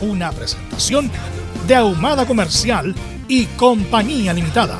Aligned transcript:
una 0.00 0.32
presentación 0.32 1.10
de 1.66 1.74
Ahumada 1.74 2.26
Comercial 2.26 2.94
y 3.28 3.46
Compañía 3.46 4.32
Limitada. 4.32 4.78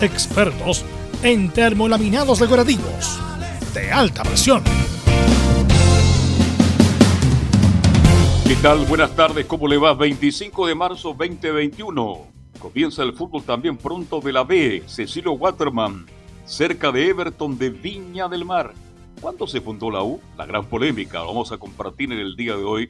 Expertos 0.00 0.84
en 1.22 1.50
termolaminados 1.50 2.40
decorativos 2.40 3.18
de 3.72 3.90
alta 3.92 4.22
presión. 4.22 4.62
¿Qué 8.46 8.56
tal? 8.56 8.84
Buenas 8.86 9.14
tardes, 9.14 9.46
¿cómo 9.46 9.68
le 9.68 9.76
va? 9.76 9.94
25 9.94 10.66
de 10.66 10.74
marzo 10.74 11.14
2021. 11.18 12.26
Comienza 12.58 13.02
el 13.02 13.12
fútbol 13.12 13.42
también 13.44 13.76
pronto 13.76 14.20
de 14.20 14.32
la 14.32 14.44
B. 14.44 14.82
Cecilio 14.86 15.32
Waterman, 15.32 16.06
cerca 16.44 16.90
de 16.90 17.08
Everton 17.08 17.58
de 17.58 17.70
Viña 17.70 18.28
del 18.28 18.44
Mar. 18.44 18.72
¿Cuándo 19.20 19.46
se 19.46 19.60
fundó 19.60 19.90
la 19.90 20.02
U? 20.02 20.20
La 20.36 20.46
gran 20.46 20.64
polémica. 20.66 21.22
Vamos 21.22 21.52
a 21.52 21.58
compartir 21.58 22.12
en 22.12 22.18
el 22.18 22.36
día 22.36 22.56
de 22.56 22.64
hoy 22.64 22.88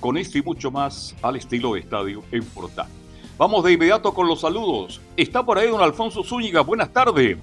con 0.00 0.16
esto 0.16 0.38
y 0.38 0.42
mucho 0.42 0.70
más 0.70 1.14
al 1.22 1.36
estilo 1.36 1.74
de 1.74 1.80
estadio 1.80 2.22
en 2.32 2.44
Portal. 2.44 2.86
Vamos 3.36 3.64
de 3.64 3.72
inmediato 3.72 4.12
con 4.12 4.26
los 4.26 4.40
saludos. 4.40 5.00
Está 5.16 5.44
por 5.44 5.58
ahí 5.58 5.68
don 5.68 5.80
Alfonso 5.80 6.24
Zúñiga. 6.24 6.60
Buenas 6.62 6.92
tardes. 6.92 7.38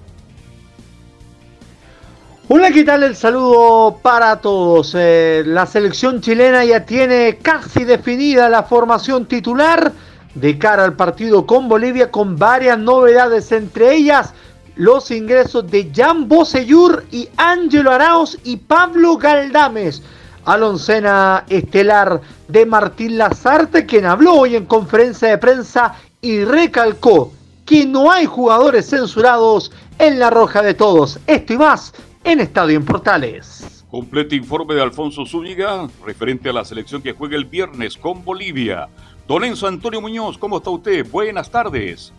Hola, 2.48 2.70
¿qué 2.70 2.84
tal? 2.84 3.02
El 3.02 3.16
saludo 3.16 3.98
para 4.02 4.40
todos. 4.40 4.94
Eh, 4.96 5.42
la 5.46 5.66
selección 5.66 6.20
chilena 6.20 6.64
ya 6.64 6.84
tiene 6.84 7.38
casi 7.42 7.84
definida 7.84 8.48
la 8.48 8.62
formación 8.62 9.26
titular 9.26 9.92
de 10.34 10.58
cara 10.58 10.84
al 10.84 10.94
partido 10.94 11.46
con 11.46 11.68
Bolivia 11.68 12.10
con 12.10 12.36
varias 12.36 12.78
novedades, 12.78 13.50
entre 13.52 13.94
ellas 13.94 14.34
los 14.76 15.10
ingresos 15.10 15.68
de 15.70 15.90
Jan 15.92 16.28
Boseyur 16.28 17.06
y 17.10 17.28
Ángelo 17.38 17.90
Arauz 17.90 18.38
y 18.44 18.58
Pablo 18.58 19.16
Galdames 19.16 20.02
a 20.46 21.44
estelar 21.48 22.20
de 22.46 22.64
Martín 22.64 23.18
Lazarte, 23.18 23.84
quien 23.84 24.06
habló 24.06 24.34
hoy 24.34 24.54
en 24.54 24.64
conferencia 24.64 25.28
de 25.28 25.38
prensa 25.38 25.96
y 26.22 26.44
recalcó 26.44 27.32
que 27.64 27.84
no 27.84 28.12
hay 28.12 28.26
jugadores 28.26 28.88
censurados 28.88 29.72
en 29.98 30.18
la 30.18 30.30
roja 30.30 30.62
de 30.62 30.74
todos. 30.74 31.18
Esto 31.26 31.52
y 31.52 31.58
más 31.58 31.92
en 32.22 32.40
Estadio 32.40 32.76
en 32.76 32.84
Portales. 32.84 33.84
Completo 33.90 34.34
informe 34.34 34.74
de 34.74 34.82
Alfonso 34.82 35.26
Zúñiga 35.26 35.88
referente 36.04 36.48
a 36.48 36.52
la 36.52 36.64
selección 36.64 37.02
que 37.02 37.12
juega 37.12 37.36
el 37.36 37.44
viernes 37.44 37.96
con 37.96 38.24
Bolivia. 38.24 38.88
Don 39.26 39.42
Enzo 39.42 39.66
Antonio 39.66 40.00
Muñoz, 40.00 40.38
¿cómo 40.38 40.58
está 40.58 40.70
usted? 40.70 41.04
Buenas 41.10 41.50
tardes. 41.50 42.12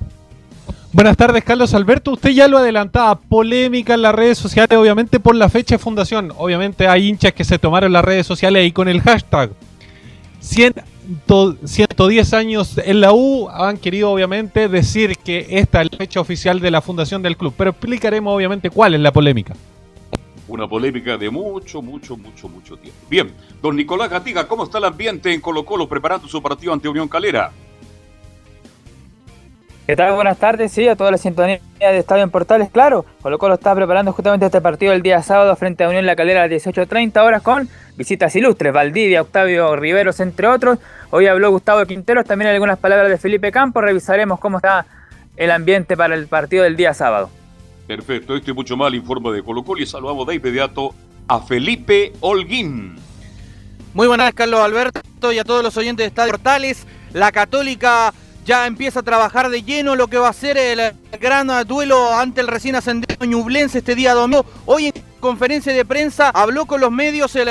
Buenas 0.93 1.17
tardes, 1.17 1.43
Carlos 1.43 1.73
Alberto. 1.73 2.13
Usted 2.13 2.29
ya 2.29 2.47
lo 2.47 2.57
adelantaba, 2.57 3.19
polémica 3.19 3.93
en 3.93 4.01
las 4.01 4.15
redes 4.15 4.37
sociales, 4.37 4.77
obviamente 4.77 5.19
por 5.19 5.35
la 5.35 5.49
fecha 5.49 5.75
de 5.75 5.79
fundación. 5.79 6.31
Obviamente 6.37 6.87
hay 6.87 7.09
hinchas 7.09 7.33
que 7.33 7.43
se 7.43 7.59
tomaron 7.59 7.91
las 7.91 8.05
redes 8.05 8.25
sociales 8.25 8.65
y 8.65 8.71
con 8.71 8.87
el 8.87 9.01
hashtag 9.01 9.49
110 10.39 12.33
años 12.33 12.77
en 12.77 13.01
la 13.01 13.11
U 13.11 13.49
han 13.49 13.77
querido 13.77 14.11
obviamente 14.11 14.69
decir 14.69 15.17
que 15.17 15.45
esta 15.49 15.81
es 15.81 15.91
la 15.91 15.97
fecha 15.97 16.21
oficial 16.21 16.61
de 16.61 16.71
la 16.71 16.81
fundación 16.81 17.21
del 17.21 17.35
club. 17.35 17.53
Pero 17.57 17.71
explicaremos 17.71 18.33
obviamente 18.33 18.69
cuál 18.69 18.93
es 18.93 19.01
la 19.01 19.11
polémica. 19.11 19.55
Una 20.47 20.69
polémica 20.69 21.17
de 21.17 21.29
mucho, 21.29 21.81
mucho, 21.81 22.15
mucho, 22.15 22.47
mucho 22.47 22.77
tiempo. 22.77 22.97
Bien, 23.09 23.33
don 23.61 23.75
Nicolás 23.75 24.09
Gatiga, 24.09 24.47
¿cómo 24.47 24.63
está 24.63 24.77
el 24.77 24.85
ambiente 24.85 25.33
en 25.33 25.41
Colo 25.41 25.65
Colo 25.65 25.89
preparando 25.89 26.29
su 26.29 26.41
partido 26.41 26.71
ante 26.71 26.87
Unión 26.87 27.09
Calera? 27.09 27.51
¿Qué 29.87 29.95
tal? 29.95 30.15
Buenas 30.15 30.37
tardes, 30.37 30.73
sí, 30.73 30.85
a 30.85 30.97
toda 30.97 31.11
la 31.11 31.17
sintonía 31.17 31.61
de 31.79 31.97
Estadio 31.97 32.21
en 32.21 32.29
Portales, 32.29 32.69
claro. 32.69 33.05
Colo 33.21 33.37
Colo 33.37 33.53
está 33.53 33.73
preparando 33.73 34.11
justamente 34.11 34.45
este 34.45 34.59
partido 34.59 34.91
el 34.91 35.01
día 35.01 35.23
sábado 35.23 35.55
frente 35.55 35.85
a 35.85 35.87
Unión 35.87 36.05
La 36.05 36.17
Calera 36.17 36.43
a 36.43 36.47
las 36.49 36.65
18.30 36.65 37.23
horas 37.23 37.41
con 37.41 37.69
visitas 37.95 38.35
ilustres, 38.35 38.73
Valdivia, 38.73 39.21
Octavio 39.21 39.73
Riveros, 39.77 40.19
entre 40.19 40.47
otros. 40.47 40.79
Hoy 41.09 41.27
habló 41.27 41.51
Gustavo 41.51 41.85
Quinteros, 41.85 42.25
también 42.25 42.51
algunas 42.51 42.77
palabras 42.77 43.09
de 43.09 43.17
Felipe 43.17 43.49
Campos. 43.49 43.81
Revisaremos 43.81 44.41
cómo 44.41 44.57
está 44.57 44.85
el 45.37 45.51
ambiente 45.51 45.95
para 45.95 46.15
el 46.15 46.27
partido 46.27 46.65
del 46.65 46.75
día 46.75 46.93
sábado. 46.93 47.29
Perfecto, 47.87 48.35
esto 48.35 48.51
y 48.51 48.53
mucho 48.53 48.75
más 48.75 48.93
informe 48.93 49.31
de 49.31 49.41
Colo 49.41 49.63
Colo 49.63 49.81
y 49.81 49.85
saludamos 49.85 50.27
de 50.27 50.35
inmediato 50.35 50.93
a 51.29 51.39
Felipe 51.39 52.11
Holguín. 52.19 52.97
Muy 53.93 54.07
buenas, 54.07 54.33
Carlos 54.33 54.59
Alberto, 54.59 55.31
y 55.31 55.39
a 55.39 55.45
todos 55.45 55.63
los 55.63 55.77
oyentes 55.77 56.03
de 56.03 56.07
Estadio 56.07 56.31
Portales. 56.31 56.85
La 57.13 57.31
Católica 57.31 58.13
ya 58.47 58.65
empieza 58.65 59.01
a 59.01 59.03
trabajar 59.03 59.49
de 59.49 59.61
lleno 59.61 59.97
lo 59.97 60.07
que 60.07 60.17
va 60.17 60.29
a 60.29 60.33
ser 60.33 60.57
el 60.57 60.93
gran 61.19 61.49
duelo 61.67 62.13
ante 62.13 62.39
el 62.39 62.47
recién 62.47 62.75
ascendido 62.75 63.25
Ñublense 63.25 63.79
este 63.79 63.93
día 63.93 64.13
domingo. 64.13 64.45
Hoy 64.65 64.87
en 64.87 64.93
conferencia 65.19 65.73
de 65.73 65.83
prensa 65.83 66.29
habló 66.29 66.65
con 66.65 66.79
los 66.79 66.89
medios 66.89 67.35
el, 67.35 67.49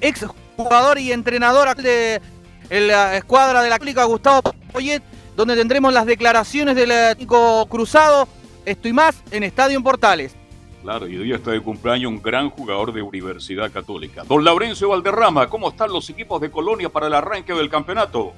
ex 0.00 0.26
jugador 0.56 0.98
y 0.98 1.12
entrenador 1.12 1.76
de 1.76 2.20
la 2.70 3.16
escuadra 3.16 3.62
de 3.62 3.70
la 3.70 3.78
clínica 3.78 4.02
Gustavo 4.02 4.42
Poyet, 4.72 5.00
donde 5.36 5.54
tendremos 5.54 5.92
las 5.92 6.06
declaraciones 6.06 6.74
del 6.74 6.88
técnico 6.88 7.64
cruzado. 7.66 8.26
Esto 8.64 8.88
y 8.88 8.92
más 8.92 9.22
en 9.30 9.44
Estadio 9.44 9.76
en 9.76 9.84
Portales. 9.84 10.34
Claro, 10.82 11.06
y 11.06 11.16
hoy 11.18 11.32
está 11.32 11.52
de 11.52 11.60
cumpleaños 11.60 12.10
un 12.10 12.20
gran 12.20 12.50
jugador 12.50 12.92
de 12.92 13.00
Universidad 13.00 13.70
Católica. 13.70 14.24
Don 14.24 14.42
Laurencio 14.42 14.88
Valderrama, 14.88 15.48
¿cómo 15.48 15.68
están 15.68 15.92
los 15.92 16.10
equipos 16.10 16.40
de 16.40 16.50
Colonia 16.50 16.88
para 16.88 17.06
el 17.06 17.14
arranque 17.14 17.54
del 17.54 17.70
campeonato? 17.70 18.32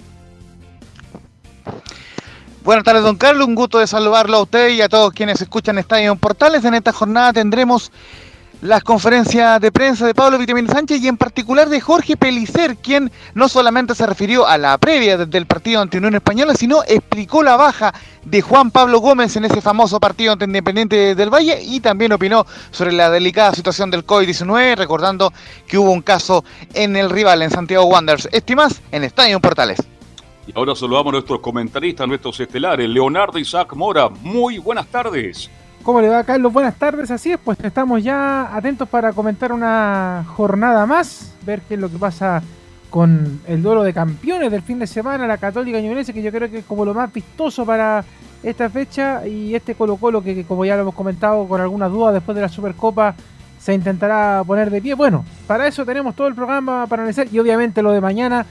Buenas 2.65 2.85
tardes, 2.85 3.05
don 3.05 3.17
Carlos. 3.17 3.47
Un 3.47 3.55
gusto 3.55 3.79
de 3.79 3.87
saludarlo 3.87 4.39
a 4.39 4.43
usted 4.43 4.71
y 4.71 4.83
a 4.83 4.89
todos 4.89 5.13
quienes 5.13 5.41
escuchan 5.41 5.79
Estadio 5.79 6.11
en 6.11 6.19
Portales. 6.19 6.65
En 6.65 6.75
esta 6.75 6.93
jornada 6.93 7.33
tendremos 7.33 7.93
las 8.63 8.83
conferencias 8.83 9.61
de 9.61 9.71
prensa 9.71 10.07
de 10.07 10.15
Pablo 10.15 10.39
Vitamín 10.39 10.67
Sánchez 10.67 11.03
y 11.03 11.09
en 11.09 11.17
particular 11.17 11.69
de 11.69 11.81
Jorge 11.81 12.17
Pelicer, 12.17 12.77
quien 12.77 13.13
no 13.35 13.49
solamente 13.49 13.95
se 13.95 14.07
refirió 14.07 14.47
a 14.47 14.57
la 14.59 14.77
previa 14.79 15.17
del 15.17 15.47
partido 15.47 15.81
ante 15.81 15.99
Unión 15.99 16.15
Española, 16.15 16.55
sino 16.55 16.83
explicó 16.89 17.43
la 17.43 17.57
baja 17.57 17.95
de 18.25 18.43
Juan 18.43 18.71
Pablo 18.71 18.99
Gómez 18.99 19.37
en 19.37 19.45
ese 19.45 19.61
famoso 19.61 20.01
partido 20.01 20.33
ante 20.33 20.47
Independiente 20.47 21.15
del 21.15 21.33
Valle 21.33 21.61
y 21.63 21.81
también 21.81 22.13
opinó 22.13 22.47
sobre 22.71 22.93
la 22.93 23.11
delicada 23.11 23.55
situación 23.55 23.91
del 23.91 24.07
COVID-19, 24.07 24.77
recordando 24.77 25.33
que 25.67 25.79
hubo 25.79 25.93
un 25.93 26.03
caso 26.03 26.45
en 26.75 26.97
el 26.97 27.11
rival 27.11 27.43
en 27.43 27.51
Santiago 27.51 27.85
Wanderers. 27.85 28.29
Estimas 28.33 28.81
en 28.91 29.05
Estadio 29.05 29.39
Portales. 29.41 29.79
Y 30.47 30.53
ahora 30.55 30.77
saludamos 30.77 31.09
a 31.09 31.13
nuestros 31.13 31.41
comentaristas, 31.41 32.07
nuestros 32.07 32.39
estelares, 32.39 32.89
Leonardo 32.89 33.37
Isaac 33.37 33.75
Mora. 33.75 34.09
Muy 34.09 34.59
buenas 34.59 34.87
tardes. 34.87 35.51
¿Cómo 35.83 36.01
le 36.01 36.09
va, 36.09 36.23
Carlos? 36.23 36.53
Buenas 36.53 36.77
tardes, 36.77 37.11
así 37.11 37.33
es, 37.33 37.39
pues 37.43 37.59
estamos 37.61 38.03
ya 38.03 38.55
atentos 38.57 38.89
para 38.89 39.13
comentar 39.13 39.53
una 39.53 40.25
jornada 40.37 40.87
más, 40.87 41.35
ver 41.45 41.63
qué 41.63 41.75
es 41.75 41.81
lo 41.81 41.91
que 41.91 41.99
pasa 41.99 42.43
con 42.91 43.41
el 43.47 43.61
duelo 43.61 43.83
de 43.83 43.93
campeones 43.93 44.53
del 44.53 44.63
fin 44.63 44.79
de 44.79 44.87
semana, 44.87 45.27
la 45.27 45.39
Católica 45.39 45.81
Ñublense, 45.81 46.15
que 46.15 46.23
yo 46.23 46.31
creo 46.31 46.49
que 46.49 46.59
es 46.59 46.65
como 46.65 46.85
lo 46.85 46.95
más 46.95 47.13
vistoso 47.13 47.67
para 47.67 48.05
esta 48.43 48.71
fecha, 48.71 49.27
y 49.27 49.53
este 49.55 49.75
Colo 49.75 49.97
Colo 49.97 50.23
que, 50.23 50.35
que 50.35 50.45
como 50.45 50.65
ya 50.65 50.77
lo 50.77 50.83
hemos 50.83 50.95
comentado 50.95 51.47
con 51.47 51.61
algunas 51.61 51.91
dudas 51.91 52.15
después 52.15 52.37
de 52.37 52.43
la 52.43 52.49
Supercopa, 52.49 53.17
se 53.59 53.75
intentará 53.75 54.45
poner 54.47 54.71
de 54.71 54.81
pie. 54.81 54.95
Bueno, 54.95 55.25
para 55.47 55.67
eso 55.67 55.85
tenemos 55.85 56.15
todo 56.15 56.29
el 56.29 56.35
programa 56.37 56.87
para 56.87 57.03
analizar, 57.03 57.27
y 57.31 57.39
obviamente 57.41 57.83
lo 57.83 57.91
de 57.91 58.01
mañana 58.01 58.47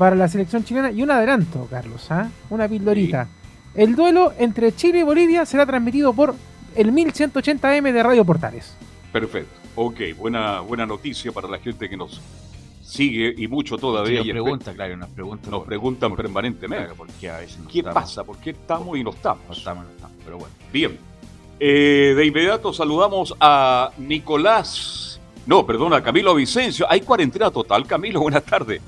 para 0.00 0.16
la 0.16 0.28
selección 0.28 0.64
chilena. 0.64 0.90
Y 0.90 1.02
un 1.02 1.10
adelanto, 1.10 1.68
Carlos, 1.70 2.10
¿ah? 2.10 2.30
una 2.48 2.66
pildorita. 2.66 3.28
El 3.74 3.94
duelo 3.94 4.32
entre 4.38 4.74
Chile 4.74 5.00
y 5.00 5.02
Bolivia 5.02 5.44
será 5.44 5.66
transmitido 5.66 6.14
por 6.14 6.34
el 6.74 6.90
1180M 6.90 7.92
de 7.92 8.02
Radio 8.02 8.24
Portales. 8.24 8.74
Perfecto. 9.12 9.52
Ok, 9.74 10.00
buena, 10.16 10.60
buena 10.60 10.86
noticia 10.86 11.30
para 11.32 11.48
la 11.48 11.58
gente 11.58 11.86
que 11.86 11.98
nos 11.98 12.18
sigue 12.82 13.34
y 13.36 13.46
mucho 13.46 13.76
todavía. 13.76 14.20
nos 14.20 14.28
y 14.28 14.30
pregunta, 14.30 14.72
claro, 14.72 14.96
nos 14.96 15.10
preguntan. 15.10 15.50
Nos 15.50 15.66
preguntan 15.66 16.16
permanentemente. 16.16 16.86
Claro, 16.86 16.96
porque 16.96 17.28
a 17.28 17.36
veces 17.36 17.58
no 17.58 17.68
¿Qué 17.68 17.80
estamos, 17.80 18.02
pasa? 18.02 18.24
¿Por 18.24 18.38
qué 18.38 18.50
estamos 18.50 18.96
y 18.96 19.04
no 19.04 19.10
estamos? 19.10 19.46
No 19.48 19.52
estamos, 19.52 19.84
no 19.84 19.90
estamos, 19.90 20.16
pero 20.24 20.38
bueno. 20.38 20.54
Bien. 20.72 20.98
Eh, 21.60 22.14
de 22.16 22.24
inmediato 22.24 22.72
saludamos 22.72 23.34
a 23.38 23.90
Nicolás. 23.98 25.20
No, 25.44 25.66
perdón, 25.66 25.92
a 25.92 26.02
Camilo 26.02 26.34
Vicencio. 26.34 26.86
Hay 26.88 27.02
cuarentena 27.02 27.50
total, 27.50 27.86
Camilo. 27.86 28.20
Buenas 28.22 28.44
tardes. 28.44 28.80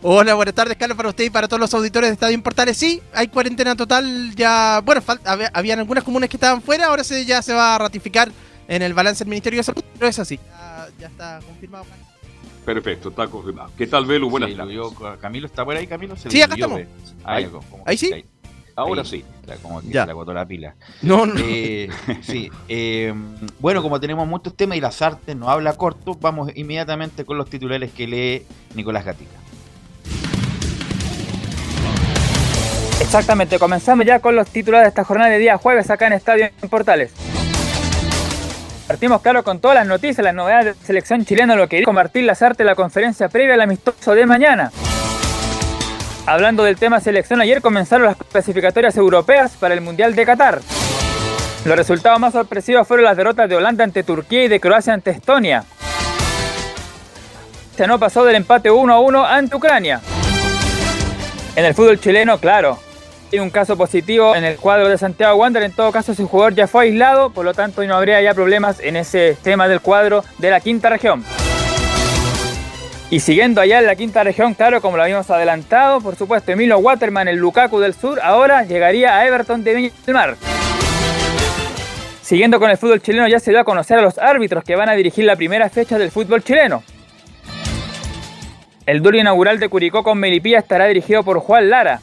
Hola, 0.00 0.34
buenas 0.34 0.54
tardes, 0.54 0.76
Carlos, 0.76 0.96
para 0.96 1.10
usted 1.10 1.24
y 1.24 1.30
para 1.30 1.46
todos 1.48 1.60
los 1.60 1.74
auditores 1.74 2.08
de 2.08 2.14
Estadio 2.14 2.42
Portales. 2.42 2.76
Sí, 2.76 3.02
hay 3.12 3.28
cuarentena 3.28 3.76
total 3.76 4.34
ya. 4.34 4.80
Bueno, 4.84 5.02
falta, 5.02 5.32
había, 5.32 5.50
habían 5.52 5.78
algunas 5.80 6.02
comunas 6.02 6.28
que 6.30 6.36
estaban 6.36 6.62
fuera, 6.62 6.86
ahora 6.86 7.04
se, 7.04 7.24
ya 7.26 7.42
se 7.42 7.52
va 7.52 7.74
a 7.74 7.78
ratificar 7.78 8.30
en 8.68 8.82
el 8.82 8.94
balance 8.94 9.22
del 9.24 9.28
Ministerio 9.30 9.58
de 9.58 9.64
Salud, 9.64 9.84
pero 9.94 10.08
es 10.08 10.18
así. 10.18 10.38
Ya, 10.38 10.88
ya 10.98 11.06
está 11.08 11.40
confirmado. 11.44 11.84
Perfecto, 12.64 13.10
está 13.10 13.26
confirmado. 13.26 13.70
¿Qué 13.76 13.86
tal, 13.86 14.06
Velu? 14.06 14.30
Buenas 14.30 14.50
Se 14.50 14.56
tardes. 14.56 14.78
Camilo 15.20 15.46
está 15.46 15.64
por 15.64 15.76
ahí, 15.76 15.86
Camilo. 15.86 16.16
Se 16.16 16.30
Sí, 16.30 16.40
acá 16.40 16.54
estamos. 16.54 16.80
Ah, 17.24 17.34
Ahí. 17.34 17.44
ya, 17.44 17.50
como 17.50 17.82
¿Ahí 17.86 17.96
que 17.96 18.06
sí? 18.06 18.12
ahí- 18.12 18.24
Ahora 18.74 19.02
ahí, 19.02 19.06
sí. 19.06 19.24
como 19.60 19.82
que 19.82 19.88
Ya. 19.88 20.02
se 20.02 20.06
le 20.06 20.12
agotó 20.12 20.32
la 20.32 20.46
pila. 20.46 20.74
No, 21.02 21.26
no. 21.26 21.34
Eh, 21.38 21.90
sí, 22.22 22.50
eh, 22.68 23.12
bueno, 23.60 23.82
como 23.82 24.00
tenemos 24.00 24.26
muchos 24.26 24.56
temas 24.56 24.78
y 24.78 24.80
las 24.80 25.02
artes 25.02 25.36
no 25.36 25.50
habla 25.50 25.74
corto, 25.74 26.14
vamos 26.14 26.50
inmediatamente 26.54 27.26
con 27.26 27.36
los 27.36 27.50
titulares 27.50 27.92
que 27.92 28.06
lee 28.06 28.46
Nicolás 28.74 29.04
Gatica. 29.04 29.41
Exactamente, 33.12 33.58
comenzamos 33.58 34.06
ya 34.06 34.20
con 34.20 34.34
los 34.34 34.48
titulares 34.48 34.86
de 34.86 34.88
esta 34.88 35.04
jornada 35.04 35.28
de 35.28 35.36
día 35.36 35.58
jueves 35.58 35.90
acá 35.90 36.06
en 36.06 36.14
Estadio 36.14 36.48
en 36.62 36.68
Portales. 36.70 37.12
Partimos 38.86 39.20
claro 39.20 39.44
con 39.44 39.60
todas 39.60 39.74
las 39.74 39.86
noticias, 39.86 40.24
las 40.24 40.34
novedades 40.34 40.64
de 40.64 40.70
la 40.70 40.86
selección 40.86 41.26
chilena, 41.26 41.54
lo 41.54 41.68
que 41.68 41.76
dijo 41.76 41.92
Martín 41.92 42.26
Lazarte 42.26 42.62
en 42.62 42.68
la 42.68 42.74
conferencia 42.74 43.28
previa 43.28 43.52
al 43.52 43.60
amistoso 43.60 44.14
de 44.14 44.24
mañana. 44.24 44.72
Hablando 46.24 46.64
del 46.64 46.78
tema 46.78 47.00
selección, 47.00 47.42
ayer 47.42 47.60
comenzaron 47.60 48.06
las 48.06 48.16
clasificatorias 48.16 48.96
europeas 48.96 49.58
para 49.60 49.74
el 49.74 49.82
Mundial 49.82 50.14
de 50.14 50.24
Qatar. 50.24 50.62
Los 51.66 51.76
resultados 51.76 52.18
más 52.18 52.32
sorpresivos 52.32 52.88
fueron 52.88 53.04
las 53.04 53.18
derrotas 53.18 53.46
de 53.46 53.56
Holanda 53.56 53.84
ante 53.84 54.04
Turquía 54.04 54.44
y 54.44 54.48
de 54.48 54.58
Croacia 54.58 54.94
ante 54.94 55.10
Estonia. 55.10 55.66
Se 57.76 57.86
no 57.86 57.98
pasó 57.98 58.24
del 58.24 58.36
empate 58.36 58.70
1 58.70 58.90
a 58.90 59.00
1 59.00 59.26
ante 59.26 59.54
Ucrania. 59.54 60.00
En 61.54 61.66
el 61.66 61.74
fútbol 61.74 62.00
chileno, 62.00 62.38
claro, 62.38 62.78
hay 63.32 63.38
un 63.40 63.50
caso 63.50 63.76
positivo 63.76 64.36
en 64.36 64.44
el 64.44 64.56
cuadro 64.56 64.88
de 64.88 64.98
Santiago 64.98 65.36
Wander. 65.36 65.62
En 65.62 65.72
todo 65.72 65.90
caso, 65.90 66.12
ese 66.12 66.24
jugador 66.24 66.54
ya 66.54 66.66
fue 66.66 66.84
aislado, 66.84 67.30
por 67.30 67.44
lo 67.44 67.54
tanto, 67.54 67.82
no 67.84 67.96
habría 67.96 68.20
ya 68.20 68.34
problemas 68.34 68.78
en 68.80 68.96
ese 68.96 69.36
tema 69.42 69.68
del 69.68 69.80
cuadro 69.80 70.22
de 70.38 70.50
la 70.50 70.60
quinta 70.60 70.90
región. 70.90 71.24
Y 73.10 73.20
siguiendo 73.20 73.60
allá 73.60 73.78
en 73.78 73.86
la 73.86 73.96
quinta 73.96 74.22
región, 74.22 74.54
claro, 74.54 74.80
como 74.80 74.96
lo 74.96 75.02
habíamos 75.02 75.30
adelantado, 75.30 76.00
por 76.00 76.16
supuesto, 76.16 76.52
Emilio 76.52 76.78
Waterman, 76.78 77.28
el 77.28 77.36
Lukaku 77.36 77.78
del 77.78 77.94
Sur, 77.94 78.20
ahora 78.22 78.64
llegaría 78.64 79.16
a 79.16 79.26
Everton 79.26 79.64
de 79.64 79.74
Viña 79.74 79.90
del 80.06 80.14
Mar. 80.14 80.36
Siguiendo 82.22 82.58
con 82.58 82.70
el 82.70 82.78
fútbol 82.78 83.02
chileno, 83.02 83.28
ya 83.28 83.40
se 83.40 83.50
dio 83.50 83.60
a 83.60 83.64
conocer 83.64 83.98
a 83.98 84.02
los 84.02 84.18
árbitros 84.18 84.64
que 84.64 84.76
van 84.76 84.88
a 84.88 84.94
dirigir 84.94 85.24
la 85.24 85.36
primera 85.36 85.68
fecha 85.68 85.98
del 85.98 86.10
fútbol 86.10 86.42
chileno. 86.42 86.82
El 88.86 89.02
duelo 89.02 89.18
inaugural 89.18 89.58
de 89.58 89.68
Curicó 89.68 90.02
con 90.02 90.18
Melipilla 90.18 90.58
estará 90.58 90.86
dirigido 90.86 91.22
por 91.22 91.38
Juan 91.40 91.70
Lara. 91.70 92.00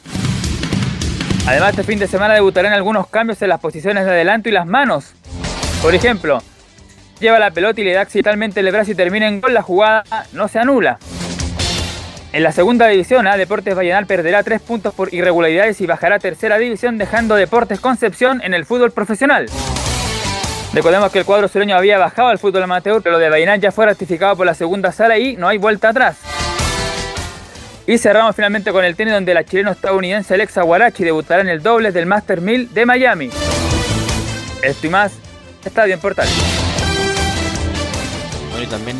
Además, 1.50 1.70
este 1.70 1.82
fin 1.82 1.98
de 1.98 2.06
semana 2.06 2.34
debutarán 2.34 2.72
algunos 2.72 3.08
cambios 3.08 3.42
en 3.42 3.48
las 3.48 3.58
posiciones 3.58 4.04
de 4.04 4.10
adelanto 4.12 4.48
y 4.48 4.52
las 4.52 4.68
manos. 4.68 5.14
Por 5.82 5.96
ejemplo, 5.96 6.40
lleva 7.18 7.40
la 7.40 7.50
pelota 7.50 7.80
y 7.80 7.84
le 7.84 7.92
da 7.92 8.02
accidentalmente 8.02 8.60
el 8.60 8.70
brazo 8.70 8.92
y 8.92 8.94
termina 8.94 9.26
en 9.26 9.40
gol, 9.40 9.52
la 9.52 9.62
jugada 9.62 10.04
no 10.32 10.46
se 10.46 10.60
anula. 10.60 11.00
En 12.32 12.44
la 12.44 12.52
segunda 12.52 12.86
división, 12.86 13.26
A 13.26 13.36
Deportes 13.36 13.74
Vallenal 13.74 14.06
perderá 14.06 14.44
tres 14.44 14.62
puntos 14.62 14.94
por 14.94 15.12
irregularidades 15.12 15.80
y 15.80 15.88
bajará 15.88 16.14
a 16.14 16.18
tercera 16.20 16.56
división, 16.56 16.98
dejando 16.98 17.34
Deportes 17.34 17.80
Concepción 17.80 18.40
en 18.44 18.54
el 18.54 18.64
fútbol 18.64 18.92
profesional. 18.92 19.46
Recordemos 20.72 21.10
que 21.10 21.18
el 21.18 21.24
cuadro 21.24 21.48
sureño 21.48 21.74
había 21.74 21.98
bajado 21.98 22.28
al 22.28 22.38
fútbol 22.38 22.62
amateur, 22.62 23.02
pero 23.02 23.14
lo 23.14 23.18
de 23.18 23.28
Vallenal 23.28 23.60
ya 23.60 23.72
fue 23.72 23.86
ratificado 23.86 24.36
por 24.36 24.46
la 24.46 24.54
segunda 24.54 24.92
sala 24.92 25.18
y 25.18 25.36
no 25.36 25.48
hay 25.48 25.58
vuelta 25.58 25.88
atrás. 25.88 26.39
Y 27.90 27.98
cerramos 27.98 28.36
finalmente 28.36 28.70
con 28.70 28.84
el 28.84 28.94
tenis 28.94 29.14
donde 29.14 29.34
la 29.34 29.44
chileno-estadounidense 29.44 30.34
Alexa 30.34 30.62
Guarachi 30.62 31.02
debutará 31.02 31.42
en 31.42 31.48
el 31.48 31.60
dobles 31.60 31.92
del 31.92 32.06
Master 32.06 32.40
1000 32.40 32.72
de 32.72 32.86
Miami. 32.86 33.30
Esto 34.62 34.86
y 34.86 34.90
más, 34.90 35.18
Estadio 35.64 35.94
en 35.94 36.00
Portal. 36.00 36.28
Bueno, 38.52 38.62
y 38.64 38.66
también 38.68 38.96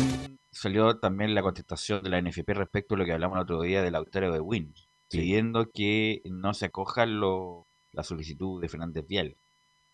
salió 0.51 0.99
también 0.99 1.33
la 1.33 1.41
contestación 1.41 2.03
de 2.03 2.09
la 2.09 2.21
NFP 2.21 2.49
respecto 2.53 2.95
a 2.95 2.97
lo 2.97 3.05
que 3.05 3.13
hablamos 3.13 3.37
el 3.37 3.43
otro 3.43 3.61
día 3.61 3.81
del 3.81 3.95
auditorio 3.95 4.33
de 4.33 4.41
Win, 4.41 4.73
pidiendo 5.09 5.69
que 5.73 6.19
no 6.25 6.53
se 6.53 6.65
acoja 6.65 7.05
lo- 7.05 7.67
la 7.93 8.03
solicitud 8.03 8.61
de 8.61 8.67
Fernández 8.67 9.05
Vial, 9.07 9.37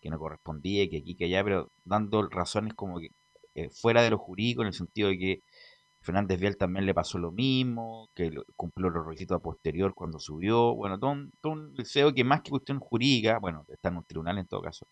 que 0.02 0.10
no 0.10 0.18
correspondía, 0.18 0.90
que 0.90 0.98
aquí, 0.98 1.16
que 1.16 1.26
allá, 1.26 1.44
pero 1.44 1.72
dando 1.86 2.28
razones 2.28 2.74
como 2.74 3.00
que 3.00 3.10
eh, 3.54 3.70
fuera 3.70 4.02
de 4.02 4.10
lo 4.10 4.18
jurídico, 4.18 4.64
en 4.64 4.70
el 4.70 4.74
sentido 4.74 5.10
de 5.10 5.20
que 5.20 5.40
Fernández 6.08 6.40
Vial 6.40 6.58
también 6.58 6.86
le 6.88 6.94
pasó 6.96 7.20
lo 7.20 7.32
mismo, 7.32 8.10
que 8.16 8.32
cumplió 8.56 8.90
los 8.90 9.06
requisitos 9.06 9.36
a 9.38 9.40
posterior 9.40 9.94
cuando 9.94 10.20
subió, 10.20 10.74
bueno, 10.74 10.98
todo 10.98 11.12
un, 11.12 11.32
todo 11.42 11.54
un 11.54 11.74
deseo 11.76 12.14
que 12.14 12.24
más 12.24 12.42
que 12.42 12.50
cuestión 12.50 12.80
jurídica, 12.80 13.38
bueno, 13.40 13.64
está 13.70 13.90
en 13.90 13.98
un 13.98 14.04
tribunal 14.06 14.38
en 14.40 14.48
todo 14.48 14.62
caso, 14.62 14.88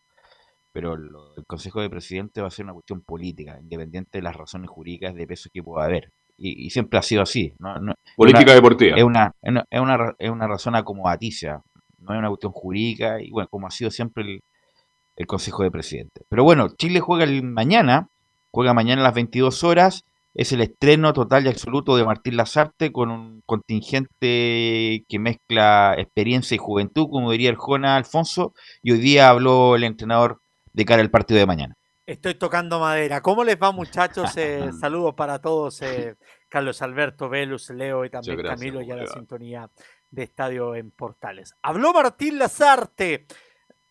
pero 0.71 0.97
lo- 0.97 1.35
el 1.37 1.45
Consejo 1.45 1.81
de 1.81 1.89
Presidente 1.89 2.41
va 2.41 2.47
a 2.47 2.51
ser 2.51 2.65
una 2.65 2.73
cuestión 2.73 3.01
política, 3.01 3.57
independiente 3.59 4.17
de 4.17 4.21
las 4.23 4.35
razones 4.35 4.69
jurídicas 4.69 5.15
de 5.15 5.25
peso 5.27 5.49
que 5.53 5.63
pueda 5.63 5.85
haber. 5.85 6.11
Y, 6.37 6.65
y 6.65 6.69
siempre 6.69 6.99
ha 6.99 7.01
sido 7.01 7.21
así. 7.21 7.53
No, 7.59 7.79
no- 7.79 7.93
Política 8.17 8.43
una- 8.51 8.53
deportiva. 8.55 8.97
es 8.97 9.03
una, 9.03 9.31
es 9.41 9.49
una, 9.51 9.65
es 9.69 9.79
una, 9.81 9.97
ra- 9.97 10.15
es 10.19 10.29
una 10.29 10.47
razón 10.47 10.75
acomodaticia, 10.75 11.61
no 11.99 12.13
es 12.13 12.19
una 12.19 12.27
cuestión 12.27 12.51
jurídica, 12.51 13.21
y 13.21 13.31
bueno, 13.31 13.47
como 13.49 13.67
ha 13.67 13.71
sido 13.71 13.89
siempre 13.89 14.23
el, 14.23 14.41
el 15.15 15.27
Consejo 15.27 15.63
de 15.63 15.71
Presidente. 15.71 16.23
Pero 16.29 16.43
bueno, 16.43 16.67
Chile 16.77 16.99
juega 16.99 17.23
el 17.23 17.41
mañana, 17.43 18.09
juega 18.51 18.73
mañana 18.73 19.01
a 19.01 19.05
las 19.05 19.13
22 19.15 19.63
horas, 19.63 20.03
es 20.35 20.51
el 20.51 20.61
estreno 20.61 21.13
total 21.13 21.45
y 21.45 21.49
absoluto 21.49 21.95
de 21.95 22.03
Martín 22.03 22.37
Lazarte 22.37 22.91
con 22.91 23.09
un 23.09 23.41
contingente 23.45 25.05
que 25.07 25.19
mezcla 25.19 25.95
experiencia 25.97 26.55
y 26.55 26.59
juventud, 26.59 27.07
como 27.09 27.31
diría 27.31 27.49
el 27.49 27.55
Jona 27.55 27.95
Alfonso, 27.95 28.53
y 28.83 28.91
hoy 28.91 28.99
día 28.99 29.29
habló 29.29 29.75
el 29.75 29.85
entrenador 29.85 30.41
de 30.73 30.85
cara 30.85 31.01
al 31.01 31.09
partido 31.09 31.39
de 31.39 31.45
mañana. 31.45 31.75
Estoy 32.05 32.35
tocando 32.35 32.79
madera. 32.79 33.21
¿Cómo 33.21 33.43
les 33.43 33.57
va, 33.57 33.71
muchachos? 33.71 34.29
Eh, 34.37 34.71
saludos 34.79 35.15
para 35.15 35.39
todos. 35.39 35.81
eh, 35.81 36.15
Carlos 36.49 36.81
Alberto, 36.81 37.29
Velus, 37.29 37.69
Leo 37.69 38.05
y 38.05 38.09
también 38.09 38.37
gracias, 38.37 38.59
Camilo 38.59 38.81
y 38.81 38.91
a 38.91 38.95
¿cómo 38.95 39.05
la 39.05 39.07
sintonía 39.07 39.69
de 40.11 40.23
Estadio 40.23 40.75
en 40.75 40.91
Portales. 40.91 41.55
Habló 41.61 41.93
Martín 41.93 42.39
Lazarte. 42.39 43.25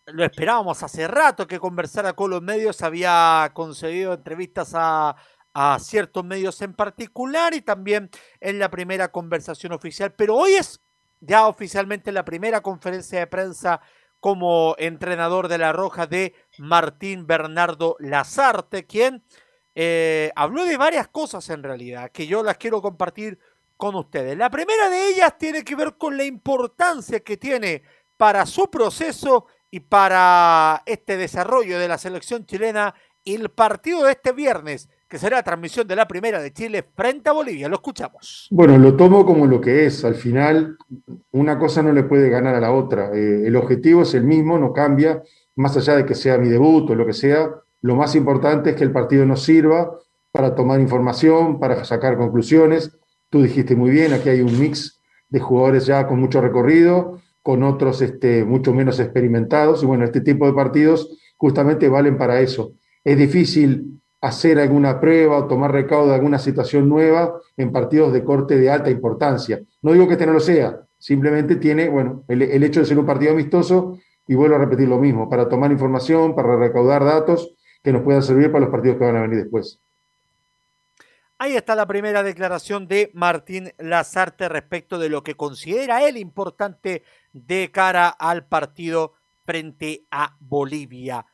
Lo 0.07 0.25
esperábamos 0.25 0.83
hace 0.83 1.09
rato 1.09 1.47
que 1.47 1.59
conversara 1.59 2.13
con 2.13 2.31
los 2.31 2.43
medios. 2.43 2.83
Había 2.83 3.51
concedido 3.55 4.13
entrevistas 4.13 4.73
a, 4.75 5.17
a 5.55 5.79
ciertos 5.79 6.25
medios 6.25 6.61
en 6.63 6.75
particular 6.75 7.55
y 7.55 7.63
también 7.63 8.11
en 8.41 8.59
la 8.59 8.71
primera 8.71 9.11
conversación 9.11 9.73
oficial. 9.73 10.13
Pero 10.13 10.37
hoy 10.37 10.55
es 10.55 10.81
ya 11.21 11.47
oficialmente 11.47 12.13
la 12.13 12.25
primera 12.25 12.61
conferencia 12.61 13.21
de 13.21 13.27
prensa 13.27 13.81
como 14.21 14.75
entrenador 14.79 15.49
de 15.49 15.59
la 15.59 15.73
Roja 15.73 16.07
de 16.07 16.35
Martín 16.59 17.27
Bernardo 17.27 17.97
Lazarte, 18.01 18.85
quien 18.85 19.23
eh, 19.75 20.33
habló 20.35 20.65
de 20.65 20.77
varias 20.77 21.09
cosas 21.09 21.49
en 21.51 21.63
realidad, 21.63 22.11
que 22.11 22.27
yo 22.27 22.43
las 22.43 22.57
quiero 22.57 22.83
compartir 22.83 23.39
con 23.77 23.95
ustedes. 23.95 24.37
La 24.37 24.51
primera 24.51 24.89
de 24.89 25.09
ellas 25.09 25.37
tiene 25.39 25.63
que 25.63 25.77
ver 25.77 25.97
con 25.97 26.17
la 26.17 26.25
importancia 26.25 27.21
que 27.21 27.37
tiene 27.37 27.83
para 28.17 28.47
su 28.47 28.71
proceso 28.71 29.47
y 29.71 29.81
para 29.81 30.83
este 30.87 31.17
desarrollo 31.17 31.79
de 31.79 31.89
la 31.89 31.99
selección 31.99 32.47
chilena 32.47 32.95
el 33.25 33.51
partido 33.51 34.05
de 34.05 34.13
este 34.13 34.33
viernes, 34.33 34.89
que 35.15 35.21
será 35.21 35.45
transmisión 35.45 35.87
de 35.87 35.95
la 35.95 36.09
primera 36.09 36.43
de 36.43 36.53
Chile 36.53 36.85
frente 36.93 37.29
a 37.29 37.33
Bolivia. 37.33 37.69
Lo 37.69 37.77
escuchamos. 37.77 38.49
Bueno, 38.51 38.77
lo 38.79 38.97
tomo 38.97 39.25
como 39.25 39.47
lo 39.47 39.61
que 39.61 39.87
es. 39.87 40.05
Al 40.05 40.17
final, 40.17 40.77
una 41.31 41.57
cosa 41.57 41.85
no 41.85 41.93
le 41.93 42.03
puede 42.03 42.29
ganar 42.29 42.57
a 42.57 42.61
la 42.61 42.73
otra. 42.73 43.13
Eh, 43.15 43.47
el 43.47 43.55
objetivo 43.55 44.03
es 44.03 44.13
el 44.15 44.25
mismo, 44.25 44.59
no 44.59 44.73
cambia, 44.73 45.23
más 45.55 45.77
allá 45.77 45.95
de 45.95 46.05
que 46.05 46.17
sea 46.17 46.37
mi 46.37 46.49
debut 46.49 46.91
o 46.91 46.97
lo 46.97 47.07
que 47.07 47.13
sea. 47.13 47.49
Lo 47.81 47.95
más 47.95 48.17
importante 48.17 48.71
es 48.71 48.77
que 48.77 48.83
el 48.83 48.91
partido 48.91 49.25
nos 49.25 49.45
sirva 49.45 49.97
para 50.33 50.57
tomar 50.57 50.81
información, 50.81 51.61
para 51.61 51.85
sacar 51.85 52.17
conclusiones. 52.17 52.91
Tú 53.31 53.41
dijiste 53.41 53.77
muy 53.77 53.91
bien, 53.91 54.15
aquí 54.15 54.31
hay 54.31 54.41
un 54.41 54.59
mix 54.59 55.01
de 55.29 55.39
jugadores 55.39 55.87
ya 55.87 56.09
con 56.09 56.19
mucho 56.19 56.41
recorrido, 56.41 57.21
con 57.41 57.63
otros 57.63 58.03
este, 58.03 58.45
mucho 58.45 58.75
menos 58.75 58.99
experimentados. 58.99 59.85
Y 59.85 59.87
bueno, 59.87 60.07
este 60.07 60.23
tipo 60.23 60.45
de 60.45 60.55
partidos 60.55 61.17
justamente 61.37 61.89
valen 61.89 62.19
para 62.19 62.41
eso. 62.41 62.73
Es 63.05 63.17
difícil 63.17 64.01
hacer 64.25 64.59
alguna 64.59 65.01
prueba 65.01 65.37
o 65.37 65.47
tomar 65.47 65.71
recaudo 65.71 66.09
de 66.09 66.15
alguna 66.15 66.39
situación 66.39 66.89
nueva 66.89 67.41
en 67.59 67.73
partidos 67.73 68.11
de 68.13 68.25
corte 68.25 68.57
de 68.57 68.71
alta 68.71 68.89
importancia. 68.89 69.61
No 69.83 69.93
digo 69.93 70.07
que 70.07 70.15
este 70.15 70.25
no 70.25 70.33
lo 70.33 70.41
sea, 70.41 70.81
simplemente 70.99 71.57
tiene, 71.57 71.91
bueno, 71.91 72.25
el, 72.29 72.63
hecho 72.63 72.81
de 72.81 72.87
ser 72.87 72.99
un 72.99 73.05
partido 73.05 73.33
amistoso, 73.33 73.99
y 74.27 74.35
vuelvo 74.35 74.57
a 74.57 74.59
repetir 74.59 74.89
lo 74.89 74.99
mismo, 74.99 75.29
para 75.29 75.47
tomar 75.47 75.71
información, 75.71 76.35
para 76.35 76.57
recaudar 76.57 77.05
datos 77.05 77.55
que 77.83 77.93
nos 77.93 78.01
puedan 78.01 78.23
servir 78.23 78.51
para 78.51 78.65
los 78.65 78.71
partidos 78.71 78.97
que 78.97 79.05
van 79.05 79.17
a 79.17 79.21
venir 79.21 79.43
después. 79.43 79.79
Ahí 81.37 81.55
está 81.55 81.75
la 81.75 81.87
primera 81.87 82.23
declaración 82.23 82.89
de 82.89 83.11
Martín 83.13 83.75
Lazarte 83.77 84.49
respecto 84.49 84.99
de 84.99 85.11
lo 85.11 85.23
que 85.23 85.35
considera 85.35 86.09
él 86.09 86.17
importante 86.17 87.03
de 87.35 87.71
cara 87.71 88.09
al 88.09 88.47
partido 88.47 89.13
frente 89.45 90.07
a 90.11 90.35
Bolivia. 90.41 91.27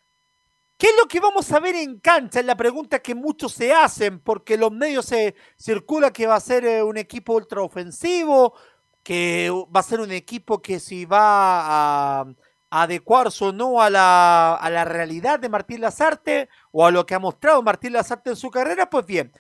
¿Qué 0.81 0.87
es 0.87 0.95
lo 0.97 1.07
que 1.07 1.21
vamos 1.21 1.53
a 1.53 1.61
ver 1.61 1.77
en 1.77 2.01
cancha? 2.01 2.41
Es 2.41 2.47
la 2.47 2.57
pregunta 2.57 3.01
que 3.01 3.15
muchos 3.15 3.53
se 3.53 3.71
hacen, 3.71 4.19
porque 4.19 4.57
los 4.57 4.73
medios 4.73 5.05
se 5.05 5.35
circula 5.59 6.11
que 6.11 6.27
va 6.27 6.37
a 6.37 6.41
ser 6.41 6.65
eh, 6.65 6.83
un 6.83 6.97
equipo 6.97 7.35
ultraofensivo, 7.35 8.55
que 9.03 9.51
va 9.77 9.81
a 9.81 9.83
ser 9.83 10.01
un 10.01 10.11
equipo 10.11 10.63
que 10.63 10.81
si 10.81 11.05
va 11.05 12.21
a, 12.23 12.27
adecuarse 12.71 13.45
o 13.45 13.53
no 13.53 13.83
a 13.83 13.91
la, 13.91 14.55
a 14.55 14.71
la 14.71 14.87
realidad 14.87 15.39
de 15.39 15.51
Martín 15.51 15.83
Lazarte 15.83 16.49
o 16.73 16.87
a 16.87 16.91
lo 16.91 17.05
que 17.05 17.15
ha 17.15 17.19
mostrado 17.19 17.63
Martín 17.63 17.93
Lazarte 17.93 18.31
en 18.31 18.37
su 18.37 18.51
carrera, 18.51 18.89
pues 18.89 19.05
bien, 19.05 19.33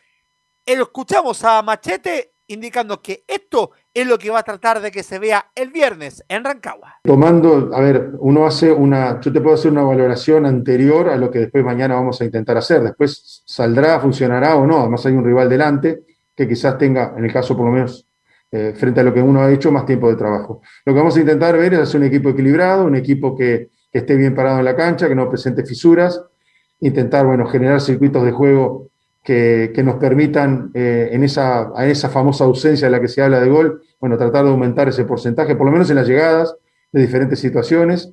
escuchamos 0.66 1.42
a 1.42 1.62
Machete 1.62 2.34
indicando 2.50 3.00
que 3.00 3.24
esto 3.28 3.70
es 3.94 4.06
lo 4.06 4.18
que 4.18 4.30
va 4.30 4.40
a 4.40 4.42
tratar 4.42 4.80
de 4.80 4.90
que 4.90 5.02
se 5.02 5.18
vea 5.18 5.46
el 5.54 5.70
viernes 5.70 6.24
en 6.28 6.44
Rancagua. 6.44 6.96
Tomando, 7.04 7.70
a 7.72 7.80
ver, 7.80 8.10
uno 8.18 8.44
hace 8.44 8.72
una, 8.72 9.20
yo 9.20 9.32
te 9.32 9.40
puedo 9.40 9.54
hacer 9.54 9.70
una 9.70 9.82
valoración 9.82 10.46
anterior 10.46 11.08
a 11.08 11.16
lo 11.16 11.30
que 11.30 11.38
después 11.38 11.64
mañana 11.64 11.94
vamos 11.94 12.20
a 12.20 12.24
intentar 12.24 12.56
hacer. 12.56 12.82
Después 12.82 13.42
saldrá, 13.46 14.00
funcionará 14.00 14.56
o 14.56 14.66
no. 14.66 14.80
Además 14.80 15.06
hay 15.06 15.12
un 15.12 15.24
rival 15.24 15.48
delante 15.48 16.02
que 16.34 16.48
quizás 16.48 16.76
tenga, 16.76 17.14
en 17.16 17.24
el 17.24 17.32
caso 17.32 17.56
por 17.56 17.66
lo 17.66 17.72
menos, 17.72 18.06
eh, 18.50 18.74
frente 18.76 19.00
a 19.00 19.04
lo 19.04 19.14
que 19.14 19.22
uno 19.22 19.42
ha 19.42 19.52
hecho, 19.52 19.70
más 19.70 19.86
tiempo 19.86 20.08
de 20.08 20.16
trabajo. 20.16 20.60
Lo 20.84 20.92
que 20.92 20.98
vamos 20.98 21.16
a 21.16 21.20
intentar 21.20 21.56
ver 21.56 21.74
es 21.74 21.80
hacer 21.80 22.00
un 22.00 22.06
equipo 22.08 22.30
equilibrado, 22.30 22.84
un 22.84 22.96
equipo 22.96 23.36
que, 23.36 23.70
que 23.92 23.98
esté 23.98 24.16
bien 24.16 24.34
parado 24.34 24.58
en 24.58 24.64
la 24.64 24.74
cancha, 24.74 25.08
que 25.08 25.14
no 25.14 25.28
presente 25.28 25.64
fisuras, 25.64 26.20
intentar, 26.80 27.26
bueno, 27.26 27.46
generar 27.46 27.80
circuitos 27.80 28.24
de 28.24 28.32
juego 28.32 28.89
que, 29.22 29.72
nos 29.84 29.96
permitan, 29.96 30.70
eh, 30.74 31.10
en, 31.12 31.24
esa, 31.24 31.72
esa 31.84 32.08
famosa 32.08 32.44
ausencia 32.44 32.86
de 32.86 32.92
la 32.92 33.00
que 33.00 33.08
se 33.08 33.22
habla 33.22 33.40
de 33.40 33.48
gol, 33.48 33.82
bueno, 34.00 34.16
tratar 34.16 34.44
de 34.44 34.50
aumentar 34.50 34.88
ese 34.88 35.04
porcentaje, 35.04 35.56
por 35.56 35.66
lo 35.66 35.72
menos 35.72 35.90
en 35.90 35.96
las 35.96 36.08
llegadas 36.08 36.54
de 36.92 37.02
diferentes 37.02 37.38
situaciones. 37.38 38.12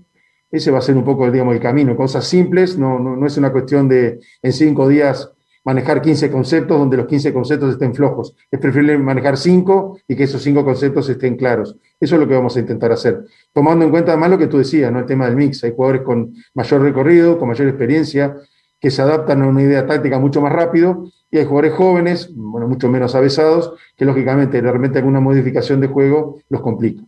Ese 0.51 0.71
va 0.71 0.79
a 0.79 0.81
ser 0.81 0.95
un 0.95 1.03
poco, 1.03 1.29
digamos, 1.29 1.55
el 1.55 1.61
camino. 1.61 1.95
Cosas 1.95 2.25
simples, 2.25 2.77
no, 2.77 2.99
no, 2.99 3.25
es 3.25 3.37
una 3.37 3.51
cuestión 3.51 3.87
de 3.89 4.19
en 4.41 4.53
cinco 4.53 4.87
días 4.87 5.31
manejar 5.65 6.01
15 6.01 6.31
conceptos 6.31 6.79
donde 6.79 6.95
los 6.95 7.07
15 7.07 7.33
conceptos 7.33 7.73
estén 7.73 7.93
flojos. 7.93 8.33
Es 8.49 8.57
preferible 8.57 8.97
manejar 8.97 9.35
cinco 9.35 9.99
y 10.07 10.15
que 10.15 10.23
esos 10.23 10.41
cinco 10.41 10.63
conceptos 10.63 11.09
estén 11.09 11.35
claros. 11.35 11.75
Eso 11.99 12.15
es 12.15 12.21
lo 12.21 12.27
que 12.27 12.35
vamos 12.35 12.55
a 12.55 12.61
intentar 12.61 12.93
hacer. 12.93 13.25
Tomando 13.51 13.83
en 13.83 13.91
cuenta 13.91 14.13
además 14.13 14.29
lo 14.29 14.37
que 14.37 14.47
tú 14.47 14.59
decías, 14.59 14.89
¿no? 14.93 14.99
el 14.99 15.05
tema 15.05 15.25
del 15.25 15.35
mix. 15.35 15.65
Hay 15.65 15.71
jugadores 15.71 16.03
con 16.03 16.33
mayor 16.53 16.81
recorrido, 16.81 17.37
con 17.37 17.49
mayor 17.49 17.67
experiencia, 17.67 18.37
que 18.79 18.91
se 18.91 19.01
adaptan 19.01 19.41
a 19.41 19.47
una 19.47 19.61
idea 19.61 19.85
táctica 19.87 20.19
mucho 20.19 20.41
más 20.41 20.53
rápido, 20.53 21.11
y 21.29 21.37
hay 21.37 21.45
jugadores 21.45 21.73
jóvenes, 21.73 22.29
bueno, 22.33 22.67
mucho 22.67 22.89
menos 22.89 23.15
avesados, 23.15 23.73
que 23.97 24.05
lógicamente 24.05 24.61
de 24.61 24.71
repente 24.71 24.99
alguna 24.99 25.19
modificación 25.19 25.81
de 25.81 25.87
juego 25.87 26.39
los 26.49 26.61
complica. 26.61 27.03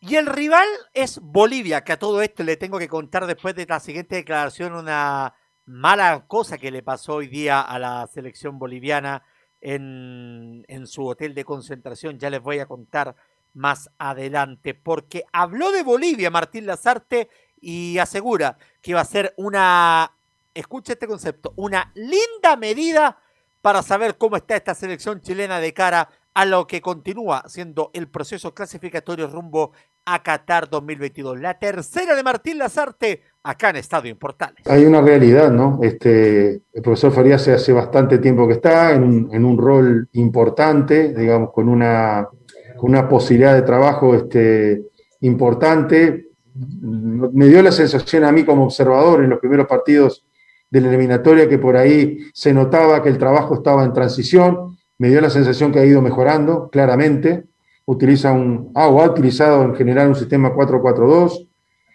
Y 0.00 0.14
el 0.14 0.26
rival 0.26 0.68
es 0.94 1.18
Bolivia, 1.20 1.82
que 1.82 1.92
a 1.92 1.98
todo 1.98 2.22
esto 2.22 2.44
le 2.44 2.56
tengo 2.56 2.78
que 2.78 2.88
contar 2.88 3.26
después 3.26 3.54
de 3.56 3.66
la 3.66 3.80
siguiente 3.80 4.16
declaración 4.16 4.74
una 4.74 5.34
mala 5.66 6.24
cosa 6.28 6.56
que 6.56 6.70
le 6.70 6.82
pasó 6.82 7.16
hoy 7.16 7.26
día 7.26 7.60
a 7.60 7.78
la 7.80 8.06
selección 8.06 8.58
boliviana 8.60 9.22
en, 9.60 10.64
en 10.68 10.86
su 10.86 11.04
hotel 11.04 11.34
de 11.34 11.44
concentración. 11.44 12.18
Ya 12.18 12.30
les 12.30 12.40
voy 12.40 12.60
a 12.60 12.66
contar 12.66 13.16
más 13.54 13.90
adelante, 13.98 14.72
porque 14.72 15.24
habló 15.32 15.72
de 15.72 15.82
Bolivia 15.82 16.30
Martín 16.30 16.64
Lazarte 16.64 17.28
y 17.60 17.98
asegura 17.98 18.56
que 18.88 18.94
va 18.94 19.02
a 19.02 19.04
ser 19.04 19.34
una, 19.36 20.10
escucha 20.54 20.94
este 20.94 21.06
concepto, 21.06 21.52
una 21.56 21.92
linda 21.94 22.56
medida 22.58 23.18
para 23.60 23.82
saber 23.82 24.16
cómo 24.16 24.38
está 24.38 24.56
esta 24.56 24.74
selección 24.74 25.20
chilena 25.20 25.60
de 25.60 25.74
cara 25.74 26.08
a 26.32 26.46
lo 26.46 26.66
que 26.66 26.80
continúa 26.80 27.44
siendo 27.48 27.90
el 27.92 28.08
proceso 28.08 28.54
clasificatorio 28.54 29.26
rumbo 29.26 29.72
a 30.06 30.22
Qatar 30.22 30.70
2022. 30.70 31.38
La 31.38 31.58
tercera 31.58 32.16
de 32.16 32.22
Martín 32.22 32.56
Lazarte 32.56 33.24
acá 33.42 33.68
en 33.68 33.76
Estadio 33.76 34.18
Portales. 34.18 34.66
Hay 34.66 34.86
una 34.86 35.02
realidad, 35.02 35.50
¿no? 35.50 35.80
Este, 35.82 36.62
el 36.72 36.82
profesor 36.82 37.12
Farías 37.12 37.46
hace 37.46 37.74
bastante 37.74 38.16
tiempo 38.16 38.48
que 38.48 38.54
está 38.54 38.94
en 38.94 39.04
un, 39.04 39.58
rol 39.58 40.08
importante, 40.14 41.12
digamos, 41.12 41.52
con 41.52 41.68
una, 41.68 42.26
una 42.80 43.06
posibilidad 43.06 43.54
de 43.54 43.60
trabajo 43.60 44.14
este, 44.14 44.86
importante 45.20 46.27
me 46.58 47.46
dio 47.46 47.62
la 47.62 47.72
sensación 47.72 48.24
a 48.24 48.32
mí 48.32 48.44
como 48.44 48.64
observador 48.64 49.22
en 49.22 49.30
los 49.30 49.38
primeros 49.38 49.66
partidos 49.66 50.24
de 50.70 50.80
la 50.80 50.88
eliminatoria 50.88 51.48
que 51.48 51.58
por 51.58 51.76
ahí 51.76 52.18
se 52.32 52.52
notaba 52.52 53.02
que 53.02 53.08
el 53.08 53.18
trabajo 53.18 53.54
estaba 53.54 53.84
en 53.84 53.92
transición, 53.92 54.76
me 54.98 55.08
dio 55.08 55.20
la 55.20 55.30
sensación 55.30 55.72
que 55.72 55.78
ha 55.78 55.84
ido 55.84 56.02
mejorando 56.02 56.68
claramente, 56.70 57.44
utiliza 57.86 58.32
un, 58.32 58.72
ah, 58.74 58.84
ha 58.84 59.10
utilizado 59.10 59.62
en 59.62 59.74
general 59.74 60.08
un 60.08 60.14
sistema 60.14 60.52
4-4-2, 60.52 61.48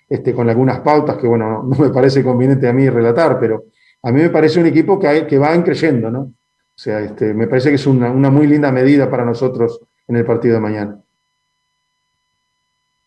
este, 0.09 0.33
con 0.33 0.49
algunas 0.49 0.79
pautas 0.79 1.17
que, 1.17 1.27
bueno, 1.27 1.63
no 1.63 1.77
me 1.77 1.89
parece 1.89 2.23
conveniente 2.23 2.67
a 2.67 2.73
mí 2.73 2.89
relatar, 2.89 3.39
pero 3.39 3.65
a 4.01 4.11
mí 4.11 4.21
me 4.21 4.29
parece 4.29 4.59
un 4.59 4.65
equipo 4.65 4.99
que, 4.99 5.37
va 5.37 5.63
creyendo, 5.63 6.09
¿no? 6.09 6.21
O 6.21 6.75
sea, 6.75 6.99
este, 7.01 7.33
me 7.33 7.47
parece 7.47 7.69
que 7.69 7.75
es 7.75 7.85
una 7.85 8.31
muy 8.31 8.47
linda 8.47 8.71
medida 8.71 9.09
para 9.09 9.23
nosotros 9.23 9.79
en 10.07 10.15
el 10.15 10.25
partido 10.25 10.55
de 10.55 10.59
mañana 10.59 11.03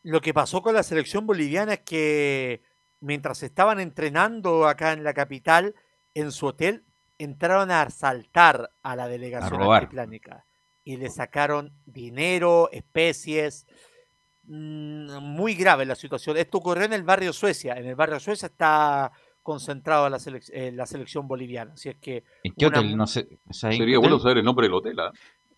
lo 0.06 0.20
que 0.20 0.32
pasó 0.32 0.62
con 0.62 0.72
la 0.72 0.84
selección 0.84 1.26
boliviana 1.26 1.74
es 1.74 1.80
que 1.80 2.62
mientras 3.00 3.42
estaban 3.42 3.80
entrenando 3.80 4.68
acá 4.68 4.92
en 4.92 5.02
la 5.02 5.12
capital, 5.12 5.74
en 6.14 6.30
su 6.30 6.46
hotel, 6.46 6.84
entraron 7.18 7.72
a 7.72 7.82
asaltar 7.82 8.70
a 8.84 8.94
la 8.94 9.08
delegación 9.08 9.60
antiplánica 9.60 10.46
y 10.84 10.96
le 10.96 11.10
sacaron 11.10 11.72
dinero, 11.86 12.68
especies. 12.70 13.66
Mm, 14.44 15.24
muy 15.24 15.56
grave 15.56 15.84
la 15.84 15.96
situación. 15.96 16.36
Esto 16.36 16.58
ocurrió 16.58 16.84
en 16.84 16.92
el 16.92 17.02
barrio 17.02 17.32
Suecia. 17.32 17.74
En 17.74 17.86
el 17.86 17.96
barrio 17.96 18.20
Suecia 18.20 18.46
está 18.46 19.10
concentrado 19.42 20.08
la, 20.08 20.18
eh, 20.52 20.70
la 20.72 20.86
selección 20.86 21.26
boliviana. 21.26 21.72
Así 21.72 21.88
es 21.88 21.96
que. 21.96 22.22
¿En 22.44 22.54
qué 22.56 22.66
hotel? 22.66 22.96
No 22.96 23.08
sé. 23.08 23.40
Sería 23.50 23.98
bueno 23.98 24.20
saber 24.20 24.38
el 24.38 24.44
nombre 24.44 24.68
del 24.68 24.74
hotel. 24.74 25.00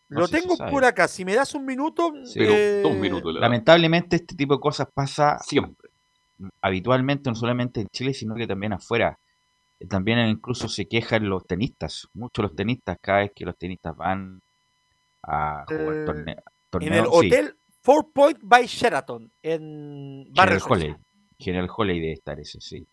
Lo 0.08 0.28
tengo 0.28 0.56
por 0.56 0.84
acá. 0.84 1.06
Si 1.08 1.24
me 1.24 1.34
das 1.34 1.54
un 1.54 1.64
minuto. 1.64 2.12
Eh, 2.34 2.80
dos 2.82 2.96
minutos. 2.96 3.34
Lamentablemente, 3.34 4.16
este 4.16 4.34
tipo 4.34 4.54
de 4.54 4.60
cosas 4.60 4.88
pasa 4.92 5.38
siempre. 5.40 5.90
Habitualmente, 6.62 7.28
no 7.30 7.36
solamente 7.36 7.80
en 7.80 7.88
Chile, 7.88 8.14
sino 8.14 8.34
que 8.34 8.46
también 8.46 8.72
afuera. 8.72 9.18
También 9.88 10.18
incluso 10.28 10.68
se 10.68 10.88
quejan 10.88 11.28
los 11.28 11.46
tenistas. 11.46 12.08
Muchos 12.14 12.42
los 12.42 12.56
tenistas, 12.56 12.98
cada 13.00 13.20
vez 13.20 13.32
que 13.34 13.44
los 13.44 13.56
tenistas 13.56 13.96
van 13.96 14.40
a 15.22 15.64
jugar 15.66 15.96
eh, 15.96 16.04
torneos. 16.04 16.42
en 16.80 16.94
el 16.94 17.06
hotel 17.06 17.56
Four 17.82 18.12
Point 18.12 18.38
by 18.42 18.66
Sheraton, 18.66 19.30
en 19.42 20.26
General 20.34 20.62
Holley. 20.68 20.96
General 21.38 21.70
Holley 21.76 22.00
debe 22.00 22.12
estar 22.12 22.40
ese, 22.40 22.60
sí. 22.60 22.86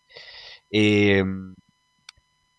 Eh, 0.70 1.24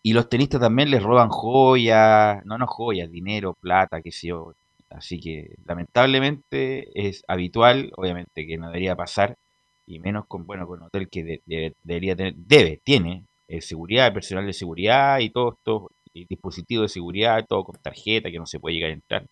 y 0.07 0.13
los 0.13 0.29
tenistas 0.29 0.61
también 0.61 0.89
les 0.89 1.03
roban 1.03 1.31
joyas, 1.31 2.47
no, 2.47 2.59
no 2.59 2.69
joyas, 2.69 3.11
dinero, 3.11 3.55
plata, 3.55 4.01
qué 4.01 4.13
sé 4.13 4.29
yo. 4.29 4.55
Así 4.89 5.19
que 5.19 5.57
lamentablemente 5.65 7.09
es 7.09 7.25
habitual, 7.27 7.91
obviamente 7.97 8.47
que 8.47 8.57
no 8.57 8.69
debería 8.69 8.95
pasar, 8.95 9.37
y 9.85 9.99
menos 9.99 10.27
con, 10.29 10.47
bueno, 10.47 10.65
con 10.65 10.79
un 10.79 10.87
hotel 10.87 11.09
que 11.09 11.41
debería 11.83 12.15
tener, 12.15 12.35
debe, 12.37 12.81
tiene 12.85 13.25
eh, 13.49 13.61
seguridad, 13.61 14.15
personal 14.15 14.47
de 14.47 14.53
seguridad 14.53 15.19
y 15.19 15.31
todo 15.31 15.55
esto, 15.55 15.91
dispositivos 16.15 16.85
de 16.85 16.95
seguridad, 16.95 17.45
todo 17.45 17.65
con 17.65 17.83
tarjeta 17.83 18.31
que 18.31 18.39
no 18.39 18.47
se 18.47 18.61
puede 18.61 18.77
llegar 18.77 18.91
a 18.91 18.95
entrar. 18.95 19.27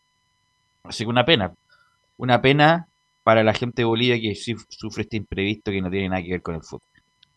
Así 0.82 1.04
que 1.04 1.08
una 1.08 1.24
pena, 1.24 1.54
una 2.16 2.42
pena 2.42 2.88
para 3.22 3.44
la 3.44 3.54
gente 3.54 3.82
de 3.82 3.86
Bolivia 3.86 4.20
que 4.20 4.34
sufre 4.34 5.04
este 5.04 5.18
imprevisto 5.18 5.70
que 5.70 5.80
no 5.80 5.88
tiene 5.88 6.08
nada 6.08 6.22
que 6.24 6.32
ver 6.32 6.42
con 6.42 6.56
el 6.56 6.62
fútbol. 6.62 6.88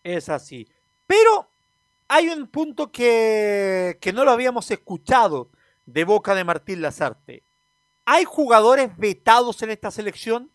Es 0.04 0.28
así. 0.28 0.68
Pero 1.06 1.48
hay 2.08 2.30
un 2.30 2.48
punto 2.48 2.92
que, 2.92 4.00
no 4.14 4.24
lo 4.24 4.32
habíamos 4.32 4.72
escuchado 4.72 5.50
de 5.86 6.04
boca 6.04 6.36
de 6.36 6.44
Martín 6.44 6.82
Lazarte. 6.82 7.44
¿Hay 8.06 8.24
jugadores 8.24 8.96
vetados 8.98 9.62
en 9.62 9.72
esta 9.72 9.92
selección? 9.92 10.52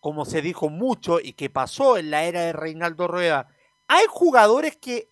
Como 0.00 0.26
se 0.26 0.42
dijo 0.42 0.68
mucho 0.68 1.18
y 1.20 1.32
que 1.32 1.48
pasó 1.48 1.96
en 1.96 2.10
la 2.10 2.24
era 2.24 2.42
de 2.42 2.52
Reinaldo 2.52 3.08
Rueda. 3.08 3.48
¿Hay 3.88 4.04
jugadores 4.08 4.76
que, 4.76 5.08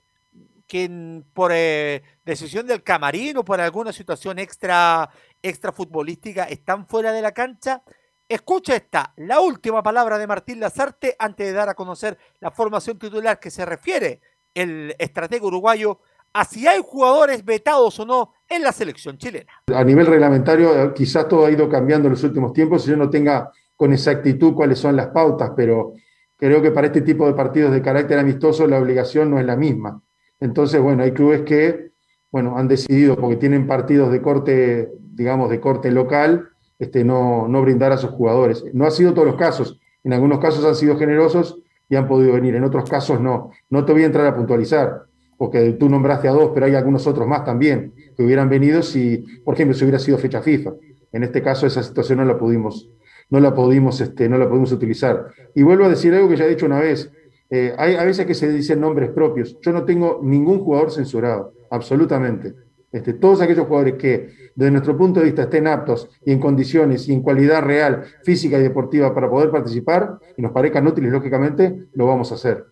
que 0.67 1.23
por 1.33 1.53
eh, 1.55 2.03
decisión 2.25 2.67
del 2.67 2.83
camarín 2.83 3.39
o 3.39 3.45
por 3.45 3.61
alguna 3.61 3.93
situación 3.93 4.39
extra, 4.39 5.09
extra 5.43 5.73
futbolística 5.73 6.45
están 6.45 6.87
fuera 6.87 7.13
de 7.13 7.23
la 7.23 7.33
cancha? 7.33 7.83
Escucha 8.29 8.77
esta, 8.77 9.15
la 9.17 9.41
última 9.41 9.83
palabra 9.83 10.19
de 10.19 10.27
Martín 10.27 10.61
Lazarte 10.61 11.17
antes 11.19 11.47
de 11.47 11.53
dar 11.53 11.71
a 11.71 11.75
conocer 11.75 12.19
la 12.41 12.51
formación 12.51 12.99
titular 12.99 13.41
que 13.41 13.51
se 13.51 13.65
refiere 13.65 14.21
el 14.55 14.95
estratega 14.99 15.47
uruguayo 15.47 16.01
a 16.33 16.45
si 16.45 16.67
hay 16.67 16.81
jugadores 16.85 17.45
vetados 17.45 17.99
o 18.01 18.07
no 18.07 18.33
en 18.49 18.63
la 18.63 18.73
selección 18.73 19.19
chilena. 19.19 19.53
A 19.75 19.85
nivel 19.85 20.07
reglamentario, 20.07 20.75
eh, 20.75 20.93
quizás 20.95 21.29
todo 21.29 21.47
ha 21.47 21.51
ido 21.51 21.69
cambiando 21.69 22.09
en 22.09 22.13
los 22.13 22.25
últimos 22.25 22.53
tiempos, 22.53 22.83
si 22.83 22.91
yo 22.91 22.97
no 22.97 23.11
tenga 23.11 23.51
con 23.77 23.93
exactitud 23.93 24.55
cuáles 24.55 24.79
son 24.79 24.97
las 24.97 25.09
pautas, 25.09 25.53
pero 25.57 25.95
creo 26.37 26.63
que 26.63 26.71
para 26.71 26.87
este 26.87 27.03
tipo 27.03 27.27
de 27.27 27.35
partidos 27.35 27.73
de 27.73 27.83
carácter 27.83 28.19
amistoso 28.19 28.67
la 28.67 28.79
obligación 28.79 29.31
no 29.31 29.39
es 29.39 29.45
la 29.45 29.57
misma. 29.57 30.03
Entonces, 30.41 30.81
bueno, 30.81 31.03
hay 31.03 31.13
clubes 31.13 31.43
que 31.43 31.93
bueno, 32.33 32.57
han 32.57 32.67
decidido, 32.67 33.15
porque 33.17 33.37
tienen 33.37 33.67
partidos 33.67 34.11
de 34.11 34.23
corte, 34.23 34.91
digamos, 34.99 35.51
de 35.51 35.61
corte 35.61 35.91
local, 35.91 36.49
este, 36.79 37.05
no, 37.05 37.47
no 37.47 37.61
brindar 37.61 37.93
a 37.93 37.99
sus 37.99 38.11
jugadores. 38.11 38.65
No 38.73 38.87
ha 38.87 38.91
sido 38.91 39.13
todos 39.13 39.29
los 39.29 39.37
casos. 39.37 39.79
En 40.03 40.15
algunos 40.15 40.41
casos 40.41 40.65
han 40.65 40.75
sido 40.75 40.97
generosos 40.97 41.59
y 41.93 41.95
han 41.95 42.09
podido 42.09 42.33
venir, 42.33 42.55
en 42.55 42.65
otros 42.65 42.89
casos 42.89 43.21
no. 43.21 43.51
No 43.69 43.85
te 43.85 43.93
voy 43.93 44.03
a 44.03 44.07
entrar 44.07 44.27
a 44.27 44.35
puntualizar, 44.35 45.03
porque 45.37 45.73
tú 45.73 45.91
nombraste 45.91 46.27
a 46.27 46.31
dos, 46.31 46.53
pero 46.55 46.65
hay 46.65 46.75
algunos 46.75 47.07
otros 47.07 47.29
más 47.29 47.45
también 47.45 47.93
que 48.17 48.23
hubieran 48.23 48.49
venido 48.49 48.83
si, 48.83 49.19
por 49.45 49.53
ejemplo, 49.53 49.77
si 49.77 49.85
hubiera 49.85 49.99
sido 49.99 50.17
fecha 50.17 50.41
FIFA. 50.41 50.73
En 51.13 51.23
este 51.23 51.43
caso 51.43 51.67
esa 51.67 51.83
situación 51.83 52.21
no 52.21 52.25
la 52.25 52.39
pudimos, 52.39 52.89
no 53.29 53.41
la 53.41 53.55
pudimos, 53.55 54.01
este, 54.01 54.27
no 54.27 54.39
la 54.39 54.49
pudimos 54.49 54.73
utilizar. 54.73 55.27
Y 55.55 55.65
vuelvo 55.65 55.85
a 55.85 55.91
decir 55.91 56.15
algo 56.15 56.31
que 56.31 56.39
ya 56.39 56.47
he 56.47 56.49
dicho 56.49 56.65
una 56.65 56.81
vez. 56.81 57.13
Eh, 57.51 57.75
hay 57.77 57.97
a 57.97 58.05
veces 58.05 58.25
que 58.25 58.33
se 58.33 58.51
dicen 58.51 58.81
nombres 58.81 59.11
propios. 59.11 59.59
Yo 59.61 59.71
no 59.75 59.85
tengo 59.85 60.21
ningún 60.23 60.61
jugador 60.61 60.93
censurado, 60.93 61.53
absolutamente. 61.71 62.55
Este, 62.93 63.15
todos 63.15 63.41
aquellos 63.41 63.67
jugadores 63.67 63.95
que, 63.95 64.53
desde 64.55 64.71
nuestro 64.71 64.97
punto 64.99 65.21
de 65.21 65.27
vista, 65.27 65.43
estén 65.43 65.67
aptos 65.67 66.11
y 66.27 66.33
en 66.33 66.39
condiciones 66.39 67.09
y 67.09 67.15
en 67.15 67.23
cualidad 67.23 67.63
real, 67.63 68.05
física 68.23 68.59
y 68.59 68.63
deportiva 68.63 69.15
para 69.15 69.31
poder 69.31 69.51
participar 69.51 70.19
y 70.37 70.43
nos 70.43 70.53
parezcan 70.53 70.87
útiles, 70.87 71.11
lógicamente, 71.11 71.87
lo 71.95 72.07
vamos 72.07 72.31
a 72.31 72.35
hacer. 72.35 72.67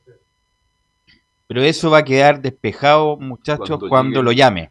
Pero 1.47 1.63
eso 1.63 1.91
va 1.91 1.99
a 1.99 2.05
quedar 2.05 2.43
despejado, 2.43 3.17
muchachos, 3.17 3.81
cuando, 3.89 4.23
lo 4.23 4.31
llame. 4.33 4.71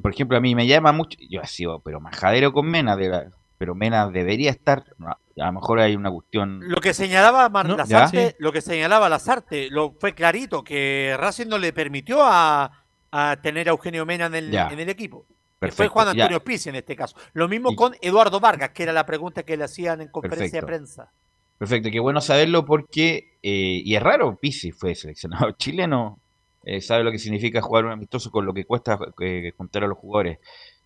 Por 0.00 0.12
ejemplo, 0.12 0.36
a 0.36 0.40
mí 0.40 0.54
me 0.54 0.66
llama 0.66 0.92
mucho, 0.92 1.18
yo 1.28 1.40
he 1.40 1.46
sido, 1.46 1.80
pero 1.80 2.00
majadero 2.00 2.52
con 2.52 2.70
Mena, 2.70 2.96
de 2.96 3.30
pero 3.58 3.74
Mena 3.74 4.08
debería 4.10 4.50
estar, 4.50 4.84
a 5.00 5.46
lo 5.46 5.52
mejor 5.52 5.80
hay 5.80 5.96
una 5.96 6.10
cuestión... 6.10 6.60
Lo 6.68 6.80
que 6.80 6.94
señalaba 6.94 7.48
Mar 7.48 7.68
Lazarte, 7.68 8.36
lo 8.38 8.52
que 8.52 8.60
señalaba 8.60 9.08
Lazarte, 9.08 9.70
lo 9.70 9.92
fue 9.98 10.14
clarito, 10.14 10.62
que 10.62 11.16
Racing 11.18 11.48
no 11.48 11.58
le 11.58 11.72
permitió 11.72 12.18
a, 12.22 12.85
a 13.10 13.36
tener 13.40 13.68
a 13.68 13.72
Eugenio 13.72 14.04
Mena 14.06 14.26
en 14.26 14.34
el, 14.34 14.54
en 14.54 14.78
el 14.78 14.88
equipo. 14.88 15.26
fue 15.72 15.88
Juan 15.88 16.08
Antonio 16.08 16.42
Pizzi 16.42 16.68
en 16.68 16.76
este 16.76 16.96
caso. 16.96 17.16
Lo 17.32 17.48
mismo 17.48 17.74
con 17.74 17.94
Eduardo 18.00 18.40
Vargas, 18.40 18.70
que 18.70 18.82
era 18.82 18.92
la 18.92 19.06
pregunta 19.06 19.42
que 19.42 19.56
le 19.56 19.64
hacían 19.64 20.00
en 20.00 20.08
conferencia 20.08 20.60
de 20.60 20.66
prensa. 20.66 21.10
Perfecto, 21.58 21.90
qué 21.90 22.00
bueno 22.00 22.20
saberlo 22.20 22.66
porque, 22.66 23.38
eh, 23.42 23.80
y 23.84 23.94
es 23.94 24.02
raro, 24.02 24.36
Pizzi 24.36 24.72
fue 24.72 24.94
seleccionado 24.94 25.52
chileno, 25.58 26.18
eh, 26.64 26.80
sabe 26.80 27.04
lo 27.04 27.10
que 27.10 27.18
significa 27.18 27.62
jugar 27.62 27.86
un 27.86 27.92
amistoso 27.92 28.30
con 28.30 28.44
lo 28.44 28.52
que 28.52 28.64
cuesta 28.64 28.98
eh, 29.20 29.52
juntar 29.56 29.84
a 29.84 29.86
los 29.86 29.96
jugadores. 29.96 30.38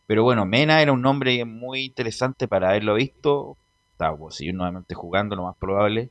Pero 0.07 0.23
bueno, 0.23 0.45
Mena 0.45 0.81
era 0.83 0.93
un 0.93 1.03
nombre 1.03 1.45
muy 1.45 1.85
interesante 1.85 2.47
para 2.47 2.71
haberlo 2.71 2.95
visto, 2.95 3.57
estaba 3.93 4.17
pues, 4.17 4.41
nuevamente 4.53 4.95
jugando, 4.95 5.37
lo 5.37 5.45
más 5.45 5.57
probable. 5.57 6.11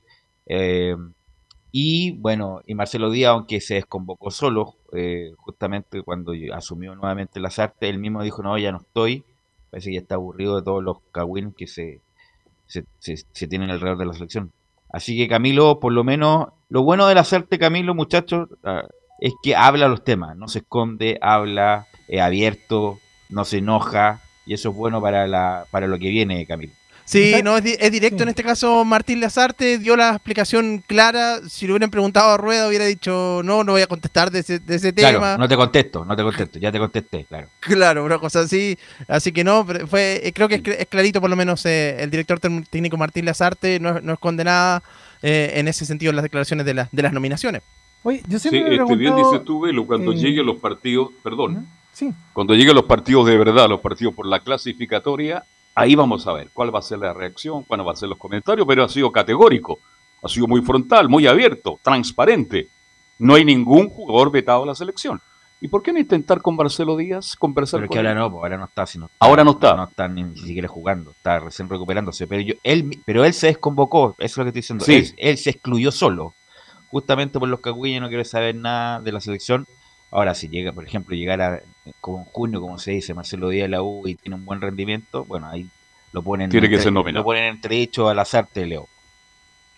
Y 1.72 2.12
bueno, 2.18 2.62
y 2.66 2.74
Marcelo 2.74 3.12
Díaz, 3.12 3.32
aunque 3.32 3.62
se 3.62 3.76
desconvocó 3.76 4.32
solo, 4.32 4.76
eh, 4.94 5.34
justamente 5.38 6.02
cuando 6.02 6.34
asumió 6.54 6.96
nuevamente 6.96 7.40
las 7.40 7.60
artes, 7.60 7.90
él 7.90 8.00
mismo 8.00 8.24
dijo, 8.24 8.42
no, 8.42 8.58
ya 8.58 8.72
no 8.72 8.80
estoy, 8.80 9.24
parece 9.70 9.90
que 9.90 9.96
ya 9.96 10.02
está 10.02 10.16
aburrido 10.16 10.56
de 10.56 10.64
todos 10.64 10.84
los 10.84 10.98
cagüines 11.12 11.54
que 11.56 11.68
se, 11.68 12.02
se, 12.66 13.48
tienen 13.48 13.70
alrededor 13.70 14.00
de 14.00 14.06
la 14.08 14.14
selección. 14.14 14.52
Así 14.92 15.16
que 15.16 15.28
Camilo, 15.28 15.80
por 15.80 15.94
lo 15.94 16.04
menos, 16.04 16.48
lo 16.70 16.82
bueno 16.84 17.06
de 17.06 17.14
la 17.14 17.22
artes, 17.22 17.60
Camilo, 17.60 17.94
muchachos, 17.94 18.50
ah, 18.64 18.88
es 19.20 19.34
que 19.44 19.56
habla 19.56 19.88
los 19.88 20.04
temas, 20.04 20.36
no 20.36 20.48
se 20.48 20.60
esconde, 20.60 21.20
habla, 21.22 21.88
es 22.08 22.22
abierto, 22.22 22.98
no 23.30 23.46
se 23.46 23.60
enoja, 23.60 24.22
y 24.48 24.56
eso 24.56 24.70
es 24.70 24.76
bueno 24.76 25.00
para, 25.02 25.28
la, 25.28 25.68
para 25.70 25.86
lo 25.86 26.00
que 26.00 26.10
viene, 26.10 26.48
Camilo. 26.48 26.74
Sí, 27.10 27.34
no, 27.44 27.58
es, 27.58 27.92
directo 27.92 28.22
en 28.22 28.30
este 28.30 28.44
caso. 28.44 28.86
Martín 28.86 29.20
Lazarte 29.20 29.80
dio 29.80 29.96
la 29.96 30.12
explicación 30.12 30.84
clara. 30.86 31.40
Si 31.50 31.66
le 31.66 31.74
hubieran 31.74 31.90
preguntado 31.90 32.30
a 32.30 32.38
Rueda, 32.38 32.68
hubiera 32.68 32.86
dicho, 32.86 33.42
no, 33.44 33.64
no 33.64 33.72
voy 33.72 33.82
a 33.82 33.88
contestar 33.88 34.30
de 34.30 34.40
ese, 34.42 34.60
de 34.60 34.76
ese 34.76 34.94
claro, 34.94 35.18
tema. 35.18 35.36
No 35.36 35.48
te 35.48 35.56
contesto, 35.56 36.06
no 36.06 36.16
te 36.16 36.22
contesto, 36.22 36.60
ya 36.60 36.72
te 36.72 36.78
contesté, 36.78 37.26
claro. 37.26 37.48
Claro, 37.62 38.06
una 38.06 38.20
cosa 38.20 38.42
así. 38.42 38.78
Así 39.08 39.32
que 39.32 39.44
no, 39.44 39.66
fue, 39.88 40.22
eh, 40.24 40.32
creo 40.34 40.48
que 40.48 40.62
es, 40.64 40.88
clarito, 40.88 41.20
por 41.20 41.32
lo 41.32 41.36
menos, 41.36 41.66
eh, 41.66 42.00
el 42.00 42.12
director 42.12 42.40
técnico 42.40 42.96
Martín 42.96 43.26
Lazarte 43.26 43.80
no, 43.80 44.00
no 44.02 44.14
esconde 44.14 44.44
nada 44.44 44.84
eh, 45.24 45.54
en 45.56 45.68
ese 45.68 45.88
sentido 45.88 46.12
en 46.12 46.16
las 46.16 46.24
declaraciones 46.24 46.64
de, 46.64 46.86
de 46.92 47.02
las 47.02 47.12
nominaciones. 47.12 47.64
Oye, 48.04 48.22
yo 48.28 48.38
siempre 48.38 48.76
sí, 48.76 48.82
este 48.84 48.96
bien 48.96 49.16
dice 49.16 49.40
tú, 49.44 49.62
Velo, 49.62 49.88
cuando 49.88 50.12
lleguen 50.14 50.46
los 50.46 50.58
partidos, 50.58 51.10
perdón, 51.24 51.66
sí. 51.92 52.14
cuando 52.34 52.54
lleguen 52.54 52.76
los 52.76 52.86
partidos 52.86 53.26
de 53.26 53.36
verdad, 53.36 53.68
los 53.68 53.80
partidos 53.80 54.14
por 54.14 54.28
la 54.28 54.42
clasificatoria, 54.42 55.44
Ahí 55.80 55.96
vamos 55.96 56.28
a 56.28 56.34
ver 56.34 56.50
cuál 56.52 56.74
va 56.74 56.80
a 56.80 56.82
ser 56.82 57.00
la 57.00 57.14
reacción, 57.14 57.64
cuáles 57.64 57.86
van 57.86 57.94
a 57.94 57.98
ser 57.98 58.10
los 58.10 58.18
comentarios, 58.18 58.68
pero 58.68 58.84
ha 58.84 58.90
sido 58.90 59.12
categórico, 59.12 59.80
ha 60.22 60.28
sido 60.28 60.46
muy 60.46 60.62
frontal, 60.62 61.08
muy 61.08 61.26
abierto, 61.26 61.80
transparente. 61.82 62.68
No 63.18 63.36
hay 63.36 63.46
ningún 63.46 63.90
jugador 63.90 64.30
vetado 64.30 64.64
a 64.64 64.68
la 64.68 64.76
selección. 64.76 65.22
¿Y 65.62 65.68
por 65.68 65.82
qué 65.82 65.92
no 65.92 66.00
intentar 66.00 66.42
con 66.42 66.56
Marcelo 66.56 66.96
Díaz 66.96 67.36
conversar 67.36 67.82
pero 67.82 67.92
que 67.92 67.98
ahora 67.98 68.14
no, 68.14 68.26
ahora 68.26 68.58
no 68.58 68.66
está, 68.66 68.86
sino 68.86 69.10
ahora 69.20 69.44
no 69.44 69.52
está. 69.52 69.76
No 69.76 69.84
está 69.84 70.08
ni, 70.08 70.36
siquiera 70.38 70.68
jugando, 70.68 71.12
está 71.12 71.40
recién 71.40 71.70
recuperándose. 71.70 72.28
Pero 72.28 72.42
yo, 72.42 72.56
él, 72.64 73.02
pero 73.06 73.26
él 73.26 73.34
se 73.34 73.48
desconvocó, 73.48 74.16
eso 74.20 74.26
es 74.26 74.38
lo 74.38 74.44
que 74.44 74.60
estoy 74.60 74.78
diciendo. 74.80 74.86
Sí. 74.86 75.14
Él, 75.18 75.38
se 75.38 75.50
excluyó 75.50 75.92
solo, 75.92 76.34
justamente 76.90 77.40
por 77.40 77.50
los 77.50 77.60
cagüillos 77.60 78.02
no 78.02 78.08
quiere 78.08 78.26
saber 78.26 78.56
nada 78.56 79.02
de 79.02 79.12
la 79.12 79.20
selección. 79.20 79.66
Ahora, 80.12 80.34
si 80.34 80.48
llega, 80.48 80.72
por 80.72 80.86
ejemplo, 80.86 81.16
llegara 81.16 81.62
como 82.02 82.20
en 82.20 82.26
junio, 82.26 82.62
como 82.62 82.78
se 82.80 82.92
dice, 82.92 83.14
Marcelo 83.14 83.50
Díaz 83.50 83.66
de 83.66 83.70
la 83.70 83.84
U 83.84 84.08
y 84.08 84.16
tiene 84.16 84.36
un 84.36 84.46
buen 84.46 84.62
rendimiento, 84.62 85.26
bueno, 85.26 85.48
ahí 85.48 85.68
lo 86.12 86.22
ponen, 86.22 86.50
Tiene 86.50 86.70
que 86.70 86.80
ser 86.80 86.92
lo 86.92 87.24
ponen 87.24 87.44
entre 87.46 87.82
hecho 87.82 88.10
al 88.10 88.20
azar 88.20 88.48
te 88.52 88.66
Leo. 88.66 88.88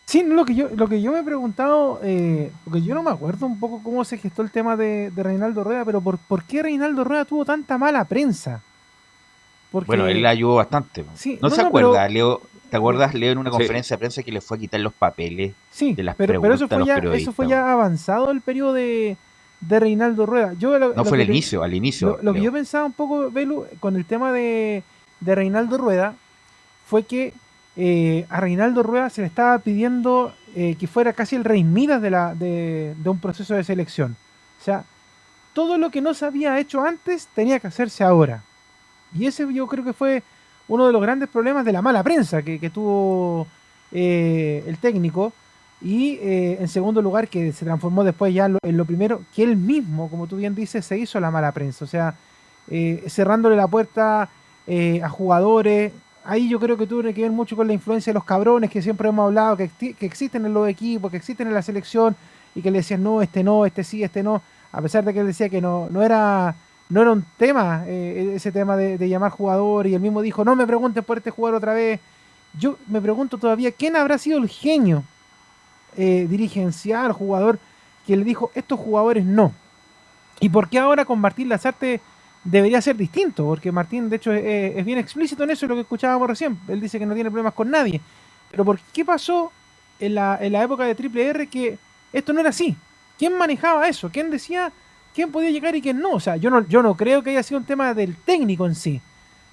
Sí, 0.06 0.24
lo 0.24 0.44
que 0.44 0.56
yo, 0.56 0.70
lo 0.76 0.88
que 0.90 1.02
yo 1.02 1.12
me 1.14 1.20
he 1.20 1.24
preguntado, 1.24 2.02
eh, 2.04 2.52
porque 2.66 2.82
yo 2.82 2.94
no 2.96 3.04
me 3.04 3.12
acuerdo 3.12 3.46
un 3.46 3.60
poco 3.60 3.82
cómo 3.82 4.04
se 4.04 4.18
gestó 4.18 4.42
el 4.42 4.52
tema 4.52 4.76
de, 4.76 5.12
Reinaldo 5.16 5.64
Rueda, 5.64 5.86
pero 5.86 6.02
por, 6.02 6.18
¿por 6.18 6.44
qué 6.44 6.64
Reinaldo 6.64 7.04
Rueda 7.04 7.24
tuvo 7.24 7.46
tanta 7.46 7.78
mala 7.78 8.04
prensa? 8.06 8.62
Bueno, 9.72 10.08
él 10.08 10.22
le 10.22 10.28
ayudó 10.28 10.56
bastante. 10.56 11.06
¿No, 11.40 11.50
se 11.50 11.62
acuerda, 11.62 12.08
Leo? 12.10 12.42
¿Te 12.70 12.78
acuerdas, 12.78 13.14
Leo, 13.14 13.32
en 13.32 13.38
una 13.38 13.52
conferencia 13.52 13.96
de 13.96 14.00
prensa 14.00 14.24
que 14.24 14.32
le 14.32 14.42
fue 14.42 14.58
a 14.58 14.60
quitar 14.60 14.80
los 14.82 14.94
papeles 14.94 15.54
sí, 15.72 15.94
de 15.94 16.04
las 16.04 16.16
pero, 16.16 16.42
pero 16.42 16.54
eso 16.54 16.68
fue, 16.68 16.86
ya, 16.86 16.98
eso 16.98 17.32
fue 17.32 17.48
ya 17.48 17.72
avanzado 17.72 18.32
el 18.32 18.42
periodo 18.42 18.74
de, 18.74 19.18
de 19.62 19.80
Reinaldo 19.80 20.26
Rueda. 20.26 20.54
Yo, 20.60 20.78
no 20.78 21.06
fue 21.06 21.22
el 21.22 21.30
inicio, 21.30 21.64
al 21.64 21.74
inicio. 21.74 22.20
Lo, 22.22 22.34
que 22.34 22.42
yo 22.42 22.52
pensaba 22.52 22.86
un 22.86 22.94
poco, 22.94 23.32
Belu, 23.32 23.66
con 23.80 23.96
el 23.96 24.06
tema 24.06 24.32
de, 24.32 24.84
de 25.20 25.36
Reinaldo 25.36 25.78
Rueda, 25.78 26.16
fue 26.86 27.04
que 27.04 27.34
eh, 27.78 28.26
a 28.30 28.42
Reinaldo 28.42 28.84
Rueda 28.84 29.10
se 29.10 29.22
le 29.22 29.28
estaba 29.28 29.58
pidiendo 29.60 30.34
eh, 30.56 30.76
que 30.78 30.88
fuera 30.88 31.14
casi 31.14 31.36
el 31.36 31.46
rey 31.46 31.64
Midas 31.64 32.02
de, 32.02 32.10
la, 32.10 32.36
de, 32.36 32.94
un 33.06 33.20
proceso 33.20 33.54
de 33.54 33.64
selección. 33.64 34.18
O 34.60 34.64
sea, 34.64 34.84
todo 35.54 35.78
lo 35.78 35.90
que 35.90 36.02
no 36.02 36.14
se 36.14 36.26
había 36.26 36.60
hecho 36.60 36.82
antes 36.84 37.28
tenía 37.34 37.60
que 37.60 37.68
hacerse 37.68 38.04
ahora. 38.04 38.44
Y 39.18 39.26
ese 39.26 39.52
yo 39.54 39.68
creo 39.68 39.84
que 39.86 39.94
fue 39.94 40.24
uno 40.68 40.88
de 40.88 40.94
los 40.94 41.02
grandes 41.02 41.30
problemas 41.30 41.66
de 41.66 41.72
la 41.72 41.82
mala 41.82 42.04
prensa 42.04 42.42
que, 42.42 42.70
tuvo 42.70 43.48
eh, 43.92 44.64
el 44.68 44.78
técnico. 44.78 45.34
Y 45.82 46.20
en 46.22 46.68
segundo 46.68 47.02
lugar, 47.02 47.28
que 47.28 47.52
se 47.52 47.66
transformó 47.66 48.04
después 48.04 48.34
ya 48.34 48.46
en 48.46 48.78
lo, 48.78 48.86
primero, 48.86 49.24
que 49.36 49.42
él 49.42 49.56
mismo, 49.56 50.10
como 50.10 50.28
tú 50.28 50.38
bien 50.38 50.54
dices, 50.54 50.86
se 50.86 50.98
hizo 50.98 51.20
la 51.20 51.32
mala 51.32 51.52
prensa. 51.52 51.86
O 51.86 51.88
sea, 51.88 52.14
cerrándole 53.08 53.56
la 53.56 53.68
puerta 53.68 54.30
a 55.04 55.10
jugadores, 55.10 55.92
ahí 56.24 56.48
yo 56.50 56.60
creo 56.60 56.78
que 56.78 56.86
tuvo 56.86 57.02
que 57.02 57.22
ver 57.22 57.32
mucho 57.32 57.56
con 57.56 57.66
la 57.66 57.74
influencia 57.74 58.12
de 58.12 58.16
los 58.16 58.24
cabrones 58.24 58.70
que 58.70 58.82
siempre 58.82 59.10
hemos 59.10 59.26
hablado, 59.26 59.58
que, 59.58 59.70
que 59.70 60.06
existen 60.06 60.46
en 60.46 60.54
los 60.54 60.70
equipos, 60.70 61.10
que 61.10 61.18
existen 61.18 61.48
en 61.48 61.56
la 61.56 61.64
selección, 61.64 62.16
y 62.56 62.62
que 62.62 62.72
le 62.72 62.80
decían 62.80 63.04
no, 63.04 63.22
este 63.22 63.44
no, 63.44 63.66
este 63.66 63.84
sí, 63.84 64.04
este 64.04 64.24
no, 64.24 64.42
a 64.72 64.82
pesar 64.82 65.04
de 65.04 65.14
que 65.14 65.20
él 65.20 65.28
decía 65.28 65.50
que 65.50 65.62
no, 65.62 65.88
no 65.90 66.02
era 66.02 66.56
no 66.90 67.02
era 67.02 67.12
un 67.12 67.26
tema, 67.38 67.86
eh, 67.88 68.34
ese 68.36 68.52
tema 68.52 68.76
de, 68.76 69.08
llamar 69.08 69.32
jugador, 69.32 69.88
y 69.88 69.96
él 69.96 70.02
mismo 70.02 70.22
dijo, 70.22 70.44
no 70.44 70.58
me 70.58 70.68
pregunten 70.68 71.06
por 71.06 71.18
este 71.18 71.32
jugador 71.32 71.58
otra 71.58 71.74
vez. 71.74 72.02
Yo 72.60 72.78
me 72.88 73.00
pregunto 73.00 73.38
todavía, 73.38 73.72
¿quién 73.72 73.96
habrá 73.96 74.18
sido 74.18 74.38
el 74.40 74.50
genio 74.50 75.06
eh, 75.98 76.28
dirigencial, 76.30 77.12
jugador, 77.12 77.60
que 78.06 78.18
le 78.18 78.24
dijo, 78.24 78.52
estos 78.56 78.80
jugadores 78.80 79.26
no? 79.26 79.54
¿Y 80.40 80.50
por 80.50 80.70
qué 80.70 80.80
ahora 80.80 81.06
con 81.06 81.20
Martín 81.20 81.50
Lazarte 81.50 82.02
debería 82.44 82.82
ser 82.82 82.96
distinto, 82.96 83.46
porque 83.46 83.72
Martín, 83.72 84.10
de 84.10 84.16
hecho, 84.16 84.32
es, 84.34 84.84
bien 84.84 84.98
explícito 84.98 85.44
en 85.44 85.52
eso, 85.52 85.68
lo 85.68 85.76
que 85.76 85.82
escuchábamos 85.82 86.28
recién. 86.28 86.58
Él 86.68 86.82
dice 86.82 86.98
que 86.98 87.06
no 87.06 87.14
tiene 87.14 87.30
problemas 87.30 87.54
con 87.54 87.70
nadie. 87.70 88.02
Pero 88.50 88.66
¿por 88.66 88.80
qué 88.94 89.06
pasó 89.06 89.52
en 90.00 90.16
la, 90.16 90.38
en 90.42 90.54
la 90.54 90.64
época 90.64 90.84
de 90.86 90.96
Triple 90.96 91.28
R 91.28 91.48
que 91.48 91.78
esto 92.12 92.34
no 92.34 92.40
era 92.40 92.50
así? 92.50 92.76
¿Quién 93.18 93.38
manejaba 93.38 93.88
eso? 93.88 94.10
¿Quién 94.12 94.32
decía 94.32 94.72
quién 95.14 95.32
podía 95.32 95.52
llegar 95.52 95.76
y 95.76 95.82
quién 95.82 96.00
no? 96.00 96.12
O 96.12 96.20
sea, 96.20 96.38
yo 96.38 96.50
no, 96.50 96.68
yo 96.68 96.82
no 96.82 96.96
creo 96.96 97.22
que 97.22 97.32
haya 97.32 97.44
sido 97.44 97.60
un 97.60 97.66
tema 97.66 97.94
del 97.94 98.16
técnico 98.16 98.66
en 98.66 98.76
sí. 98.76 99.02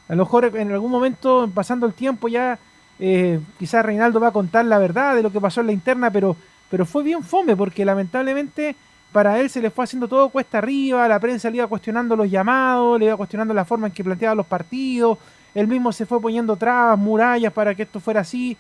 A 0.09 0.14
lo 0.14 0.24
mejor 0.24 0.57
en 0.57 0.72
algún 0.72 0.90
momento, 0.90 1.51
pasando 1.53 1.87
el 1.87 1.92
tiempo, 1.92 2.29
ya 2.29 2.59
eh, 2.98 3.40
quizás 3.58 3.84
Reinaldo 3.84 4.20
va 4.20 4.28
a 4.28 4.32
contar 4.32 4.64
la 4.64 4.78
verdad 4.78 5.14
de 5.14 5.22
lo 5.22 5.30
que 5.30 5.40
pasó 5.40 5.61
en 5.61 5.68
la 5.68 5.72
interna, 5.72 6.11
pero, 6.11 6.37
pero 6.70 6.84
fue 6.84 7.02
bien 7.02 7.22
fome, 7.22 7.56
porque 7.56 7.84
lamentablemente 7.84 8.76
para 9.12 9.40
él 9.40 9.48
se 9.48 9.61
le 9.61 9.70
fue 9.70 9.84
haciendo 9.84 10.08
todo 10.08 10.28
cuesta 10.28 10.58
arriba, 10.58 11.08
la 11.08 11.18
prensa 11.18 11.48
le 11.50 11.58
iba 11.58 11.66
cuestionando 11.66 12.14
los 12.16 12.30
llamados, 12.30 12.98
le 12.98 13.06
iba 13.06 13.16
cuestionando 13.16 13.54
la 13.54 13.64
forma 13.64 13.87
en 13.87 13.92
que 13.92 14.04
planteaba 14.04 14.34
los 14.34 14.46
partidos, 14.46 15.18
él 15.54 15.66
mismo 15.66 15.92
se 15.92 16.06
fue 16.06 16.20
poniendo 16.20 16.56
trabas, 16.56 16.98
murallas 16.98 17.52
para 17.52 17.74
que 17.74 17.82
esto 17.82 18.00
fuera 18.00 18.20
así, 18.20 18.56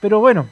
pero 0.00 0.20
bueno, 0.20 0.46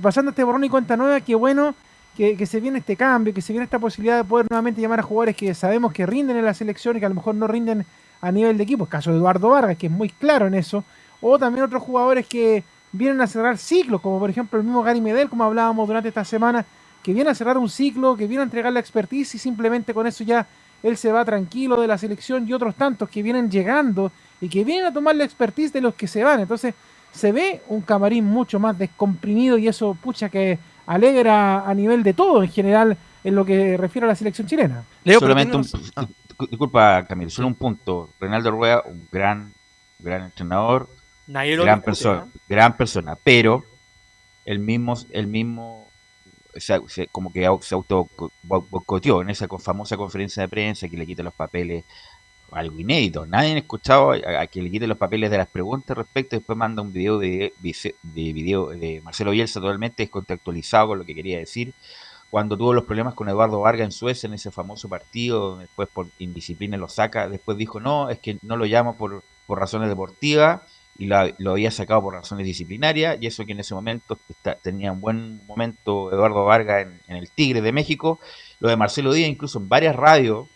pasando 0.00 0.30
este 0.30 0.44
borrón 0.44 0.64
y 0.64 0.68
cuenta 0.68 0.96
nueva, 0.96 1.20
qué 1.20 1.34
bueno 1.34 1.74
que, 2.16 2.36
que 2.36 2.46
se 2.46 2.60
viene 2.60 2.78
este 2.78 2.96
cambio, 2.96 3.34
que 3.34 3.42
se 3.42 3.52
viene 3.52 3.64
esta 3.64 3.78
posibilidad 3.78 4.16
de 4.16 4.24
poder 4.24 4.46
nuevamente 4.48 4.80
llamar 4.80 5.00
a 5.00 5.02
jugadores 5.02 5.36
que 5.36 5.52
sabemos 5.54 5.92
que 5.92 6.06
rinden 6.06 6.36
en 6.36 6.44
la 6.44 6.54
selección 6.54 6.96
y 6.96 7.00
que 7.00 7.06
a 7.06 7.10
lo 7.10 7.16
mejor 7.16 7.34
no 7.34 7.46
rinden 7.46 7.84
a 8.20 8.32
nivel 8.32 8.56
de 8.56 8.64
equipo. 8.64 8.84
El 8.84 8.90
caso 8.90 9.10
de 9.10 9.18
Eduardo 9.18 9.50
Vargas, 9.50 9.76
que 9.76 9.86
es 9.86 9.92
muy 9.92 10.08
claro 10.08 10.46
en 10.46 10.54
eso. 10.54 10.84
O 11.26 11.38
también 11.38 11.64
otros 11.64 11.82
jugadores 11.82 12.26
que 12.26 12.62
vienen 12.92 13.18
a 13.22 13.26
cerrar 13.26 13.56
ciclos, 13.56 14.02
como 14.02 14.18
por 14.18 14.28
ejemplo 14.28 14.58
el 14.58 14.64
mismo 14.66 14.82
Gary 14.82 15.00
Medel, 15.00 15.30
como 15.30 15.44
hablábamos 15.44 15.88
durante 15.88 16.10
esta 16.10 16.22
semana, 16.22 16.66
que 17.02 17.14
viene 17.14 17.30
a 17.30 17.34
cerrar 17.34 17.56
un 17.56 17.70
ciclo, 17.70 18.14
que 18.14 18.26
viene 18.26 18.42
a 18.42 18.44
entregar 18.44 18.70
la 18.70 18.80
expertise 18.80 19.34
y 19.34 19.38
simplemente 19.38 19.94
con 19.94 20.06
eso 20.06 20.22
ya 20.22 20.46
él 20.82 20.98
se 20.98 21.10
va 21.10 21.24
tranquilo 21.24 21.80
de 21.80 21.86
la 21.86 21.96
selección 21.96 22.46
y 22.46 22.52
otros 22.52 22.74
tantos 22.74 23.08
que 23.08 23.22
vienen 23.22 23.50
llegando 23.50 24.12
y 24.38 24.50
que 24.50 24.64
vienen 24.64 24.84
a 24.84 24.92
tomar 24.92 25.16
la 25.16 25.24
expertise 25.24 25.72
de 25.72 25.80
los 25.80 25.94
que 25.94 26.06
se 26.06 26.22
van. 26.22 26.40
Entonces 26.40 26.74
se 27.10 27.32
ve 27.32 27.62
un 27.68 27.80
camarín 27.80 28.26
mucho 28.26 28.60
más 28.60 28.76
descomprimido 28.78 29.56
y 29.56 29.66
eso, 29.66 29.96
pucha, 29.98 30.28
que 30.28 30.58
alegra 30.84 31.66
a 31.66 31.72
nivel 31.72 32.02
de 32.02 32.12
todo 32.12 32.42
en 32.42 32.50
general 32.50 32.98
en 33.24 33.34
lo 33.34 33.46
que 33.46 33.78
refiere 33.78 34.04
a 34.04 34.08
la 34.08 34.14
selección 34.14 34.46
chilena. 34.46 34.84
Leo, 35.04 35.20
Solamente 35.20 35.56
un, 35.56 35.64
ah. 35.96 36.06
disculpa 36.50 37.06
Camilo, 37.06 37.30
solo 37.30 37.48
un 37.48 37.54
punto. 37.54 38.10
Reinaldo 38.20 38.50
Rueda, 38.50 38.82
un 38.84 39.08
gran, 39.10 39.54
gran 39.98 40.24
entrenador, 40.24 40.86
gran 41.26 41.82
persona, 41.82 42.28
gran 42.48 42.76
persona, 42.76 43.16
pero 43.22 43.64
el 44.44 44.58
mismo, 44.58 44.94
el 45.10 45.26
mismo 45.26 45.88
como 47.10 47.32
que 47.32 47.48
se 47.62 47.74
auto 47.74 48.08
boicoteó 48.42 49.22
en 49.22 49.30
esa 49.30 49.48
famosa 49.48 49.96
conferencia 49.96 50.42
de 50.42 50.48
prensa 50.48 50.88
que 50.88 50.96
le 50.96 51.06
quita 51.06 51.22
los 51.22 51.34
papeles 51.34 51.84
algo 52.52 52.78
inédito. 52.78 53.26
Nadie 53.26 53.54
ha 53.54 53.58
escuchado 53.58 54.12
a, 54.12 54.46
que 54.46 54.62
le 54.62 54.70
quite 54.70 54.86
los 54.86 54.98
papeles 54.98 55.30
de 55.30 55.38
las 55.38 55.48
preguntas 55.48 55.96
respecto. 55.96 56.36
Después 56.36 56.56
manda 56.56 56.82
un 56.82 56.92
video 56.92 57.18
de, 57.18 57.52
de, 57.60 58.32
video 58.32 58.68
de 58.68 59.00
Marcelo 59.02 59.32
Bielsa 59.32 59.60
totalmente 59.60 60.04
descontextualizado 60.04 60.88
con 60.88 60.98
lo 60.98 61.04
que 61.04 61.16
quería 61.16 61.38
decir. 61.38 61.74
Cuando 62.30 62.56
tuvo 62.56 62.72
los 62.72 62.84
problemas 62.84 63.14
con 63.14 63.28
Eduardo 63.28 63.60
Vargas 63.60 63.86
en 63.86 63.92
Suecia, 63.92 64.28
en 64.28 64.34
ese 64.34 64.52
famoso 64.52 64.88
partido, 64.88 65.58
después 65.58 65.88
por 65.92 66.06
indisciplina 66.18 66.76
lo 66.76 66.88
saca. 66.88 67.28
Después 67.28 67.58
dijo: 67.58 67.80
No, 67.80 68.08
es 68.10 68.20
que 68.20 68.38
no 68.42 68.56
lo 68.56 68.64
llamo 68.66 68.96
por, 68.96 69.24
por 69.46 69.58
razones 69.58 69.88
deportivas 69.88 70.62
y 70.96 71.06
lo, 71.06 71.50
había 71.50 71.70
sacado 71.70 72.02
por 72.02 72.14
razones 72.14 72.46
disciplinarias. 72.46 73.18
Y 73.20 73.26
eso 73.26 73.44
que 73.44 73.52
en 73.52 73.60
ese 73.60 73.74
momento 73.74 74.18
tenía 74.62 74.92
un 74.92 75.00
buen 75.00 75.46
momento 75.46 76.12
Eduardo 76.12 76.44
Vargas 76.44 76.86
en, 76.86 77.00
en 77.08 77.16
el 77.16 77.30
Tigre 77.30 77.60
de 77.60 77.72
México. 77.72 78.20
Lo 78.60 78.68
de 78.68 78.76
Marcelo 78.76 79.12
Díaz, 79.12 79.28
incluso 79.28 79.58
en 79.58 79.68
varias 79.68 79.96
radios 79.96 80.46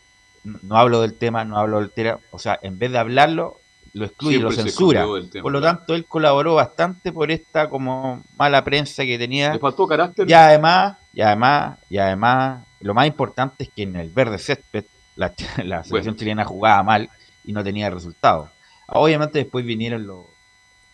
no 0.62 0.76
hablo 0.76 1.00
del 1.00 1.14
tema, 1.14 1.44
no 1.44 1.58
hablo 1.58 1.80
del 1.80 1.90
tema, 1.90 2.18
o 2.30 2.38
sea, 2.38 2.58
en 2.62 2.78
vez 2.78 2.92
de 2.92 2.98
hablarlo, 2.98 3.60
lo 3.94 4.04
excluye, 4.04 4.38
lo 4.38 4.52
censura. 4.52 5.06
por 5.42 5.52
lo 5.52 5.60
tanto, 5.60 5.94
él 5.94 6.04
colaboró 6.04 6.54
bastante 6.54 7.12
por 7.12 7.30
esta 7.30 7.68
como 7.68 8.22
mala 8.36 8.62
prensa 8.62 9.04
que 9.04 9.18
tenía. 9.18 9.54
Le 9.54 9.58
faltó 9.58 9.86
carácter. 9.86 10.28
Y 10.28 10.32
además, 10.32 10.98
y 11.12 11.22
además, 11.22 11.78
y 11.88 11.98
además, 11.98 12.64
lo 12.80 12.94
más 12.94 13.06
importante 13.06 13.64
es 13.64 13.70
que 13.70 13.82
en 13.82 13.96
el 13.96 14.10
verde 14.10 14.38
césped 14.38 14.84
la, 15.16 15.32
selección 15.84 16.16
chilena 16.16 16.44
jugaba 16.44 16.82
mal 16.82 17.10
y 17.44 17.52
no 17.52 17.64
tenía 17.64 17.90
resultados. 17.90 18.50
Obviamente 18.88 19.38
después 19.38 19.64
vinieron 19.64 20.06
los, 20.06 20.26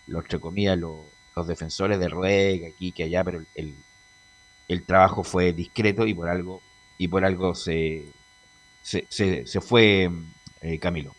los 0.07 0.25
entre 0.25 0.41
comillas, 0.41 0.79
los, 0.79 1.03
defensores 1.47 1.99
de 1.99 2.09
Ruega, 2.09 2.69
aquí, 2.69 2.93
que 2.93 3.05
allá, 3.05 3.25
pero 3.25 3.43
el, 3.55 3.75
el 4.69 4.85
trabajo 4.85 5.25
fue 5.25 5.53
discreto 5.53 6.07
y 6.07 6.15
por 6.15 6.29
algo, 6.29 6.63
y 6.99 7.09
por 7.09 7.25
algo 7.25 7.55
se, 7.55 8.05
se, 8.83 9.07
se, 9.09 9.61
fue 9.61 10.11
eh, 10.61 10.79
Camilo. 10.79 11.15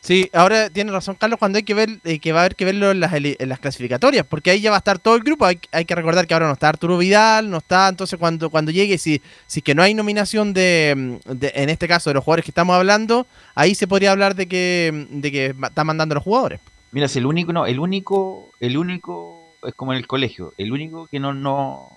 Sí, 0.00 0.30
ahora 0.32 0.70
tiene 0.70 0.90
razón 0.90 1.16
Carlos 1.16 1.38
cuando 1.38 1.58
hay 1.58 1.64
que 1.64 1.74
ver 1.74 2.00
eh, 2.04 2.18
que 2.18 2.32
va 2.32 2.40
a 2.40 2.42
haber 2.44 2.56
que 2.56 2.64
verlo 2.64 2.92
en 2.92 3.00
las, 3.00 3.60
clasificatorias, 3.60 4.24
porque 4.24 4.50
ahí 4.50 4.60
ya 4.60 4.70
va 4.70 4.76
a 4.76 4.78
estar 4.78 4.98
todo 4.98 5.16
el 5.16 5.22
grupo. 5.22 5.44
Hay, 5.44 5.58
hay, 5.72 5.84
que 5.84 5.94
recordar 5.94 6.26
que 6.26 6.34
ahora 6.34 6.46
no 6.46 6.52
está 6.52 6.68
Arturo 6.68 6.98
Vidal, 6.98 7.50
no 7.50 7.58
está, 7.58 7.88
entonces 7.88 8.18
cuando, 8.18 8.48
cuando 8.48 8.70
llegue, 8.70 8.96
si, 8.96 9.20
si 9.46 9.60
que 9.60 9.74
no 9.74 9.82
hay 9.82 9.94
nominación 9.94 10.54
de, 10.54 10.90
en 11.26 11.68
este 11.68 11.88
caso, 11.88 12.10
de 12.10 12.14
los 12.14 12.24
jugadores 12.24 12.44
que 12.44 12.52
estamos 12.52 12.74
hablando, 12.74 13.26
ahí 13.54 13.74
se 13.74 13.86
podría 13.86 14.12
hablar 14.12 14.34
de 14.34 14.46
que, 14.46 15.06
de 15.10 15.32
que 15.32 15.54
está 15.62 15.84
mandando 15.84 16.14
los 16.14 16.24
jugadores. 16.24 16.60
Mira, 16.92 17.08
si 17.08 17.18
el 17.18 17.26
único, 17.26 17.52
no, 17.52 17.66
el 17.66 17.78
único, 17.78 18.50
el 18.60 18.78
único 18.78 19.52
es 19.66 19.74
como 19.74 19.92
en 19.92 19.98
el 19.98 20.06
colegio, 20.06 20.54
el 20.56 20.72
único 20.72 21.06
que 21.08 21.20
no, 21.20 21.34
no, 21.34 21.90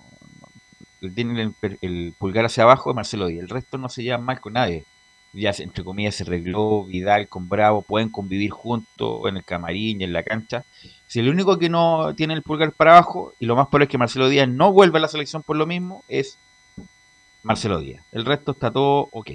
tiene 1.16 1.54
el, 1.82 2.14
pulgar 2.18 2.46
hacia 2.46 2.64
abajo 2.64 2.90
es 2.90 2.96
Marcelo 2.96 3.28
Díaz, 3.28 3.44
el 3.44 3.50
resto 3.50 3.78
no 3.78 3.88
se 3.90 4.04
lleva 4.04 4.18
mal 4.18 4.42
con 4.42 4.54
nadie 4.54 4.84
ya 5.34 5.52
entre 5.60 5.84
comillas 5.84 6.16
se 6.16 6.24
arregló, 6.24 6.84
Vidal 6.86 7.28
con 7.28 7.48
Bravo, 7.48 7.82
pueden 7.82 8.10
convivir 8.10 8.52
juntos 8.52 9.22
en 9.28 9.38
el 9.38 9.44
camarín 9.44 10.02
y 10.02 10.04
en 10.04 10.14
la 10.14 10.24
cancha. 10.24 10.64
Si 11.08 11.20
el 11.20 11.30
único 11.30 11.58
que 11.58 11.70
no 11.70 12.14
tiene 12.16 12.34
el 12.34 12.42
pulgar 12.42 12.72
para 12.72 12.98
abajo, 12.98 13.34
y 13.40 13.46
lo 13.46 13.56
más 13.56 13.68
probable 13.68 13.86
es 13.86 13.90
que 13.90 13.98
Marcelo 13.98 14.30
Díaz 14.30 14.48
no 14.48 14.72
vuelva 14.72 14.98
a 14.98 15.02
la 15.02 15.08
selección 15.08 15.44
por 15.44 15.56
lo 15.56 15.66
mismo, 15.66 16.04
es 16.08 16.38
Marcelo 17.44 17.80
Díaz. 17.80 18.04
El 18.12 18.26
resto 18.26 18.52
está 18.52 18.72
todo 18.72 19.10
ok. 19.12 19.30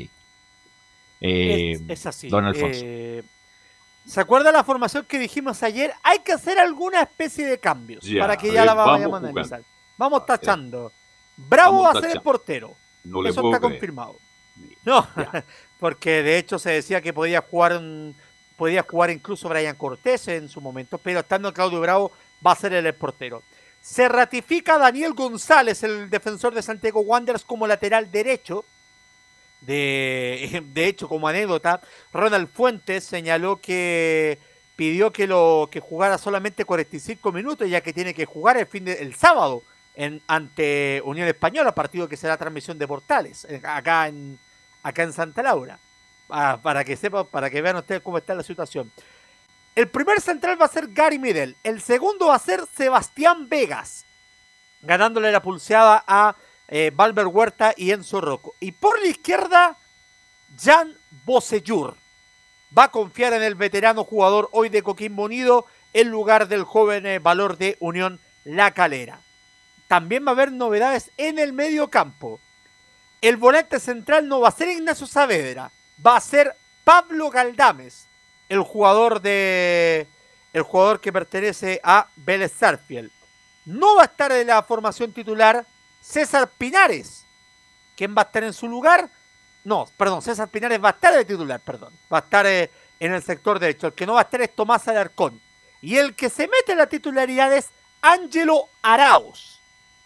Eh, 1.21 1.81
es, 1.89 2.07
así. 2.07 2.29
Don 2.29 2.45
Alfonso. 2.45 2.81
Eh, 2.83 3.23
¿Se 4.07 4.21
acuerda 4.21 4.53
la 4.53 4.63
formación 4.65 5.05
que 5.05 5.19
dijimos 5.19 5.63
ayer? 5.63 5.93
Hay 6.03 6.21
que 6.21 6.33
hacer 6.33 6.59
alguna 6.59 7.03
especie 7.03 7.47
de 7.47 7.59
cambios 7.59 8.07
para 8.19 8.37
que 8.37 8.53
ya 8.53 8.65
la 8.65 8.75
vayamos 8.75 9.23
a 9.23 9.29
analizar. 9.29 9.63
Vamos 9.97 10.25
tachando. 10.27 10.93
Bravo 11.37 11.83
va 11.83 11.91
a 11.91 12.01
ser 12.01 12.11
el 12.11 12.21
portero. 12.21 12.75
Eso 13.25 13.47
está 13.47 13.61
confirmado. 13.61 14.17
No, 14.85 15.07
porque 15.79 16.23
de 16.23 16.39
hecho 16.39 16.59
se 16.59 16.71
decía 16.71 17.01
que 17.01 17.12
podía 17.12 17.41
jugar 17.41 17.81
podía 18.57 18.83
jugar 18.83 19.11
incluso 19.11 19.49
Brian 19.49 19.77
Cortés 19.77 20.29
en 20.29 20.49
su 20.49 20.61
momento, 20.61 20.99
pero 20.99 21.21
estando 21.21 21.53
Claudio 21.53 21.81
Bravo 21.81 22.12
va 22.45 22.53
a 22.53 22.57
ser 22.57 22.73
el 22.73 22.95
portero. 22.95 23.43
Se 23.81 24.09
ratifica 24.09 24.79
Daniel 24.79 25.12
González, 25.12 25.83
el 25.83 26.11
defensor 26.11 26.55
de 26.55 26.62
Santiago 26.62 27.01
Wanderers, 27.01 27.45
como 27.45 27.67
lateral 27.67 28.11
derecho. 28.11 28.65
De, 29.61 30.65
de 30.73 30.87
hecho, 30.87 31.09
como 31.09 31.29
anécdota, 31.29 31.81
Ronald 32.12 32.49
Fuentes 32.49 33.05
señaló 33.05 33.57
que 33.61 34.39
pidió 34.75 35.12
que 35.12 35.27
lo 35.27 35.69
que 35.71 35.81
jugara 35.81 36.19
solamente 36.19 36.65
45 36.65 37.33
minutos, 37.33 37.69
ya 37.69 37.81
que 37.81 37.93
tiene 37.93 38.12
que 38.12 38.27
jugar 38.27 38.57
el 38.57 38.67
fin 38.67 38.85
de, 38.85 38.95
el 38.95 39.15
sábado 39.15 39.62
en, 39.95 40.21
ante 40.27 41.01
Unión 41.05 41.29
Española, 41.29 41.75
partido 41.75 42.09
que 42.09 42.17
será 42.17 42.37
transmisión 42.37 42.79
de 42.79 42.89
Portales, 42.89 43.47
acá 43.62 44.09
en, 44.09 44.39
acá 44.87 45.03
en 45.03 45.12
Santa 45.12 45.42
Laura. 45.42 45.79
Para 46.29 46.85
que 46.85 46.96
sepan, 46.96 47.27
para 47.27 47.51
que 47.51 47.61
vean 47.61 47.77
ustedes 47.77 48.03
cómo 48.03 48.18
está 48.18 48.35
la 48.35 48.42
situación. 48.42 48.90
El 49.75 49.88
primer 49.88 50.20
central 50.20 50.61
va 50.61 50.66
a 50.66 50.68
ser 50.68 50.88
Gary 50.88 51.18
Midel. 51.18 51.57
El 51.62 51.81
segundo 51.81 52.29
va 52.29 52.37
a 52.37 52.40
ser 52.40 52.64
Sebastián 52.77 53.49
Vegas. 53.49 54.05
Ganándole 54.83 55.33
la 55.33 55.42
pulseada 55.42 56.05
a 56.07 56.37
eh, 56.68 56.92
Huerta 56.96 57.75
y 57.77 57.90
Enzo 57.90 58.20
Rocco. 58.20 58.55
Y 58.61 58.72
por 58.72 59.01
la 59.01 59.09
izquierda, 59.09 59.77
Jan 60.59 60.96
Bosellur. 61.25 61.96
Va 62.77 62.85
a 62.85 62.90
confiar 62.90 63.33
en 63.33 63.42
el 63.42 63.55
veterano 63.55 64.05
jugador 64.05 64.49
hoy 64.53 64.68
de 64.68 64.83
Coquimbo 64.83 65.25
Unido 65.25 65.66
en 65.92 66.11
lugar 66.11 66.49
del 66.49 66.64
joven 66.64 67.07
eh, 67.07 67.18
valor 67.18 67.57
de 67.59 67.77
Unión 67.81 68.20
La 68.44 68.72
Calera. 68.72 69.20
También 69.88 70.25
va 70.25 70.31
a 70.31 70.35
haber 70.35 70.53
novedades 70.53 71.11
en 71.16 71.38
el 71.38 71.53
medio 71.53 71.90
campo 71.90 72.40
el 73.29 73.37
volante 73.37 73.81
central 73.81 74.29
no 74.29 74.41
va 74.41 74.49
a 74.49 74.53
ser 74.53 74.69
Ignacio 74.69 75.07
Saavedra, 75.07 75.71
va 76.05 76.17
a 76.17 76.21
ser 76.21 76.55
Pablo 76.85 77.31
Galdames, 77.31 78.07
el 78.49 78.61
jugador 78.61 79.21
de 79.21 80.07
el 80.53 80.62
jugador 80.62 81.01
que 81.01 81.12
pertenece 81.12 81.81
a 81.83 82.09
Vélez. 82.17 82.55
No 83.67 83.97
va 83.97 84.03
a 84.03 84.07
estar 84.07 84.33
en 84.33 84.47
la 84.47 84.62
formación 84.62 85.12
titular 85.12 85.67
César 86.01 86.49
Pinares. 86.57 87.27
¿Quién 87.95 88.15
va 88.17 88.23
a 88.23 88.25
estar 88.25 88.45
en 88.45 88.53
su 88.53 88.69
lugar? 88.69 89.11
No, 89.65 89.87
perdón, 89.97 90.23
César 90.23 90.49
Pinares 90.49 90.83
va 90.83 90.89
a 90.89 90.93
estar 90.93 91.12
de 91.12 91.25
titular, 91.25 91.61
perdón. 91.61 91.93
Va 92.11 92.19
a 92.19 92.21
estar 92.21 92.47
eh, 92.47 92.71
en 93.01 93.12
el 93.12 93.23
sector 93.23 93.59
derecho. 93.59 93.89
El 93.89 93.93
que 93.93 94.07
no 94.07 94.15
va 94.15 94.21
a 94.21 94.23
estar 94.23 94.41
es 94.41 94.55
Tomás 94.55 94.87
Alarcón. 94.89 95.41
Y 95.83 95.97
el 95.97 96.15
que 96.15 96.31
se 96.31 96.49
mete 96.49 96.73
en 96.73 96.79
la 96.79 96.87
titularidad 96.87 97.53
es 97.53 97.71
Ángelo 98.01 98.69
Araos. 98.81 99.61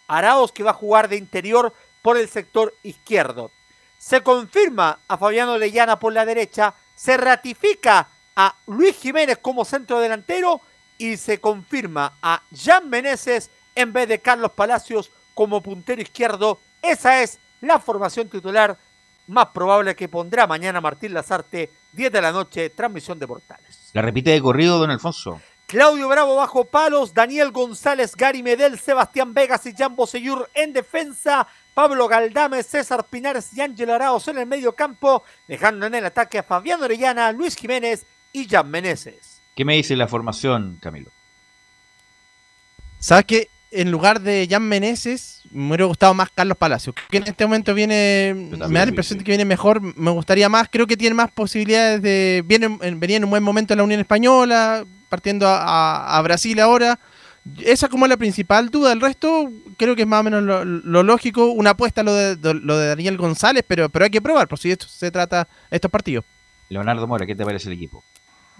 Araos 0.08 0.50
que 0.50 0.62
va 0.62 0.70
a 0.70 0.74
jugar 0.74 1.08
de 1.08 1.16
interior 1.16 1.72
por 2.02 2.16
el 2.16 2.28
sector 2.28 2.74
izquierdo. 2.82 3.50
Se 3.98 4.22
confirma 4.22 4.98
a 5.08 5.18
Fabiano 5.18 5.58
Leyana 5.58 5.98
por 5.98 6.12
la 6.12 6.24
derecha, 6.24 6.74
se 6.94 7.16
ratifica 7.16 8.08
a 8.36 8.54
Luis 8.66 8.96
Jiménez 8.96 9.38
como 9.38 9.64
centro 9.64 10.00
delantero 10.00 10.60
y 10.96 11.16
se 11.16 11.40
confirma 11.40 12.14
a 12.22 12.42
Jan 12.54 12.88
Meneses 12.88 13.50
en 13.74 13.92
vez 13.92 14.08
de 14.08 14.20
Carlos 14.20 14.52
Palacios 14.52 15.10
como 15.34 15.62
puntero 15.62 16.02
izquierdo. 16.02 16.58
Esa 16.82 17.22
es 17.22 17.38
la 17.60 17.78
formación 17.78 18.28
titular 18.28 18.76
más 19.26 19.48
probable 19.48 19.94
que 19.94 20.08
pondrá 20.08 20.46
mañana 20.46 20.80
Martín 20.80 21.14
Lazarte, 21.14 21.70
10 21.92 22.12
de 22.12 22.20
la 22.20 22.32
noche, 22.32 22.70
transmisión 22.70 23.18
de 23.18 23.26
Portales. 23.26 23.90
La 23.92 24.02
repite 24.02 24.30
de 24.30 24.40
corrido, 24.40 24.78
don 24.78 24.90
Alfonso. 24.90 25.40
Claudio 25.66 26.08
Bravo 26.08 26.34
bajo 26.34 26.64
palos, 26.64 27.14
Daniel 27.14 27.52
González, 27.52 28.16
Gary 28.16 28.42
Medel, 28.42 28.76
Sebastián 28.78 29.32
Vegas 29.32 29.64
y 29.66 29.72
Jan 29.72 29.94
Bosellur 29.94 30.50
en 30.52 30.72
defensa, 30.72 31.46
Pablo 31.74 32.08
Galdame, 32.08 32.62
César 32.62 33.04
Pinares 33.08 33.52
y 33.54 33.60
Ángel 33.60 33.90
Araos 33.90 34.26
en 34.28 34.38
el 34.38 34.46
medio 34.46 34.72
campo, 34.74 35.24
dejando 35.48 35.86
en 35.86 35.94
el 35.94 36.04
ataque 36.04 36.38
a 36.38 36.42
Fabián 36.42 36.82
Orellana, 36.82 37.32
Luis 37.32 37.56
Jiménez 37.56 38.04
y 38.32 38.48
Jan 38.48 38.70
Meneses. 38.70 39.40
¿Qué 39.54 39.64
me 39.64 39.76
dice 39.76 39.96
la 39.96 40.08
formación, 40.08 40.78
Camilo? 40.80 41.10
¿Sabes 42.98 43.24
qué? 43.24 43.48
en 43.70 43.90
lugar 43.90 44.20
de 44.20 44.48
Jan 44.50 44.62
Meneses, 44.62 45.42
me 45.50 45.68
hubiera 45.68 45.84
gustado 45.84 46.12
más 46.14 46.28
Carlos 46.34 46.56
Palacios. 46.56 46.94
Que 47.08 47.18
en 47.18 47.28
este 47.28 47.46
momento 47.46 47.72
viene, 47.74 48.34
me 48.34 48.58
da 48.58 48.84
la 48.84 48.88
impresión 48.88 49.18
de 49.18 49.24
que 49.24 49.30
viene 49.30 49.44
mejor, 49.44 49.80
me 49.80 50.10
gustaría 50.10 50.48
más, 50.48 50.68
creo 50.70 50.86
que 50.86 50.96
tiene 50.96 51.14
más 51.14 51.30
posibilidades 51.30 52.02
de. 52.02 52.42
Viene, 52.46 52.78
venía 52.96 53.18
en 53.18 53.24
un 53.24 53.30
buen 53.30 53.42
momento 53.42 53.74
en 53.74 53.78
la 53.78 53.84
Unión 53.84 54.00
Española, 54.00 54.84
partiendo 55.08 55.46
a, 55.46 56.16
a 56.16 56.22
Brasil 56.22 56.58
ahora. 56.60 56.98
Esa 57.60 57.88
como 57.88 58.06
la 58.06 58.16
principal 58.16 58.70
duda. 58.70 58.92
El 58.92 59.00
resto 59.00 59.50
creo 59.76 59.96
que 59.96 60.02
es 60.02 60.08
más 60.08 60.20
o 60.20 60.24
menos 60.24 60.42
lo, 60.42 61.02
lógico. 61.02 61.46
Una 61.46 61.70
apuesta 61.70 62.02
lo 62.02 62.14
de, 62.14 62.36
lo 62.54 62.78
de 62.78 62.88
Daniel 62.88 63.16
González, 63.16 63.64
pero, 63.66 63.88
pero 63.88 64.04
hay 64.04 64.10
que 64.10 64.22
probar, 64.22 64.48
por 64.48 64.58
si 64.58 64.70
esto 64.70 64.86
se 64.86 65.10
trata 65.10 65.48
estos 65.70 65.90
partidos. 65.90 66.24
Leonardo 66.68 67.06
Mora, 67.06 67.26
¿qué 67.26 67.34
te 67.34 67.44
parece 67.44 67.68
el 67.68 67.74
equipo? 67.74 68.04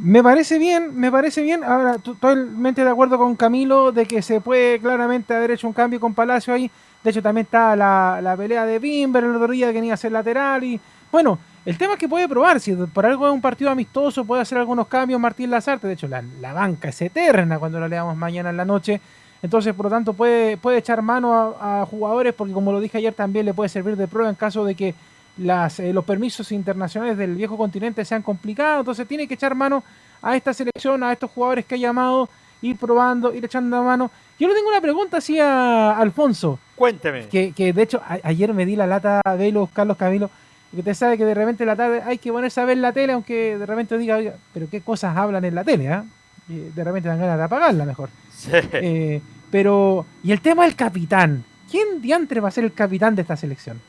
Me 0.03 0.23
parece 0.23 0.59
bien, 0.59 0.99
me 0.99 1.12
parece 1.12 1.43
bien. 1.43 1.62
Ahora, 1.62 1.99
totalmente 1.99 2.83
de 2.83 2.90
acuerdo 2.90 3.19
con 3.19 3.37
Camilo 3.37 3.93
de 3.93 4.07
que 4.07 4.23
se 4.23 4.40
puede 4.40 4.81
claramente 4.81 5.35
haber 5.35 5.51
hecho 5.51 5.66
un 5.66 5.75
cambio 5.75 6.01
con 6.01 6.14
Palacio 6.14 6.55
ahí. 6.55 6.71
De 7.05 7.11
hecho, 7.11 7.23
también 7.23 7.45
está 7.45 7.77
la, 7.77 8.35
pelea 8.37 8.64
de 8.64 8.79
Bimber 8.79 9.25
el 9.25 9.37
otro 9.37 9.53
día 9.53 9.69
que 9.69 9.75
venía 9.75 9.95
a 9.95 9.99
ser 9.99 10.12
lateral. 10.12 10.64
Y 10.64 10.81
bueno, 11.12 11.38
el 11.64 11.77
tema 11.77 11.94
es 11.94 11.99
que 11.99 12.09
puede 12.09 12.29
probar. 12.29 12.61
Si 12.61 12.73
por 12.75 13.07
algo 13.07 13.27
es 13.27 13.33
un 13.33 13.40
partido 13.40 13.70
amistoso, 13.70 14.25
puede 14.25 14.42
hacer 14.42 14.59
algunos 14.59 14.87
cambios 14.87 15.20
Martín 15.20 15.51
Lazarte. 15.51 15.87
De 15.87 15.94
hecho, 15.94 16.09
la, 16.09 16.53
banca 16.53 16.88
es 16.88 17.03
eterna 17.03 17.59
cuando 17.59 17.79
la 17.81 17.88
leamos 17.88 18.16
mañana 18.16 18.51
en 18.51 18.57
la 18.57 18.64
noche. 18.64 19.01
Entonces, 19.42 19.75
por 19.75 19.87
lo 19.87 19.90
tanto, 19.90 20.12
puede, 20.12 20.57
puede 20.57 20.79
echar 20.79 21.01
mano 21.03 21.57
a, 21.59 21.83
a 21.83 21.87
jugadores 21.87 22.35
porque, 22.35 22.53
como 22.53 22.73
lo 22.73 22.81
dije 22.81 22.99
ayer, 22.99 23.14
también 23.14 23.46
le 23.46 23.55
puede 23.55 23.68
servir 23.68 23.96
de 23.96 24.07
prueba 24.07 24.29
en 24.29 24.37
caso 24.37 24.64
de 24.64 24.75
que 24.75 24.94
las, 25.38 25.81
eh, 25.81 25.92
los 25.92 26.05
permisos 26.05 26.53
internacionales 26.53 27.16
del 27.16 27.35
viejo 27.35 27.57
continente 27.57 28.05
sean 28.05 28.23
complicados, 28.23 28.81
entonces 28.81 29.07
tiene 29.07 29.27
que 29.27 29.35
echar 29.35 29.55
mano 29.55 29.83
a 30.23 30.37
esta 30.37 30.53
selección, 30.53 31.03
a 31.03 31.12
estos 31.12 31.31
jugadores 31.31 31.64
que 31.64 31.77
ha 31.77 31.79
llamado, 31.79 32.29
ir 32.62 32.77
probando, 32.77 33.35
ir 33.35 33.44
echando 33.44 33.83
mano. 33.83 34.11
Yo 34.38 34.49
le 34.49 34.55
tengo 34.55 34.68
una 34.68 34.81
pregunta 34.81 35.16
así 35.18 35.38
a 35.38 35.96
Alfonso. 35.96 36.59
Cuénteme. 36.77 37.27
Que, 37.29 37.53
que 37.53 37.73
de 37.73 37.83
hecho 37.83 38.03
ayer 38.23 38.53
me 38.53 38.66
di 38.66 38.77
la 38.77 38.87
lata 38.87 39.20
a 39.25 39.35
Velo, 39.35 39.68
Carlos 39.73 39.96
Camilo, 39.96 40.31
que 40.70 40.78
usted 40.78 40.94
sabe 40.94 41.18
que 41.18 41.24
de 41.24 41.35
repente 41.35 41.64
en 41.64 41.68
la 41.68 41.76
tarde 41.76 42.02
hay 42.04 42.18
que 42.18 42.30
ponerse 42.33 42.61
a 42.61 42.64
ver 42.64 42.78
la 42.78 42.92
tele, 42.92 43.12
aunque 43.12 43.59
de 43.59 43.66
repente 43.66 43.98
diga, 43.98 44.18
pero 44.52 44.68
qué 44.70 44.80
cosas 44.80 45.16
hablan 45.16 45.44
en 45.44 45.54
la 45.54 45.64
tele, 45.64 45.88
¿ah? 45.88 46.04
De 46.46 46.85
repente 46.85 47.09
dan 47.09 47.20
ganas 47.20 47.38
de 47.38 47.44
apagarla 47.44 47.85
mejor. 47.85 48.11
Sí. 48.33 48.50
Eh, 48.52 49.20
pero, 49.50 50.06
y 50.22 50.33
el 50.33 50.40
tema 50.40 50.64
del 50.64 50.74
capitán. 50.74 51.44
¿Quién 51.70 52.00
diantre 52.00 52.40
va 52.40 52.48
a 52.48 52.52
ser 52.52 52.64
el 52.64 52.72
capitán 52.72 53.14
de 53.14 53.22
esta 53.22 53.37
selección? 53.37 53.80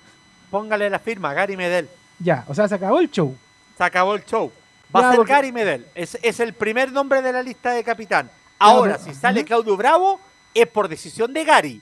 póngale 0.51 0.89
la 0.89 0.99
firma, 0.99 1.33
Gary 1.33 1.57
Medel. 1.57 1.89
Ya, 2.19 2.43
o 2.47 2.53
sea, 2.53 2.67
se 2.67 2.75
acabó 2.75 2.99
el 2.99 3.09
show. 3.09 3.35
Se 3.75 3.83
acabó 3.83 4.13
el 4.13 4.23
show. 4.25 4.51
Va 4.93 5.09
a 5.09 5.15
ser 5.15 5.25
Gary 5.25 5.51
Medel. 5.51 5.87
Es, 5.95 6.39
el 6.39 6.53
primer 6.53 6.91
nombre 6.91 7.21
de 7.21 7.31
la 7.31 7.41
lista 7.41 7.71
de 7.71 7.83
capitán. 7.83 8.29
Ahora, 8.59 8.99
si 8.99 9.15
sale 9.15 9.43
Claudio 9.43 9.75
Bravo, 9.75 10.19
es 10.53 10.67
por 10.67 10.87
decisión 10.87 11.33
de 11.33 11.45
Gary. 11.45 11.81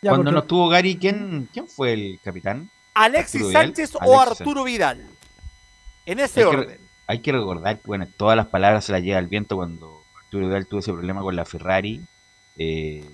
Cuando 0.00 0.30
no 0.30 0.40
estuvo 0.40 0.68
Gary, 0.68 0.96
¿quién, 0.96 1.48
¿quién 1.52 1.66
fue 1.66 1.94
el 1.94 2.20
capitán? 2.22 2.70
Alexis 3.04 3.52
Sánchez 3.52 3.94
o 3.94 4.20
Arturo 4.20 4.64
Vidal. 4.64 5.08
En 6.06 6.20
ese 6.20 6.44
orden. 6.44 6.78
hay 7.06 7.20
que 7.20 7.32
recordar 7.32 7.78
que, 7.78 7.86
bueno, 7.86 8.06
todas 8.16 8.36
las 8.36 8.46
palabras 8.46 8.84
se 8.84 8.92
las 8.92 9.02
lleva 9.02 9.18
al 9.18 9.26
viento 9.26 9.56
cuando 9.56 10.02
Arturo 10.24 10.46
Vidal 10.46 10.66
tuvo 10.66 10.80
ese 10.80 10.92
problema 10.92 11.20
con 11.20 11.36
la 11.36 11.44
Ferrari. 11.44 12.00
Eh, 12.56 13.04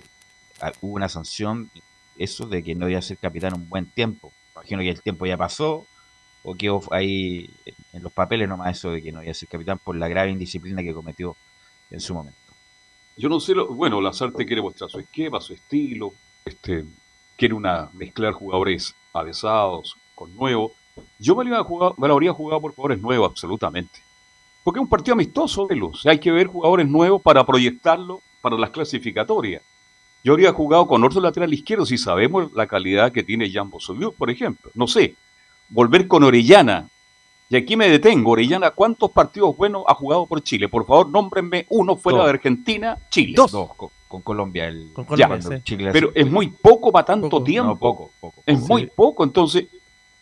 hubo 0.81 0.95
una 0.95 1.09
sanción, 1.09 1.69
eso 2.17 2.45
de 2.45 2.63
que 2.63 2.75
no 2.75 2.89
iba 2.89 2.99
a 2.99 3.01
ser 3.01 3.17
capitán 3.17 3.53
un 3.53 3.69
buen 3.69 3.85
tiempo 3.85 4.31
imagino 4.55 4.81
que 4.81 4.89
el 4.89 5.01
tiempo 5.01 5.25
ya 5.25 5.37
pasó, 5.37 5.85
o 6.43 6.55
que 6.55 6.71
ahí 6.91 7.49
en 7.93 8.03
los 8.03 8.11
papeles 8.11 8.47
nomás 8.47 8.77
eso 8.77 8.91
de 8.91 9.01
que 9.01 9.11
no 9.11 9.21
iba 9.21 9.31
a 9.31 9.35
ser 9.35 9.49
capitán 9.49 9.79
por 9.83 9.95
la 9.95 10.07
grave 10.07 10.31
indisciplina 10.31 10.81
que 10.81 10.93
cometió 10.93 11.35
en 11.91 11.99
su 11.99 12.13
momento. 12.13 12.37
Yo 13.17 13.29
no 13.29 13.39
sé, 13.39 13.53
lo, 13.53 13.67
bueno, 13.67 14.01
Lazarte 14.01 14.45
quiere 14.45 14.61
mostrar 14.61 14.89
su 14.89 14.99
esquema, 14.99 15.41
su 15.41 15.53
estilo, 15.53 16.13
este, 16.43 16.85
quiere 17.37 17.53
una 17.53 17.89
mezclar 17.93 18.33
jugadores 18.33 18.95
avesados 19.15 19.95
con 20.13 20.35
nuevos. 20.35 20.71
Yo 21.19 21.35
me 21.35 21.45
lo, 21.45 21.63
jugar, 21.63 21.93
me 21.97 22.07
lo 22.07 22.13
habría 22.13 22.33
jugado 22.33 22.61
por 22.61 22.75
jugadores 22.75 23.01
nuevos, 23.01 23.29
absolutamente. 23.29 23.99
Porque 24.63 24.79
es 24.79 24.83
un 24.83 24.89
partido 24.89 25.13
amistoso, 25.13 25.67
hay 26.05 26.19
que 26.19 26.31
ver 26.31 26.47
jugadores 26.47 26.87
nuevos 26.87 27.21
para 27.21 27.45
proyectarlo 27.45 28.21
para 28.41 28.57
las 28.57 28.69
clasificatorias. 28.69 29.61
Yo 30.23 30.33
habría 30.33 30.51
jugado 30.51 30.87
con 30.87 31.03
otro 31.03 31.21
lateral 31.21 31.53
izquierdo 31.53 31.85
si 31.85 31.99
sabemos 31.99 32.51
la 32.53 32.65
calidad 32.65 33.11
que 33.11 33.21
tiene 33.21 33.51
Jan 33.51 33.69
Bosoliuk, 33.69 34.15
por 34.15 34.31
ejemplo. 34.31 34.71
No 34.73 34.87
sé. 34.87 35.13
Volver 35.69 36.07
con 36.07 36.23
Orellana. 36.23 36.89
Y 37.47 37.55
aquí 37.55 37.75
me 37.75 37.87
detengo. 37.89 38.31
Orellana, 38.31 38.71
¿cuántos 38.71 39.11
partidos 39.11 39.55
buenos 39.55 39.83
ha 39.87 39.93
jugado 39.93 40.25
por 40.25 40.41
Chile? 40.41 40.67
Por 40.67 40.83
favor, 40.87 41.09
nómbrenme 41.09 41.67
uno 41.69 41.95
fuera 41.95 42.23
de 42.23 42.29
Argentina, 42.31 42.97
Chile. 43.11 43.33
Dos. 43.35 43.51
Con, 44.07 44.21
Colombia. 44.21 44.67
El, 44.67 44.91
con 44.93 45.05
Colombia 45.05 45.39
Pero 45.91 46.11
es 46.13 46.29
muy 46.29 46.47
poco 46.47 46.91
para 46.91 47.05
tanto 47.05 47.43
tiempo. 47.43 47.77
poco, 47.77 48.11
poco, 48.19 48.43
Es 48.45 48.59
muy 48.59 48.87
poco. 48.87 49.23
Entonces, 49.23 49.65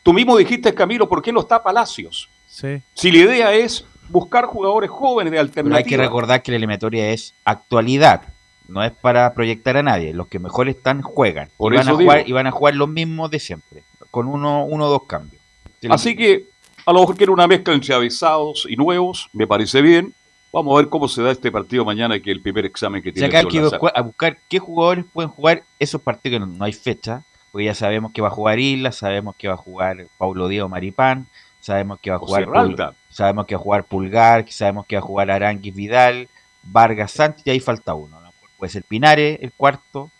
tú 0.02 0.14
mismo 0.14 0.38
dijiste, 0.38 0.74
Camilo, 0.74 1.08
¿por 1.08 1.22
qué 1.22 1.32
no 1.32 1.42
está 1.42 1.62
Palacios? 1.62 2.30
Sí. 2.48 2.82
Si 2.94 3.12
la 3.12 3.18
idea 3.18 3.54
es 3.54 3.86
buscar 4.10 4.46
jugadores 4.46 4.90
jóvenes 4.90 5.32
de 5.32 5.40
alternativa. 5.40 5.78
hay 5.78 5.84
que 5.84 5.98
recordar 5.98 6.44
que 6.44 6.52
la 6.52 6.58
eliminatoria 6.58 7.10
es 7.10 7.34
actualidad 7.46 8.34
no 8.68 8.84
es 8.84 8.92
para 8.92 9.34
proyectar 9.34 9.78
a 9.78 9.84
nadie. 9.84 10.14
Los 10.14 10.28
que 10.28 10.40
mejor 10.40 10.70
están 10.70 11.02
juegan. 11.02 11.50
y, 11.60 11.76
van 11.76 11.88
a 11.88 11.94
jugar, 11.94 12.24
y 12.28 12.32
van 12.32 12.48
a 12.48 12.52
jugar 12.52 12.76
los 12.76 12.90
mismos 12.90 13.30
de 13.32 13.40
siempre, 13.40 13.84
con 14.12 14.28
uno 14.28 14.66
o 14.66 14.90
dos 14.90 15.04
cambios. 15.04 15.42
Así 15.90 16.16
que 16.16 16.46
a 16.86 16.94
lo 16.94 17.02
mejor 17.02 17.18
quiero 17.18 17.34
una 17.34 17.48
mezcla 17.48 17.74
entre 17.74 17.94
avisados 17.94 18.66
y 18.70 18.76
nuevos, 18.76 19.30
me 19.34 19.48
parece 19.48 19.82
bien. 19.82 20.14
Vamos 20.54 20.76
a 20.76 20.82
ver 20.82 20.90
cómo 20.90 21.08
se 21.08 21.24
da 21.24 21.32
este 21.32 21.52
partido 21.52 21.84
mañana, 21.84 22.20
que 22.20 22.30
es 22.30 22.38
el 22.38 22.42
primer 22.42 22.64
examen 22.66 23.02
que 23.02 23.12
tiene. 23.12 23.36
Hay 23.36 23.48
que 23.48 23.60
a 23.60 24.02
buscar 24.02 24.38
qué 24.48 24.60
jugadores 24.60 25.04
pueden 25.12 25.32
jugar 25.32 25.64
esos 25.80 26.00
partidos 26.00 26.40
que 26.40 26.46
no, 26.46 26.64
hay 26.64 26.74
fecha, 26.74 27.24
porque 27.52 27.66
ya 27.66 27.74
sabemos 27.74 28.12
que 28.12 28.22
va 28.22 28.28
a 28.28 28.32
jugar 28.32 28.60
Isla, 28.60 28.92
sabemos 28.92 29.36
que 29.36 29.48
va 29.48 29.56
a 29.56 29.58
jugar 29.58 30.06
Paulo 30.20 30.48
Diego 30.48 30.70
Maripán, 30.70 31.26
sabemos 31.60 32.00
que 32.00 32.12
va 32.12 32.18
a 32.18 32.20
jugar 32.20 32.96
sabemos 33.10 33.48
que 33.48 33.56
va 33.56 33.62
a 33.62 33.64
jugar 33.64 33.84
Pulgar, 33.86 34.46
sabemos 34.52 34.86
que 34.86 34.96
va 34.96 35.00
a 35.00 35.06
jugar 35.06 35.32
Aranguis 35.32 35.74
Vidal, 35.74 36.30
Vargas 36.62 37.14
Sánchez, 37.14 37.48
y 37.48 37.50
ahí 37.50 37.60
falta 37.60 37.96
uno. 37.96 38.20
Puede 38.58 38.72
ser 38.72 38.84
Pinares, 38.84 39.40
el 39.42 39.52
cuarto, 39.52 40.12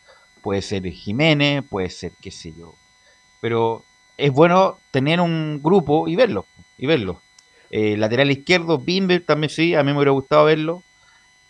puede 0.42 0.64
ser 0.64 0.84
Jiménez, 0.90 1.64
puede 1.70 1.92
ser 1.92 2.12
qué 2.20 2.32
sé 2.32 2.54
yo. 2.58 2.74
Pero 3.40 3.84
es 4.18 4.32
bueno 4.32 4.80
tener 4.90 5.22
un 5.22 5.62
grupo 5.62 6.08
y 6.08 6.16
verlo, 6.16 6.48
y 6.78 6.88
verlo. 6.88 7.22
Eh, 7.76 7.98
lateral 7.98 8.30
izquierdo, 8.30 8.78
Bimber 8.78 9.26
también 9.26 9.50
sí, 9.50 9.74
a 9.74 9.82
mí 9.82 9.92
me 9.92 9.98
hubiera 9.98 10.12
gustado 10.12 10.46
verlo. 10.46 10.84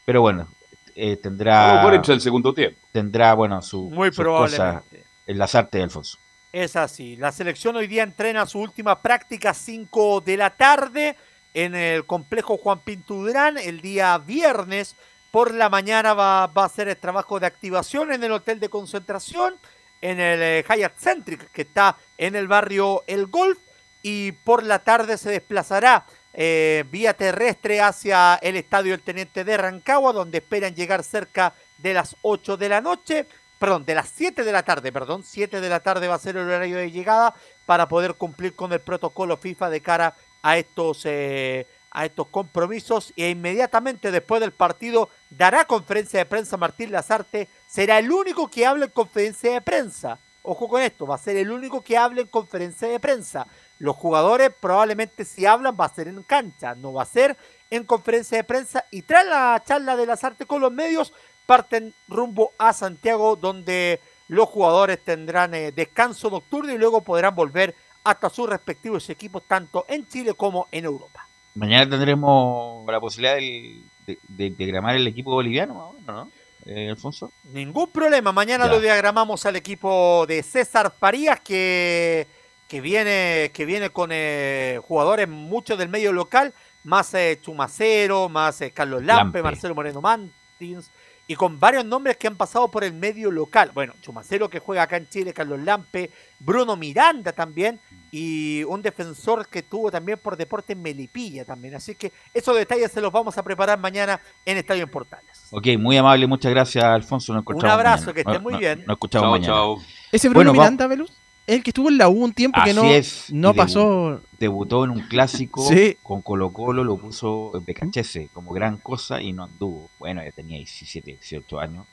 Pero 0.06 0.22
bueno, 0.22 0.48
eh, 0.96 1.18
tendrá. 1.18 1.82
por 1.84 1.94
el 1.94 2.22
segundo 2.22 2.54
tiempo. 2.54 2.80
Tendrá, 2.94 3.34
bueno, 3.34 3.62
su. 3.62 3.90
Muy 3.90 4.10
probablemente. 4.10 5.04
en 5.28 5.38
las 5.38 5.54
artes 5.54 5.80
de 5.80 5.84
Alfonso. 5.84 6.18
Es 6.54 6.78
así. 6.78 7.18
La 7.18 7.34
selección 7.34 7.76
hoy 7.76 7.88
día 7.88 8.04
entrena 8.04 8.46
su 8.46 8.60
última 8.60 9.02
práctica 9.02 9.54
5 9.54 10.22
de 10.22 10.38
la 10.38 10.52
tarde 10.52 11.18
en 11.54 11.76
el 11.76 12.06
complejo 12.06 12.56
Juan 12.56 12.80
Pintudrán 12.80 13.58
el 13.58 13.82
día 13.82 14.18
viernes 14.18 14.96
por 15.30 15.54
la 15.54 15.68
mañana 15.68 16.14
va, 16.14 16.44
a 16.44 16.64
hacer 16.64 16.88
el 16.88 16.96
trabajo 16.96 17.38
de 17.42 17.48
activación 17.48 18.14
en 18.14 18.24
el 18.24 18.32
hotel 18.32 18.62
de 18.62 18.70
concentración, 18.70 19.56
en 20.00 20.22
el 20.22 20.42
eh, 20.42 20.64
Hyatt 20.64 20.98
Centric, 20.98 21.52
que 21.52 21.64
está 21.64 21.98
en 22.18 22.38
el 22.38 22.48
barrio 22.48 23.04
El 23.08 23.28
Golf. 23.28 23.58
Y 24.04 24.34
por 24.34 24.62
la 24.62 24.80
tarde 24.80 25.18
se 25.18 25.32
desplazará 25.32 26.06
eh, 26.34 26.84
vía 26.92 27.16
terrestre 27.16 27.82
hacia 27.82 28.36
el 28.36 28.56
estadio 28.56 28.92
del 28.92 29.02
Teniente 29.02 29.44
de 29.44 29.58
Rancagua, 29.58 30.14
donde 30.14 30.38
esperan 30.38 30.76
llegar 30.76 31.04
cerca 31.04 31.54
de 31.80 31.96
las 31.96 32.16
8 32.22 32.58
de 32.58 32.70
la 32.70 32.82
noche, 32.82 33.26
perdón, 33.58 33.86
de 33.86 33.96
las 33.96 34.10
7 34.10 34.44
de 34.44 34.52
la 34.52 34.64
tarde, 34.64 34.92
perdón, 34.92 35.24
7 35.24 35.62
de 35.62 35.70
la 35.70 35.80
tarde 35.80 36.08
va 36.08 36.16
a 36.16 36.20
ser 36.20 36.38
el 36.38 36.48
horario 36.48 36.78
de 36.78 36.92
llegada 36.92 37.34
para 37.66 37.88
poder 37.88 38.16
cumplir 38.16 38.56
con 38.56 38.74
el 38.74 38.82
protocolo 38.82 39.38
FIFA 39.38 39.70
de 39.70 39.82
cara 39.82 40.16
a 40.42 40.58
estos 40.58 41.02
eh, 41.06 41.66
a 41.94 42.06
estos 42.06 42.28
compromisos 42.28 43.14
e 43.16 43.30
inmediatamente 43.30 44.12
después 44.12 44.42
del 44.42 44.52
partido 44.52 45.10
dará 45.30 45.66
conferencia 45.66 46.20
de 46.20 46.26
prensa 46.26 46.58
Martín 46.58 46.92
Lazarte, 46.92 47.48
será 47.68 48.00
el 48.00 48.12
único 48.12 48.50
que 48.50 48.66
hable 48.66 48.86
en 48.86 48.92
conferencia 48.92 49.54
de 49.54 49.62
prensa. 49.62 50.18
Ojo 50.42 50.68
con 50.68 50.82
esto, 50.82 51.06
va 51.06 51.16
a 51.16 51.20
ser 51.20 51.38
el 51.38 51.52
único 51.52 51.82
que 51.82 51.96
hable 51.96 52.22
en 52.22 52.28
conferencia 52.28 52.88
de 52.88 53.00
prensa. 53.00 53.48
Los 53.84 53.98
jugadores 53.98 54.50
probablemente 54.62 55.26
si 55.26 55.46
hablan 55.46 55.76
va 55.78 55.84
a 55.84 55.94
ser 55.94 56.08
en 56.08 56.24
cancha, 56.24 56.74
no 56.74 56.94
va 56.94 57.04
a 57.04 57.06
ser 57.06 57.36
en 57.70 57.84
conferencia 57.84 58.38
de 58.38 58.46
prensa 58.46 58.86
y 58.92 59.02
tras 59.02 59.26
la 59.26 59.62
charla 59.68 59.98
de 59.98 60.06
Lazarte 60.06 60.46
con 60.46 60.62
los 60.62 60.72
medios 60.72 61.12
parten 61.46 61.94
rumbo 62.08 62.54
a 62.58 62.72
Santiago 62.72 63.36
donde 63.36 64.00
los 64.30 64.48
jugadores 64.48 65.04
tendrán 65.04 65.54
eh, 65.54 65.74
descanso 65.74 66.30
nocturno 66.30 66.72
y 66.72 66.78
luego 66.78 67.02
podrán 67.02 67.36
volver 67.36 67.76
hasta 68.06 68.30
sus 68.30 68.48
respectivos 68.48 69.10
equipos 69.10 69.44
tanto 69.50 69.84
en 69.90 70.08
Chile 70.08 70.34
como 70.34 70.70
en 70.72 70.86
Europa. 70.86 71.28
Mañana 71.54 71.90
tendremos 71.90 72.86
la 72.90 73.02
posibilidad 73.02 73.36
de, 73.36 74.50
diagramar 74.50 74.96
el 74.96 75.08
equipo 75.08 75.32
boliviano, 75.32 75.94
¿no? 76.08 76.30
Eh, 76.66 76.90
Alfonso. 76.90 77.34
Ningún 77.52 77.92
problema. 77.92 78.32
Mañana 78.32 78.66
lo 78.66 78.80
diagramamos 78.80 79.46
al 79.46 79.58
equipo 79.58 80.26
de 80.26 80.42
César 80.42 80.94
Farías 80.98 81.42
que, 81.42 82.26
que, 82.74 82.82
viene, 82.82 83.52
que 83.54 83.66
viene 83.66 83.92
con 83.92 84.10
eh, 84.12 84.80
jugadores 84.88 85.30
muchos 85.30 85.78
del 85.78 85.90
medio 85.90 86.12
local, 86.12 86.56
más 86.84 87.14
eh, 87.14 87.38
Chumacero, 87.40 88.30
más 88.30 88.60
Carlos 88.74 89.04
Lampe, 89.04 89.44
Marcelo 89.44 89.76
Moreno 89.76 90.02
Mantins 90.02 90.90
y 91.28 91.36
con 91.36 91.60
varios 91.60 91.86
nombres 91.86 92.18
que 92.18 92.26
han 92.26 92.36
pasado 92.36 92.70
por 92.70 92.84
el 92.84 92.92
medio 92.94 93.30
local. 93.30 93.70
Bueno, 93.76 93.94
Chumacero 94.02 94.50
que 94.50 94.58
juega 94.58 94.82
acá 94.82 94.98
en 94.98 95.08
Chile, 95.08 95.34
Carlos 95.34 95.60
Lampe, 95.60 96.10
Bruno 96.40 96.76
Miranda 96.76 97.32
también 97.32 97.80
y 98.12 98.64
un 98.64 98.82
defensor 98.82 99.48
que 99.48 99.62
tuvo 99.62 99.92
también 99.92 100.18
por 100.18 100.36
deporte 100.36 100.74
en 100.74 100.82
Melipilla 100.82 101.46
también. 101.46 101.76
Así 101.76 101.94
que 101.94 102.12
esos 102.34 102.56
detalles 102.58 102.92
se 102.92 103.02
los 103.02 103.12
vamos 103.12 103.38
a 103.38 103.44
preparar 103.44 103.78
mañana 103.78 104.20
en 104.46 104.58
Estadio 104.58 104.82
en 104.84 104.90
Portales. 104.90 105.46
Ok, 105.52 105.68
muy 105.78 105.96
amable, 105.96 106.26
muchas 106.26 106.52
gracias 106.52 106.84
Alfonso. 106.84 107.36
Nos 107.36 107.44
Un 107.46 107.66
abrazo, 107.68 108.08
mañana. 108.08 108.14
que 108.16 108.20
esté 108.22 108.40
muy 108.40 108.54
no- 108.54 108.60
bien. 108.60 108.84
Nos 108.88 108.96
escuchamos 108.96 109.26
Chao, 109.26 109.32
mañana. 109.32 109.54
chao. 109.54 109.78
Ese 110.12 110.28
Bruno 110.28 110.40
Bueno, 110.40 110.54
Miranda, 110.54 110.88
Velus, 110.88 111.12
el 111.48 111.64
que 111.64 111.72
estuvo 111.72 111.90
en 111.90 111.98
la 111.98 112.08
U 112.10 112.24
un 112.24 112.34
tiempo 112.34 112.60
que 112.64 112.74
no, 112.74 112.86
es, 112.86 113.32
no 113.32 113.54
pasó. 113.54 114.22
Debutó 114.40 114.84
en 114.86 114.92
un 114.92 115.02
clásico 115.02 115.62
Sí. 115.68 115.98
con 116.04 116.22
Colo 116.22 116.52
Colo, 116.52 116.84
lo 116.84 116.98
puso 116.98 117.52
en 117.56 117.66
Becachese 117.66 118.30
como 118.34 118.54
gran 118.54 118.78
cosa 118.78 119.22
y 119.22 119.34
no 119.34 119.44
anduvo. 119.44 119.90
Bueno, 120.00 120.24
ya 120.24 120.32
tenía 120.32 120.58
17, 120.58 121.12
18 121.12 121.60
años. 121.60 121.86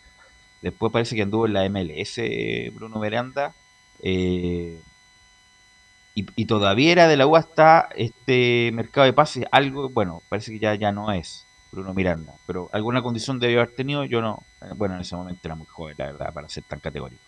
Después 0.62 0.92
parece 0.92 1.16
que 1.16 1.22
anduvo 1.22 1.46
en 1.46 1.54
la 1.54 1.68
MLS 1.68 2.20
Bruno 2.74 2.98
Miranda. 3.00 3.52
eh, 4.02 4.78
y, 6.14 6.26
y 6.34 6.46
todavía 6.46 6.90
era 6.92 7.08
de 7.08 7.16
la 7.16 7.26
U 7.26 7.36
hasta 7.36 7.88
este 7.96 8.70
mercado 8.72 9.04
de 9.06 9.12
pases. 9.12 9.44
Algo, 9.52 9.88
bueno, 9.90 10.22
parece 10.28 10.52
que 10.52 10.58
ya, 10.58 10.74
ya 10.74 10.90
no 10.92 11.12
es 11.12 11.46
Bruno 11.70 11.94
Miranda. 11.94 12.34
Pero 12.46 12.68
alguna 12.72 13.00
condición 13.02 13.38
debió 13.38 13.60
haber 13.62 13.74
tenido. 13.74 14.04
Yo 14.04 14.20
no. 14.20 14.42
eh, 14.60 14.66
Bueno, 14.76 14.96
en 14.96 15.02
ese 15.02 15.14
momento 15.16 15.40
era 15.44 15.54
muy 15.54 15.66
joven, 15.66 15.94
la 15.98 16.06
verdad, 16.06 16.32
para 16.32 16.48
ser 16.48 16.64
tan 16.64 16.80
categórico. 16.80 17.22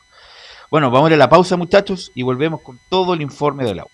Bueno, 0.72 0.90
vamos 0.90 1.08
a 1.08 1.10
ir 1.10 1.14
a 1.16 1.18
la 1.18 1.28
pausa, 1.28 1.58
muchachos, 1.58 2.12
y 2.14 2.22
volvemos 2.22 2.62
con 2.62 2.80
todo 2.88 3.12
el 3.12 3.20
informe 3.20 3.62
de 3.62 3.74
la 3.74 3.84
U. 3.84 3.88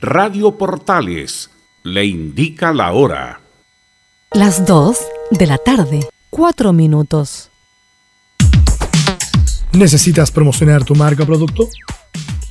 Radio 0.00 0.58
Portales 0.58 1.50
le 1.84 2.04
indica 2.04 2.72
la 2.72 2.90
hora. 2.90 3.40
Las 4.32 4.66
2 4.66 4.98
de 5.30 5.46
la 5.46 5.58
tarde, 5.58 6.00
4 6.30 6.72
minutos. 6.72 7.52
¿Necesitas 9.70 10.32
promocionar 10.32 10.82
tu 10.82 10.96
marca 10.96 11.22
o 11.22 11.26
producto? 11.26 11.68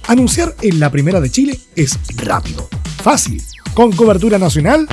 Anunciar 0.08 0.56
en 0.62 0.80
la 0.80 0.90
Primera 0.90 1.20
de 1.20 1.30
Chile 1.30 1.60
es 1.76 2.00
rápido, 2.16 2.70
fácil, 3.04 3.44
con 3.74 3.92
cobertura 3.92 4.38
nacional 4.40 4.88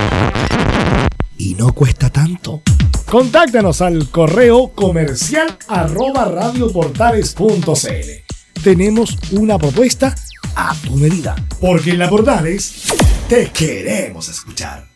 y 1.37 1.55
no 1.55 1.73
cuesta 1.73 2.09
tanto. 2.09 2.61
Contáctanos 3.09 3.81
al 3.81 4.09
correo 4.09 4.71
comercial 4.73 5.57
arroba 5.67 6.25
radioportales.cl. 6.25 8.61
Tenemos 8.63 9.17
una 9.31 9.57
propuesta 9.57 10.15
a 10.55 10.73
tu 10.75 10.95
medida, 10.95 11.35
porque 11.59 11.91
en 11.91 11.99
la 11.99 12.09
Portales 12.09 12.85
te 13.27 13.51
queremos 13.51 14.29
escuchar. 14.29 14.87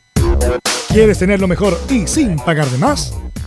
¿Quieres 0.88 1.20
tener 1.20 1.40
lo 1.40 1.48
mejor 1.48 1.80
y 1.90 2.08
sin 2.08 2.38
pagar 2.38 2.68
de 2.70 2.78
más? 2.78 3.14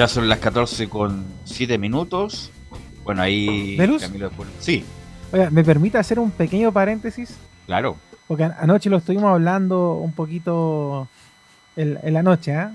Ya 0.00 0.08
son 0.08 0.30
las 0.30 0.38
14 0.38 0.88
con 0.88 1.26
7 1.44 1.76
minutos. 1.76 2.50
Bueno, 3.04 3.20
ahí 3.20 3.76
¿Velus? 3.76 4.00
Camilo 4.00 4.30
Sí, 4.58 4.82
Oiga, 5.30 5.50
¿me 5.50 5.62
permite 5.62 5.98
hacer 5.98 6.18
un 6.18 6.30
pequeño 6.30 6.72
paréntesis? 6.72 7.36
claro. 7.66 7.98
Porque 8.26 8.44
an- 8.44 8.56
anoche 8.58 8.88
lo 8.88 8.96
estuvimos 8.96 9.30
hablando 9.30 9.96
un 9.96 10.12
poquito 10.14 11.06
en, 11.76 11.98
en 12.02 12.14
la 12.14 12.22
noche, 12.22 12.54
¿ah? 12.54 12.72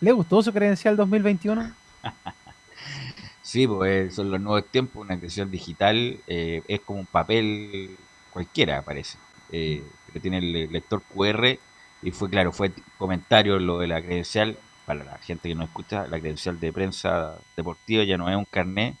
¿Le 0.00 0.10
gustó 0.12 0.42
su 0.42 0.50
credencial 0.50 0.96
2021? 0.96 1.70
Sí, 3.42 3.66
pues 3.66 4.14
son 4.14 4.30
los 4.30 4.40
nuevos 4.40 4.64
tiempos, 4.70 5.04
una 5.04 5.18
creación 5.18 5.50
digital 5.50 6.16
eh, 6.26 6.62
es 6.66 6.80
como 6.80 7.00
un 7.00 7.06
papel 7.06 7.94
cualquiera, 8.30 8.80
parece. 8.80 9.18
Eh, 9.52 9.82
que 10.14 10.20
tiene 10.20 10.38
el 10.38 10.72
lector 10.72 11.02
QR 11.14 11.58
y 12.02 12.10
fue, 12.10 12.30
claro, 12.30 12.52
fue 12.52 12.72
comentario 12.96 13.58
lo 13.58 13.78
de 13.80 13.86
la 13.88 14.00
credencial, 14.00 14.56
para 14.88 15.04
la 15.04 15.18
gente 15.18 15.48
que 15.50 15.54
no 15.54 15.62
escucha, 15.64 16.06
la 16.08 16.18
credencial 16.18 16.58
de 16.58 16.72
prensa 16.72 17.36
deportiva 17.56 18.02
ya 18.04 18.16
no 18.16 18.28
es 18.30 18.36
un 18.36 18.46
carnet, 18.46 18.96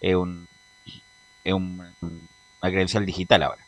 es 0.00 0.14
un 0.14 0.46
es 1.42 1.52
un- 1.54 1.80
una 2.00 2.70
credencial 2.70 3.04
digital 3.04 3.42
ahora. 3.42 3.62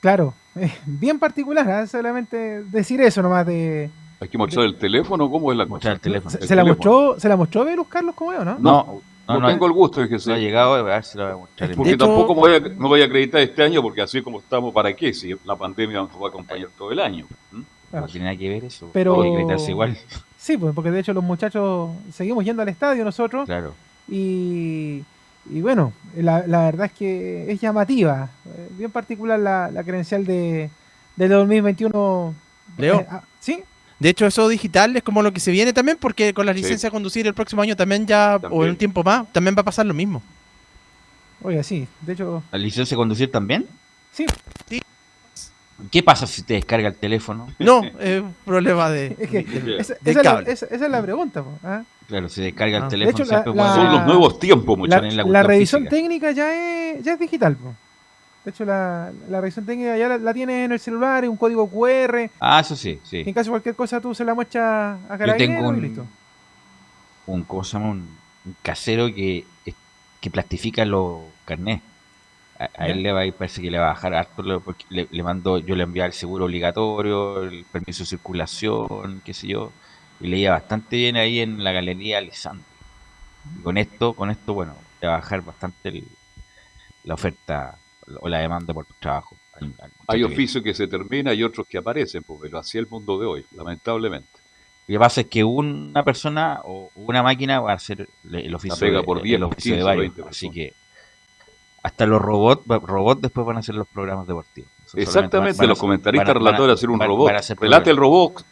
Claro, 0.00 0.34
es 0.54 0.72
bien 0.84 1.18
particular, 1.18 1.68
¿ah? 1.70 1.86
solamente 1.86 2.62
decir 2.64 3.00
eso 3.00 3.22
nomás 3.22 3.46
de... 3.46 3.90
Hay 4.20 4.28
que 4.28 4.38
mostrar 4.38 4.64
el 4.66 4.76
teléfono, 4.78 5.28
¿cómo 5.30 5.50
es 5.50 5.58
la 5.58 5.64
cosa? 5.64 5.74
Mostrar 5.74 5.94
el 5.94 6.00
teléfono. 6.00 6.30
¿Se, 6.30 6.38
El 6.38 6.46
se 6.46 6.54
la 6.54 6.62
teléfono. 6.62 6.90
mostró, 6.92 7.20
¿Se 7.20 7.28
la 7.28 7.36
mostró 7.36 7.64
Velus 7.64 7.88
Carlos 7.88 8.14
como 8.14 8.32
yo, 8.32 8.44
no? 8.44 8.56
No, 8.60 9.02
No, 9.26 9.40
no, 9.40 9.48
tengo 9.48 9.66
el 9.66 9.72
gusto, 9.72 10.02
fíjese. 10.02 10.28
no 10.30 10.34
ha 10.36 10.38
llegado, 10.38 10.74
a 10.74 10.82
ver 10.82 11.02
si 11.04 11.16
lo 11.18 11.24
voy 11.24 11.32
a 11.32 11.36
mostrar. 11.36 11.74
Porque 11.74 11.96
tampoco 11.96 12.34
me 12.34 12.40
voy, 12.40 12.54
a, 12.54 12.60
me 12.60 12.88
voy 12.88 13.02
a 13.02 13.06
acreditar 13.06 13.40
este 13.40 13.62
año, 13.64 13.80
porque 13.82 14.02
así 14.02 14.20
como 14.22 14.38
estamos, 14.40 14.72
¿para 14.74 14.94
qué? 14.94 15.12
Si 15.14 15.34
la 15.44 15.56
pandemia 15.56 15.98
nos 15.98 16.10
va 16.10 16.26
a 16.26 16.28
acompañar 16.28 16.68
todo 16.76 16.92
el 16.92 17.00
año. 17.00 17.26
¿Mm? 17.50 17.62
No 17.92 18.06
tiene 18.06 18.24
nada 18.26 18.36
que 18.38 18.48
ver 18.48 18.64
eso. 18.64 18.90
Pero- 18.92 19.20
acreditarse 19.22 19.70
igual. 19.70 19.96
Sí, 20.42 20.56
pues, 20.56 20.74
porque 20.74 20.90
de 20.90 20.98
hecho 20.98 21.12
los 21.12 21.22
muchachos 21.22 21.90
seguimos 22.12 22.44
yendo 22.44 22.62
al 22.62 22.68
estadio 22.68 23.04
nosotros. 23.04 23.46
Claro. 23.46 23.74
Y, 24.08 25.04
y 25.48 25.60
bueno, 25.60 25.92
la, 26.16 26.44
la 26.48 26.64
verdad 26.64 26.86
es 26.86 26.92
que 26.92 27.52
es 27.52 27.60
llamativa. 27.60 28.28
eh, 28.46 28.68
Bien 28.76 28.90
particular 28.90 29.38
la, 29.38 29.70
la 29.70 29.84
credencial 29.84 30.24
de, 30.26 30.68
del 31.14 31.28
2021. 31.30 32.34
Leo. 32.76 33.00
Eh, 33.00 33.06
ah, 33.08 33.22
¿Sí? 33.38 33.62
De 34.00 34.08
hecho, 34.08 34.26
eso 34.26 34.48
digital 34.48 34.96
es 34.96 35.04
como 35.04 35.22
lo 35.22 35.32
que 35.32 35.38
se 35.38 35.52
viene 35.52 35.72
también, 35.72 35.96
porque 36.00 36.34
con 36.34 36.44
la 36.44 36.52
Sí. 36.54 36.62
licencia 36.62 36.88
de 36.88 36.92
conducir 36.92 37.24
el 37.28 37.34
próximo 37.34 37.62
año 37.62 37.76
también 37.76 38.04
ya, 38.04 38.34
o 38.34 38.40
También. 38.40 38.62
en 38.64 38.70
un 38.70 38.76
tiempo 38.76 39.04
más, 39.04 39.32
también 39.32 39.54
va 39.56 39.60
a 39.60 39.64
pasar 39.64 39.86
lo 39.86 39.94
mismo. 39.94 40.20
Oiga, 41.40 41.62
sí. 41.62 41.86
De 42.00 42.14
hecho, 42.14 42.42
¿La 42.50 42.58
licencia 42.58 42.96
de 42.96 42.98
conducir 42.98 43.30
también? 43.30 43.64
Sí. 44.10 44.26
¿Qué 45.90 46.02
pasa 46.02 46.26
si 46.26 46.42
te 46.42 46.54
descarga 46.54 46.88
el 46.88 46.94
teléfono? 46.96 47.48
No, 47.58 47.82
es 47.98 48.20
un 48.22 48.34
problema 48.44 48.88
de, 48.90 49.16
es 49.18 49.28
que 49.30 49.42
de- 49.42 49.78
esa, 49.78 49.94
es 50.04 50.14
la, 50.16 50.22
cable. 50.22 50.52
esa- 50.52 50.66
esa 50.66 50.84
es 50.84 50.90
la 50.90 51.02
pregunta. 51.02 51.42
po, 51.42 51.58
¿ah? 51.64 51.82
Claro, 52.06 52.28
se 52.28 52.42
descarga 52.42 52.76
el 52.76 52.82
Ah. 52.82 52.86
De 52.86 52.90
teléfono 52.90 53.16
hecho, 53.16 53.24
la- 53.24 53.28
siempre 53.42 53.52
la- 53.54 53.56
cuando- 53.72 53.82
Son 53.82 53.92
los 53.94 54.06
nuevos 54.06 54.38
tiempos, 54.38 54.78
muchachos. 54.78 55.14
La, 55.14 55.22
en 55.22 55.46
revisión 55.46 55.82
física. 55.82 55.96
técnica 55.96 56.30
ya 56.32 56.54
es, 56.92 57.02
ya 57.02 57.12
es 57.14 57.18
digital. 57.18 57.56
po. 57.56 57.74
De 58.44 58.50
hecho, 58.50 58.64
la, 58.64 59.12
la 59.28 59.40
revisión 59.40 59.64
técnica 59.66 59.96
ya 59.96 60.08
la, 60.08 60.18
la 60.18 60.34
tienes 60.34 60.64
en 60.66 60.72
el 60.72 60.80
celular, 60.80 61.22
es 61.24 61.30
un 61.30 61.36
código 61.36 61.68
QR. 61.68 62.28
Ah, 62.40 62.60
eso 62.60 62.74
sí, 62.76 63.00
sí. 63.04 63.22
En 63.26 63.32
caso 63.32 63.46
de 63.46 63.50
cualquier 63.50 63.74
cosa, 63.76 64.00
tú 64.00 64.14
se 64.14 64.24
la 64.24 64.34
muestras 64.34 64.98
a 65.08 65.16
Yo 65.26 65.36
tengo 65.36 65.62
y 65.62 65.66
un, 65.66 65.82
listo. 65.82 66.06
un, 67.26 67.42
¿cómo 67.44 67.64
se 67.64 67.72
llama? 67.78 67.90
un, 67.90 68.08
un 68.44 68.56
casero 68.62 69.06
que, 69.14 69.44
que 70.20 70.30
plastifica 70.30 70.84
los 70.84 71.20
carnés. 71.44 71.80
A, 72.64 72.84
a 72.84 72.88
él 72.88 73.02
le 73.02 73.12
va 73.12 73.20
a 73.20 73.26
ir, 73.26 73.34
parece 73.34 73.60
que 73.62 73.70
le 73.70 73.78
va 73.78 73.86
a 73.86 73.94
bajar 73.94 74.14
harto, 74.14 74.42
lo- 74.42 74.60
porque 74.60 74.84
le, 74.90 75.06
le 75.10 75.22
mando, 75.22 75.58
yo 75.58 75.74
le 75.74 75.82
enviaba 75.84 76.06
el 76.06 76.12
seguro 76.12 76.44
obligatorio, 76.46 77.42
el 77.42 77.64
permiso 77.72 78.02
de 78.02 78.06
circulación, 78.08 79.20
qué 79.24 79.34
sé 79.34 79.48
yo, 79.48 79.72
y 80.20 80.28
leía 80.28 80.52
bastante 80.52 80.96
bien 80.96 81.16
ahí 81.16 81.40
en 81.40 81.62
la 81.64 81.72
galería 81.72 82.20
Lisandro. 82.20 82.64
Y 83.58 83.62
con 83.62 83.76
esto, 83.78 84.14
con 84.14 84.30
esto, 84.30 84.54
bueno, 84.54 84.74
le 85.00 85.08
va 85.08 85.14
a 85.14 85.16
bajar 85.18 85.42
bastante 85.42 85.88
el- 85.88 86.04
la 87.04 87.14
oferta 87.14 87.76
o 88.20 88.28
la 88.28 88.38
demanda 88.38 88.72
por 88.74 88.84
tu 88.86 88.94
trabajo. 89.00 89.36
al- 89.54 89.74
al 89.80 89.90
Hay 90.08 90.22
oficios 90.24 90.62
que 90.64 90.72
se 90.74 90.86
terminan 90.88 91.36
y 91.36 91.42
otros 91.42 91.66
que 91.68 91.78
aparecen, 91.78 92.22
pero 92.40 92.58
así 92.58 92.78
es 92.78 92.84
el 92.84 92.90
mundo 92.90 93.18
de 93.18 93.26
hoy, 93.26 93.46
lamentablemente. 93.52 94.28
Lo 94.88 94.94
que 94.94 94.98
pasa 94.98 95.20
es 95.20 95.26
que 95.28 95.44
una 95.44 96.02
persona 96.02 96.60
o 96.64 96.90
una 96.94 97.22
máquina 97.22 97.60
va 97.60 97.72
a 97.72 97.74
hacer 97.76 98.08
el 98.32 98.54
oficio, 98.54 98.76
pega 98.78 98.98
de, 98.98 99.04
por 99.04 99.18
el 99.18 99.24
10, 99.24 99.42
oficio 99.42 99.72
de 99.72 99.76
15, 99.78 99.84
varios. 99.84 100.14
20 100.16 100.30
Así 100.30 100.50
que 100.50 100.74
hasta 101.82 102.06
los 102.06 102.20
robots, 102.22 102.62
robots 102.66 103.22
después 103.22 103.46
van 103.46 103.56
a 103.56 103.60
hacer 103.60 103.74
los 103.74 103.88
programas 103.88 104.26
deportivos. 104.26 104.70
Eso 104.86 104.98
Exactamente, 104.98 105.58
van- 105.58 105.68
los 105.68 105.78
comentaristas 105.78 106.28
van 106.28 106.36
a- 106.36 106.38
van 106.40 106.46
a- 106.46 106.50
relatores 106.50 106.74
hacer 106.74 106.90
un 106.90 106.98
van- 106.98 107.08
robot. 107.08 107.26
van 107.26 107.36
a 107.36 107.38
hacer 107.40 107.58
Relate 107.58 107.90
el 107.90 107.96
robot. 107.96 108.44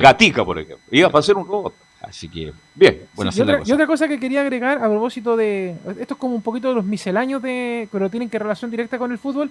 Gatica, 0.00 0.44
por 0.44 0.58
ejemplo. 0.58 0.84
Iba 0.90 1.08
para 1.08 1.22
ser 1.22 1.36
un 1.36 1.46
robot. 1.46 1.74
Así 2.00 2.28
que, 2.28 2.52
Bien. 2.74 3.02
bueno, 3.14 3.30
Sí, 3.30 3.38
y, 3.38 3.42
otra, 3.42 3.58
cosa. 3.58 3.70
y 3.70 3.72
otra 3.74 3.86
cosa 3.86 4.08
que 4.08 4.18
quería 4.18 4.40
agregar 4.40 4.78
a 4.78 4.88
propósito 4.88 5.36
de. 5.36 5.76
Esto 6.00 6.14
es 6.14 6.18
como 6.20 6.34
un 6.34 6.42
poquito 6.42 6.68
de 6.68 6.74
los 6.74 6.84
misceláneos 6.84 7.40
de. 7.42 7.88
pero 7.92 8.10
tienen 8.10 8.28
que 8.28 8.40
relación 8.40 8.70
directa 8.72 8.98
con 8.98 9.12
el 9.12 9.18
fútbol. 9.18 9.50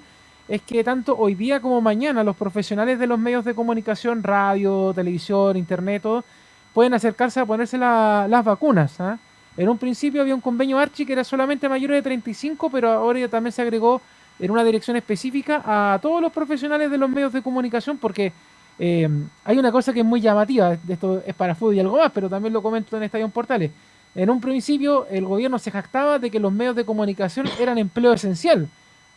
Es 0.49 0.61
que 0.63 0.83
tanto 0.83 1.15
hoy 1.17 1.33
día 1.35 1.61
como 1.61 1.79
mañana 1.79 2.25
los 2.25 2.35
profesionales 2.35 2.99
de 2.99 3.07
los 3.07 3.17
medios 3.17 3.45
de 3.45 3.53
comunicación, 3.55 4.21
radio, 4.21 4.91
televisión, 4.93 5.55
internet, 5.55 6.01
todo, 6.01 6.25
pueden 6.73 6.93
acercarse 6.93 7.39
a 7.39 7.45
ponerse 7.45 7.77
la- 7.77 8.25
las 8.27 8.43
vacunas. 8.43 8.99
¿ah? 8.99 9.17
En 9.57 9.67
un 9.67 9.77
principio 9.77 10.21
había 10.21 10.35
un 10.35 10.41
convenio 10.41 10.79
Archie 10.79 11.05
que 11.05 11.13
era 11.13 11.23
solamente 11.23 11.67
mayores 11.67 11.97
de 11.97 12.01
35, 12.01 12.69
pero 12.69 12.89
ahora 12.91 13.19
ya 13.19 13.27
también 13.27 13.51
se 13.51 13.61
agregó 13.61 14.01
en 14.39 14.49
una 14.49 14.63
dirección 14.63 14.95
específica 14.97 15.61
a 15.65 15.99
todos 16.01 16.21
los 16.21 16.31
profesionales 16.31 16.89
de 16.89 16.97
los 16.97 17.09
medios 17.09 17.33
de 17.33 17.41
comunicación 17.41 17.97
porque 17.97 18.31
eh, 18.79 19.07
hay 19.43 19.57
una 19.57 19.71
cosa 19.71 19.93
que 19.93 19.99
es 19.99 20.05
muy 20.05 20.21
llamativa, 20.21 20.75
esto 20.87 21.21
es 21.25 21.35
para 21.35 21.53
fútbol 21.53 21.75
y 21.75 21.79
algo 21.79 21.97
más, 21.97 22.11
pero 22.11 22.29
también 22.29 22.53
lo 22.53 22.63
comento 22.63 22.97
en 22.97 23.03
Estadio 23.03 23.29
Portales. 23.29 23.71
En 24.15 24.29
un 24.29 24.41
principio 24.41 25.05
el 25.07 25.25
gobierno 25.25 25.59
se 25.59 25.69
jactaba 25.69 26.17
de 26.17 26.31
que 26.31 26.39
los 26.39 26.51
medios 26.51 26.75
de 26.75 26.85
comunicación 26.85 27.47
eran 27.59 27.77
empleo 27.77 28.13
esencial, 28.13 28.67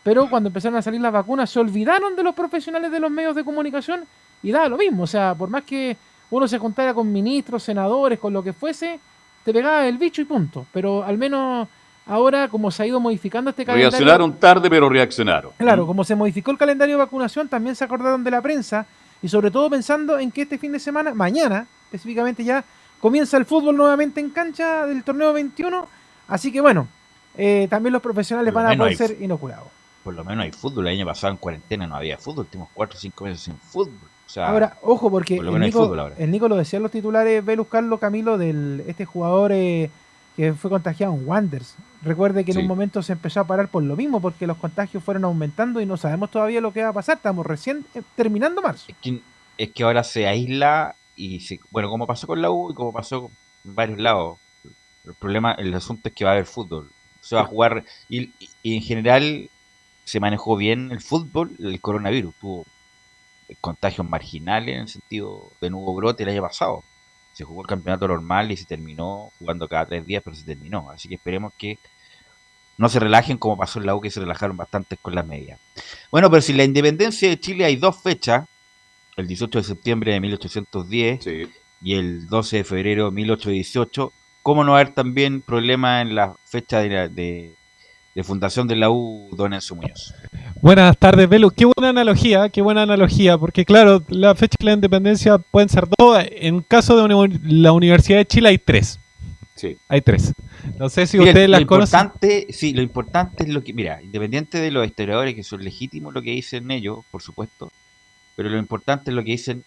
pero 0.03 0.29
cuando 0.29 0.49
empezaron 0.49 0.77
a 0.77 0.83
salir 0.83 1.01
las 1.01 1.13
vacunas 1.13 1.49
se 1.49 1.61
olvidaron 1.61 2.15
de 2.17 2.23
los 2.23 2.35
profesionales 2.35 2.91
de 2.91 3.01
los 3.01 3.11
medios 3.11 3.35
de 3.35 3.45
comunicación 3.45 4.05
y 4.43 4.51
da 4.53 4.69
lo 4.69 4.77
mismo, 4.77 5.05
o 5.05 5.07
sea, 5.07 5.35
por 5.35 5.49
más 5.49 5.65
que 5.65 5.97
uno 6.31 6.47
se 6.47 6.59
juntara 6.59 6.93
con 6.93 7.11
ministros, 7.11 7.63
senadores, 7.63 8.19
con 8.19 8.33
lo 8.33 8.43
que 8.43 8.53
fuese, 8.53 9.01
te 9.45 9.53
pegaba 9.53 9.87
el 9.87 9.99
bicho 9.99 10.23
y 10.23 10.25
punto. 10.25 10.67
Pero 10.73 11.05
al 11.05 11.19
menos 11.19 11.69
ahora, 12.07 12.49
como 12.49 12.71
se 12.71 12.83
ha 12.83 12.87
ido 12.87 13.01
modificando 13.01 13.51
este 13.51 13.65
calendario... 13.65 13.91
Reaccionaron 13.91 14.33
tarde, 14.39 14.69
pero 14.71 14.89
reaccionaron. 14.89 15.53
Claro, 15.59 15.87
como 15.87 16.05
se 16.05 16.15
modificó 16.15 16.51
el 16.51 16.59
calendario 16.59 16.97
de 16.97 17.05
vacunación, 17.05 17.49
también 17.49 17.77
se 17.77 17.85
acordaron 17.85 18.25
de 18.25 18.31
la 18.31 18.41
prensa 18.43 18.87
y 19.23 19.29
sobre 19.29 19.51
todo 19.51 19.71
pensando 19.71 20.19
en 20.19 20.31
que 20.31 20.43
este 20.43 20.59
fin 20.59 20.73
de 20.73 20.79
semana, 20.79 21.15
mañana 21.15 21.67
específicamente 21.87 22.43
ya, 22.45 22.65
comienza 23.01 23.37
el 23.37 23.45
fútbol 23.45 23.77
nuevamente 23.77 24.21
en 24.21 24.31
cancha 24.31 24.87
del 24.87 25.05
torneo 25.05 25.33
21, 25.33 25.87
así 26.29 26.51
que 26.51 26.61
bueno, 26.61 26.89
eh, 27.37 27.67
también 27.71 27.93
los 27.93 28.03
profesionales 28.03 28.53
lo 28.53 28.61
van 28.61 28.73
a 28.73 28.77
poder 28.77 28.91
hay- 28.91 28.97
ser 28.97 29.23
inoculados. 29.23 29.69
Por 30.03 30.15
lo 30.15 30.25
menos 30.25 30.45
hay 30.45 30.53
fútbol. 30.53 30.87
El 30.89 30.95
año 30.97 31.07
pasado 31.07 31.31
en 31.33 31.39
cuarentena 31.39 31.87
no 31.87 31.97
había 31.97 32.19
fútbol. 32.19 32.41
Últimos 32.41 32.69
4 32.75 32.97
o 32.97 33.01
5 33.01 33.25
meses 33.25 33.41
sin 33.41 33.57
fútbol. 33.57 33.97
O 34.27 34.29
sea, 34.29 34.49
Ahora, 34.49 34.79
ojo, 34.83 35.11
porque 35.11 35.37
por 35.37 35.47
el 35.47 35.61
Nico, 35.61 35.87
fútbol 35.87 36.13
el 36.17 36.31
Nico 36.31 36.49
lo 36.49 36.57
decían 36.57 36.83
los 36.83 36.91
titulares, 36.91 37.45
Velus 37.45 37.69
Carlos 37.69 38.01
Camilo, 38.01 38.39
del 38.39 38.83
este 38.87 39.05
jugador 39.05 39.53
eh, 39.53 39.91
que 40.37 40.55
fue 40.55 40.71
contagiado 40.71 41.15
en 41.15 41.27
Wanders. 41.27 41.77
Recuerde 42.03 42.45
que 42.45 42.53
en 42.53 42.59
un 42.59 42.67
momento 42.67 43.03
se 43.03 43.13
empezó 43.13 43.41
a 43.41 43.45
parar 43.45 43.69
por 43.69 43.83
lo 43.83 43.97
mismo, 43.97 44.21
porque 44.21 44.47
los 44.47 44.57
contagios 44.57 45.03
fueron 45.03 45.25
aumentando 45.25 45.81
y 45.81 45.87
no 45.87 45.97
sabemos 45.97 46.31
todavía 46.31 46.61
lo 46.61 46.73
que 46.73 46.83
va 46.83 46.89
a 46.89 46.93
pasar. 46.93 47.17
Estamos 47.17 47.47
recién 47.47 47.87
eh, 47.95 48.03
terminando 48.17 48.61
marzo. 48.61 48.87
es 48.89 48.97
que, 49.01 49.21
es 49.57 49.71
que 49.73 49.85
ahora 49.85 50.03
se 50.03 50.27
aísla 50.27 50.97
y 51.17 51.41
se, 51.41 51.61
bueno, 51.71 51.89
como 51.89 52.07
pasó 52.07 52.27
con 52.27 52.43
la 52.43 52.51
U 52.51 52.71
y 52.71 52.75
como 52.75 52.93
pasó 52.93 53.31
en 53.65 53.75
varios 53.75 53.99
lados. 53.99 54.39
El 55.05 55.15
problema, 55.15 55.53
el 55.53 55.73
asunto 55.75 56.09
es 56.09 56.15
que 56.15 56.25
va 56.25 56.31
a 56.31 56.35
haber 56.35 56.47
fútbol. 56.47 56.91
Se 57.21 57.37
va 57.37 57.43
a 57.43 57.47
jugar 57.47 57.85
y, 58.09 58.33
y 58.63 58.77
en 58.77 58.83
general 58.83 59.51
se 60.05 60.21
manejó 60.21 60.57
bien 60.57 60.91
el 60.93 61.01
fútbol, 61.01 61.53
el 61.59 61.81
coronavirus. 61.81 62.35
Tuvo 62.41 62.67
contagios 63.61 64.09
marginales 64.09 64.75
en 64.75 64.81
el 64.83 64.89
sentido 64.89 65.51
de 65.61 65.71
no 65.71 65.79
hubo 65.79 65.95
brote 65.95 66.23
el 66.23 66.29
año 66.31 66.43
pasado. 66.43 66.83
Se 67.33 67.45
jugó 67.45 67.63
el 67.63 67.67
campeonato 67.67 68.07
normal 68.09 68.51
y 68.53 68.57
se 68.57 68.65
terminó 68.65 69.31
jugando 69.39 69.69
cada 69.69 69.87
tres 69.87 70.07
días, 70.07 70.23
pero 70.25 70.37
se 70.37 70.45
terminó. 70.45 70.91
Así 70.91 71.09
que 71.09 71.17
esperemos 71.17 71.53
que 71.59 71.79
no 72.79 72.89
se 72.89 72.99
relajen 73.01 73.39
como 73.39 73.57
pasó 73.57 73.79
en 73.81 73.87
la 73.87 73.95
U, 73.95 74.01
que 74.01 74.11
se 74.11 74.21
relajaron 74.21 74.57
bastante 74.57 74.97
con 74.97 75.15
las 75.15 75.27
medias. 75.27 75.59
Bueno, 76.11 76.31
pero 76.31 76.43
si 76.43 76.53
la 76.53 76.65
independencia 76.65 77.29
de 77.29 77.39
Chile 77.39 77.65
hay 77.65 77.77
dos 77.77 78.01
fechas, 78.03 78.47
el 79.17 79.27
18 79.29 79.59
de 79.59 79.65
septiembre 79.65 80.13
de 80.13 80.21
1810 80.21 81.21
y 81.83 81.95
el 81.95 82.27
12 82.29 82.59
de 82.59 82.65
febrero 82.65 83.05
de 83.07 83.11
1818, 83.13 84.13
¿cómo 84.43 84.65
no 84.65 84.73
va 84.73 84.79
a 84.79 84.81
haber 84.81 84.95
también 84.95 85.41
problema 85.41 86.01
en 86.03 86.15
la 86.15 86.35
fecha 86.45 86.81
de, 86.81 86.89
la- 86.89 87.09
de- 87.09 87.55
de 88.15 88.23
fundación 88.23 88.69
de 88.69 88.77
la 88.77 88.91
U, 88.91 89.29
don 89.37 89.53
Enzo 89.53 89.75
Muñoz? 89.75 90.15
Buenas 90.61 90.97
tardes, 90.97 91.29
Velu. 91.29 91.51
Qué 91.51 91.65
buena 91.65 91.91
analogía, 91.91 92.49
qué 92.49 92.63
buena 92.63 92.83
analogía, 92.83 93.37
porque 93.37 93.65
claro, 93.65 94.03
la 94.09 94.35
fecha 94.35 94.57
de 94.61 94.65
la 94.67 94.73
independencia 94.73 95.39
pueden 95.39 95.69
ser 95.69 95.87
dos. 95.99 96.23
En 96.31 96.61
caso 96.63 96.97
de 96.97 97.15
uni- 97.15 97.39
la 97.43 97.73
Universidad 97.73 98.19
de 98.19 98.27
Chile 98.27 98.49
hay 98.51 98.59
tres. 98.59 98.99
Sí. 99.57 99.77
Hay 99.89 100.01
tres. 100.01 100.33
No 100.79 100.89
sé 100.89 101.07
si 101.07 101.19
Mira, 101.19 101.31
ustedes 101.31 101.49
las 101.51 101.65
conocen. 101.65 102.01
importante, 102.01 102.47
sí, 102.53 102.73
lo 102.73 102.83
importante 102.83 103.45
es 103.45 103.51
lo 103.51 103.63
que, 103.63 103.73
mira, 103.73 104.01
independiente 104.03 104.59
de 104.59 104.71
los 104.71 104.87
historiadores 104.87 105.35
que 105.35 105.43
son 105.45 105.63
legítimos 105.63 106.15
lo 106.15 106.23
que 106.23 106.31
dicen 106.31 106.71
ellos, 106.71 107.01
por 107.11 107.21
supuesto, 107.23 107.71
pero 108.37 108.49
lo 108.49 108.59
importante 108.59 109.11
es 109.11 109.15
lo 109.15 109.23
que 109.23 109.33
dicen 109.33 109.63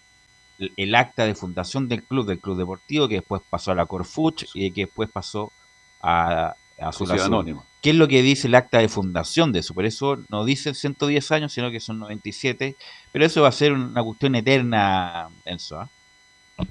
el, 0.60 0.72
el 0.76 0.96
acta 0.96 1.26
de 1.26 1.36
fundación 1.36 1.88
del 1.88 2.04
club, 2.04 2.26
del 2.26 2.40
club 2.40 2.58
deportivo, 2.58 3.08
que 3.08 3.16
después 3.16 3.42
pasó 3.50 3.72
a 3.72 3.76
la 3.76 3.86
Corfuch 3.86 4.46
y 4.56 4.72
que 4.72 4.86
después 4.86 5.10
pasó 5.12 5.52
a, 6.02 6.56
a 6.80 6.92
Sociedad. 6.92 7.28
Anónima. 7.28 7.64
¿Qué 7.82 7.92
es 7.92 7.96
lo 7.96 8.08
que 8.08 8.22
dice 8.22 8.48
el 8.48 8.56
acta 8.56 8.80
de 8.80 8.90
fundación 8.90 9.52
de 9.52 9.60
eso? 9.60 9.74
Por 9.74 9.86
eso 9.86 10.18
no 10.30 10.46
dice 10.46 10.74
110 10.74 11.32
años, 11.32 11.54
sino 11.54 11.72
que 11.72 11.80
son 11.80 12.00
97, 12.00 12.76
pero 13.12 13.26
eso 13.26 13.44
va 13.44 13.50
a 13.50 13.52
ser 13.52 13.74
una 13.74 14.04
cuestión 14.04 14.36
eterna, 14.36 15.30
Enzo. 15.46 15.80
¿ah? 15.80 15.90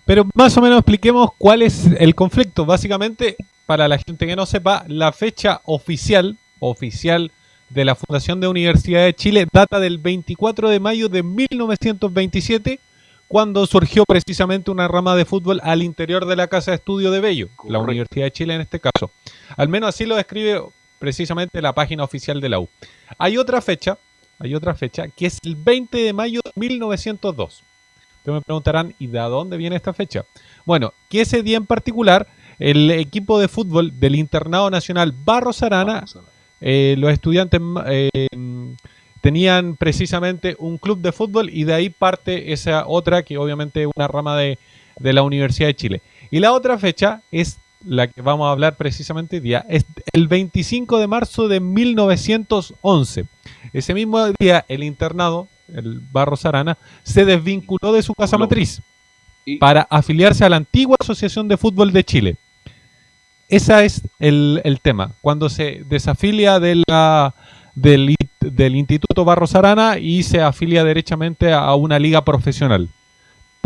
Pero 0.05 0.27
más 0.35 0.57
o 0.57 0.61
menos 0.61 0.79
expliquemos 0.79 1.31
cuál 1.39 1.63
es 1.63 1.87
el 1.99 2.15
conflicto. 2.15 2.67
Básicamente, 2.67 3.37
para 3.67 3.89
la 3.89 3.99
gente 3.99 4.27
que 4.27 4.37
no 4.37 4.47
sepa, 4.47 4.85
la 4.89 5.13
fecha 5.13 5.61
oficial, 5.65 6.37
oficial 6.59 7.31
de 7.71 7.85
la 7.85 7.95
fundación 7.95 8.41
de 8.41 8.49
Universidad 8.49 9.05
de 9.05 9.15
Chile 9.15 9.47
data 9.53 9.81
del 9.81 9.99
24 9.99 10.69
de 10.69 10.81
mayo 10.81 11.09
de 11.09 11.23
1927, 11.23 12.81
cuando 13.29 13.67
surgió 13.67 14.05
precisamente 14.07 14.71
una 14.71 14.87
rama 14.87 15.17
de 15.17 15.25
fútbol 15.25 15.61
al 15.65 15.83
interior 15.83 16.27
de 16.27 16.37
la 16.37 16.47
Casa 16.47 16.71
de 16.71 16.77
Estudio 16.77 17.11
de 17.11 17.21
Bello, 17.21 17.49
la 17.69 17.81
Universidad 17.81 18.27
de 18.27 18.33
Chile 18.33 18.55
en 18.55 18.61
este 18.61 18.79
caso. 18.79 19.11
Al 19.57 19.69
menos 19.69 19.89
así 19.89 20.07
lo 20.07 20.15
describe 20.15 20.63
precisamente 20.99 21.63
la 21.63 21.73
página 21.73 22.05
oficial 22.05 22.41
de 22.41 22.49
la 22.49 22.61
U. 22.61 22.69
Hay 23.19 23.37
otra 23.37 23.61
fecha, 23.61 23.99
hay 24.39 24.55
otra 24.55 24.75
fecha, 24.75 25.09
que 25.09 25.27
es 25.27 25.39
el 25.45 25.57
20 25.57 25.99
de 25.99 26.13
mayo 26.13 26.41
de 26.45 26.53
1902. 26.55 27.63
Ustedes 28.19 28.35
me 28.35 28.43
preguntarán, 28.43 28.95
¿y 28.99 29.07
de 29.07 29.19
dónde 29.21 29.57
viene 29.57 29.77
esta 29.77 29.95
fecha? 29.95 30.25
Bueno, 30.65 30.93
que 31.09 31.21
ese 31.21 31.43
día 31.43 31.57
en 31.57 31.67
particular, 31.67 32.27
el 32.59 32.91
equipo 32.91 33.39
de 33.39 33.49
fútbol 33.49 33.99
del 34.01 34.17
Internado 34.17 34.69
Nacional 34.71 35.13
Barros 35.25 35.63
Arana, 35.63 36.05
eh, 36.61 36.97
los 36.99 37.13
estudiantes 37.13 37.61
eh, 37.87 38.27
tenían 39.21 39.77
precisamente 39.77 40.57
un 40.59 40.79
club 40.79 41.01
de 41.01 41.13
fútbol 41.13 41.51
y 41.51 41.65
de 41.65 41.75
ahí 41.75 41.91
parte 41.91 42.53
esa 42.53 42.87
otra, 42.87 43.23
que 43.23 43.39
obviamente 43.39 43.83
es 43.83 43.89
una 43.95 44.09
rama 44.09 44.37
de, 44.37 44.59
de 44.99 45.13
la 45.13 45.23
Universidad 45.23 45.69
de 45.69 45.77
Chile. 45.77 46.03
Y 46.31 46.41
la 46.41 46.53
otra 46.53 46.79
fecha 46.79 47.23
es 47.31 47.59
la 47.87 48.09
que 48.09 48.21
vamos 48.21 48.47
a 48.47 48.51
hablar 48.51 48.77
precisamente 48.77 49.37
hoy 49.37 49.41
día, 49.41 49.65
es 49.69 49.87
el 50.13 50.29
25 50.29 50.99
de 50.99 51.07
marzo 51.07 51.49
de 51.49 51.61
1911. 51.61 53.27
Ese 53.73 53.95
mismo 53.95 54.27
día 54.39 54.65
el 54.69 54.83
internado, 54.83 55.49
el 55.73 56.01
Barros 56.13 56.45
Arana, 56.45 56.77
se 57.05 57.25
desvinculó 57.25 57.93
de 57.93 58.03
su 58.03 58.13
casa 58.15 58.37
matriz 58.37 58.83
para 59.61 59.83
afiliarse 59.83 60.45
a 60.45 60.49
la 60.49 60.57
antigua 60.57 60.97
Asociación 60.99 61.49
de 61.49 61.57
Fútbol 61.57 61.93
de 61.93 62.05
Chile. 62.05 62.37
Ese 63.49 63.85
es 63.85 64.03
el, 64.19 64.61
el 64.65 64.81
tema. 64.81 65.13
Cuando 65.21 65.49
se 65.49 65.83
desafilia 65.89 66.59
de 66.59 66.83
la, 66.89 67.35
del, 67.77 68.17
del 68.41 68.75
Instituto 68.75 69.25
Barros 69.25 69.55
Arana 69.55 69.99
y 69.99 70.25
se 70.25 70.41
afilia 70.41 70.83
derechamente 70.83 71.53
a 71.53 71.73
una 71.77 72.01
liga 72.01 72.25
profesional. 72.25 72.89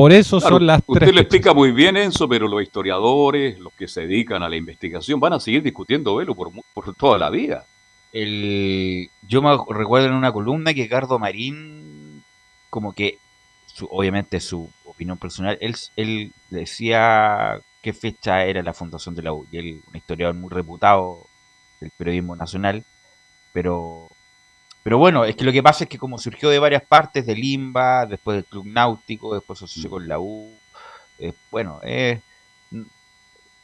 Por 0.01 0.13
eso 0.13 0.39
Claro, 0.41 0.57
son 0.57 0.67
las 0.67 0.79
usted 0.87 0.95
tres 0.95 1.09
lo 1.09 1.19
fechas. 1.19 1.23
explica 1.25 1.53
muy 1.53 1.73
bien, 1.73 1.95
Enzo, 1.99 2.27
pero 2.27 2.49
los 2.49 2.63
historiadores, 2.63 3.59
los 3.59 3.71
que 3.75 3.87
se 3.87 4.07
dedican 4.07 4.43
a 4.43 4.49
la 4.49 4.57
investigación, 4.57 5.21
van 5.21 5.35
a 5.35 5.41
seguir 5.41 5.63
discutiendo 5.63 6.17
Velo 6.17 6.35
por, 6.35 6.51
mu- 6.51 6.63
por 6.73 6.95
toda 6.95 7.19
la 7.19 7.29
vida. 7.29 7.67
El, 8.11 9.11
yo 9.29 9.43
me 9.43 9.55
recuerdo 9.69 10.07
en 10.09 10.15
una 10.15 10.33
columna 10.33 10.73
que 10.73 10.87
Gardo 10.87 11.19
Marín, 11.19 12.23
como 12.71 12.95
que, 12.95 13.19
su- 13.67 13.89
obviamente 13.91 14.41
su 14.41 14.71
opinión 14.87 15.19
personal, 15.19 15.59
él, 15.61 15.77
él 15.97 16.33
decía 16.49 17.59
qué 17.83 17.93
fecha 17.93 18.45
era 18.47 18.63
la 18.63 18.73
fundación 18.73 19.15
de 19.15 19.23
la 19.23 19.35
U. 19.35 19.47
Y 19.53 19.59
él, 19.59 19.81
un 19.87 19.97
historiador 19.97 20.35
muy 20.35 20.49
reputado 20.51 21.27
del 21.79 21.91
periodismo 21.99 22.37
nacional, 22.37 22.85
pero, 23.53 24.09
pero 24.83 24.99
bueno, 24.99 25.25
es 25.25 25.37
que 25.37 25.45
lo 25.45 25.53
que 25.53 25.63
pasa 25.63 25.85
es 25.85 25.91
que 25.91 25.99
como 25.99 26.19
surgió 26.19 26.49
de 26.51 26.59
varias 26.59 26.83
partes, 26.83 27.27
del 27.27 27.41
Limba, 27.41 28.07
después 28.07 28.37
del 28.37 28.45
Club 28.45 28.67
Náutico, 28.67 29.35
después 29.35 29.59
se 29.59 29.65
asoció 29.67 29.91
con 29.91 30.09
la 30.09 30.19
U, 30.19 30.51
eh, 31.19 31.33
bueno, 31.51 31.81
eh, 31.83 32.21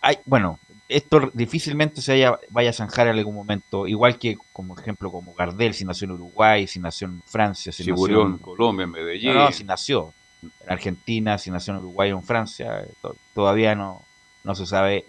hay, 0.01 0.19
bueno, 0.25 0.59
esto 0.89 1.31
difícilmente 1.33 2.01
se 2.01 2.12
vaya, 2.12 2.39
vaya 2.51 2.71
a 2.71 2.73
zanjar 2.73 3.09
en 3.09 3.17
algún 3.19 3.35
momento, 3.35 3.87
igual 3.89 4.19
que 4.19 4.37
como 4.53 4.79
ejemplo 4.79 5.11
como 5.11 5.35
Gardel, 5.35 5.75
si 5.75 5.85
nació 5.85 6.05
en 6.05 6.12
Uruguay, 6.12 6.67
si 6.67 6.79
nació 6.79 7.09
en 7.09 7.23
Francia, 7.23 7.73
si, 7.73 7.83
nació 7.83 7.97
murió 7.97 8.23
en 8.23 8.33
en 8.33 8.39
Colombia, 8.39 8.85
en 8.85 8.91
Medellín. 8.91 9.35
No, 9.35 9.45
no, 9.47 9.53
si 9.53 9.64
nació 9.64 10.12
en 10.43 10.71
Argentina, 10.71 11.39
si 11.39 11.51
nació 11.51 11.73
en 11.73 11.81
Uruguay 11.81 12.12
o 12.12 12.17
en 12.19 12.23
Francia, 12.23 12.83
eh, 12.83 12.93
to- 13.03 13.17
todavía 13.35 13.75
no, 13.75 14.03
no 14.45 14.55
se 14.55 14.64
sabe, 14.67 15.07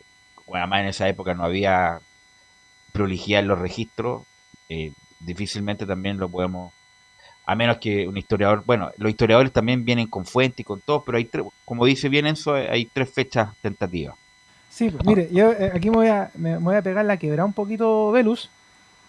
bueno, 0.47 0.63
además 0.63 0.81
en 0.81 0.87
esa 0.87 1.07
época 1.09 1.35
no 1.35 1.43
había 1.43 1.99
prolijidad 2.91 3.41
en 3.41 3.47
los 3.49 3.59
registros, 3.59 4.23
eh, 4.69 4.93
difícilmente 5.19 5.85
también 5.85 6.17
lo 6.17 6.29
podemos, 6.29 6.71
a 7.45 7.55
menos 7.55 7.77
que 7.77 8.07
un 8.07 8.17
historiador, 8.17 8.63
bueno, 8.65 8.91
los 8.97 9.09
historiadores 9.09 9.51
también 9.51 9.85
vienen 9.85 10.07
con 10.07 10.25
fuente 10.25 10.61
y 10.61 10.65
con 10.65 10.81
todo, 10.81 11.03
pero 11.03 11.17
hay 11.17 11.25
tres, 11.25 11.45
como 11.65 11.85
dice 11.85 12.09
bien 12.09 12.27
Enzo, 12.27 12.53
hay 12.53 12.85
tres 12.85 13.09
fechas 13.11 13.49
tentativas. 13.61 14.15
Sí, 14.69 14.89
pues, 14.89 15.05
mire, 15.05 15.29
yo 15.31 15.53
eh, 15.53 15.71
aquí 15.73 15.89
me 15.89 15.97
voy, 15.97 16.07
a, 16.07 16.29
me 16.35 16.57
voy 16.57 16.75
a 16.75 16.81
pegar 16.81 17.05
la 17.05 17.17
quebrada 17.17 17.45
un 17.45 17.53
poquito, 17.53 18.11
Velus, 18.11 18.49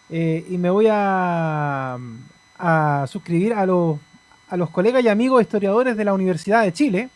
eh, 0.09 0.47
y 0.49 0.57
me 0.57 0.71
voy 0.71 0.87
a, 0.91 1.99
a 2.59 3.07
suscribir 3.07 3.53
a 3.53 3.67
los, 3.67 3.99
a 4.49 4.57
los 4.57 4.71
colegas 4.71 5.05
y 5.05 5.09
amigos 5.09 5.43
historiadores 5.43 5.97
de 5.97 6.05
la 6.05 6.15
Universidad 6.15 6.63
de 6.63 6.73
Chile, 6.73 7.11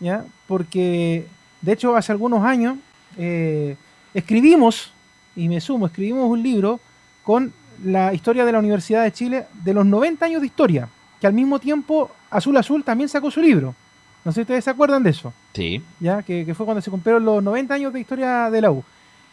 ¿ya? 0.00 0.24
Porque, 0.48 1.26
de 1.60 1.72
hecho, 1.72 1.94
hace 1.94 2.10
algunos 2.10 2.44
años 2.44 2.76
eh, 3.16 3.76
escribimos, 4.14 4.92
y 5.36 5.48
me 5.48 5.60
sumo, 5.60 5.86
escribimos 5.86 6.28
un 6.28 6.42
libro 6.42 6.80
con 7.22 7.52
la 7.84 8.12
historia 8.14 8.44
de 8.44 8.52
la 8.52 8.58
Universidad 8.58 9.02
de 9.04 9.12
Chile 9.12 9.46
de 9.64 9.74
los 9.74 9.86
90 9.86 10.24
años 10.26 10.40
de 10.40 10.46
historia, 10.46 10.88
que 11.20 11.26
al 11.26 11.32
mismo 11.32 11.58
tiempo 11.58 12.10
Azul 12.30 12.56
Azul 12.56 12.84
también 12.84 13.08
sacó 13.08 13.30
su 13.30 13.40
libro. 13.40 13.74
No 14.24 14.32
sé 14.32 14.36
si 14.36 14.40
ustedes 14.42 14.64
se 14.64 14.70
acuerdan 14.70 15.02
de 15.02 15.10
eso. 15.10 15.32
Sí. 15.54 15.82
¿ya? 15.98 16.22
Que, 16.22 16.44
que 16.44 16.54
fue 16.54 16.66
cuando 16.66 16.82
se 16.82 16.90
cumplieron 16.90 17.24
los 17.24 17.42
90 17.42 17.74
años 17.74 17.92
de 17.92 18.00
historia 18.00 18.50
de 18.50 18.60
la 18.60 18.70
U. 18.70 18.84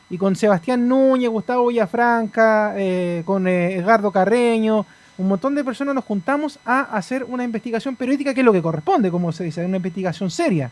Y 0.10 0.18
con 0.18 0.36
Sebastián 0.38 0.88
Núñez, 0.88 1.30
Gustavo 1.30 1.68
Villafranca, 1.68 2.74
eh, 2.78 3.24
con 3.26 3.48
eh, 3.48 3.76
Edgardo 3.76 4.12
Carreño, 4.12 4.86
un 5.18 5.28
montón 5.28 5.56
de 5.56 5.64
personas 5.66 5.94
nos 5.96 6.06
juntamos 6.06 6.60
a 6.66 6.82
hacer 6.96 7.26
una 7.26 7.44
investigación 7.44 7.96
periodística, 7.98 8.34
que 8.34 8.40
es 8.42 8.46
lo 8.46 8.54
que 8.54 8.62
corresponde, 8.62 9.12
como 9.12 9.32
se 9.34 9.44
dice, 9.44 9.66
una 9.66 9.78
investigación 9.78 10.30
seria. 10.32 10.72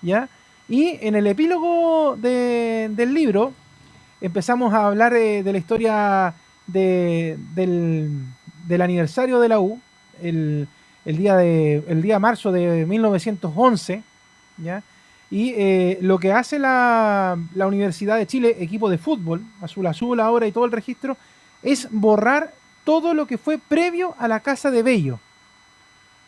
¿ya? 0.00 0.28
Y 0.68 0.96
en 1.02 1.14
el 1.14 1.26
epílogo 1.26 2.16
de- 2.16 2.88
del 2.92 3.12
libro 3.12 3.52
empezamos 4.22 4.72
a 4.72 4.86
hablar 4.86 5.12
eh, 5.14 5.42
de 5.42 5.52
la 5.52 5.58
historia 5.58 6.34
de- 6.72 7.36
del, 7.54 8.10
del 8.66 8.82
aniversario 8.82 9.40
de 9.40 9.48
la 9.48 9.60
U, 9.60 9.80
el, 10.22 10.68
el 11.04 11.16
día 11.16 11.36
de 11.36 11.82
el 11.88 12.02
día 12.02 12.18
marzo 12.18 12.52
de 12.52 12.86
1911, 12.86 14.02
¿ya? 14.58 14.82
Y 15.30 15.54
eh, 15.56 15.98
lo 16.00 16.18
que 16.18 16.32
hace 16.32 16.58
la, 16.58 17.38
la 17.54 17.66
Universidad 17.68 18.16
de 18.16 18.26
Chile, 18.26 18.56
equipo 18.60 18.90
de 18.90 18.98
fútbol, 18.98 19.42
azul 19.62 19.86
azul 19.86 20.18
ahora 20.18 20.46
y 20.46 20.52
todo 20.52 20.64
el 20.64 20.72
registro, 20.72 21.16
es 21.62 21.86
borrar 21.90 22.52
todo 22.84 23.14
lo 23.14 23.26
que 23.26 23.38
fue 23.38 23.58
previo 23.58 24.14
a 24.18 24.26
la 24.26 24.40
Casa 24.40 24.70
de 24.72 24.82
Bello. 24.82 25.20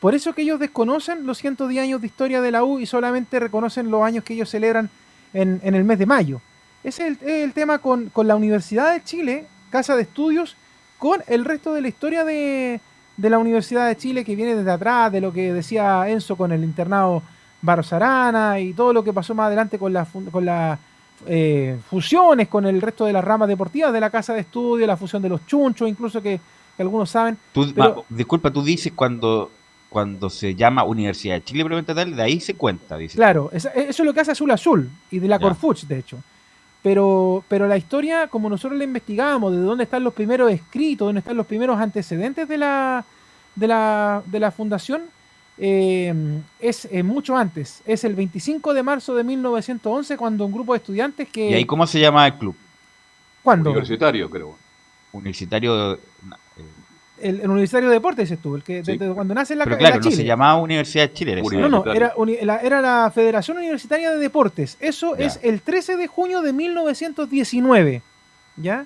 Por 0.01 0.14
eso 0.14 0.34
que 0.34 0.43
ellos 0.43 0.59
desconocen 0.61 1.26
los 1.26 1.38
110 1.38 1.82
años 1.82 2.01
de 2.01 2.07
historia 2.09 2.40
de 2.40 2.51
la 2.51 2.64
U 2.64 2.78
y 2.80 2.86
solamente 2.86 3.38
reconocen 3.40 3.90
los 3.90 4.03
años 4.05 4.24
que 4.24 4.34
ellos 4.34 4.51
celebran 4.51 4.90
en, 5.32 5.61
en 5.62 5.74
el 5.74 5.84
mes 5.84 5.99
de 5.99 6.07
mayo. 6.07 6.40
Ese 6.84 7.07
es 7.09 7.22
el, 7.22 7.28
el 7.28 7.53
tema 7.53 7.78
con, 7.78 8.09
con 8.11 8.26
la 8.26 8.34
Universidad 8.36 8.93
de 8.93 9.03
Chile, 9.05 9.47
Casa 9.73 9.97
de 9.97 10.03
Estudios, 10.03 10.55
con 10.99 11.20
el 11.27 11.45
resto 11.45 11.75
de 11.75 11.81
la 11.81 11.89
historia 11.89 12.23
de, 12.25 12.81
de 13.16 13.31
la 13.31 13.39
Universidad 13.39 13.89
de 13.89 13.97
Chile 13.97 14.25
que 14.25 14.37
viene 14.37 14.55
desde 14.55 14.70
atrás, 14.70 15.11
de 15.11 15.20
lo 15.20 15.33
que 15.33 15.53
decía 15.53 16.09
Enzo 16.09 16.37
con 16.37 16.53
el 16.53 16.62
internado 16.62 17.23
Barros 17.61 17.93
Arana 17.93 18.61
y 18.61 18.73
todo 18.73 18.93
lo 18.93 19.03
que 19.03 19.12
pasó 19.12 19.35
más 19.35 19.47
adelante 19.49 19.79
con 19.79 19.93
las 19.93 20.09
con 20.31 20.45
las 20.45 20.79
eh, 21.27 21.77
fusiones 21.89 22.49
con 22.49 22.66
el 22.66 22.81
resto 22.81 23.05
de 23.05 23.12
las 23.12 23.23
ramas 23.25 23.49
deportivas 23.49 23.93
de 23.93 24.01
la 24.01 24.11
Casa 24.11 24.35
de 24.35 24.41
Estudios, 24.41 24.87
la 24.87 24.97
fusión 24.97 25.23
de 25.23 25.29
los 25.29 25.47
chunchos, 25.47 25.89
incluso 25.89 26.20
que, 26.23 26.41
que 26.77 26.83
algunos 26.83 27.11
saben. 27.11 27.37
Tú, 27.53 27.73
Pero- 27.75 27.97
ma- 27.97 28.03
disculpa, 28.16 28.51
tú 28.51 28.62
dices 28.62 28.93
cuando, 28.95 29.51
cuando 29.89 30.29
se 30.31 30.55
llama 30.55 30.83
Universidad 30.85 31.37
de 31.37 31.45
Chile, 31.45 31.62
probablemente 31.64 31.95
tal, 31.95 32.16
de 32.16 32.23
ahí 32.23 32.41
se 32.41 32.55
cuenta, 32.55 32.97
dice. 32.97 33.16
Claro, 33.16 33.51
eso 33.53 33.68
es 33.75 33.99
lo 34.01 34.12
que 34.12 34.20
hace 34.20 34.33
Azul 34.33 34.51
Azul 34.51 34.91
y 35.11 35.18
de 35.20 35.29
la. 35.29 35.39
Corfuch, 35.39 35.85
de 35.85 35.99
hecho. 35.99 36.18
Pero, 36.83 37.45
pero 37.49 37.68
la 37.68 37.76
historia, 37.76 38.26
como 38.26 38.49
nosotros 38.49 38.76
la 38.76 38.85
investigamos, 38.85 39.53
de 39.53 39.59
dónde 39.59 39.85
están 39.85 40.03
los 40.03 40.14
primeros 40.14 40.51
escritos, 40.51 41.07
dónde 41.07 41.20
están 41.20 41.37
los 41.37 41.47
primeros 41.47 41.78
antecedentes 41.78 42.49
de 42.49 42.59
la, 42.59 43.05
de 43.55 43.68
la, 43.68 44.22
de 44.26 44.41
la 44.41 44.51
fundación, 44.51 45.03
eh, 45.59 46.12
es 46.59 46.89
eh, 46.91 47.03
mucho 47.05 47.37
antes. 47.37 47.83
Es 47.87 48.03
el 48.03 48.16
25 48.16 48.74
de 48.74 48.83
marzo 48.83 49.14
de 49.14 49.22
1911, 49.22 50.16
cuando 50.16 50.45
un 50.45 50.53
grupo 50.53 50.72
de 50.72 50.78
estudiantes 50.78 51.28
que... 51.28 51.51
¿Y 51.51 51.55
ahí 51.55 51.64
cómo 51.64 51.87
se 51.87 52.01
llama 52.01 52.26
el 52.26 52.35
club? 52.35 52.57
¿Cuándo? 53.43 53.70
Universitario, 53.70 54.28
creo. 54.28 54.57
Universitario. 55.12 55.99
El, 57.23 57.41
el 57.41 57.51
Universitario 57.51 57.89
de 57.89 57.95
Deportes, 57.95 58.29
dices 58.29 58.43
tú, 58.43 58.57
el 58.57 58.62
que 58.62 58.85
Sí. 58.85 58.97
desde 58.99 59.14
cuando 59.14 59.35
nace 59.35 59.53
en 59.55 59.61
la, 59.61 59.64
Pero 59.64 59.77
la 59.77 59.79
claro, 59.81 59.97
no 59.97 60.03
se 60.05 60.11
Chile. 60.11 60.25
llamaba 60.25 60.57
Universidad 60.61 61.09
de 61.09 61.12
Chile. 61.14 61.33
era. 61.33 61.43
No, 61.43 61.68
no, 61.68 61.93
era, 61.93 62.12
uni- 62.16 62.39
la, 62.43 62.59
era 62.59 62.81
la 62.81 63.11
Federación 63.14 63.57
Universitaria 63.59 64.11
de 64.11 64.18
Deportes. 64.18 64.77
Eso 64.81 65.16
Ya. 65.16 65.27
es 65.27 65.41
el 65.43 65.61
13 65.62 65.97
de 65.97 66.07
junio 66.07 66.43
de 66.43 66.53
1919. 66.53 68.03
¿Ya? 68.57 68.85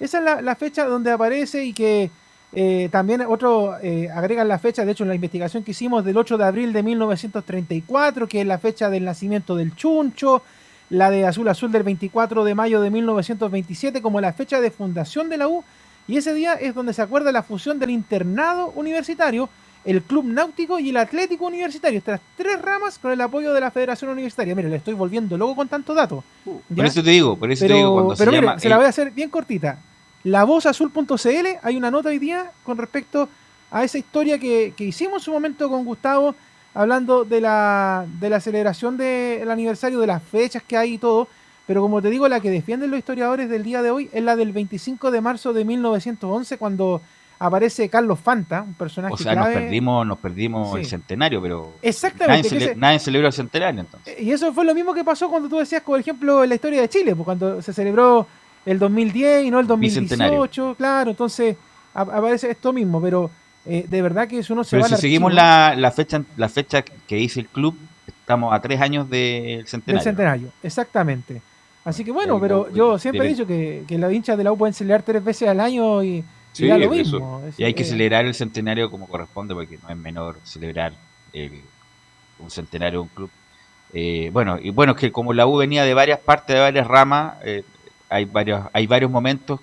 Esa 0.00 0.18
es 0.18 0.24
la, 0.24 0.40
la 0.42 0.54
fecha 0.56 0.84
donde 0.86 1.10
aparece 1.10 1.64
y 1.64 1.72
que 1.72 2.10
eh, 2.56 2.88
también 2.92 3.20
otros 3.22 3.76
eh, 3.82 4.08
agregan 4.14 4.46
la 4.48 4.58
fecha, 4.58 4.84
de 4.84 4.92
hecho 4.92 5.02
en 5.04 5.08
la 5.08 5.14
investigación 5.14 5.62
que 5.64 5.72
hicimos 5.72 6.04
del 6.04 6.16
8 6.16 6.38
de 6.38 6.44
abril 6.44 6.72
de 6.72 6.82
1934, 6.82 8.28
que 8.28 8.40
es 8.40 8.46
la 8.46 8.58
fecha 8.58 8.90
del 8.90 9.04
nacimiento 9.04 9.56
del 9.56 9.74
Chuncho, 9.74 10.42
la 10.90 11.10
de 11.10 11.26
Azul 11.26 11.48
Azul 11.48 11.72
del 11.72 11.82
24 11.82 12.44
de 12.44 12.54
mayo 12.54 12.80
de 12.80 12.90
1927 12.90 14.00
como 14.02 14.20
la 14.20 14.32
fecha 14.32 14.60
de 14.60 14.70
fundación 14.70 15.28
de 15.28 15.38
la 15.38 15.48
U, 15.48 15.64
y 16.06 16.16
ese 16.16 16.34
día 16.34 16.54
es 16.54 16.74
donde 16.74 16.92
se 16.92 17.02
acuerda 17.02 17.32
la 17.32 17.42
fusión 17.42 17.78
del 17.78 17.90
internado 17.90 18.72
universitario, 18.76 19.48
el 19.84 20.02
club 20.02 20.24
náutico 20.24 20.78
y 20.78 20.90
el 20.90 20.96
atlético 20.96 21.46
universitario, 21.46 21.98
estas 21.98 22.20
tres 22.36 22.60
ramas 22.60 22.98
con 22.98 23.12
el 23.12 23.20
apoyo 23.20 23.52
de 23.52 23.60
la 23.60 23.70
Federación 23.70 24.10
Universitaria. 24.10 24.54
Mire, 24.54 24.68
le 24.68 24.76
estoy 24.76 24.94
volviendo 24.94 25.36
loco 25.36 25.56
con 25.56 25.68
tantos 25.68 25.94
datos. 25.94 26.24
Por 26.44 26.60
¿ya? 26.70 26.86
eso 26.86 27.02
te 27.02 27.10
digo, 27.10 27.36
por 27.36 27.50
eso 27.50 27.64
pero, 27.64 27.74
te 27.74 27.78
digo 27.78 27.92
cuando 27.92 28.14
pero 28.16 28.30
se 28.30 28.36
mire, 28.36 28.46
llama. 28.46 28.58
se 28.58 28.68
la 28.68 28.76
voy 28.76 28.86
a 28.86 28.88
hacer 28.88 29.10
bien 29.10 29.30
cortita. 29.30 29.78
Lavozazul.cl, 30.24 31.46
hay 31.62 31.76
una 31.76 31.90
nota 31.90 32.08
hoy 32.08 32.18
día 32.18 32.50
con 32.62 32.78
respecto 32.78 33.28
a 33.70 33.84
esa 33.84 33.98
historia 33.98 34.38
que, 34.38 34.72
que 34.76 34.84
hicimos 34.84 35.20
en 35.22 35.24
su 35.24 35.32
momento 35.32 35.68
con 35.68 35.84
Gustavo, 35.84 36.34
hablando 36.72 37.24
de 37.24 37.40
la, 37.40 38.06
de 38.20 38.30
la 38.30 38.40
celebración 38.40 38.96
del 38.96 39.50
aniversario, 39.50 40.00
de 40.00 40.06
las 40.06 40.22
fechas 40.22 40.62
que 40.62 40.76
hay 40.76 40.94
y 40.94 40.98
todo. 40.98 41.28
Pero 41.66 41.80
como 41.80 42.02
te 42.02 42.10
digo, 42.10 42.28
la 42.28 42.40
que 42.40 42.50
defienden 42.50 42.90
los 42.90 42.98
historiadores 42.98 43.48
del 43.48 43.62
día 43.62 43.80
de 43.82 43.90
hoy 43.90 44.10
es 44.12 44.22
la 44.22 44.36
del 44.36 44.52
25 44.52 45.10
de 45.10 45.20
marzo 45.20 45.52
de 45.52 45.64
1911, 45.64 46.58
cuando 46.58 47.00
aparece 47.38 47.88
Carlos 47.88 48.20
Fanta, 48.20 48.62
un 48.62 48.74
personaje 48.74 49.14
O 49.14 49.16
sea, 49.16 49.34
nos 49.34 49.46
clave. 49.46 49.60
perdimos, 49.62 50.06
nos 50.06 50.18
perdimos 50.18 50.72
Sí. 50.72 50.78
el 50.80 50.86
centenario, 50.86 51.40
pero. 51.42 51.72
Exactamente, 51.82 52.48
Nadie, 52.48 52.50
cele- 52.60 52.70
ese- 52.72 52.76
nadie 52.80 52.98
celebró 52.98 53.26
el 53.28 53.32
centenario 53.32 53.80
entonces. 53.80 54.20
Y 54.20 54.30
eso 54.30 54.52
fue 54.52 54.64
lo 54.64 54.74
mismo 54.74 54.92
que 54.94 55.04
pasó 55.04 55.28
cuando 55.30 55.48
tú 55.48 55.56
decías, 55.58 55.82
por 55.82 55.98
ejemplo, 55.98 56.42
en 56.42 56.48
la 56.50 56.54
historia 56.54 56.80
de 56.82 56.88
Chile, 56.88 57.14
pues 57.16 57.24
cuando 57.24 57.60
se 57.62 57.72
celebró 57.72 58.26
el 58.66 58.78
2010 58.78 59.44
y 59.44 59.50
no 59.50 59.58
el 59.58 59.66
Bicentenario. 59.66 60.38
2018, 60.38 60.74
claro, 60.76 61.10
entonces 61.10 61.56
aparece 61.94 62.50
esto 62.50 62.72
mismo, 62.72 63.00
pero 63.00 63.30
eh, 63.66 63.86
de 63.88 64.02
verdad 64.02 64.28
que 64.28 64.42
si 64.42 64.52
uno 64.52 64.62
se 64.64 64.72
Pero 64.72 64.82
va 64.82 64.88
si 64.88 64.94
al 64.94 65.00
seguimos 65.00 65.32
archivo- 65.32 65.36
la, 65.36 65.74
la 65.76 65.90
fecha 65.90 66.22
la 66.36 66.48
fecha 66.50 66.82
que 66.82 67.16
dice 67.16 67.40
el 67.40 67.46
club, 67.48 67.74
estamos 68.06 68.52
a 68.54 68.60
tres 68.60 68.80
años 68.80 69.08
del 69.10 69.66
centenario. 69.66 69.98
Del 69.98 70.04
centenario, 70.04 70.48
exactamente. 70.62 71.40
Así 71.84 72.04
que 72.04 72.12
bueno, 72.12 72.40
pero 72.40 72.70
yo 72.72 72.98
siempre 72.98 73.26
he 73.26 73.28
dicho 73.30 73.46
que, 73.46 73.84
que 73.86 73.98
los 73.98 74.12
hinchas 74.12 74.38
de 74.38 74.44
la 74.44 74.52
U 74.52 74.56
pueden 74.56 74.72
celebrar 74.74 75.02
tres 75.02 75.22
veces 75.22 75.48
al 75.48 75.60
año 75.60 76.02
y, 76.02 76.08
y 76.08 76.24
Sí, 76.52 76.66
da 76.66 76.78
lo 76.78 76.90
mismo. 76.90 77.42
Y 77.58 77.64
hay 77.64 77.74
que 77.74 77.84
celebrar 77.84 78.24
el 78.24 78.34
centenario 78.34 78.90
como 78.90 79.06
corresponde, 79.06 79.54
porque 79.54 79.78
no 79.82 79.88
es 79.90 79.96
menor 79.96 80.38
celebrar 80.44 80.94
el- 81.32 81.60
un 82.38 82.50
centenario 82.50 83.00
de 83.00 83.02
un 83.02 83.08
club. 83.08 83.30
Eh, 83.92 84.30
bueno, 84.32 84.58
y 84.60 84.70
bueno, 84.70 84.92
es 84.92 84.98
que 84.98 85.12
como 85.12 85.32
la 85.32 85.46
U 85.46 85.56
venía 85.58 85.84
de 85.84 85.94
varias 85.94 86.18
partes, 86.20 86.54
de 86.54 86.60
varias 86.60 86.86
ramas, 86.86 87.34
eh, 87.44 87.62
hay 88.08 88.24
varios, 88.24 88.66
hay 88.72 88.86
varios 88.86 89.10
momentos 89.10 89.60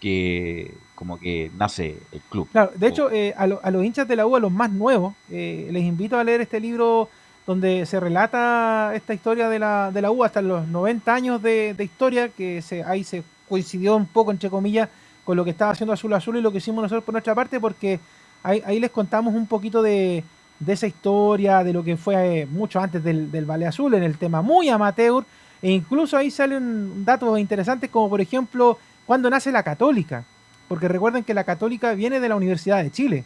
que 0.00 0.72
como 0.94 1.18
que 1.18 1.50
nace 1.58 1.98
el 2.12 2.20
club. 2.30 2.48
Claro, 2.52 2.72
de 2.74 2.86
hecho, 2.88 3.10
eh, 3.10 3.34
a, 3.36 3.46
lo- 3.46 3.60
a 3.62 3.70
los 3.70 3.84
hinchas 3.84 4.08
de 4.08 4.16
la 4.16 4.26
U, 4.26 4.36
a 4.36 4.40
los 4.40 4.52
más 4.52 4.70
nuevos, 4.70 5.14
eh, 5.30 5.68
les 5.70 5.82
invito 5.84 6.18
a 6.18 6.24
leer 6.24 6.40
este 6.42 6.58
libro 6.60 7.10
donde 7.46 7.86
se 7.86 8.00
relata 8.00 8.92
esta 8.94 9.14
historia 9.14 9.48
de 9.48 9.58
la, 9.58 9.90
de 9.92 10.02
la 10.02 10.10
U 10.10 10.24
hasta 10.24 10.42
los 10.42 10.66
90 10.66 11.14
años 11.14 11.42
de, 11.42 11.74
historia, 11.78 12.28
que 12.28 12.60
se, 12.60 12.82
ahí 12.82 13.04
se 13.04 13.22
coincidió 13.48 13.94
un 13.96 14.06
poco, 14.06 14.32
entre 14.32 14.50
comillas, 14.50 14.88
con 15.24 15.36
lo 15.36 15.44
que 15.44 15.50
estaba 15.50 15.70
haciendo 15.70 15.92
Azul 15.92 16.12
Azul 16.12 16.36
y 16.36 16.40
lo 16.40 16.50
que 16.50 16.58
hicimos 16.58 16.82
nosotros 16.82 17.04
por 17.04 17.12
nuestra 17.12 17.34
parte, 17.34 17.60
porque 17.60 18.00
ahí, 18.42 18.80
les 18.80 18.90
contamos 18.90 19.34
un 19.34 19.46
poquito 19.46 19.80
de, 19.80 20.24
de 20.58 20.72
esa 20.72 20.88
historia, 20.88 21.62
de 21.62 21.72
lo 21.72 21.84
que 21.84 21.96
fue 21.96 22.40
eh, 22.40 22.46
mucho 22.46 22.80
antes 22.80 23.02
del, 23.02 23.30
del 23.30 23.44
Ballet 23.44 23.68
Azul, 23.68 23.94
en 23.94 24.02
el 24.02 24.18
tema 24.18 24.42
muy 24.42 24.68
amateur, 24.68 25.24
e 25.62 25.70
incluso 25.70 26.16
ahí 26.16 26.30
salen 26.30 27.04
datos 27.04 27.38
interesantes 27.38 27.90
como 27.90 28.10
por 28.10 28.20
ejemplo 28.20 28.78
cuando 29.06 29.30
nace 29.30 29.52
la 29.52 29.62
católica, 29.62 30.24
porque 30.68 30.88
recuerden 30.88 31.22
que 31.22 31.32
la 31.32 31.44
católica 31.44 31.94
viene 31.94 32.18
de 32.18 32.28
la 32.28 32.36
Universidad 32.36 32.82
de 32.82 32.90
Chile, 32.90 33.24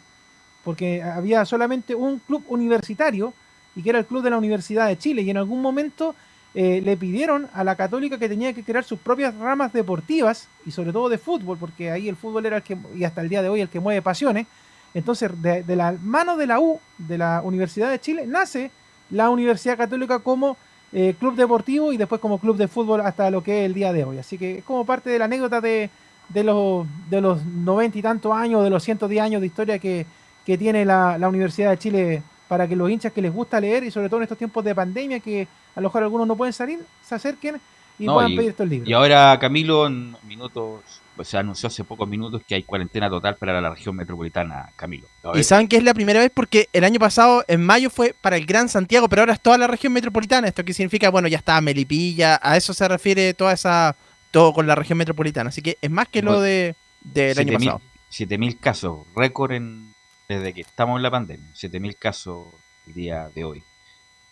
porque 0.63 1.01
había 1.01 1.43
solamente 1.45 1.95
un 1.95 2.19
club 2.19 2.43
universitario 2.47 3.33
y 3.75 3.81
que 3.81 3.89
era 3.89 3.99
el 3.99 4.05
club 4.05 4.23
de 4.23 4.29
la 4.29 4.37
Universidad 4.37 4.87
de 4.87 4.97
Chile 4.97 5.21
y 5.21 5.29
en 5.29 5.37
algún 5.37 5.61
momento 5.61 6.15
eh, 6.53 6.81
le 6.83 6.97
pidieron 6.97 7.47
a 7.53 7.63
la 7.63 7.75
católica 7.75 8.17
que 8.17 8.27
tenía 8.27 8.51
que 8.53 8.63
crear 8.63 8.83
sus 8.83 8.99
propias 8.99 9.33
ramas 9.35 9.71
deportivas 9.71 10.47
y 10.65 10.71
sobre 10.71 10.91
todo 10.91 11.07
de 11.07 11.17
fútbol, 11.17 11.57
porque 11.57 11.91
ahí 11.91 12.09
el 12.09 12.17
fútbol 12.17 12.45
era 12.45 12.57
el 12.57 12.63
que, 12.63 12.77
y 12.95 13.05
hasta 13.05 13.21
el 13.21 13.29
día 13.29 13.41
de 13.41 13.49
hoy, 13.49 13.61
el 13.61 13.69
que 13.69 13.79
mueve 13.79 14.01
pasiones. 14.01 14.47
Entonces, 14.93 15.31
de, 15.41 15.63
de 15.63 15.75
la 15.77 15.93
mano 16.03 16.35
de 16.35 16.47
la 16.47 16.59
U, 16.59 16.79
de 16.97 17.17
la 17.17 17.41
Universidad 17.43 17.89
de 17.89 17.99
Chile, 17.99 18.25
nace 18.27 18.69
la 19.09 19.29
Universidad 19.29 19.77
Católica 19.77 20.19
como 20.19 20.57
eh, 20.91 21.15
club 21.17 21.35
deportivo 21.35 21.93
y 21.93 21.97
después 21.97 22.19
como 22.19 22.37
club 22.37 22.57
de 22.57 22.67
fútbol 22.67 22.99
hasta 22.99 23.31
lo 23.31 23.41
que 23.41 23.61
es 23.61 23.65
el 23.67 23.73
día 23.73 23.93
de 23.93 24.03
hoy. 24.03 24.17
Así 24.17 24.37
que 24.37 24.57
es 24.57 24.63
como 24.65 24.85
parte 24.85 25.09
de 25.09 25.19
la 25.19 25.25
anécdota 25.25 25.61
de, 25.61 25.89
de 26.27 26.43
los 26.43 26.85
de 27.09 27.21
los 27.21 27.45
noventa 27.45 27.97
y 27.97 28.01
tantos 28.01 28.33
años, 28.33 28.63
de 28.63 28.69
los 28.69 28.83
110 28.83 29.21
años 29.21 29.39
de 29.39 29.47
historia 29.47 29.79
que, 29.79 30.05
que 30.45 30.57
tiene 30.57 30.83
la, 30.83 31.17
la 31.17 31.29
Universidad 31.29 31.69
de 31.71 31.77
Chile 31.77 32.23
para 32.51 32.67
que 32.67 32.75
los 32.75 32.91
hinchas 32.91 33.13
que 33.13 33.21
les 33.21 33.31
gusta 33.31 33.61
leer 33.61 33.85
y 33.85 33.91
sobre 33.91 34.09
todo 34.09 34.17
en 34.19 34.23
estos 34.23 34.37
tiempos 34.37 34.61
de 34.65 34.75
pandemia 34.75 35.21
que 35.21 35.47
a 35.73 35.79
lo 35.79 35.87
mejor 35.87 36.03
algunos 36.03 36.27
no 36.27 36.35
pueden 36.35 36.51
salir, 36.51 36.79
se 37.01 37.15
acerquen 37.15 37.55
y 37.97 38.05
No, 38.05 38.15
puedan 38.15 38.31
y- 38.31 38.35
pedir 38.35 38.49
estos 38.49 38.67
libros. 38.67 38.89
Y 38.89 38.91
ahora 38.91 39.37
Camilo, 39.39 39.87
en 39.87 40.17
minutos, 40.27 40.81
pues, 41.15 41.29
se 41.29 41.37
anunció 41.37 41.67
hace 41.67 41.85
pocos 41.85 42.09
minutos 42.09 42.41
que 42.45 42.55
hay 42.55 42.63
cuarentena 42.63 43.09
total 43.09 43.37
para 43.37 43.61
la 43.61 43.69
región 43.69 43.95
metropolitana, 43.95 44.69
Camilo. 44.75 45.07
Y 45.33 45.43
saben 45.43 45.69
que 45.69 45.77
es 45.77 45.83
la 45.85 45.93
primera 45.93 46.19
vez 46.19 46.29
porque 46.33 46.67
el 46.73 46.83
año 46.83 46.99
pasado, 46.99 47.45
en 47.47 47.65
mayo, 47.65 47.89
fue 47.89 48.13
para 48.19 48.35
el 48.35 48.45
Gran 48.45 48.67
Santiago, 48.67 49.07
pero 49.07 49.21
ahora 49.21 49.31
es 49.31 49.39
toda 49.39 49.57
la 49.57 49.67
región 49.67 49.93
metropolitana. 49.93 50.49
¿Esto 50.49 50.65
qué 50.65 50.73
significa? 50.73 51.09
Bueno, 51.09 51.29
ya 51.29 51.37
está 51.37 51.61
Melipilla, 51.61 52.37
a 52.43 52.57
eso 52.57 52.73
se 52.73 52.85
refiere 52.85 53.33
toda 53.33 53.53
esa. 53.53 53.95
todo 54.31 54.51
con 54.51 54.67
la 54.67 54.75
región 54.75 54.97
metropolitana. 54.97 55.47
Así 55.51 55.61
que 55.61 55.77
es 55.81 55.89
más 55.89 56.09
que 56.09 56.21
lo 56.21 56.41
de 56.41 56.75
del 56.99 57.39
año 57.39 57.53
7.000 57.53 57.59
pasado. 57.59 57.81
7.000 58.09 58.59
casos, 58.59 58.99
récord 59.15 59.53
en, 59.53 59.90
desde 60.37 60.53
que 60.53 60.61
estamos 60.61 60.97
en 60.97 61.03
la 61.03 61.11
pandemia. 61.11 61.49
7.000 61.53 61.97
casos 61.97 62.47
el 62.87 62.93
día 62.93 63.29
de 63.33 63.43
hoy. 63.43 63.63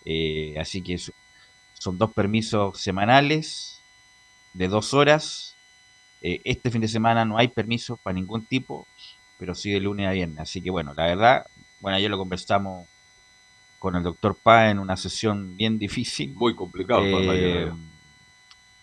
Eh, 0.05 0.55
así 0.59 0.81
que 0.81 0.97
son 1.73 1.97
dos 1.97 2.13
permisos 2.13 2.79
semanales 2.79 3.81
de 4.53 4.67
dos 4.67 4.93
horas. 4.93 5.55
Eh, 6.21 6.41
este 6.43 6.71
fin 6.71 6.81
de 6.81 6.87
semana 6.87 7.25
no 7.25 7.37
hay 7.37 7.49
permiso 7.49 7.97
para 7.97 8.13
ningún 8.13 8.45
tipo, 8.45 8.87
pero 9.37 9.55
sí 9.55 9.71
de 9.71 9.79
lunes 9.79 10.07
a 10.07 10.11
viernes. 10.11 10.39
Así 10.39 10.61
que 10.61 10.69
bueno, 10.69 10.93
la 10.95 11.05
verdad, 11.05 11.45
bueno, 11.79 11.97
ayer 11.97 12.09
lo 12.09 12.17
conversamos 12.17 12.87
con 13.79 13.95
el 13.95 14.03
doctor 14.03 14.35
Paz 14.35 14.71
en 14.71 14.79
una 14.79 14.97
sesión 14.97 15.55
bien 15.55 15.79
difícil. 15.79 16.33
Muy 16.35 16.55
complicado. 16.55 17.01
para 17.01 17.23
Eh, 17.23 17.27
mayoría. 17.27 17.75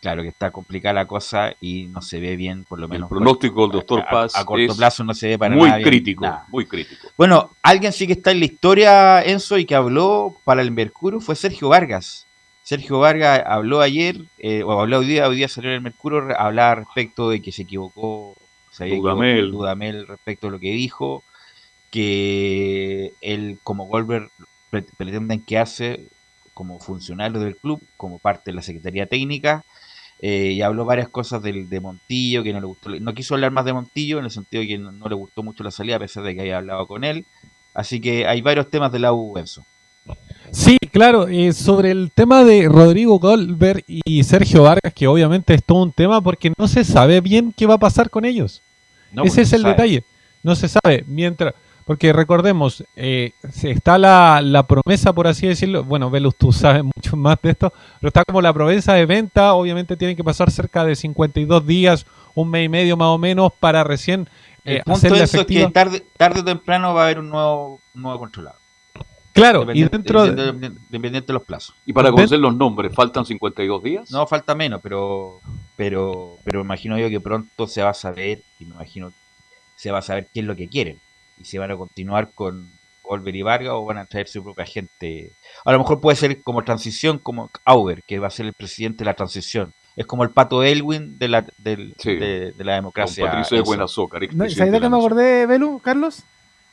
Claro 0.01 0.23
que 0.23 0.29
está 0.29 0.51
complicada 0.51 0.95
la 0.95 1.07
cosa 1.07 1.55
y 1.61 1.85
no 1.85 2.01
se 2.03 2.21
ve 2.21 2.37
bien, 2.37 2.65
por 2.65 2.79
lo 2.79 2.87
menos. 2.89 3.09
pronóstico 3.09 3.63
del 3.63 3.73
doctor 3.73 4.05
Paz 4.11 4.37
A, 4.37 4.45
corto 4.45 4.63
es 4.73 4.77
plazo 4.77 5.03
no 5.05 5.15
se 5.15 5.29
ve 5.29 5.39
para 5.39 5.55
muy 5.55 5.65
nada 5.67 5.79
bien, 5.79 5.89
crítico, 5.89 6.25
nada. 6.25 6.45
muy 6.49 6.67
crítico. 6.67 7.09
Bueno, 7.17 7.51
alguien 7.63 7.93
sí 7.93 8.07
que 8.07 8.13
está 8.13 8.31
en 8.31 8.39
la 8.41 8.45
historia, 8.47 9.23
Enzo, 9.23 9.59
y 9.59 9.65
que 9.65 9.75
habló 9.75 10.37
para 10.45 10.63
el 10.63 10.71
Mercurio 10.71 11.21
fue 11.21 11.35
Sergio 11.35 11.69
Vargas. 11.69 12.27
Sergio 12.63 12.99
Vargas 12.99 13.43
habló 13.47 13.81
ayer, 13.81 14.17
eh, 14.39 14.63
o 14.65 14.81
habló 14.81 14.99
hoy 14.99 15.07
día, 15.07 15.29
hoy 15.29 15.37
día 15.37 15.49
salió 15.49 15.71
en 15.71 15.77
el 15.77 15.83
Mercurio, 15.83 16.23
hablaba 16.39 16.75
respecto 16.77 17.31
de 17.31 17.41
que 17.41 17.53
se 17.53 17.63
equivocó, 17.63 18.35
se 18.73 18.85
había 18.85 18.97
Dudamel. 18.97 19.31
equivocado 19.39 19.59
Dudamel 19.59 20.07
respecto 20.07 20.49
a 20.49 20.51
lo 20.51 20.59
que 20.59 20.73
dijo, 20.73 21.23
que 21.91 23.13
él 23.21 23.59
como 23.63 23.87
Goldberg 23.87 24.31
pre- 24.71 24.83
pretenden 24.97 25.41
quedarse 25.41 26.09
como 26.55 26.79
funcionario 26.81 27.41
del 27.41 27.57
club, 27.57 27.81
como 27.97 28.19
parte 28.19 28.51
de 28.51 28.55
la 28.57 28.63
Secretaría 28.63 29.07
Técnica, 29.07 29.65
eh, 30.21 30.53
y 30.55 30.63
habló 30.63 30.85
varias 30.85 31.09
cosas 31.09 31.43
del, 31.43 31.69
de 31.69 31.81
Montillo, 31.81 32.43
que 32.43 32.53
no 32.53 32.61
le 32.61 32.67
gustó, 32.67 32.91
no 32.91 33.15
quiso 33.15 33.35
hablar 33.35 33.51
más 33.51 33.65
de 33.65 33.73
Montillo, 33.73 34.19
en 34.19 34.25
el 34.25 34.31
sentido 34.31 34.63
de 34.63 34.69
que 34.69 34.79
no, 34.79 34.93
no 34.93 35.09
le 35.09 35.15
gustó 35.15 35.43
mucho 35.43 35.63
la 35.63 35.71
salida, 35.71 35.97
a 35.97 36.01
pesar 36.01 36.23
de 36.23 36.35
que 36.35 36.43
haya 36.43 36.59
hablado 36.59 36.87
con 36.87 37.05
él, 37.05 37.25
así 37.75 38.01
que 38.01 38.27
hay 38.27 38.41
varios 38.41 38.71
temas 38.71 38.93
de 38.93 38.99
la 38.99 39.13
U, 39.13 39.37
Enzo. 39.39 39.65
Sí, 40.53 40.79
claro, 40.93 41.29
eh, 41.29 41.53
sobre 41.53 41.91
el 41.91 42.11
tema 42.15 42.45
de 42.45 42.69
Rodrigo 42.69 43.19
Goldberg 43.19 43.85
y 43.87 44.23
Sergio 44.23 44.63
Vargas, 44.63 44.95
que 44.95 45.07
obviamente 45.07 45.55
es 45.55 45.65
todo 45.65 45.83
un 45.83 45.93
tema 45.93 46.21
porque 46.21 46.53
no 46.57 46.69
se 46.69 46.85
sabe 46.85 47.21
bien 47.21 47.53
qué 47.57 47.67
va 47.67 47.75
a 47.75 47.79
pasar 47.79 48.09
con 48.09 48.25
ellos. 48.25 48.63
No, 49.13 49.25
Ese 49.25 49.37
pues, 49.37 49.49
es 49.49 49.53
el 49.55 49.63
sabe. 49.63 49.73
detalle. 49.75 50.05
No 50.43 50.55
se 50.55 50.69
sabe. 50.69 51.05
Mientras, 51.09 51.55
porque 51.87 52.13
recordemos, 52.13 52.85
eh, 52.97 53.33
se- 53.51 53.71
está 53.71 53.97
la, 53.97 54.43
la 54.43 54.67
promesa, 54.67 55.15
por 55.15 55.27
así 55.27 55.47
decirlo. 55.47 55.85
Bueno, 55.85 56.11
Velus, 56.11 56.37
tú 56.37 56.53
sabes 56.53 56.83
mucho 56.97 57.17
más 57.17 57.39
de 57.41 57.51
esto, 57.51 57.73
pero 58.01 58.09
está 58.09 58.23
como 58.25 58.43
la 58.43 58.53
promesa 58.53 58.93
de 58.95 59.07
venta. 59.07 59.55
Obviamente 59.55 59.97
tienen 59.97 60.17
que 60.17 60.25
pasar 60.25 60.51
cerca 60.51 60.85
de 60.85 60.95
52 60.97 61.67
días, 61.67 62.05
un 62.35 62.51
mes 62.51 62.67
y 62.67 62.69
medio 62.69 62.97
más 62.99 63.09
o 63.09 63.17
menos, 63.19 63.53
para 63.59 63.83
recién 63.85 64.29
El 64.65 64.79
eh, 64.79 64.83
punto 64.85 65.01
de 65.01 65.07
eso 65.09 65.15
es 65.23 65.35
efectiva. 65.35 65.67
que 65.69 65.73
tarde, 65.73 66.05
tarde 66.19 66.41
o 66.41 66.45
temprano 66.45 66.93
va 66.93 67.03
a 67.03 67.05
haber 67.05 67.21
un 67.21 67.31
nuevo, 67.31 67.81
un 67.95 68.03
nuevo 68.03 68.19
controlador. 68.19 68.59
Claro, 69.33 69.63
y 69.63 69.67
Dependiente- 69.85 69.97
dentro 69.99 70.23
de- 70.25 70.31
dependiente, 70.35 70.81
dependiente 70.89 71.27
de 71.29 71.33
los 71.35 71.43
plazos. 71.45 71.75
Y 71.85 71.93
para 71.93 72.11
conocer 72.11 72.39
los 72.39 72.57
nombres, 72.57 72.95
¿faltan 72.95 73.25
52 73.27 73.83
días? 73.83 74.11
No, 74.11 74.27
falta 74.27 74.55
menos, 74.55 74.81
pero, 74.83 75.41
pero, 75.77 76.39
pero 76.43 76.61
me 76.61 76.65
imagino 76.65 76.99
yo 76.99 77.11
que 77.11 77.21
pronto 77.21 77.67
se 77.67 77.83
va 77.83 77.91
a 77.91 77.95
saber, 77.95 78.41
y 78.59 78.65
me 78.65 78.75
imagino 78.75 79.13
se 79.77 79.91
va 79.91 79.99
a 79.99 80.03
saber 80.03 80.29
qué 80.33 80.41
es 80.41 80.47
lo 80.47 80.57
que 80.57 80.69
quieren. 80.69 80.99
Y 81.39 81.45
si 81.45 81.59
van 81.59 81.71
a 81.71 81.77
continuar 81.77 82.31
con 82.35 82.71
Olver 83.03 83.37
y 83.37 83.43
Vargas 83.43 83.73
o 83.73 83.85
van 83.85 83.99
a 83.99 84.07
traer 84.07 84.27
su 84.29 84.43
propia 84.43 84.65
gente. 84.65 85.33
A 85.65 85.73
lo 85.73 85.79
mejor 85.79 86.01
puede 86.01 86.17
ser 86.17 86.43
como 86.43 86.65
transición, 86.65 87.19
como 87.19 87.51
Auber, 87.65 88.03
que 88.03 88.19
va 88.19 88.27
a 88.27 88.31
ser 88.31 88.47
el 88.47 88.53
presidente 88.53 88.99
de 88.99 89.05
la 89.07 89.15
transición. 89.15 89.73
Es 89.95 90.07
como 90.07 90.25
el 90.25 90.31
pato 90.31 90.63
Elwin 90.63 91.19
de 91.19 91.29
la, 91.29 91.47
del- 91.59 91.95
de, 92.05 92.53
de 92.53 92.65
la 92.65 92.75
democracia. 92.75 93.25
Don 93.25 93.31
Patricio 93.33 93.57
de. 93.59 93.63
Buenazócar, 93.63 94.23
¿No? 94.35 94.51
¿Sabes 94.51 94.73
de 94.73 94.81
qué 94.81 94.89
me 94.89 94.97
acordé, 94.97 95.47
Belu, 95.47 95.79
Carlos? 95.79 96.23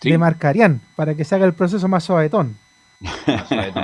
De 0.01 0.18
Marcarián, 0.18 0.82
para 0.97 1.16
que 1.16 1.24
se 1.24 1.36
haga 1.36 1.45
el 1.45 1.53
proceso 1.53 1.88
más 1.88 2.03
suavetón. 2.03 2.57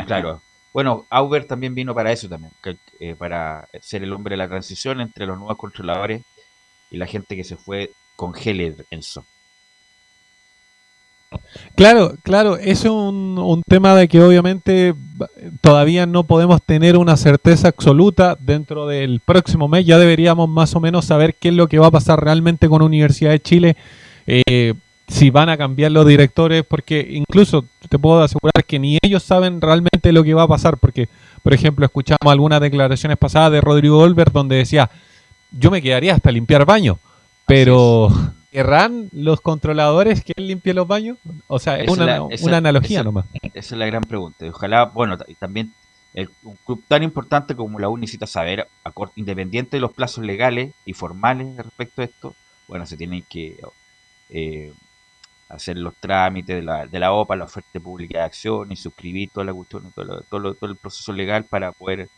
claro. 0.06 0.42
Bueno, 0.74 1.06
Auber 1.10 1.46
también 1.46 1.74
vino 1.74 1.96
para 1.96 2.12
eso 2.12 2.30
también, 2.30 2.52
que, 2.62 2.78
eh, 3.00 3.16
para 3.16 3.68
ser 3.82 4.04
el 4.04 4.14
hombre 4.14 4.34
de 4.34 4.38
la 4.38 4.48
transición 4.48 5.02
entre 5.02 5.26
los 5.26 5.38
nuevos 5.38 5.58
controladores 5.58 6.22
y 6.92 6.98
la 6.98 7.08
gente 7.08 7.36
que 7.36 7.44
se 7.44 7.56
fue 7.58 7.92
con 8.16 8.34
Heller 8.36 8.86
Enzo. 8.92 9.26
Claro, 11.76 12.14
claro, 12.24 12.58
es 12.58 12.84
un, 12.86 13.38
un 13.38 13.62
tema 13.68 13.96
de 13.96 14.08
que 14.08 14.22
obviamente 14.22 14.94
todavía 15.62 16.06
no 16.06 16.24
podemos 16.24 16.62
tener 16.62 16.98
una 16.98 17.18
certeza 17.18 17.70
absoluta 17.70 18.38
dentro 18.40 18.88
del 18.88 19.22
próximo 19.22 19.68
mes. 19.68 19.86
Ya 19.86 19.98
deberíamos 19.98 20.50
más 20.50 20.76
o 20.76 20.80
menos 20.80 21.06
saber 21.06 21.36
qué 21.36 21.50
es 21.50 21.56
lo 21.56 21.68
que 21.68 21.80
va 21.80 21.88
a 21.88 21.92
pasar 21.92 22.24
realmente 22.24 22.68
con 22.68 22.82
Universidad 22.82 23.32
de 23.32 23.42
Chile, 23.42 23.76
eh, 24.28 24.74
si 25.08 25.30
van 25.30 25.50
a 25.50 25.58
cambiar 25.58 25.92
los 25.92 26.06
directores, 26.06 26.64
porque 26.64 27.08
incluso 27.12 27.66
te 27.88 27.98
puedo 27.98 28.22
asegurar 28.22 28.64
que 28.66 28.78
ni 28.78 28.98
ellos 29.02 29.24
saben 29.24 29.60
realmente 29.60 30.12
lo 30.12 30.24
que 30.24 30.34
va 30.34 30.44
a 30.44 30.48
pasar, 30.48 30.78
porque, 30.78 31.10
por 31.42 31.54
ejemplo, 31.54 31.86
escuchamos 31.86 32.32
algunas 32.32 32.62
declaraciones 32.62 33.18
pasadas 33.18 33.52
de 33.52 33.62
Rodrigo 33.62 33.98
Olver 34.00 34.32
donde 34.32 34.58
decía, 34.58 34.90
yo 35.52 35.72
me 35.72 35.82
quedaría 35.82 36.14
hasta 36.14 36.32
limpiar 36.32 36.66
baños, 36.66 36.98
pero... 37.46 38.10
¿Querrán 38.52 39.10
los 39.12 39.42
controladores 39.42 40.24
que 40.24 40.34
él 40.36 40.48
limpie 40.48 40.74
los 40.74 40.88
baños? 40.88 41.18
O 41.48 41.60
sea, 41.60 41.78
es 41.80 41.88
una, 41.90 42.06
la- 42.06 42.28
esa- 42.32 42.46
una 42.46 42.58
analogía 42.58 43.00
esa- 43.00 43.04
nomás. 43.04 43.26
Esa 43.42 43.76
es 43.76 43.80
la 43.80 43.86
gran 43.86 44.02
pregunta. 44.02 44.46
Y 44.46 44.50
Ojalá, 44.50 44.86
bueno, 44.86 45.18
también 45.40 45.72
el- 46.16 46.30
un 46.44 46.56
club 46.66 46.84
tan 46.88 47.04
importante 47.04 47.56
como 47.56 47.78
la 47.78 47.90
U 47.90 47.98
necesita 47.98 48.26
saber, 48.26 48.68
a 48.84 48.92
independiente 49.16 49.78
de 49.78 49.82
los 49.82 49.94
plazos 49.94 50.24
legales 50.26 50.74
y 50.84 50.94
formales 50.94 51.56
respecto 51.58 52.02
a 52.02 52.06
esto, 52.06 52.36
bueno, 52.68 52.86
se 52.88 52.98
tienen 52.98 53.24
que 53.30 53.60
eh, 54.32 54.72
hacer 55.50 55.78
los 55.78 55.96
trámites 55.96 56.56
de 56.56 56.62
la, 56.62 56.86
de 56.86 57.00
la 57.00 57.12
OPA, 57.12 57.36
la 57.36 57.46
oferta 57.46 57.80
pública 57.80 58.20
de 58.20 58.24
acción 58.26 58.72
y 58.72 58.76
suscribir 58.76 59.30
toda 59.32 59.46
la 59.46 59.54
cuestión, 59.54 59.92
todo, 59.96 60.06
lo- 60.06 60.22
todo, 60.22 60.40
lo- 60.40 60.54
todo 60.56 60.70
el 60.72 60.76
proceso 60.78 61.12
legal 61.14 61.46
para 61.46 61.72
poder 61.72 62.10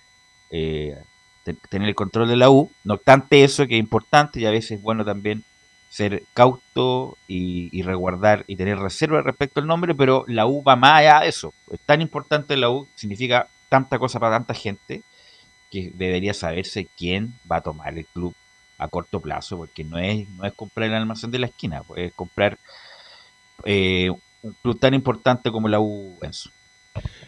eh, 0.49 0.97
te- 1.43 1.53
tener 1.69 1.87
el 1.89 1.95
control 1.95 2.27
de 2.27 2.35
la 2.35 2.49
U. 2.49 2.69
No 2.83 2.95
obstante 2.95 3.43
eso, 3.43 3.65
que 3.67 3.75
es 3.75 3.79
importante 3.79 4.39
y 4.41 4.45
a 4.45 4.51
veces 4.51 4.71
es 4.71 4.81
bueno 4.81 5.03
también 5.05 5.43
ser 5.91 6.23
cauto 6.33 7.17
y, 7.27 7.69
y 7.77 7.81
resguardar 7.83 8.45
y 8.47 8.55
tener 8.55 8.79
reserva 8.79 9.21
respecto 9.21 9.59
al 9.59 9.67
nombre, 9.67 9.93
pero 9.93 10.23
la 10.27 10.47
U 10.47 10.63
va 10.63 10.77
más 10.77 10.99
allá 10.99 11.19
de 11.19 11.27
eso. 11.27 11.53
Es 11.69 11.81
tan 11.81 12.01
importante 12.01 12.55
la 12.55 12.69
U, 12.69 12.87
significa 12.95 13.49
tanta 13.67 13.99
cosa 13.99 14.17
para 14.17 14.37
tanta 14.37 14.53
gente, 14.53 15.03
que 15.69 15.91
debería 15.93 16.33
saberse 16.33 16.87
quién 16.97 17.33
va 17.49 17.57
a 17.57 17.61
tomar 17.61 17.97
el 17.97 18.05
club 18.05 18.33
a 18.77 18.87
corto 18.87 19.19
plazo, 19.19 19.57
porque 19.57 19.83
no 19.83 19.99
es, 19.99 20.27
no 20.29 20.45
es 20.45 20.53
comprar 20.53 20.87
el 20.87 20.95
almacén 20.95 21.29
de 21.29 21.39
la 21.39 21.47
esquina, 21.47 21.83
pues 21.83 22.07
es 22.07 22.13
comprar 22.13 22.57
eh, 23.65 24.09
un 24.41 24.55
club 24.61 24.79
tan 24.79 24.93
importante 24.93 25.51
como 25.51 25.67
la 25.67 25.81
U 25.81 26.17
Enzo. 26.21 26.49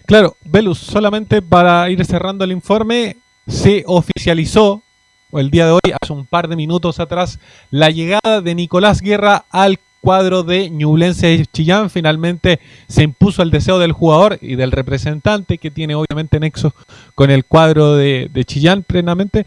Claro, 0.05 0.37
Velus, 0.43 0.79
solamente 0.79 1.41
para 1.41 1.89
ir 1.89 2.03
cerrando 2.05 2.43
el 2.45 2.53
informe, 2.53 3.17
se 3.45 3.83
oficializó 3.87 4.83
el 5.39 5.51
día 5.51 5.65
de 5.65 5.71
hoy, 5.71 5.93
hace 6.01 6.13
un 6.13 6.25
par 6.25 6.47
de 6.47 6.55
minutos 6.55 6.99
atrás, 6.99 7.39
la 7.71 7.89
llegada 7.89 8.41
de 8.41 8.55
Nicolás 8.55 9.01
Guerra 9.01 9.45
al 9.49 9.79
cuadro 10.01 10.43
de 10.43 10.69
Ñublense 10.69 11.45
Chillán. 11.51 11.89
Finalmente 11.89 12.59
se 12.87 13.03
impuso 13.03 13.41
el 13.41 13.51
deseo 13.51 13.79
del 13.79 13.93
jugador 13.93 14.37
y 14.41 14.55
del 14.55 14.71
representante, 14.71 15.57
que 15.57 15.71
tiene 15.71 15.95
obviamente 15.95 16.39
nexo 16.39 16.73
con 17.15 17.31
el 17.31 17.45
cuadro 17.45 17.95
de, 17.95 18.29
de 18.31 18.45
Chillán 18.45 18.83
plenamente. 18.83 19.45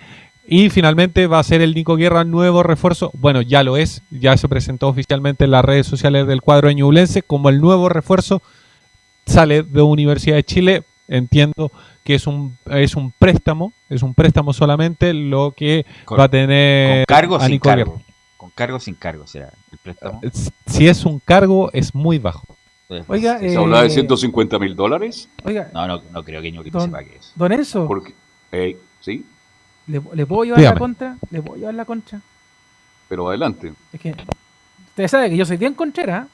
Y 0.49 0.71
finalmente 0.71 1.27
va 1.27 1.41
a 1.41 1.45
ser 1.45 1.61
el 1.61 1.75
Nico 1.75 1.97
Guerra 1.97 2.25
nuevo 2.25 2.63
refuerzo. 2.63 3.11
Bueno, 3.15 3.43
ya 3.43 3.63
lo 3.63 3.77
es, 3.77 4.03
ya 4.11 4.37
se 4.37 4.49
presentó 4.49 4.89
oficialmente 4.89 5.45
en 5.45 5.51
las 5.51 5.65
redes 5.65 5.87
sociales 5.87 6.27
del 6.27 6.41
cuadro 6.41 6.69
de 6.69 6.77
Ñublense 6.77 7.23
como 7.23 7.49
el 7.49 7.61
nuevo 7.61 7.89
refuerzo 7.89 8.43
sale 9.27 9.63
de 9.63 9.83
Universidad 9.83 10.37
de 10.37 10.45
Chile. 10.45 10.83
Entiendo 11.09 11.71
que 12.05 12.15
es 12.15 12.27
un, 12.27 12.57
es 12.67 12.97
un 12.97 13.13
préstamo, 13.13 13.73
es 13.89 14.03
un 14.03 14.15
préstamo 14.15 14.53
solamente 14.53 15.13
lo 15.15 15.53
que 15.57 15.87
Con- 16.05 16.19
va 16.19 16.25
a 16.25 16.29
tener 16.29 17.07
con 17.07 17.15
cargo 17.17 17.41
sin 17.41 17.59
cargo. 17.59 18.03
Con 18.37 18.51
cargo 18.51 18.79
sin 18.81 18.95
cargo 18.95 19.27
será 19.27 19.51
el 19.73 19.79
préstamo. 19.79 20.21
Si 20.67 20.87
es 20.89 21.05
un 21.05 21.19
cargo, 21.21 21.71
es 21.73 21.95
muy 21.95 22.19
bajo. 22.19 22.45
Oiga, 23.09 23.39
¿Se 23.41 23.53
eh, 23.53 23.57
habla 23.57 23.83
de 23.83 23.91
150 23.91 24.59
mil 24.61 24.77
dólares? 24.77 25.29
Oiga, 25.45 25.71
No, 25.75 25.87
no, 25.89 26.03
no 26.13 26.23
creo 26.23 26.41
que 26.41 26.53
Ñublense 26.53 26.79
don, 26.79 26.91
pague 26.93 27.17
eso. 27.17 27.33
don 27.35 27.51
Enzo, 27.53 27.87
Porque, 27.89 28.15
eh, 28.53 28.79
sí, 29.01 29.27
¿le, 29.89 30.01
le 30.15 30.25
puedo 30.27 30.45
llevar 30.45 30.61
la 30.61 30.75
contra? 30.79 31.17
¿Le 31.31 31.43
puedo 31.43 31.59
llevar 31.59 31.75
la 31.75 31.85
contra? 31.85 32.21
pero 33.09 33.29
adelante. 33.29 33.73
Es 33.93 34.01
que 34.01 34.11
usted 34.91 35.09
sabe 35.09 35.31
que 35.31 35.37
yo 35.37 35.45
soy 35.47 35.57
bien 35.57 35.75
conchera. 35.75 36.27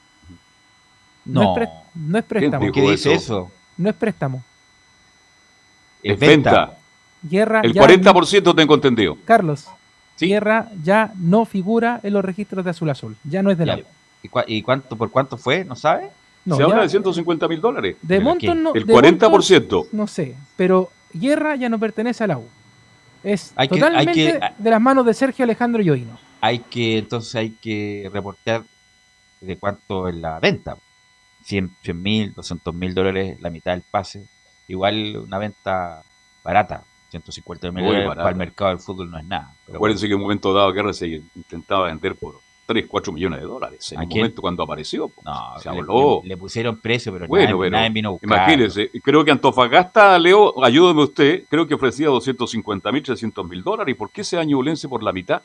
No, 1.25 1.41
No. 1.41 1.51
es, 1.53 1.57
pre- 1.57 1.69
no 1.95 2.17
es 2.17 2.23
préstamo. 2.25 2.59
¿Quién 2.59 2.71
dijo 2.73 2.85
¿Qué 2.85 2.91
dice 2.91 3.13
eso? 3.13 3.51
No 3.77 3.89
es 3.89 3.95
préstamo. 3.95 4.43
Es 6.03 6.19
venta. 6.19 6.77
Guerra 7.23 7.61
El 7.61 7.73
ya 7.73 7.81
40% 7.81 8.55
tengo 8.55 8.75
entendido. 8.75 9.17
Carlos, 9.25 9.67
Guerra 10.19 10.69
ya 10.83 11.11
no 11.17 11.45
figura 11.45 11.99
en 12.03 12.13
los 12.13 12.23
registros 12.23 12.63
de 12.63 12.71
Azul 12.71 12.89
Azul. 12.89 13.15
Ya 13.23 13.41
no 13.41 13.49
es 13.51 13.57
de 13.57 13.65
la 13.65 13.77
Ya. 13.77 13.83
U. 13.83 13.85
¿Y, 14.47 14.57
y 14.57 14.61
cuánto, 14.61 14.95
por 14.95 15.09
cuánto 15.11 15.37
fue? 15.37 15.65
¿No 15.65 15.75
sabe? 15.75 16.09
No, 16.45 16.55
Se 16.55 16.61
ya- 16.63 16.67
habla 16.69 16.83
de 16.83 16.89
150 16.89 17.47
mil 17.47 17.59
dólares. 17.61 17.95
De 18.01 18.19
monto 18.19 18.53
no. 18.55 18.73
El 18.73 18.85
de 18.85 18.93
40%. 18.93 19.29
monto 19.29 19.87
no 19.91 20.07
sé, 20.07 20.35
pero 20.55 20.91
Guerra 21.13 21.55
ya 21.55 21.69
no 21.69 21.79
pertenece 21.79 22.23
a 22.23 22.27
la 22.27 22.37
U. 22.37 22.45
Es 23.23 23.53
Hay 23.55 23.67
que- 23.67 23.75
hay 23.75 23.79
totalmente 23.81 24.13
que- 24.39 24.39
de 24.57 24.69
las 24.69 24.81
manos 24.81 25.05
de 25.05 25.13
Sergio 25.13 25.43
Alejandro 25.43 25.81
Yoino. 25.81 26.17
Hay 26.41 26.59
que, 26.59 26.97
entonces 26.97 27.35
hay 27.35 27.51
que 27.51 28.09
reportar 28.13 28.63
de 29.39 29.57
cuánto 29.57 30.07
es 30.09 30.15
la 30.15 30.39
venta. 30.39 30.75
100 31.45 31.71
mil, 31.93 32.33
200 32.33 32.73
mil 32.73 32.93
dólares, 32.93 33.37
la 33.41 33.49
mitad 33.49 33.71
del 33.71 33.81
pase. 33.81 34.25
Igual 34.67 35.17
una 35.17 35.37
venta 35.37 36.01
barata. 36.43 36.83
150 37.13 37.71
mil 37.71 37.83
Muy 37.83 37.83
dólares 37.87 38.07
barata. 38.09 38.23
para 38.23 38.31
el 38.33 38.37
mercado 38.37 38.69
del 38.71 38.79
fútbol 38.79 39.09
no 39.11 39.17
es 39.17 39.25
nada. 39.25 39.53
Pero 39.65 39.77
Acuérdense 39.77 40.07
que 40.07 40.13
en 40.13 40.17
un 40.17 40.21
momento 40.23 40.53
dado 40.53 40.71
Guerra 40.73 40.93
se 40.93 41.07
intentaba 41.35 41.87
vender 41.87 42.15
por 42.15 42.35
3, 42.65 42.85
4 42.87 43.11
millones 43.13 43.39
de 43.41 43.45
dólares. 43.45 43.91
En 43.91 43.99
¿A 43.99 44.03
un 44.03 44.07
quién? 44.09 44.21
momento 44.23 44.41
cuando 44.41 44.63
apareció. 44.63 45.09
pues, 45.09 45.25
No, 45.25 45.59
se 45.59 45.69
le- 45.69 45.77
habló. 45.79 46.21
le, 46.23 46.29
le 46.29 46.37
pusieron 46.37 46.77
precio, 46.79 47.11
pero 47.13 47.27
Bueno, 47.27 47.45
nadie, 47.45 47.59
pero 47.59 47.71
nadie 47.71 47.89
vino 47.89 48.09
a 48.09 48.11
buscar. 48.13 48.27
imagínense, 48.29 48.89
creo 49.03 49.23
que 49.25 49.31
Antofagasta, 49.31 50.17
Leo, 50.17 50.63
ayúdeme 50.63 51.03
usted, 51.03 51.43
creo 51.49 51.67
que 51.67 51.73
ofrecía 51.75 52.07
250 52.07 52.91
mil, 52.91 53.03
300 53.03 53.47
mil 53.47 53.61
dólares. 53.63 53.93
¿Y 53.93 53.97
por 53.97 54.09
qué 54.11 54.23
se 54.23 54.37
da 54.37 54.43
Ñublense 54.43 54.87
por 54.87 55.03
la 55.03 55.11
mitad? 55.11 55.41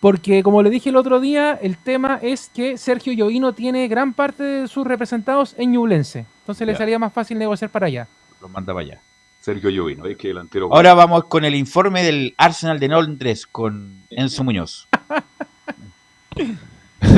Porque, 0.00 0.42
como 0.42 0.62
le 0.62 0.70
dije 0.70 0.90
el 0.90 0.96
otro 0.96 1.20
día, 1.20 1.52
el 1.60 1.78
tema 1.78 2.18
es 2.22 2.50
que 2.54 2.76
Sergio 2.76 3.12
Yoino 3.12 3.52
tiene 3.54 3.88
gran 3.88 4.12
parte 4.12 4.42
de 4.42 4.68
sus 4.68 4.86
representados 4.86 5.54
en 5.58 5.72
Ñublense. 5.72 6.26
Entonces 6.40 6.66
le 6.66 6.76
salía 6.76 6.98
más 6.98 7.12
fácil 7.12 7.38
negociar 7.38 7.70
para 7.70 7.86
allá. 7.86 8.06
Los 8.40 8.50
manda 8.50 8.72
para 8.74 8.86
allá. 8.86 9.00
Sergio 9.46 9.70
Llovino, 9.70 10.06
es 10.06 10.16
que 10.16 10.26
delantero. 10.26 10.74
Ahora 10.74 10.92
vamos 10.94 11.26
con 11.26 11.44
el 11.44 11.54
informe 11.54 12.02
del 12.02 12.34
Arsenal 12.36 12.80
de 12.80 12.88
Londres 12.88 13.46
con 13.46 14.02
Enzo 14.10 14.42
Muñoz. 14.42 14.88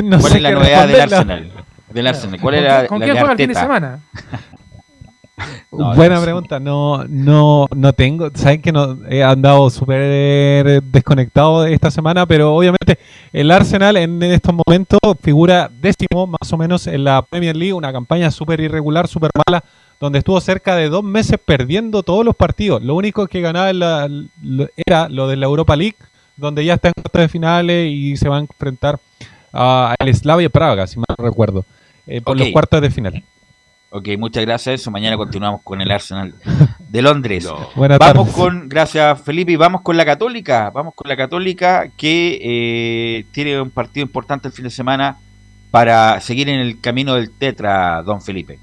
No 0.05 0.18
¿Cuál 0.20 0.33
sé 0.33 0.37
es 0.37 0.43
la 0.43 0.51
novedad 0.51 0.87
del. 0.87 1.01
Arsenal? 1.01 1.53
Del 1.89 2.07
Arsenal. 2.07 2.41
¿Cuál 2.41 2.55
¿Con 2.55 2.62
quién- 2.66 2.87
¿Con 2.89 3.01
la 3.01 3.05
quién 3.07 3.14
de 3.14 3.20
juega 3.20 3.33
el 3.33 3.39
fin 3.39 3.49
de 3.49 3.55
semana? 3.55 4.01
No, 5.70 5.95
Buena 5.95 6.16
no 6.16 6.20
sé. 6.20 6.24
pregunta. 6.26 6.61
No, 6.61 7.05
no, 7.09 7.66
no 7.74 7.93
tengo. 7.93 8.29
Saben 8.35 8.61
que 8.61 8.72
no 8.72 8.99
he 9.09 9.22
andado 9.22 9.70
súper 9.70 10.83
desconectado 10.83 11.62
de 11.62 11.72
esta 11.74 11.91
semana, 11.93 12.26
pero 12.26 12.55
obviamente 12.55 12.99
el 13.33 13.51
Arsenal 13.53 13.97
en 13.97 14.20
estos 14.24 14.53
momentos 14.53 14.99
figura 15.22 15.70
décimo 15.72 16.26
más 16.26 16.53
o 16.53 16.57
menos 16.59 16.87
en 16.89 17.05
la 17.05 17.22
Premier 17.22 17.57
League, 17.57 17.72
una 17.72 17.93
campaña 17.93 18.31
súper 18.33 18.61
irregular, 18.61 19.07
súper 19.07 19.31
mala, 19.47 19.62
donde 20.01 20.18
estuvo 20.20 20.40
cerca 20.40 20.76
de 20.76 20.88
dos 20.88 21.03
meses 21.05 21.38
perdiendo 21.44 22.03
todos 22.03 22.24
los 22.24 22.36
partidos. 22.36 22.82
Lo 22.82 22.94
único 22.94 23.26
que 23.26 23.40
ganaba 23.40 23.72
la- 23.72 24.09
lo- 24.42 24.68
era 24.76 25.09
lo 25.09 25.26
de 25.28 25.36
la 25.36 25.46
Europa 25.46 25.74
League, 25.76 25.96
donde 26.36 26.64
ya 26.64 26.74
está 26.74 26.88
en 26.88 26.94
cuartos 26.94 27.20
de 27.22 27.28
finales 27.28 27.90
y 27.92 28.16
se 28.16 28.28
va 28.28 28.36
a 28.36 28.40
enfrentar 28.40 29.01
a- 29.53 29.94
al 29.99 30.14
Slavia 30.14 30.49
Praga, 30.51 30.86
si 30.86 30.99
mal 30.99 31.07
no 31.18 31.24
recuerdo, 31.24 31.64
eh, 32.07 32.20
por 32.20 32.38
los 32.38 32.49
cuartos 32.51 32.80
de 32.80 32.90
final. 32.90 33.22
Ok, 33.90 34.07
muchas 34.18 34.44
gracias. 34.44 34.82
Eso. 34.82 34.90
Mañana 34.90 35.16
continuamos 35.16 35.62
con 35.64 35.80
el 35.80 35.90
Arsenal 35.90 36.34
de 36.78 37.03
Londres. 37.03 37.49
Buenas 37.74 37.99
vamos 37.99 38.28
tardes. 38.28 38.34
con, 38.34 38.68
gracias 38.68 39.20
Felipe, 39.22 39.53
y 39.53 39.57
vamos 39.57 39.80
con 39.80 39.96
la 39.96 40.05
Católica. 40.05 40.70
Vamos 40.70 40.92
con 40.94 41.09
la 41.09 41.16
Católica 41.16 41.88
que 41.96 42.38
eh, 42.42 43.24
tiene 43.32 43.61
un 43.61 43.70
partido 43.70 44.05
importante 44.05 44.46
el 44.46 44.53
fin 44.53 44.64
de 44.64 44.70
semana 44.70 45.16
para 45.70 46.20
seguir 46.20 46.51
en 46.51 46.61
el 46.61 46.80
camino 46.80 47.14
del 47.14 47.30
Tetra, 47.30 48.03
don 48.03 48.20
Felipe. 48.20 48.59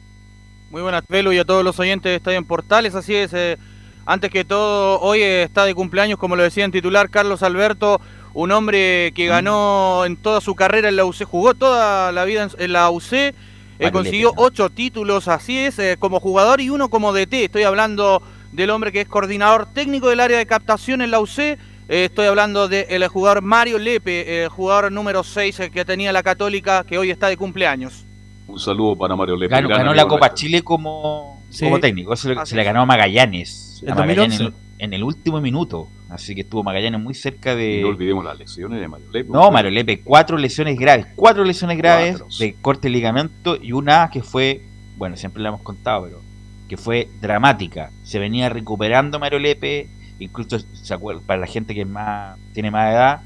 Muy 0.69 0.81
buenas, 0.81 1.03
Velo, 1.07 1.31
y 1.31 1.37
a 1.37 1.45
todos 1.45 1.63
los 1.63 1.79
oyentes 1.79 2.09
de 2.09 2.15
Estadio 2.15 2.37
en 2.37 2.45
Portales. 2.45 2.95
Así 2.95 3.15
es, 3.15 3.33
eh, 3.33 3.57
antes 4.05 4.29
que 4.29 4.43
todo, 4.43 4.99
hoy 4.99 5.21
eh, 5.21 5.43
está 5.43 5.65
de 5.65 5.73
cumpleaños, 5.73 6.19
como 6.19 6.35
lo 6.35 6.43
decía 6.43 6.65
en 6.65 6.71
titular, 6.71 7.09
Carlos 7.09 7.43
Alberto, 7.43 8.01
un 8.35 8.51
hombre 8.51 9.13
que 9.15 9.27
ganó 9.27 10.03
en 10.05 10.17
toda 10.17 10.41
su 10.41 10.55
carrera 10.55 10.89
en 10.89 10.97
la 10.97 11.05
UC, 11.05 11.23
jugó 11.23 11.53
toda 11.53 12.11
la 12.11 12.25
vida 12.25 12.49
en, 12.57 12.73
la 12.73 12.91
UC, 12.91 13.13
eh, 13.13 13.91
consiguió 13.91 14.33
ocho 14.35 14.69
títulos, 14.69 15.29
así 15.29 15.57
es, 15.57 15.79
eh, 15.79 15.95
como 15.97 16.19
jugador 16.19 16.59
y 16.59 16.69
uno 16.69 16.89
como 16.89 17.13
DT. 17.13 17.45
Estoy 17.45 17.63
hablando 17.63 18.21
del 18.51 18.71
hombre 18.71 18.91
que 18.91 19.01
es 19.01 19.07
coordinador 19.07 19.67
técnico 19.73 20.09
del 20.09 20.19
área 20.19 20.37
de 20.37 20.45
captación 20.45 21.01
en 21.01 21.11
la 21.11 21.21
UC. 21.21 21.39
eh, 21.39 21.57
estoy 21.87 22.27
hablando 22.27 22.67
del 22.67 23.07
jugador 23.07 23.41
Mario 23.41 23.79
Lepe, 23.79 24.43
el 24.43 24.49
jugador 24.49 24.91
número 24.91 25.23
6 25.23 25.69
que 25.73 25.85
tenía 25.85 26.11
la 26.11 26.21
Católica, 26.21 26.83
que 26.83 26.97
hoy 26.97 27.11
está 27.11 27.27
de 27.27 27.37
cumpleaños. 27.37 28.05
Un 28.47 28.59
saludo 28.59 28.95
para 28.95 29.15
Mario 29.15 29.35
Lepe. 29.35 29.51
Ganó, 29.55 29.69
ganó 29.69 29.93
la 29.93 30.07
Copa. 30.07 30.33
Chile 30.33 30.61
como, 30.61 31.41
Sí. 31.49 31.65
como 31.65 31.79
técnico. 31.79 32.13
Así 32.13 32.27
se 32.27 32.55
la 32.55 32.61
es. 32.61 32.65
ganó 32.65 32.81
a 32.81 32.85
Magallanes. 32.85 33.81
El 33.83 33.91
a 33.91 33.95
Magallanes 33.95 34.37
2011. 34.39 34.43
en, 34.43 34.47
el- 34.47 34.85
en 34.85 34.93
el 34.93 35.03
último 35.03 35.41
minuto. 35.41 35.87
Así 36.09 36.35
que 36.35 36.41
estuvo 36.41 36.63
Magallanes 36.63 37.01
muy 37.01 37.13
cerca 37.15 37.53
Y 37.53 37.57
de. 37.57 37.81
no 37.81 37.87
olvidemos 37.89 38.23
las 38.23 38.37
lesiones 38.37 38.79
de 38.79 38.87
Mario 38.87 39.07
Lepe. 39.11 39.29
No, 39.31 39.49
Mario 39.51 39.71
Lepe, 39.71 40.01
cuatro 40.01 40.37
lesiones 40.37 40.77
graves, 40.77 41.07
cuatro 41.15 41.43
lesiones 41.43 41.77
graves 41.77 42.17
Cuatro. 42.19 42.37
de 42.39 42.53
corte 42.61 42.87
de 42.87 42.91
ligamento 42.93 43.57
y 43.61 43.71
una 43.71 44.09
que 44.11 44.21
fue, 44.21 44.61
bueno, 44.97 45.17
siempre 45.17 45.41
la 45.41 45.49
hemos 45.49 45.61
contado, 45.61 46.03
pero 46.03 46.21
que 46.69 46.77
fue 46.77 47.09
dramática. 47.21 47.89
Se 48.03 48.19
venía 48.19 48.49
recuperando 48.49 49.19
Mario 49.19 49.39
Lepe, 49.39 49.89
incluso 50.19 50.59
se 50.59 50.93
acuerda, 50.93 51.21
para 51.25 51.39
la 51.41 51.47
gente 51.47 51.73
que 51.73 51.85
más 51.85 52.37
tiene 52.53 52.69
más 52.71 52.91
edad, 52.93 53.21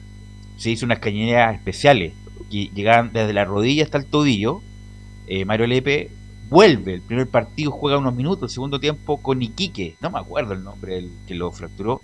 se 0.58 0.72
hizo 0.72 0.86
unas 0.86 1.00
cañerías 1.00 1.54
especiales 1.54 2.14
que 2.50 2.70
llegaban 2.74 3.12
desde 3.14 3.34
la 3.34 3.44
rodilla 3.46 3.84
hasta 3.84 3.98
el 3.98 4.06
tobillo. 4.06 4.62
Eh, 5.30 5.46
Mario 5.46 5.68
Lepe 5.68 6.10
vuelve, 6.50 6.96
el 6.96 7.02
primer 7.02 7.28
partido 7.28 7.72
juega 7.72 7.98
unos 8.00 8.16
minutos, 8.16 8.50
el 8.50 8.54
segundo 8.54 8.80
tiempo 8.80 9.22
con 9.22 9.42
Iquique, 9.42 9.96
no 10.02 10.10
me 10.10 10.20
acuerdo 10.20 10.54
el 10.54 10.64
nombre 10.64 10.96
del 10.96 11.12
que 11.28 11.36
lo 11.36 11.52
fracturó. 11.52 12.02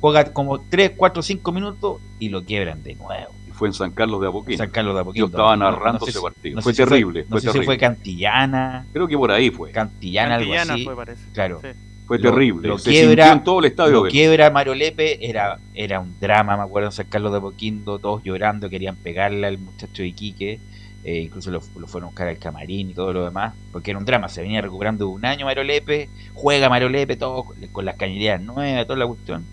Juega 0.00 0.24
como 0.32 0.58
3, 0.60 0.92
4, 0.96 1.22
5 1.22 1.52
minutos 1.52 2.00
y 2.18 2.28
lo 2.30 2.42
quiebran 2.44 2.82
de 2.82 2.94
nuevo. 2.96 3.32
Y 3.48 3.52
fue 3.52 3.68
en 3.68 3.74
San 3.74 3.92
Carlos 3.92 4.20
de 4.20 4.28
Apoquindo. 4.28 4.58
San 4.64 4.70
Carlos 4.70 4.94
de 4.94 5.00
Apoquindo. 5.02 5.26
Yo 5.28 5.30
estaba 5.30 5.56
No- 5.56 5.64
no 5.66 5.70
narrando 5.76 6.04
sé 6.04 6.10
ese 6.10 6.20
partido. 6.20 6.56
no 6.56 6.62
fue 6.62 6.72
si 6.72 6.76
terrible. 6.84 7.22
no 7.22 7.28
fue 7.30 7.40
sé 7.40 7.52
si 7.52 7.60
fue 7.62 7.78
Cantillana. 7.78 8.86
Creo 8.92 9.06
que 9.06 9.16
por 9.16 9.30
ahí 9.30 9.50
fue. 9.50 9.70
Cantillana, 9.70 10.34
algo 10.36 10.50
Cantillana 10.52 10.74
así. 10.74 10.84
fue, 10.84 10.96
parece. 10.96 11.22
Claro. 11.32 11.60
Sí. 11.62 11.68
Fue 12.06 12.18
Lo- 12.18 12.30
terrible. 12.30 12.66
Lo 12.68 12.78
se 12.78 12.90
quiebra, 12.90 13.30
en 13.32 13.44
todo 13.44 13.60
el 13.60 13.66
estadio. 13.66 13.92
lo 13.92 14.02
de- 14.04 14.10
quiebra 14.10 14.50
Mario 14.50 14.74
Lepe. 14.74 15.28
Era, 15.28 15.58
era 15.74 16.00
un 16.00 16.18
drama, 16.18 16.56
me 16.56 16.62
acuerdo, 16.64 16.88
en 16.88 16.92
San 16.92 17.06
Carlos 17.06 17.30
de 17.30 17.38
Apoquindo. 17.38 17.98
Todos 18.00 18.24
llorando, 18.24 18.68
querían 18.68 18.96
pegarle 18.96 19.46
al 19.46 19.58
muchacho 19.58 20.02
de 20.02 20.08
Iquique. 20.08 20.58
Eh, 21.04 21.20
incluso 21.22 21.50
lo, 21.50 21.60
lo 21.78 21.86
fueron 21.86 22.06
a 22.06 22.10
buscar 22.10 22.28
al 22.28 22.38
camarín 22.38 22.90
y 22.90 22.94
todo 22.94 23.12
lo 23.12 23.24
demás, 23.24 23.54
porque 23.72 23.90
era 23.90 23.98
un 23.98 24.04
drama, 24.04 24.28
se 24.28 24.42
venía 24.42 24.60
recuperando 24.60 25.08
un 25.08 25.24
año 25.24 25.46
Mario 25.46 25.64
Lepe, 25.64 26.08
juega 26.34 26.68
Mario 26.68 26.88
Lepe, 26.88 27.16
todo 27.16 27.44
con- 27.44 27.84
las 27.84 27.96
cañerías 27.96 28.40
nuevas, 28.40 28.86
toda 28.86 28.98
la 28.98 29.06
cuestión. 29.06 29.44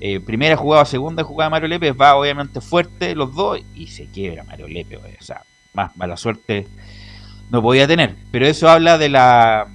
Eh, 0.00 0.20
primera 0.20 0.56
jugada, 0.56 0.84
segunda 0.84 1.24
jugada 1.24 1.50
Mario 1.50 1.68
Lepe, 1.68 1.92
va 1.92 2.16
obviamente 2.16 2.60
fuerte 2.60 3.14
los 3.14 3.34
dos 3.34 3.60
y 3.74 3.86
se 3.88 4.06
quiebra 4.06 4.44
Mario 4.44 4.68
Lepe, 4.68 4.96
o 4.98 5.02
sea, 5.20 5.42
más 5.72 5.96
mala 5.96 6.16
suerte 6.16 6.66
no 7.50 7.62
podía 7.62 7.86
tener, 7.86 8.14
pero 8.30 8.46
eso 8.46 8.68
habla 8.68 8.98
de 8.98 9.08
la 9.08 9.68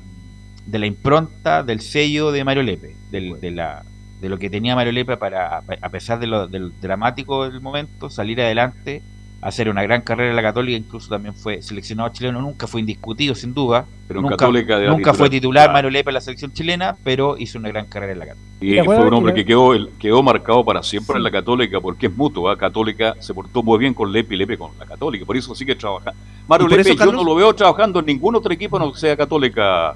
de 0.65 0.79
la 0.79 0.85
impronta, 0.85 1.63
del 1.63 1.81
sello 1.81 2.31
de 2.31 2.43
Mario 2.43 2.63
Lepe, 2.63 2.95
del- 3.09 3.39
de 3.39 3.51
la 3.51 3.83
de 4.21 4.29
lo 4.29 4.37
que 4.37 4.51
tenía 4.51 4.75
Mario 4.75 4.91
Lepe 4.93 5.17
para, 5.17 5.57
a 5.81 5.89
pesar 5.89 6.19
de 6.19 6.27
lo 6.27 6.47
del 6.47 6.79
dramático 6.79 7.49
del 7.49 7.59
momento, 7.59 8.09
salir 8.11 8.39
adelante, 8.39 9.01
hacer 9.41 9.69
una 9.69 9.81
gran 9.81 10.01
carrera 10.01 10.29
en 10.29 10.35
la 10.35 10.41
Católica, 10.43 10.77
incluso 10.77 11.09
también 11.09 11.33
fue 11.33 11.61
seleccionado 11.63 12.09
chileno, 12.09 12.41
nunca 12.41 12.67
fue 12.67 12.79
indiscutido 12.81 13.33
sin 13.33 13.53
duda, 13.55 13.85
Pero 14.07 14.19
en 14.19 14.27
nunca, 14.27 14.47
nunca 14.87 15.13
fue 15.15 15.29
titular, 15.31 15.63
claro. 15.65 15.73
Mario 15.73 15.89
Lepe 15.89 16.11
en 16.11 16.13
la 16.13 16.21
selección 16.21 16.53
chilena, 16.53 16.95
pero 17.03 17.37
hizo 17.39 17.57
una 17.57 17.69
gran 17.69 17.87
carrera 17.87 18.13
en 18.13 18.19
la 18.19 18.25
Católica. 18.27 18.51
Y 18.61 18.85
fue 18.85 18.99
un 19.07 19.13
hombre 19.15 19.33
que 19.33 19.43
quedó, 19.43 19.71
quedó 19.97 20.21
marcado 20.21 20.63
para 20.63 20.83
siempre 20.83 21.17
en 21.17 21.23
la 21.23 21.31
Católica 21.31 21.81
porque 21.81 22.05
es 22.05 22.15
mutuo. 22.15 22.47
¿ah? 22.49 22.55
Católica 22.57 23.15
se 23.19 23.33
portó 23.33 23.63
muy 23.63 23.79
bien 23.79 23.95
con 23.95 24.11
Lepe 24.11 24.35
y 24.35 24.37
Lepe 24.37 24.57
con 24.59 24.69
la 24.77 24.85
Católica. 24.85 25.25
Por 25.25 25.35
eso 25.35 25.55
sigue 25.55 25.73
trabajando. 25.75 26.19
Mario 26.47 26.67
Lepe 26.67 26.91
eso, 26.91 27.05
yo 27.05 27.11
no 27.11 27.23
lo 27.23 27.33
veo 27.33 27.51
trabajando 27.55 27.99
en 27.99 28.05
ningún 28.05 28.35
otro 28.35 28.53
equipo 28.53 28.77
no 28.77 28.93
sea 28.93 29.17
Católica, 29.17 29.95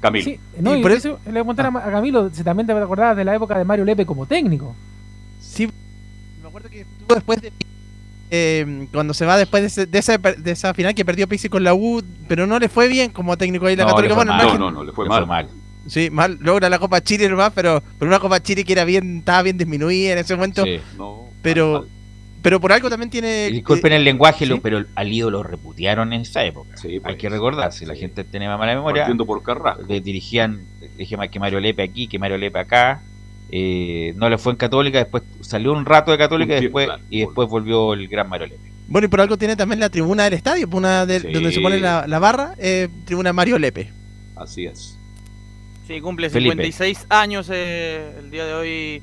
Camilo. 0.00 0.24
Sí, 0.24 0.40
no, 0.58 0.74
y 0.74 0.80
por 0.80 0.92
eso 0.92 1.18
le 1.26 1.32
voy 1.32 1.40
a 1.40 1.44
contar 1.44 1.66
a 1.66 1.70
Ma- 1.70 1.84
a 1.84 1.90
Camilo, 1.90 2.30
si 2.32 2.42
también 2.42 2.66
te 2.66 2.72
acordabas 2.72 3.16
de 3.16 3.24
la 3.24 3.34
época 3.34 3.58
de 3.58 3.64
Mario 3.66 3.84
Lepe 3.84 4.06
como 4.06 4.24
técnico. 4.24 4.74
Sí, 5.38 5.68
me 6.42 6.48
acuerdo 6.48 6.70
que 6.70 6.80
estuvo 6.80 7.14
después 7.14 7.42
de. 7.42 7.52
Eh, 8.30 8.86
cuando 8.92 9.14
se 9.14 9.24
va 9.26 9.36
después 9.38 9.62
de, 9.62 9.66
ese- 9.68 9.86
de 9.86 9.98
esa, 9.98 10.18
de 10.18 10.50
esa 10.50 10.74
final 10.74 10.94
que 10.94 11.04
perdió 11.04 11.28
Pixi 11.28 11.48
con 11.48 11.62
la 11.64 11.74
U, 11.74 12.02
pero 12.28 12.46
no 12.46 12.58
le 12.58 12.68
fue 12.68 12.88
bien 12.88 13.10
como 13.10 13.36
técnico 13.36 13.66
ahí 13.66 13.76
la 13.76 13.84
No, 13.84 13.90
Católica. 13.90 14.14
Bueno, 14.14 14.32
mal. 14.34 14.46
No, 14.46 14.58
no, 14.58 14.70
no, 14.70 14.84
le 14.84 14.92
fue 14.92 15.04
Le 15.04 15.08
mal. 15.10 15.18
fue 15.20 15.26
mal. 15.26 15.48
Sí, 15.86 16.10
mal, 16.10 16.36
logra 16.40 16.68
la 16.68 16.78
Copa 16.80 17.00
Chile 17.00 17.28
nomás, 17.28 17.52
pero, 17.54 17.80
pero 17.98 18.08
una 18.08 18.18
Copa 18.18 18.42
Chile 18.42 18.64
que 18.64 18.72
era 18.72 18.84
bien, 18.84 19.18
estaba 19.18 19.42
bien 19.42 19.56
disminuida 19.56 20.12
en 20.12 20.18
ese 20.18 20.34
momento. 20.34 20.64
Sí. 20.64 20.80
pero, 21.42 21.86
pero 22.42 22.60
por 22.60 22.72
algo 22.72 22.90
también 22.90 23.08
tiene. 23.10 23.50
Disculpen 23.50 23.92
eh, 23.92 23.96
el 23.96 24.04
lenguaje, 24.04 24.46
lo- 24.46 24.56
¿sí? 24.56 24.60
pero 24.62 24.84
al 24.96 25.12
ídolo 25.12 25.38
lo 25.38 25.42
reputearon 25.44 26.12
en 26.12 26.22
esa 26.22 26.44
época. 26.44 26.70
Hay 27.04 27.16
que 27.16 27.28
recordar, 27.28 27.72
si 27.72 27.86
la 27.86 27.94
gente 27.94 28.24
tiene 28.24 28.48
mala 28.48 28.74
memoria, 28.74 29.02
Partiendo 29.02 29.26
por 29.26 29.42
Carrasco. 29.44 29.82
le 29.88 30.00
dirigían, 30.00 30.62
dije 30.96 31.16
que 31.30 31.38
Mario 31.38 31.60
Lepe 31.60 31.82
aquí, 31.84 32.08
que 32.08 32.18
Mario 32.18 32.38
Lepe 32.38 32.58
acá. 32.58 33.00
Eh, 33.50 34.12
no 34.16 34.28
le 34.28 34.38
fue 34.38 34.52
en 34.52 34.58
Católica, 34.58 34.98
después 34.98 35.22
salió 35.40 35.72
un 35.72 35.84
rato 35.84 36.10
de 36.10 36.18
Católica 36.18 36.58
y 36.58 36.62
después, 36.62 36.88
y 37.10 37.20
después 37.20 37.48
volvió 37.48 37.92
el 37.94 38.08
gran 38.08 38.28
Mario 38.28 38.48
Lepe. 38.48 38.72
Bueno, 38.88 39.06
y 39.06 39.08
por 39.08 39.20
algo 39.20 39.36
tiene 39.36 39.56
también 39.56 39.80
la 39.80 39.88
tribuna 39.90 40.24
del 40.24 40.34
estadio, 40.34 40.68
una 40.72 41.06
de- 41.06 41.20
Sí. 41.20 41.32
donde 41.32 41.52
se 41.52 41.60
pone 41.60 41.78
la, 41.80 42.06
la 42.06 42.18
barra, 42.18 42.54
eh, 42.58 42.88
tribuna 43.04 43.32
Mario 43.32 43.58
Lepe. 43.58 43.90
Así 44.36 44.66
es. 44.66 44.96
Sí, 45.86 46.00
cumple 46.00 46.30
Felipe. 46.30 46.52
56 46.54 47.06
años 47.08 47.48
eh, 47.52 48.16
el 48.18 48.30
día 48.30 48.44
de 48.46 48.54
hoy, 48.54 49.02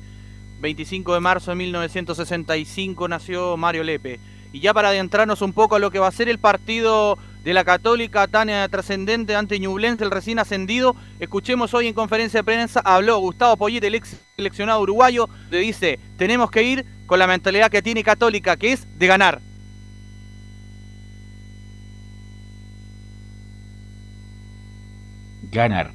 25 0.60 1.14
de 1.14 1.20
marzo 1.20 1.50
de 1.50 1.56
1965 1.56 3.08
nació 3.08 3.56
Mario 3.56 3.82
Lepe. 3.84 4.20
Y 4.52 4.60
ya 4.60 4.72
para 4.72 4.88
adentrarnos 4.90 5.42
un 5.42 5.52
poco 5.52 5.76
a 5.76 5.78
lo 5.78 5.90
que 5.90 5.98
va 5.98 6.06
a 6.08 6.12
ser 6.12 6.28
el 6.28 6.38
partido 6.38 7.18
de 7.44 7.52
la 7.52 7.62
Católica 7.62 8.26
tan 8.26 8.48
eh, 8.48 8.66
trascendente 8.70 9.36
ante 9.36 9.60
Ñublense, 9.60 10.02
el 10.02 10.10
recién 10.10 10.38
ascendido, 10.38 10.96
escuchemos 11.20 11.74
hoy 11.74 11.88
en 11.88 11.94
conferencia 11.94 12.40
de 12.40 12.44
prensa, 12.44 12.80
habló 12.80 13.18
Gustavo 13.18 13.58
Poyet, 13.58 13.84
el 13.84 13.96
ex 13.96 14.16
seleccionado 14.34 14.80
uruguayo, 14.80 15.28
le 15.50 15.58
dice, 15.58 16.00
tenemos 16.16 16.50
que 16.50 16.62
ir 16.62 16.86
con 17.06 17.18
la 17.18 17.26
mentalidad 17.26 17.70
que 17.70 17.82
tiene 17.82 18.02
Católica, 18.02 18.56
que 18.56 18.72
es 18.72 18.98
de 18.98 19.06
ganar. 19.06 19.40
Ganar. 25.52 25.92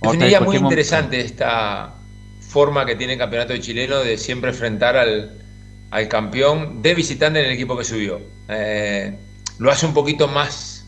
Definiría 0.00 0.40
muy 0.40 0.56
interesante 0.56 1.20
esta 1.20 1.92
forma 2.40 2.86
que 2.86 2.96
tiene 2.96 3.14
el 3.14 3.18
campeonato 3.18 3.54
chileno 3.58 3.98
de 3.98 4.16
siempre 4.16 4.50
enfrentar 4.50 4.96
al, 4.96 5.45
al 5.90 6.08
campeón 6.08 6.82
de 6.82 6.94
visitante 6.94 7.40
en 7.40 7.46
el 7.46 7.52
equipo 7.52 7.76
que 7.76 7.84
subió. 7.84 8.20
Eh, 8.48 9.14
lo 9.58 9.70
hace 9.70 9.86
un 9.86 9.94
poquito 9.94 10.28
más 10.28 10.84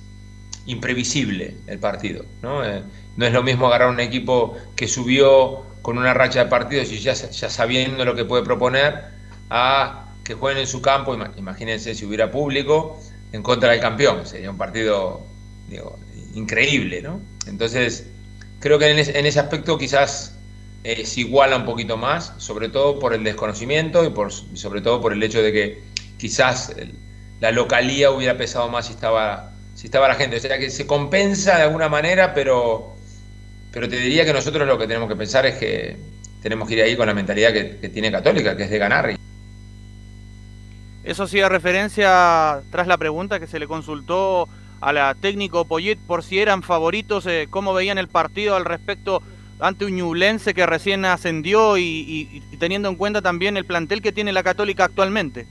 imprevisible 0.67 1.57
el 1.67 1.79
partido. 1.79 2.25
¿no? 2.43 2.65
Eh, 2.65 2.83
no 3.17 3.27
es 3.27 3.33
lo 3.33 3.43
mismo 3.43 3.67
agarrar 3.67 3.89
un 3.91 4.01
equipo 4.01 4.57
que 4.77 4.87
subió 4.89 5.63
con 5.83 5.97
una 5.99 6.13
racha 6.15 6.45
de 6.45 6.51
partidos 6.51 6.91
y 6.93 6.99
ya, 6.99 7.15
sabiendo 7.15 8.05
lo 8.05 8.15
que 8.15 8.25
puede 8.25 8.43
proponer 8.45 8.95
a 9.51 10.05
que 10.25 10.35
jueguen 10.35 10.61
en 10.61 10.67
su 10.67 10.83
campo, 10.83 11.15
ima- 11.15 11.33
imagínense 11.39 11.95
si 11.95 12.05
hubiera 12.05 12.31
público, 12.31 13.01
en 13.33 13.43
contra 13.43 13.71
del 13.71 13.81
campeón. 13.81 14.27
Sería 14.27 14.51
un 14.51 14.59
partido 14.59 15.23
increíble. 16.35 17.01
¿no? 17.03 17.21
Entonces, 17.47 18.07
creo 18.61 18.79
que 18.79 18.91
en 18.91 18.99
ese, 18.99 19.19
en 19.19 19.27
ese 19.27 19.41
aspecto 19.41 19.79
quizás 19.79 20.35
eh, 20.85 21.05
se 21.05 21.21
iguala 21.21 21.57
un 21.57 21.65
poquito 21.65 21.97
más, 21.97 22.35
sobre 22.39 22.69
todo 22.69 22.99
por 22.99 23.13
el 23.15 23.25
desconocimiento 23.25 24.05
y 24.05 24.11
por, 24.11 24.33
sobre 24.33 24.81
todo 24.81 25.01
por 25.01 25.13
el 25.13 25.23
hecho 25.23 25.43
de 25.43 25.53
que 25.53 25.83
quizás 26.19 26.71
el- 26.77 26.95
la 27.41 27.51
localía 27.53 28.11
hubiera 28.11 28.37
pesado 28.37 28.69
más 28.69 28.87
si 28.87 28.93
estaba, 28.93 29.53
si 29.75 29.87
estaba 29.87 30.09
la 30.09 30.15
gente. 30.15 30.37
O 30.37 30.41
sea 30.41 30.59
que 30.59 30.71
se 30.71 30.87
compensa 30.87 31.57
de 31.57 31.63
alguna 31.65 31.89
manera, 31.89 32.35
pero, 32.35 32.95
pero 33.73 33.89
te 33.89 33.97
diría 33.97 34.25
que 34.25 34.33
nosotros 34.33 34.67
lo 34.67 34.79
que 34.79 34.87
tenemos 34.87 35.09
que 35.09 35.17
pensar 35.17 35.47
es 35.47 35.57
que 35.57 35.97
tenemos 36.43 36.69
que 36.69 36.75
ir 36.75 36.83
ahí 36.83 36.97
con 36.97 37.07
la 37.07 37.15
mentalidad 37.15 37.53
que, 37.53 37.79
que 37.81 37.89
tiene 37.89 38.11
Católica, 38.11 38.57
que 38.57 38.65
es 38.65 38.71
de 38.71 38.79
ganar. 38.79 39.17
Eso 41.05 41.27
sí, 41.27 41.41
a 41.41 41.49
referencia 41.49 42.61
tras 42.71 42.87
la 42.87 42.99
pregunta 42.99 43.41
que 43.41 43.47
se 43.47 43.59
le 43.59 43.67
consultó 43.67 44.49
a 44.81 44.93
la 44.93 45.15
técnico 45.15 45.65
Poyet 45.65 45.99
por 45.99 46.23
si 46.23 46.39
eran 46.39 46.63
favoritos, 46.63 47.27
eh, 47.27 47.47
cómo 47.51 47.73
veían 47.73 47.99
el 47.99 48.09
partido 48.09 48.57
al 48.57 48.65
respecto 48.65 49.23
ante 49.61 49.85
un 49.85 49.97
Ñublense 49.97 50.55
que 50.55 50.67
recién 50.67 51.05
ascendió 51.05 51.79
y, 51.79 52.43
teniendo 52.59 52.89
en 52.89 52.97
cuenta 52.97 53.23
también 53.23 53.57
el 53.57 53.65
plantel 53.65 54.03
que 54.03 54.13
tiene 54.13 54.33
la 54.33 54.43
Católica 54.43 54.85
actualmente. 54.85 55.47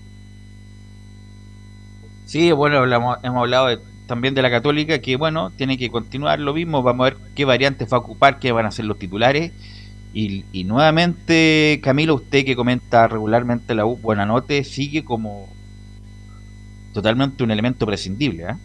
Sí, 2.26 2.52
bueno, 2.52 2.78
hablamos- 2.78 3.18
hemos 3.24 3.40
hablado 3.40 3.68
de- 3.68 3.80
también 4.06 4.34
de 4.34 4.42
la 4.42 4.50
Católica, 4.50 5.00
que 5.00 5.16
bueno, 5.18 5.52
tiene 5.52 5.78
que 5.78 5.90
continuar 5.90 6.40
lo 6.40 6.54
mismo, 6.54 6.82
vamos 6.84 7.08
a 7.08 7.10
ver 7.12 7.18
qué 7.36 7.46
variantes 7.46 7.92
va 7.92 7.98
a 7.98 8.00
ocupar, 8.00 8.40
qué 8.40 8.52
van 8.52 8.66
a 8.66 8.72
ser 8.72 8.86
los 8.86 9.00
titulares. 9.00 9.52
Y, 10.14 10.46
y 10.52 10.64
nuevamente, 10.64 11.80
Camilo, 11.84 12.16
usted 12.16 12.46
que 12.46 12.56
comenta 12.56 13.08
regularmente 13.08 13.76
la 13.76 13.86
U, 13.86 13.98
Buenanote, 13.98 14.64
sigue 14.64 15.04
como 15.04 15.48
totalmente 16.94 17.44
un 17.44 17.52
elemento 17.52 17.86
prescindible. 17.86 18.46
¿ah? 18.46 18.58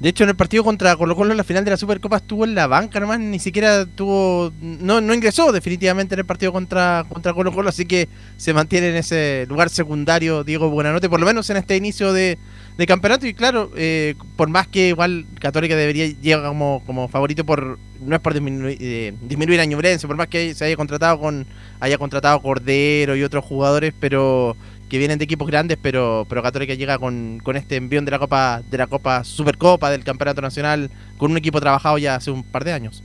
De 0.00 0.08
hecho, 0.08 0.24
en 0.24 0.30
el 0.30 0.36
partido 0.36 0.64
contra 0.64 0.96
Colo 0.96 1.14
Colo 1.14 1.32
en 1.32 1.36
la 1.36 1.44
final 1.44 1.62
de 1.62 1.72
la 1.72 1.76
Supercopa 1.76 2.16
estuvo 2.16 2.46
en 2.46 2.54
la 2.54 2.66
banca 2.66 2.98
nomás, 3.00 3.20
ni 3.20 3.38
siquiera 3.38 3.84
tuvo, 3.84 4.50
no, 4.62 5.02
no 5.02 5.12
ingresó 5.12 5.52
definitivamente 5.52 6.14
en 6.14 6.20
el 6.20 6.24
partido 6.24 6.54
contra, 6.54 7.04
contra 7.06 7.34
Colo 7.34 7.52
Colo, 7.52 7.68
así 7.68 7.84
que 7.84 8.08
se 8.38 8.54
mantiene 8.54 8.88
en 8.88 8.96
ese 8.96 9.44
lugar 9.46 9.68
secundario 9.68 10.42
Diego 10.42 10.70
Buenanote, 10.70 11.10
por 11.10 11.20
lo 11.20 11.26
menos 11.26 11.50
en 11.50 11.58
este 11.58 11.76
inicio 11.76 12.14
de, 12.14 12.38
de 12.78 12.86
campeonato. 12.86 13.26
Y 13.26 13.34
claro, 13.34 13.70
eh, 13.76 14.14
por 14.36 14.48
más 14.48 14.66
que 14.68 14.88
igual 14.88 15.26
Católica 15.38 15.76
debería 15.76 16.06
llegar 16.06 16.48
como, 16.48 16.82
como 16.86 17.08
favorito 17.08 17.44
por 17.44 17.78
no 18.00 18.14
es 18.16 18.22
por 18.22 18.32
disminuir, 18.32 18.78
eh, 18.80 19.12
disminuir 19.20 19.60
a 19.60 19.98
por 20.06 20.16
más 20.16 20.28
que 20.28 20.54
se 20.54 20.64
haya 20.64 20.76
contratado 20.76 21.20
con 21.20 21.46
haya 21.78 21.98
contratado 21.98 22.40
Cordero 22.40 23.16
y 23.16 23.22
otros 23.22 23.44
jugadores, 23.44 23.92
pero 24.00 24.56
que 24.90 24.98
vienen 24.98 25.18
de 25.18 25.24
equipos 25.24 25.48
grandes, 25.48 25.78
pero, 25.80 26.26
pero 26.28 26.42
Católica 26.42 26.74
llega 26.74 26.98
con, 26.98 27.40
con 27.44 27.56
este 27.56 27.76
envión 27.76 28.04
de 28.04 28.10
la 28.10 28.18
Copa, 28.18 28.60
de 28.68 28.76
la 28.76 28.88
Copa 28.88 29.22
Supercopa, 29.22 29.88
del 29.88 30.02
Campeonato 30.02 30.42
Nacional, 30.42 30.90
con 31.16 31.30
un 31.30 31.36
equipo 31.36 31.60
trabajado 31.60 31.96
ya 31.96 32.16
hace 32.16 32.32
un 32.32 32.42
par 32.42 32.64
de 32.64 32.72
años. 32.72 33.02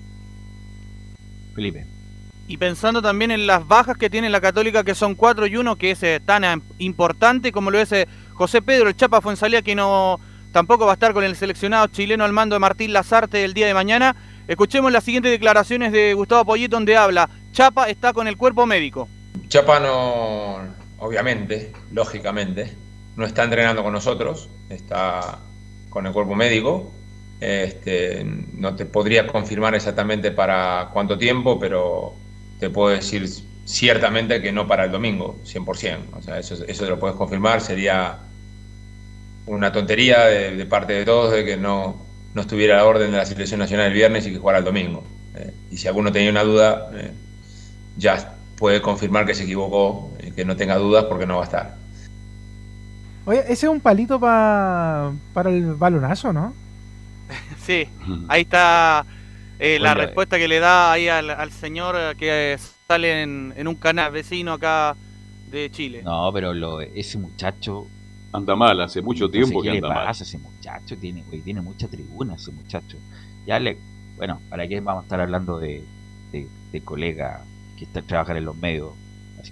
Felipe. 1.53 1.85
Y 2.47 2.57
pensando 2.57 3.03
también 3.03 3.29
en 3.29 3.45
las 3.45 3.67
bajas 3.67 3.97
que 3.97 4.09
tiene 4.09 4.29
la 4.29 4.41
Católica, 4.41 4.83
que 4.83 4.95
son 4.95 5.13
4 5.13 5.45
y 5.45 5.57
1, 5.57 5.75
que 5.77 5.91
es 5.91 6.01
eh, 6.01 6.19
tan 6.23 6.43
eh, 6.43 6.57
importante 6.79 7.51
como 7.51 7.69
lo 7.69 7.79
es 7.79 7.91
eh, 7.91 8.07
José 8.33 8.63
Pedro, 8.63 8.89
el 8.89 8.95
Chapa 8.95 9.21
Fuensalía, 9.21 9.61
que 9.61 9.75
no 9.75 10.19
tampoco 10.51 10.85
va 10.85 10.93
a 10.93 10.95
estar 10.95 11.13
con 11.13 11.23
el 11.23 11.35
seleccionado 11.35 11.87
chileno 11.87 12.23
al 12.23 12.33
mando 12.33 12.55
de 12.55 12.59
Martín 12.59 12.93
Lazarte 12.93 13.43
el 13.43 13.53
día 13.53 13.67
de 13.67 13.73
mañana. 13.75 14.15
Escuchemos 14.47 14.91
las 14.91 15.03
siguientes 15.03 15.31
declaraciones 15.31 15.91
de 15.91 16.15
Gustavo 16.15 16.45
Poyet, 16.45 16.69
donde 16.69 16.97
habla, 16.97 17.29
Chapa 17.51 17.89
está 17.89 18.11
con 18.11 18.27
el 18.27 18.37
cuerpo 18.37 18.65
médico. 18.65 19.07
Chapa 19.49 19.79
no, 19.79 20.59
obviamente, 20.99 21.71
lógicamente, 21.91 22.71
no 23.15 23.25
está 23.25 23.43
entrenando 23.43 23.83
con 23.83 23.93
nosotros, 23.93 24.49
está 24.69 25.39
con 25.89 26.05
el 26.05 26.13
cuerpo 26.13 26.35
médico. 26.35 26.91
Este, 27.39 28.25
no 28.53 28.75
te 28.75 28.85
podría 28.85 29.27
confirmar 29.27 29.75
exactamente 29.75 30.31
para 30.31 30.89
cuánto 30.93 31.17
tiempo, 31.17 31.59
pero 31.59 32.13
te 32.59 32.69
puedo 32.69 32.89
decir 32.95 33.27
ciertamente 33.65 34.41
que 34.41 34.51
no 34.51 34.67
para 34.67 34.85
el 34.85 34.91
domingo, 34.91 35.37
100%. 35.43 35.97
O 36.13 36.21
sea, 36.21 36.39
eso, 36.39 36.63
eso 36.67 36.85
lo 36.85 36.99
puedes 36.99 37.15
confirmar, 37.15 37.61
sería 37.61 38.19
una 39.47 39.71
tontería 39.71 40.25
de, 40.25 40.65
parte 40.65 40.93
de 40.93 41.05
todos 41.05 41.33
de 41.33 41.45
que 41.45 41.57
no, 41.57 42.01
no 42.33 42.41
estuviera 42.41 42.75
a 42.75 42.77
la 42.77 42.85
orden 42.85 43.11
de 43.11 43.17
la 43.17 43.25
selección 43.25 43.59
nacional 43.59 43.87
el 43.87 43.93
viernes 43.93 44.25
y 44.25 44.31
que 44.31 44.39
jugara 44.39 44.59
el 44.59 44.65
domingo. 44.65 45.03
Eh, 45.35 45.53
y 45.71 45.77
si 45.77 45.87
alguno 45.87 46.11
tenía 46.11 46.31
una 46.31 46.43
duda, 46.43 46.89
eh, 46.93 47.11
ya 47.97 48.35
puede 48.57 48.81
confirmar 48.81 49.25
que 49.25 49.35
se 49.35 49.43
equivocó, 49.43 50.14
que 50.33 50.45
no 50.45 50.55
tenga 50.55 50.77
dudas 50.77 51.05
porque 51.05 51.25
no 51.25 51.35
va 51.37 51.41
a 51.41 51.45
estar. 51.45 51.75
Oye, 53.25 53.39
ese 53.41 53.65
es 53.65 53.71
un 53.71 53.81
palito 53.81 54.19
pa- 54.19 55.11
para 55.33 55.49
el 55.49 55.73
balonazo, 55.75 56.31
¿no? 56.33 56.53
Sí, 57.57 57.87
ahí 58.27 58.41
está 58.43 59.05
eh, 59.59 59.79
la 59.79 59.93
Bueno, 59.93 60.01
respuesta 60.01 60.37
que 60.37 60.47
le 60.47 60.59
da 60.59 60.91
ahí 60.91 61.07
al, 61.07 61.29
al 61.29 61.51
señor 61.51 61.95
eh, 61.97 62.15
que 62.17 62.53
eh, 62.53 62.57
sale 62.87 63.23
en, 63.23 63.53
en 63.57 63.67
un 63.67 63.75
canal 63.75 64.11
vecino 64.11 64.53
acá 64.53 64.95
de 65.51 65.71
Chile. 65.71 66.03
No, 66.03 66.31
pero 66.33 66.53
lo, 66.53 66.81
ese 66.81 67.17
muchacho. 67.17 67.87
Anda 68.31 68.55
mal, 68.55 68.81
hace 68.81 69.01
mucho 69.01 69.29
no 69.33 69.43
sé 69.43 69.43
tiempo 69.45 69.61
que 69.61 69.69
anda 69.69 69.89
mal. 69.89 70.17
ese 70.21 70.37
muchacho, 70.37 70.97
tiene, 70.99 71.23
güey, 71.23 71.41
tiene 71.41 71.61
mucha 71.61 71.87
tribuna 71.89 72.35
ese 72.35 72.51
muchacho. 72.51 72.97
Ya 73.45 73.59
le, 73.59 73.85
bueno, 74.17 74.41
¿para 74.49 74.67
qué 74.67 74.81
vamos 74.81 75.03
a 75.03 75.05
estar 75.05 75.21
hablando 75.21 75.57
de, 75.59 75.89
de, 76.31 76.51
de 76.71 76.83
colega 76.83 77.49
que 77.77 77.85
está 77.85 78.01
trabajar 78.01 78.37
en 78.37 78.45
los 78.45 78.57
medios? 78.57 78.93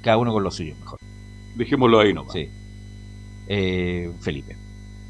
Cada 0.01 0.17
uno 0.17 0.31
con 0.33 0.43
lo 0.43 0.51
suyo, 0.51 0.75
mejor. 0.79 0.99
Dejémoslo 1.55 1.99
ahí 1.99 2.13
nomás. 2.13 2.33
Sí. 2.33 2.49
Eh, 3.47 4.11
Felipe. 4.21 4.55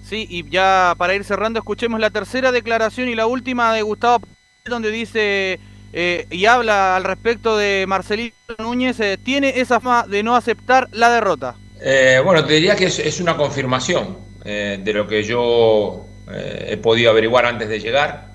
Sí, 0.03 0.27
y 0.29 0.49
ya 0.49 0.95
para 0.97 1.15
ir 1.15 1.23
cerrando, 1.23 1.59
escuchemos 1.59 1.99
la 1.99 2.09
tercera 2.09 2.51
declaración 2.51 3.07
y 3.07 3.15
la 3.15 3.25
última 3.25 3.73
de 3.73 3.81
Gustavo 3.81 4.25
donde 4.65 4.91
dice 4.91 5.59
eh, 5.91 6.25
y 6.31 6.45
habla 6.45 6.95
al 6.95 7.03
respecto 7.03 7.57
de 7.57 7.85
Marcelino 7.87 8.33
Núñez, 8.57 8.99
eh, 8.99 9.17
tiene 9.21 9.59
esa 9.59 9.79
fama 9.79 10.07
de 10.07 10.23
no 10.23 10.35
aceptar 10.35 10.89
la 10.91 11.09
derrota. 11.09 11.55
Eh, 11.79 12.21
bueno, 12.23 12.45
te 12.45 12.53
diría 12.53 12.75
que 12.75 12.85
es, 12.85 12.99
es 12.99 13.19
una 13.19 13.37
confirmación 13.37 14.17
eh, 14.45 14.79
de 14.83 14.93
lo 14.93 15.07
que 15.07 15.23
yo 15.23 16.05
eh, 16.31 16.69
he 16.71 16.77
podido 16.77 17.11
averiguar 17.11 17.45
antes 17.45 17.69
de 17.69 17.79
llegar. 17.79 18.31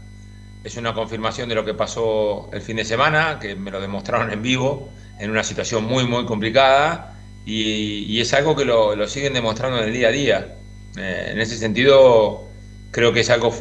Es 0.63 0.77
una 0.77 0.95
confirmación 0.95 1.49
de 1.49 1.55
lo 1.55 1.65
que 1.65 1.75
pasó 1.75 2.51
el 2.53 2.61
fin 2.61 2.77
de 2.77 2.85
semana, 2.85 3.39
que 3.41 3.57
me 3.57 3.71
lo 3.71 3.81
demostraron 3.81 4.31
en 4.31 4.43
vivo, 4.43 4.91
en 5.19 5.31
una 5.31 5.45
situación 5.45 5.85
muy, 5.85 6.07
muy 6.07 6.25
complicada, 6.25 7.15
y, 7.45 8.05
y 8.05 8.21
es 8.21 8.33
algo 8.35 8.55
que 8.55 8.65
lo, 8.65 8.95
lo 8.95 9.09
siguen 9.09 9.33
demostrando 9.33 9.79
en 9.79 9.85
el 9.85 9.93
día 9.93 10.09
a 10.09 10.13
día. 10.13 10.55
Eh, 10.97 11.31
en 11.33 11.41
ese 11.41 11.57
sentido, 11.57 12.45
creo 12.91 13.13
que 13.13 13.21
es 13.21 13.31
algo 13.31 13.53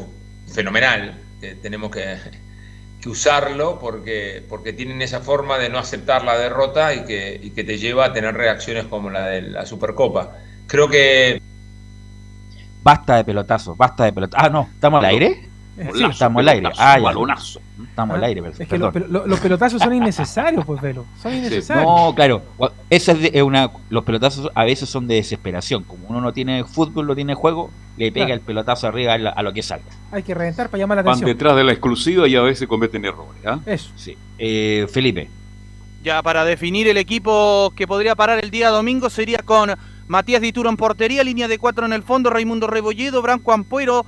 fenomenal, 0.52 1.18
que 1.40 1.56
tenemos 1.56 1.92
que, 1.92 2.18
que 3.02 3.10
usarlo 3.10 3.80
porque, 3.80 4.44
porque 4.50 4.74
tienen 4.74 5.02
esa 5.02 5.22
forma 5.22 5.58
de 5.58 5.70
no 5.70 5.80
aceptar 5.80 6.24
la 6.24 6.38
derrota 6.38 6.94
y 6.94 7.06
que, 7.06 7.40
y 7.42 7.52
que 7.52 7.64
te 7.64 7.78
lleva 7.78 8.06
a 8.06 8.14
tener 8.14 8.36
reacciones 8.36 8.86
como 8.86 9.10
la 9.10 9.28
de 9.28 9.42
la 9.42 9.66
Supercopa. 9.66 10.38
Creo 10.68 10.90
que 10.90 11.42
Basta 12.88 13.18
de 13.18 13.26
pelotazos, 13.26 13.76
basta 13.76 14.06
de 14.06 14.14
pelotazos. 14.14 14.48
Ah, 14.48 14.50
no, 14.50 14.70
¿estamos 14.74 15.00
al 15.00 15.10
aire? 15.10 15.50
Sí. 15.96 16.04
estamos 16.04 16.40
al 16.42 16.50
aire. 16.50 16.70
Ah, 16.78 16.96
ya. 16.98 17.04
balonazo. 17.04 17.60
Estamos 17.90 18.16
al 18.18 18.24
aire, 18.24 18.42
Es 18.60 18.68
que 18.68 18.78
los, 18.78 18.94
lo- 18.96 19.38
pelotazos 19.38 19.82
son 19.82 19.94
innecesarios, 19.94 20.66
pues, 20.66 20.82
Velo. 20.82 21.06
Son 21.22 21.34
innecesarios. 21.34 21.86
No, 21.86 22.14
claro. 22.16 22.42
Esa 22.90 23.12
es, 23.12 23.32
de- 23.32 23.44
una. 23.44 23.70
Los 23.90 24.04
pelotazos 24.04 24.50
a 24.56 24.64
veces 24.66 24.90
son 24.90 25.08
de 25.08 25.16
desesperación. 25.16 25.84
Como 25.84 26.08
uno 26.08 26.20
no 26.22 26.34
tiene 26.34 26.64
fútbol, 26.64 27.06
no 27.08 27.16
tiene 27.16 27.36
juego, 27.36 27.70
le 27.98 28.12
pega 28.12 28.26
Claro. 28.28 28.40
el 28.42 28.46
pelotazo 28.46 28.88
arriba 28.88 29.14
a, 29.14 29.18
la- 29.20 29.30
a 29.30 29.44
lo 29.44 29.54
que 29.54 29.62
salga. 29.62 29.86
Hay 30.12 30.24
que 30.24 30.34
reventar 30.34 30.70
para 30.70 30.80
llamar 30.80 30.98
la 30.98 31.04
Van 31.04 31.14
atención. 31.14 31.30
detrás 31.38 31.56
de 31.56 31.64
la 31.64 31.72
exclusiva 31.72 32.28
y 32.28 32.36
a 32.36 32.42
veces 32.42 32.68
cometen 32.68 33.06
errores. 33.06 33.42
¿ah? 33.46 33.60
Eso. 33.66 33.92
Sí. 33.96 34.18
Eh, 34.40 34.88
Felipe. 34.92 35.30
Ya 36.04 36.22
para 36.24 36.46
definir 36.46 36.88
el 36.88 36.98
equipo 36.98 37.72
que 37.76 37.86
podría 37.88 38.16
parar 38.16 38.40
el 38.44 38.50
día 38.50 38.70
domingo 38.70 39.10
sería 39.10 39.40
con 39.40 39.72
Matías 40.08 40.42
Dituro 40.42 40.70
en 40.70 40.78
portería, 40.78 41.24
línea 41.24 41.48
de 41.48 41.58
cuatro 41.60 41.86
en 41.86 41.94
el 41.94 42.02
fondo, 42.04 42.30
Raimundo 42.30 42.66
Rebolledo, 42.68 43.22
Branco 43.22 43.52
Ampuero, 43.52 44.06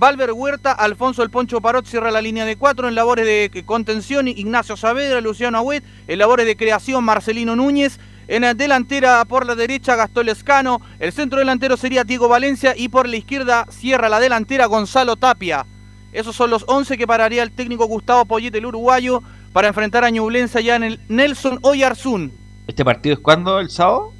Valver 0.00 0.32
Huerta, 0.32 0.72
Alfonso 0.72 1.22
El 1.22 1.28
Poncho 1.28 1.60
Parot 1.60 1.84
cierra 1.84 2.10
la 2.10 2.22
línea 2.22 2.46
de 2.46 2.56
cuatro 2.56 2.88
en 2.88 2.94
labores 2.94 3.26
de 3.26 3.64
contención, 3.66 4.28
Ignacio 4.28 4.74
Saavedra, 4.74 5.20
Luciano 5.20 5.58
Agüet, 5.58 5.84
en 6.08 6.18
labores 6.18 6.46
de 6.46 6.56
creación, 6.56 7.04
Marcelino 7.04 7.54
Núñez, 7.54 8.00
en 8.26 8.40
la 8.40 8.54
delantera 8.54 9.22
por 9.26 9.44
la 9.44 9.54
derecha 9.54 9.96
Gastón 9.96 10.24
Lescano, 10.24 10.80
el 11.00 11.12
centro 11.12 11.38
delantero 11.38 11.76
sería 11.76 12.04
Diego 12.04 12.28
Valencia 12.28 12.72
y 12.74 12.88
por 12.88 13.06
la 13.06 13.18
izquierda 13.18 13.66
cierra 13.68 14.08
la 14.08 14.20
delantera 14.20 14.64
Gonzalo 14.64 15.16
Tapia. 15.16 15.66
Esos 16.14 16.34
son 16.34 16.48
los 16.48 16.64
11 16.66 16.96
que 16.96 17.06
pararía 17.06 17.42
el 17.42 17.52
técnico 17.52 17.84
Gustavo 17.84 18.24
Poyet, 18.24 18.54
el 18.54 18.64
uruguayo, 18.64 19.22
para 19.52 19.68
enfrentar 19.68 20.04
a 20.04 20.08
Ñublense 20.08 20.64
ya 20.64 20.76
en 20.76 20.84
el 20.84 21.00
Nelson 21.08 21.58
Oyarzún, 21.60 22.32
¿Este 22.66 22.86
partido 22.86 23.16
es 23.16 23.20
cuándo? 23.20 23.60
¿El 23.60 23.68
sábado? 23.68 24.14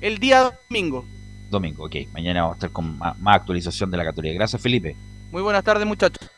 el 0.00 0.16
día 0.16 0.54
domingo. 0.70 1.04
Domingo, 1.50 1.84
ok. 1.84 1.96
Mañana 2.14 2.40
vamos 2.40 2.54
a 2.54 2.56
estar 2.56 2.70
con 2.70 2.96
más, 2.96 3.18
más 3.18 3.36
actualización 3.36 3.90
de 3.90 3.98
la 3.98 4.04
categoría. 4.04 4.32
Gracias, 4.32 4.62
Felipe. 4.62 4.96
Muy 5.36 5.42
buenas 5.42 5.64
tardes, 5.64 5.86
muchachos. 5.86 6.30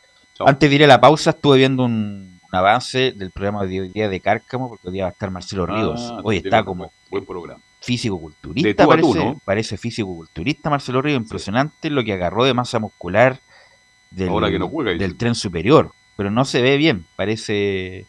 Antes 0.44 0.68
de 0.68 0.74
ir 0.74 0.82
a 0.82 0.88
la 0.88 1.00
pausa, 1.00 1.30
estuve 1.30 1.58
viendo 1.58 1.84
un, 1.84 2.40
un 2.42 2.58
avance 2.58 3.12
del 3.12 3.30
programa 3.30 3.64
de 3.64 3.82
hoy 3.82 3.88
día 3.90 4.08
de 4.08 4.18
Cárcamo, 4.18 4.68
porque 4.68 4.88
hoy 4.88 4.94
día 4.94 5.04
va 5.04 5.10
a 5.10 5.12
estar 5.12 5.30
Marcelo 5.30 5.66
Ríos. 5.66 6.00
Ah, 6.12 6.20
hoy 6.24 6.40
tiene 6.40 6.48
está 6.48 6.62
buen- 6.62 6.64
como 6.64 6.92
Buen 7.08 7.24
programa. 7.24 7.60
Físico-culturista, 7.80 8.82
tú, 8.82 8.88
parece, 8.88 9.24
¿no? 9.24 9.40
parece 9.44 9.76
físico-culturista 9.76 10.68
Marcelo 10.68 11.00
Ríos. 11.00 11.16
Impresionante 11.22 11.90
lo 11.90 12.02
que 12.02 12.12
agarró 12.12 12.42
de 12.44 12.54
masa 12.54 12.80
muscular 12.80 13.38
del, 14.10 14.30
Ahora 14.30 14.50
que 14.50 14.58
no 14.58 14.66
juega, 14.68 14.90
dice. 14.90 15.04
del 15.06 15.16
tren 15.16 15.36
superior. 15.36 15.92
Pero 16.16 16.32
no 16.32 16.44
se 16.44 16.60
ve 16.60 16.76
bien, 16.76 17.06
parece 17.14 18.04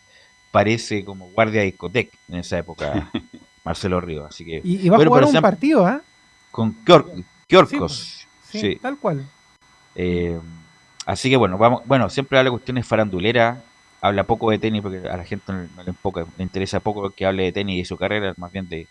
parece 0.49 1.05
como 1.05 1.29
guardia 1.29 1.59
de 1.59 1.67
discoteca 1.67 2.17
en 2.29 2.37
esa 2.39 2.57
época 2.57 3.11
Marcelo 3.63 4.01
Ríos. 4.01 4.25
Así 4.27 4.43
que, 4.43 4.59
Y, 4.63 4.77
y 4.87 4.89
va 4.89 4.95
bueno, 4.97 5.11
a 5.11 5.17
jugar 5.19 5.29
un 5.29 5.35
han- 5.37 5.41
partido, 5.43 5.85
¿ah? 5.85 6.01
con 6.49 6.83
Kior- 6.83 7.23
Kiorcos. 7.45 8.25
Sí, 8.49 8.59
sí. 8.59 8.75
tal 8.81 8.97
cual. 8.97 9.29
Eh, 9.93 10.39
así 11.11 11.29
que 11.29 11.37
bueno, 11.37 11.57
vamos, 11.57 11.81
bueno, 11.85 12.09
siempre 12.09 12.37
habla 12.37 12.51
cuestiones 12.51 12.85
faranduleras, 12.87 13.59
habla 14.01 14.23
poco 14.23 14.51
de 14.51 14.59
tenis 14.59 14.81
porque 14.81 14.99
a 15.07 15.17
la 15.17 15.25
gente 15.25 15.51
no, 15.51 15.67
no 15.75 15.83
le, 15.83 15.93
poco- 15.93 16.27
le 16.37 16.43
interesa 16.43 16.79
poco 16.79 17.09
que 17.11 17.25
hable 17.25 17.43
de 17.43 17.51
tenis 17.51 17.75
y 17.75 17.79
de 17.79 17.85
su 17.85 17.97
carrera, 17.97 18.33
más 18.37 18.51
bien 18.51 18.67
de, 18.69 18.87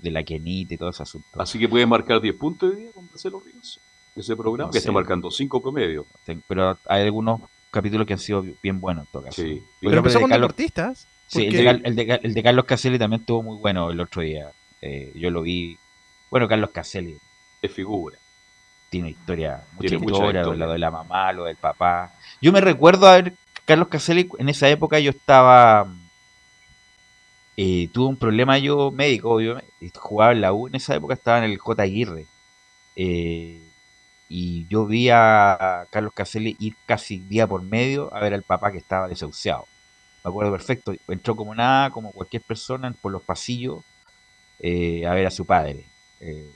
de 0.00 0.10
la 0.10 0.22
Kenita 0.22 0.74
y 0.74 0.76
todo 0.78 0.90
ese 0.90 1.02
asunto. 1.02 1.28
Así 1.40 1.58
que 1.58 1.68
puede 1.68 1.86
marcar 1.86 2.20
10 2.20 2.34
puntos 2.36 2.70
hoy 2.70 2.76
día 2.82 2.92
con 2.92 3.06
Marcelo 3.06 3.40
Ríos. 3.44 3.78
Ese 4.14 4.36
programa 4.36 4.66
No 4.68 4.70
que 4.72 4.74
sé. 4.74 4.78
está 4.80 4.92
marcando 4.92 5.30
5 5.30 5.62
promedio. 5.62 6.06
Pero 6.46 6.76
hay 6.86 7.02
algunos 7.02 7.40
capítulos 7.70 8.06
que 8.06 8.12
han 8.12 8.18
sido 8.18 8.44
bien 8.62 8.78
buenos 8.80 9.06
en 9.06 9.12
todo 9.12 9.22
caso. 9.22 9.40
Sí. 9.42 9.62
Pero 9.80 9.96
empezó 9.98 10.20
con 10.20 10.28
Carlos- 10.30 10.48
deportistas. 10.48 11.06
Sí, 11.26 11.46
el 11.46 11.96
de, 11.96 12.20
el 12.22 12.34
de 12.34 12.42
Carlos 12.42 12.66
Caselli 12.66 12.98
también 12.98 13.20
estuvo 13.22 13.42
muy 13.42 13.56
bueno 13.56 13.90
el 13.90 13.98
otro 14.00 14.20
día. 14.20 14.50
Eh, 14.82 15.12
yo 15.14 15.30
lo 15.30 15.40
vi. 15.40 15.78
Bueno, 16.30 16.46
Carlos 16.46 16.70
Caselli 16.70 17.16
Es 17.62 17.72
figura. 17.72 18.18
Tiene 18.92 19.08
historia, 19.08 19.64
mucha 19.72 19.88
Tiene 19.88 19.98
mucha 20.04 20.12
historia, 20.12 20.40
historia. 20.42 20.66
lo 20.66 20.72
de 20.74 20.78
la 20.78 20.90
mamá, 20.90 21.32
lo 21.32 21.44
del 21.44 21.56
papá. 21.56 22.12
Yo 22.42 22.52
me 22.52 22.60
recuerdo 22.60 23.06
a 23.06 23.14
ver 23.14 23.32
Carlos 23.64 23.88
Caselli, 23.88 24.28
en 24.38 24.50
esa 24.50 24.68
época 24.68 25.00
yo 25.00 25.08
estaba, 25.08 25.86
eh, 27.56 27.88
tuve 27.90 28.08
un 28.10 28.18
problema 28.18 28.58
yo 28.58 28.90
médico, 28.90 29.30
obviamente, 29.30 29.72
jugaba 29.94 30.32
en 30.32 30.42
la 30.42 30.52
U, 30.52 30.66
en 30.68 30.74
esa 30.74 30.94
época 30.94 31.14
estaba 31.14 31.38
en 31.38 31.44
el 31.44 31.56
J. 31.56 31.82
Aguirre. 31.82 32.26
Eh, 32.94 33.62
y 34.28 34.66
yo 34.68 34.84
vi 34.84 35.08
a 35.08 35.86
Carlos 35.90 36.12
Caselli 36.12 36.54
ir 36.58 36.74
casi 36.84 37.16
día 37.16 37.46
por 37.46 37.62
medio 37.62 38.14
a 38.14 38.20
ver 38.20 38.34
al 38.34 38.42
papá 38.42 38.72
que 38.72 38.78
estaba 38.78 39.08
desahuciado. 39.08 39.64
Me 40.22 40.28
acuerdo 40.28 40.52
perfecto, 40.52 40.92
entró 41.08 41.34
como 41.34 41.54
nada, 41.54 41.88
como 41.88 42.12
cualquier 42.12 42.42
persona, 42.42 42.94
por 43.00 43.10
los 43.10 43.22
pasillos 43.22 43.82
eh, 44.58 45.06
a 45.06 45.14
ver 45.14 45.26
a 45.26 45.30
su 45.30 45.46
padre. 45.46 45.86
Eh, 46.20 46.46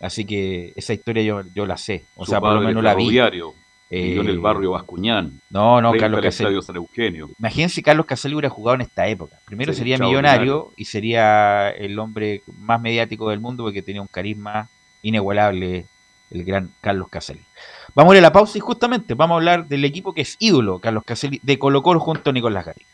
así 0.00 0.24
que 0.24 0.72
esa 0.76 0.92
historia 0.92 1.22
yo, 1.22 1.42
yo 1.54 1.66
la 1.66 1.76
sé, 1.76 2.04
o 2.16 2.24
Su 2.24 2.30
sea, 2.30 2.40
por 2.40 2.54
lo 2.54 2.60
menos 2.60 2.82
la 2.82 2.94
vi. 2.94 3.04
ferroviario, 3.04 3.54
vivió 3.90 4.20
en 4.22 4.28
el 4.28 4.36
Eh, 4.36 4.40
barrio 4.40 4.70
Bascuñán. 4.72 5.40
No, 5.50 5.80
no, 5.80 5.92
Carlos. 5.92 6.24
Estadio 6.24 6.62
San 6.62 6.76
Eugenio. 6.76 7.28
Imagínense 7.38 7.76
si 7.76 7.82
Carlos 7.82 8.06
Caselli 8.06 8.34
hubiera 8.34 8.48
jugado 8.50 8.76
en 8.76 8.80
esta 8.82 9.06
época. 9.08 9.36
Primero 9.44 9.72
Sí, 9.72 9.78
sería 9.78 9.98
millonario 9.98 10.72
y 10.76 10.84
sería 10.84 11.70
el 11.70 11.98
hombre 11.98 12.42
más 12.58 12.80
mediático 12.80 13.30
del 13.30 13.40
mundo 13.40 13.64
porque 13.64 13.82
tenía 13.82 14.00
un 14.02 14.08
carisma 14.08 14.68
inigualable 15.02 15.86
el 16.30 16.44
gran 16.44 16.70
Carlos 16.80 17.08
Caselli. 17.08 17.40
Vamos 17.96 18.12
a 18.12 18.16
ir 18.16 18.18
a 18.20 18.28
la 18.28 18.32
pausa 18.32 18.56
y 18.56 18.60
justamente 18.60 19.14
vamos 19.14 19.34
a 19.34 19.38
hablar 19.38 19.66
del 19.66 19.84
equipo 19.84 20.12
que 20.14 20.20
es 20.22 20.36
ídolo, 20.38 20.78
Carlos 20.78 21.02
Caselli, 21.04 21.40
de 21.42 21.58
Colo 21.58 21.82
Colo 21.82 21.98
junto 21.98 22.30
a 22.30 22.32
Nicolás 22.32 22.66
Gatica. 22.66 22.86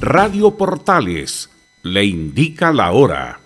Radio 0.00 0.50
Portales 0.56 1.50
le 1.86 2.04
indica 2.04 2.72
la 2.72 2.92
hora. 2.92 3.40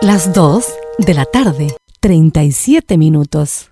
Las 0.00 0.32
2 0.32 0.64
de 0.98 1.14
la 1.14 1.24
tarde, 1.24 1.76
37 2.00 2.98
minutos. 2.98 3.70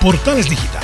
Portales 0.00 0.48
Digital 0.48 0.82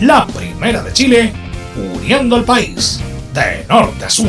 La 0.03 0.27
primera 0.27 0.83
de 0.83 0.93
Chile, 0.93 1.33
uniendo 1.75 2.37
al 2.37 2.45
país 2.45 3.01
de 3.33 3.65
norte 3.67 4.05
a 4.05 4.11
sur. 4.11 4.29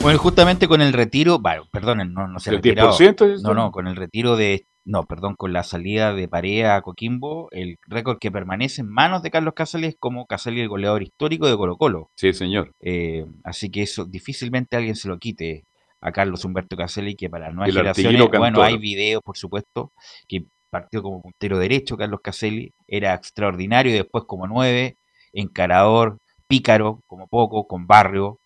Bueno, 0.00 0.18
justamente 0.18 0.66
con 0.66 0.80
el 0.80 0.94
retiro, 0.94 1.38
bueno, 1.40 1.64
perdonen, 1.70 2.14
no, 2.14 2.26
no 2.26 2.40
se 2.40 2.48
¿El 2.48 2.56
retirado. 2.56 2.96
10% 2.96 3.34
es 3.34 3.42
No, 3.42 3.52
no, 3.52 3.70
con 3.70 3.86
el 3.86 3.96
retiro 3.96 4.34
de, 4.34 4.64
no, 4.84 5.06
perdón, 5.06 5.34
con 5.36 5.52
la 5.52 5.62
salida 5.62 6.14
de 6.14 6.28
Parea 6.28 6.76
a 6.76 6.82
Coquimbo, 6.82 7.48
el 7.52 7.78
récord 7.86 8.18
que 8.18 8.30
permanece 8.30 8.80
en 8.80 8.88
manos 8.88 9.22
de 9.22 9.30
Carlos 9.30 9.54
Casali 9.54 9.88
es 9.88 9.96
como 9.98 10.26
Casali 10.26 10.60
el 10.60 10.68
goleador 10.68 11.02
histórico 11.02 11.46
de 11.48 11.56
Colo 11.56 11.76
Colo. 11.76 12.10
Sí, 12.16 12.32
señor. 12.32 12.72
Eh, 12.80 13.26
así 13.44 13.70
que 13.70 13.82
eso 13.82 14.04
difícilmente 14.04 14.76
alguien 14.76 14.96
se 14.96 15.08
lo 15.08 15.18
quite 15.18 15.64
a 16.00 16.12
Carlos 16.12 16.44
Humberto 16.44 16.76
Caselli, 16.76 17.14
que 17.14 17.28
para 17.28 17.50
nuevas 17.50 17.74
generaciones, 17.74 18.26
bueno, 18.36 18.62
hay 18.62 18.78
videos, 18.78 19.22
por 19.22 19.36
supuesto, 19.36 19.92
que 20.26 20.46
partió 20.70 21.02
como 21.02 21.20
puntero 21.20 21.58
derecho 21.58 21.96
Carlos 21.96 22.20
Caselli, 22.22 22.72
era 22.86 23.14
extraordinario, 23.14 23.92
y 23.92 23.96
después 23.96 24.24
como 24.24 24.46
nueve, 24.46 24.96
encarador, 25.32 26.18
pícaro, 26.46 27.00
como 27.06 27.26
poco, 27.26 27.66
con 27.66 27.86
barrio, 27.86 28.38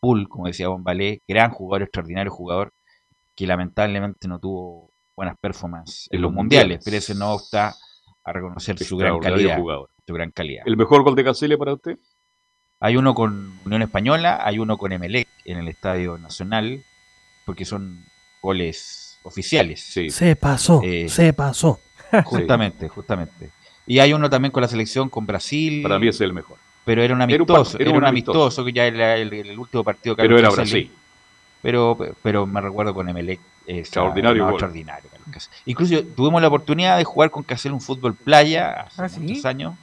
Pool, 0.00 0.28
como 0.28 0.46
decía 0.46 0.68
Bombalé, 0.68 1.22
gran 1.26 1.50
jugador, 1.50 1.82
extraordinario 1.82 2.30
jugador, 2.30 2.72
que 3.34 3.46
lamentablemente 3.46 4.28
no 4.28 4.38
tuvo 4.38 4.87
buenas 5.18 5.36
performances 5.40 6.08
en, 6.12 6.22
los 6.22 6.32
mundiales, 6.32 6.78
mundiales. 6.78 6.84
pero 6.84 6.96
eso 6.96 7.14
no 7.14 7.32
obsta 7.32 7.74
a 8.24 8.32
reconocer 8.32 8.78
su 8.78 8.96
gran 8.96 9.18
calidad. 9.18 9.58
jugador. 9.58 9.90
Su 10.06 10.14
gran 10.14 10.30
calidad. 10.30 10.62
¿El 10.64 10.76
mejor 10.76 11.02
gol 11.02 11.16
de 11.16 11.24
Caselli 11.24 11.56
para 11.56 11.74
usted? 11.74 11.98
Hay 12.78 12.96
uno 12.96 13.14
con 13.14 13.58
Unión 13.66 13.82
Española, 13.82 14.38
hay 14.44 14.60
uno 14.60 14.78
con 14.78 14.92
Emelec 14.92 15.26
en 15.44 15.58
el 15.58 15.66
Estadio 15.66 16.18
Nacional, 16.18 16.84
porque 17.44 17.64
son 17.64 18.04
goles 18.40 19.18
oficiales. 19.24 19.80
Se 20.10 20.36
pasó, 20.36 20.80
Eh, 20.84 21.08
se 21.08 21.32
pasó. 21.32 21.80
Justamente, 22.24 22.88
justamente. 22.88 23.50
Y 23.86 23.98
hay 23.98 24.12
uno 24.12 24.30
también 24.30 24.52
con 24.52 24.60
la 24.60 24.68
selección 24.68 25.08
con 25.10 25.26
Brasil. 25.26 25.82
Para 25.82 25.98
mí 25.98 26.06
ese 26.06 26.18
es 26.24 26.28
el 26.28 26.32
mejor. 26.32 26.58
Pero 26.84 27.02
era 27.02 27.12
un 27.14 27.20
Era 27.22 27.42
un 27.42 27.46
par- 27.46 27.56
amistoso, 27.56 27.78
era 27.80 27.90
un 27.90 28.04
amistoso. 28.04 28.38
amistoso, 28.44 28.64
que 28.64 28.72
ya 28.72 28.86
era 28.86 29.16
el, 29.16 29.32
el 29.32 29.58
último 29.58 29.82
partido 29.82 30.14
que 30.14 30.22
Pero 30.22 30.38
era. 30.38 30.48
Brasil. 30.50 30.90
Pero, 31.60 31.98
pero 32.22 32.46
me 32.46 32.60
recuerdo 32.60 32.94
con 32.94 33.08
Emelec. 33.08 33.40
Extraordinario 33.68 34.44
no, 34.44 34.50
extraordinario. 34.50 35.10
Incluso 35.66 36.02
tuvimos 36.16 36.40
la 36.40 36.48
oportunidad 36.48 36.96
de 36.96 37.04
jugar 37.04 37.30
con 37.30 37.42
Caselli 37.42 37.74
un 37.74 37.82
fútbol 37.82 38.14
playa 38.14 38.86
hace 38.86 39.02
¿Ah, 39.02 39.08
sí? 39.10 39.20
muchos 39.20 39.44
años. 39.44 39.74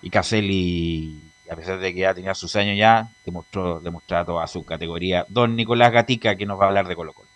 Y 0.00 0.08
Caselli, 0.08 1.20
a 1.50 1.56
pesar 1.56 1.78
de 1.78 1.92
que 1.92 2.00
ya 2.00 2.14
tenía 2.14 2.34
sus 2.34 2.56
años 2.56 2.78
ya, 2.78 3.08
demostró, 3.26 3.80
demostraba 3.80 4.24
toda 4.24 4.46
su 4.46 4.64
categoría. 4.64 5.26
Don 5.28 5.54
Nicolás 5.54 5.92
Gatica, 5.92 6.36
que 6.36 6.46
nos 6.46 6.58
va 6.58 6.64
a 6.64 6.68
hablar 6.68 6.88
de 6.88 6.96
Colo 6.96 7.12
Colo. 7.12 7.28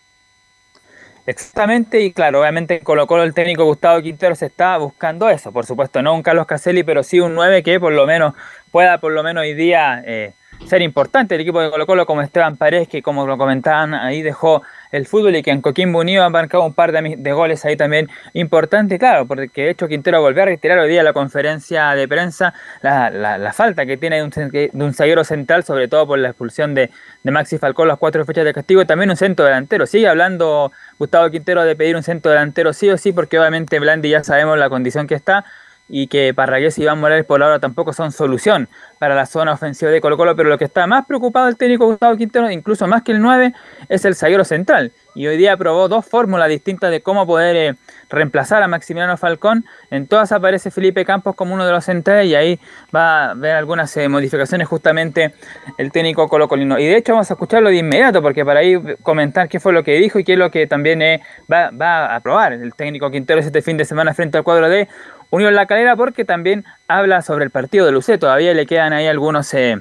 Exactamente, 1.27 2.01
y 2.01 2.13
claro, 2.13 2.41
obviamente 2.41 2.79
en 2.79 2.83
Colo 2.83 3.07
Colo 3.07 3.23
el 3.23 3.35
técnico 3.35 3.65
Gustavo 3.65 4.01
Quintero 4.01 4.35
se 4.35 4.47
está 4.47 4.79
buscando 4.79 5.29
eso, 5.29 5.53
por 5.53 5.67
supuesto, 5.67 6.01
no 6.01 6.15
un 6.15 6.23
Carlos 6.23 6.47
Caselli, 6.47 6.83
pero 6.83 7.03
sí 7.03 7.21
un 7.21 7.35
9 7.35 7.63
que 7.63 7.79
por 7.79 7.93
lo 7.93 8.07
menos 8.07 8.33
pueda 8.71 8.99
por 8.99 9.13
lo 9.13 9.23
menos 9.23 9.43
hoy 9.43 9.53
día 9.53 10.03
eh, 10.07 10.33
ser 10.67 10.83
importante. 10.83 11.35
El 11.35 11.41
equipo 11.41 11.61
de 11.61 11.71
Colo 11.71 11.87
Colo 11.87 12.07
como 12.07 12.23
Esteban 12.23 12.57
Paredes, 12.57 12.89
que 12.89 13.03
como 13.03 13.27
lo 13.27 13.37
comentaban 13.39 13.95
ahí 13.95 14.23
dejó 14.23 14.63
el 14.93 15.07
fútbol 15.07 15.37
y 15.37 15.43
que 15.43 15.51
en 15.51 15.61
Coquimbo 15.61 16.01
Unido 16.01 16.25
ha 16.25 16.31
marcado 16.31 16.65
un 16.65 16.75
par 16.75 16.93
de, 16.93 17.33
goles 17.33 17.65
ahí 17.65 17.77
también 17.77 18.09
importante, 18.33 18.99
claro, 18.99 19.27
porque 19.27 19.63
de 19.63 19.71
hecho 19.71 19.89
Quintero 19.89 20.21
volvió 20.21 20.43
a 20.43 20.47
retirar 20.47 20.79
hoy 20.79 20.89
día 20.89 21.03
la 21.03 21.13
conferencia 21.13 21.91
de 21.95 22.09
prensa 22.09 22.55
la, 22.83 23.53
falta 23.53 23.87
que 23.87 23.97
tiene 23.97 24.17
de 24.17 24.23
un, 24.25 24.31
de 24.31 24.93
zaguero 24.93 25.25
central, 25.25 25.65
sobre 25.65 25.89
todo 25.89 26.07
por 26.07 26.19
la 26.19 26.29
expulsión 26.29 26.75
de, 26.75 26.91
Maxi 27.25 27.59
Falcón 27.59 27.89
las 27.89 27.99
cuatro 27.99 28.25
fechas 28.25 28.45
de 28.45 28.53
castigo, 28.53 28.85
también 28.87 29.11
un 29.11 29.17
centro 29.17 29.45
delantero. 29.45 29.87
Sigue 29.87 30.09
hablando 30.09 30.73
Gustavo 30.99 31.31
Quintero 31.31 31.65
de 31.65 31.77
pedir 31.77 31.95
un 31.95 32.03
centro 32.03 32.31
delantero 32.31 32.73
sí 32.73 32.89
o 32.91 32.99
sí, 32.99 33.13
porque 33.13 33.39
obviamente 33.39 33.79
Blandi 33.79 34.11
ya 34.11 34.25
sabemos 34.25 34.59
la 34.59 34.69
condición 34.69 35.07
que 35.07 35.15
está 35.15 35.45
y 35.91 36.07
que 36.07 36.33
Parragués 36.33 36.79
y 36.79 36.83
Iván 36.83 37.01
Morales 37.01 37.25
por 37.25 37.43
ahora 37.43 37.59
tampoco 37.59 37.93
son 37.93 38.13
solución 38.13 38.69
para 38.99 39.15
la 39.15 39.27
zona 39.27 39.53
ofensiva 39.53 39.91
de 39.91 40.01
Colo 40.01 40.17
Colo, 40.17 40.37
pero 40.37 40.49
lo 40.49 40.59
que 40.59 40.65
está 40.65 40.87
más 40.87 41.07
preocupado 41.07 41.49
el 41.49 41.57
técnico 41.57 41.87
Gustavo 41.87 42.17
Quintero, 42.17 42.51
incluso 42.51 42.87
más 42.87 43.03
que 43.03 43.13
el 43.13 43.21
9, 43.21 43.53
es 43.89 44.05
el 44.05 44.15
zaguero 44.15 44.45
central. 44.45 44.93
Y 45.15 45.27
hoy 45.27 45.37
día 45.37 45.57
probó 45.57 45.89
dos 45.89 46.07
fórmulas 46.07 46.49
distintas 46.49 46.91
de 46.91 47.01
cómo 47.01 47.27
poder 47.27 47.57
eh, 47.57 47.77
reemplazar 48.11 48.63
a 48.63 48.69
Maximiliano 48.69 49.17
Falcón. 49.17 49.65
En 49.91 50.07
todas 50.07 50.31
aparece 50.33 50.71
Felipe 50.71 51.05
Campos 51.05 51.35
como 51.35 51.55
uno 51.55 51.67
de 51.67 51.73
los 51.73 51.85
centrales 51.85 52.27
y 52.27 52.35
ahí 52.35 52.61
va 52.95 53.31
a 53.31 53.35
ver 53.35 53.57
algunas 53.57 53.97
eh, 53.97 54.09
modificaciones 54.09 54.69
justamente 54.69 55.35
el 55.79 55.91
técnico 55.91 56.29
colocolino. 56.29 56.79
Y 56.79 56.87
de 56.87 56.97
hecho 56.97 57.13
vamos 57.13 57.31
a 57.31 57.35
escucharlo 57.35 57.71
de 57.71 57.77
inmediato 57.77 58.23
porque 58.23 58.45
para 58.45 58.61
ahí 58.61 58.81
comentar 59.03 59.49
qué 59.49 59.59
fue 59.59 59.73
lo 59.73 59.83
que 59.83 59.95
dijo 59.95 60.19
y 60.19 60.25
qué 60.25 60.35
es 60.35 60.39
lo 60.39 60.51
que 60.51 60.67
también 60.67 61.03
eh, 61.03 61.23
va, 61.53 61.71
va 61.71 62.15
a 62.15 62.21
probar 62.21 62.53
el 62.53 62.75
técnico 62.75 63.11
Quintero 63.11 63.41
este 63.41 63.63
fin 63.63 63.77
de 63.77 63.85
semana 63.85 64.15
frente 64.15 64.39
al 64.39 64.45
cuadro 64.45 64.69
de 64.69 64.89
Unión 65.31 65.55
La 65.55 65.67
Calera 65.67 65.97
porque 65.97 66.25
también 66.25 66.65
habla 66.89 67.23
sobre 67.23 67.45
el 67.45 67.51
partido 67.51 67.87
de 67.87 67.93
Lucé. 67.93 68.19
Todavía 68.19 68.53
le 68.55 68.67
quedan 68.67 68.93
ahí 68.93 69.07
algunos 69.07 69.53
eh, 69.55 69.79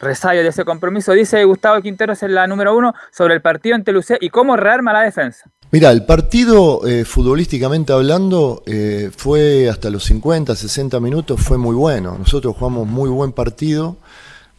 de 0.00 0.48
ese 0.48 0.64
compromiso. 0.64 1.12
Dice 1.12 1.44
Gustavo 1.44 1.80
Quinteros 1.80 2.22
en 2.22 2.34
la 2.34 2.46
número 2.46 2.76
uno 2.76 2.94
sobre 3.10 3.34
el 3.34 3.40
partido 3.40 3.74
ante 3.74 3.92
Lucé 3.92 4.18
y 4.20 4.28
cómo 4.28 4.56
rearma 4.56 4.92
la 4.92 5.00
defensa. 5.00 5.50
Mira, 5.70 5.90
el 5.90 6.04
partido, 6.04 6.86
eh, 6.86 7.04
futbolísticamente 7.04 7.92
hablando, 7.92 8.62
eh, 8.66 9.10
fue 9.16 9.68
hasta 9.68 9.90
los 9.90 10.04
50, 10.04 10.54
60 10.54 11.00
minutos, 11.00 11.40
fue 11.40 11.58
muy 11.58 11.74
bueno. 11.74 12.16
Nosotros 12.16 12.54
jugamos 12.56 12.86
muy 12.86 13.10
buen 13.10 13.32
partido, 13.32 13.96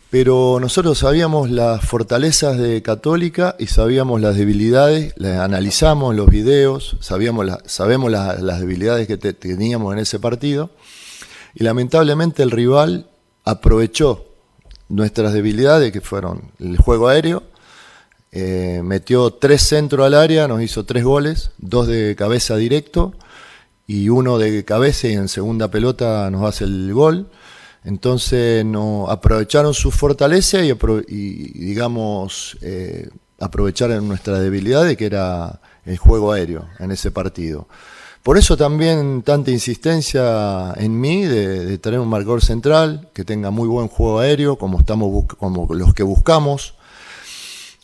pero 0.09 0.59
nosotros 0.61 0.99
sabíamos 0.99 1.49
las 1.49 1.83
fortalezas 1.83 2.57
de 2.57 2.81
Católica 2.81 3.55
y 3.59 3.67
sabíamos 3.67 4.21
las 4.21 4.37
debilidades, 4.37 5.13
las 5.17 5.39
analizamos 5.39 6.15
los 6.15 6.29
videos, 6.29 6.95
sabíamos 7.01 7.47
sabemos 7.65 8.11
la- 8.11 8.35
las 8.35 8.59
debilidades 8.61 9.07
que 9.07 9.17
te- 9.17 9.33
teníamos 9.33 9.93
en 9.93 9.99
ese 9.99 10.19
partido, 10.19 10.69
y 11.53 11.63
lamentablemente 11.63 12.43
el 12.43 12.51
rival 12.51 13.07
aprovechó 13.43 14.25
nuestras 14.89 15.33
debilidades, 15.33 15.91
que 15.91 16.01
fueron 16.01 16.51
el 16.59 16.77
juego 16.77 17.07
aéreo, 17.07 17.43
eh, 18.31 18.81
metió 18.83 19.31
tres 19.31 19.61
centros 19.63 20.05
al 20.05 20.13
área, 20.13 20.47
nos 20.47 20.61
hizo 20.61 20.85
tres 20.85 21.03
goles, 21.03 21.51
dos 21.57 21.87
de 21.87 22.15
cabeza 22.17 22.55
directo 22.57 23.13
y 23.87 24.09
uno 24.09 24.37
de 24.37 24.65
cabeza 24.65 25.07
y 25.07 25.13
en 25.13 25.27
segunda 25.29 25.69
pelota 25.71 26.29
nos 26.31 26.43
hace 26.43 26.65
el 26.65 26.93
gol. 26.93 27.27
Entonces 27.85 28.65
aprovecharon 29.07 29.73
su 29.73 29.91
fortaleza 29.91 30.59
y, 30.59 30.73
digamos 31.53 32.57
eh, 32.61 33.09
aprovecharon 33.39 34.07
nuestra 34.07 34.39
debilidad 34.39 34.83
de 34.83 34.97
que 34.97 35.05
era 35.05 35.59
el 35.85 35.97
juego 35.97 36.31
aéreo 36.31 36.67
en 36.79 36.91
ese 36.91 37.11
partido. 37.11 37.67
Por 38.23 38.39
eso 38.39 38.57
también 38.57 39.21
tanta 39.21 39.51
insistencia 39.51 40.73
en 40.77 40.99
mí 40.99 41.25
de, 41.25 41.77
tener 41.77 41.99
un 41.99 42.07
marcador 42.07 42.43
central 42.43 43.07
que 43.13 43.23
tenga 43.23 43.51
muy 43.51 43.67
buen 43.67 43.87
juego 43.87 44.17
aéreo, 44.19 44.57
como 44.57 44.79
estamos 44.79 45.25
como 45.37 45.71
los 45.75 45.93
que 45.93 46.01
buscamos, 46.01 46.73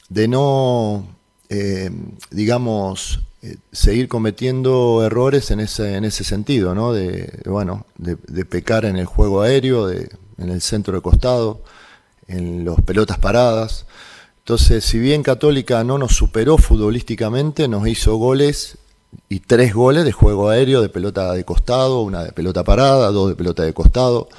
de 0.09 0.27
no, 0.27 1.05
eh, 1.49 1.91
digamos, 2.31 3.19
eh, 3.41 3.57
seguir 3.71 4.07
cometiendo 4.07 5.03
errores 5.03 5.51
en 5.51 5.59
ese, 5.59 5.95
en 5.95 6.05
ese 6.05 6.23
sentido, 6.23 6.75
¿no? 6.75 6.93
De, 6.93 7.41
bueno, 7.45 7.85
de, 7.97 8.15
pecar 8.45 8.85
en 8.85 8.97
el 8.97 9.05
juego 9.05 9.41
aéreo, 9.41 9.87
de, 9.87 10.09
en 10.37 10.49
el 10.49 10.61
centro 10.61 10.93
de 10.95 11.01
costado, 11.01 11.61
en 12.27 12.65
las 12.65 12.81
pelotas 12.81 13.19
paradas. 13.19 13.85
Entonces, 14.39 14.83
si 14.85 14.99
bien 14.99 15.23
Católica 15.23 15.83
no 15.83 15.97
nos 15.97 16.15
superó 16.15 16.57
futbolísticamente, 16.57 17.67
nos 17.67 17.87
hizo 17.87 18.15
goles 18.17 18.77
y 19.29 19.39
tres 19.41 19.73
goles 19.73 20.05
de 20.05 20.11
juego 20.11 20.49
aéreo, 20.49 20.81
de 20.81 20.89
pelota 20.89 21.33
de 21.33 21.43
costado, 21.43 22.01
una 22.01 22.23
de 22.23 22.31
pelota 22.31 22.63
parada, 22.63 23.11
dos 23.11 23.29
de 23.29 23.35
pelota 23.35 23.63
de 23.63 23.73
costado. 23.73 24.29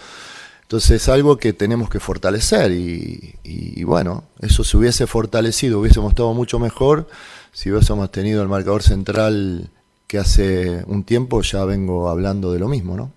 Entonces 0.62 1.02
es 1.02 1.08
algo 1.08 1.36
que 1.36 1.52
tenemos 1.52 1.90
que 1.90 2.00
fortalecer 2.00 2.72
y, 2.72 3.34
y- 3.44 3.80
y 3.80 3.84
bueno, 3.84 4.24
eso 4.40 4.64
se 4.64 4.76
hubiese 4.76 5.06
fortalecido, 5.06 5.80
hubiésemos 5.80 6.12
estado 6.12 6.32
mucho 6.34 6.58
mejor 6.58 7.08
si 7.52 7.70
hubiésemos 7.70 8.10
tenido 8.10 8.42
el 8.42 8.48
marcador 8.48 8.82
central 8.82 9.70
que 10.08 10.18
hace 10.18 10.84
un 10.86 11.04
tiempo 11.04 11.40
ya 11.42 11.64
vengo 11.64 12.08
hablando 12.08 12.52
de 12.52 12.58
lo 12.58 12.68
mismo, 12.68 12.96
¿no? 12.96 13.12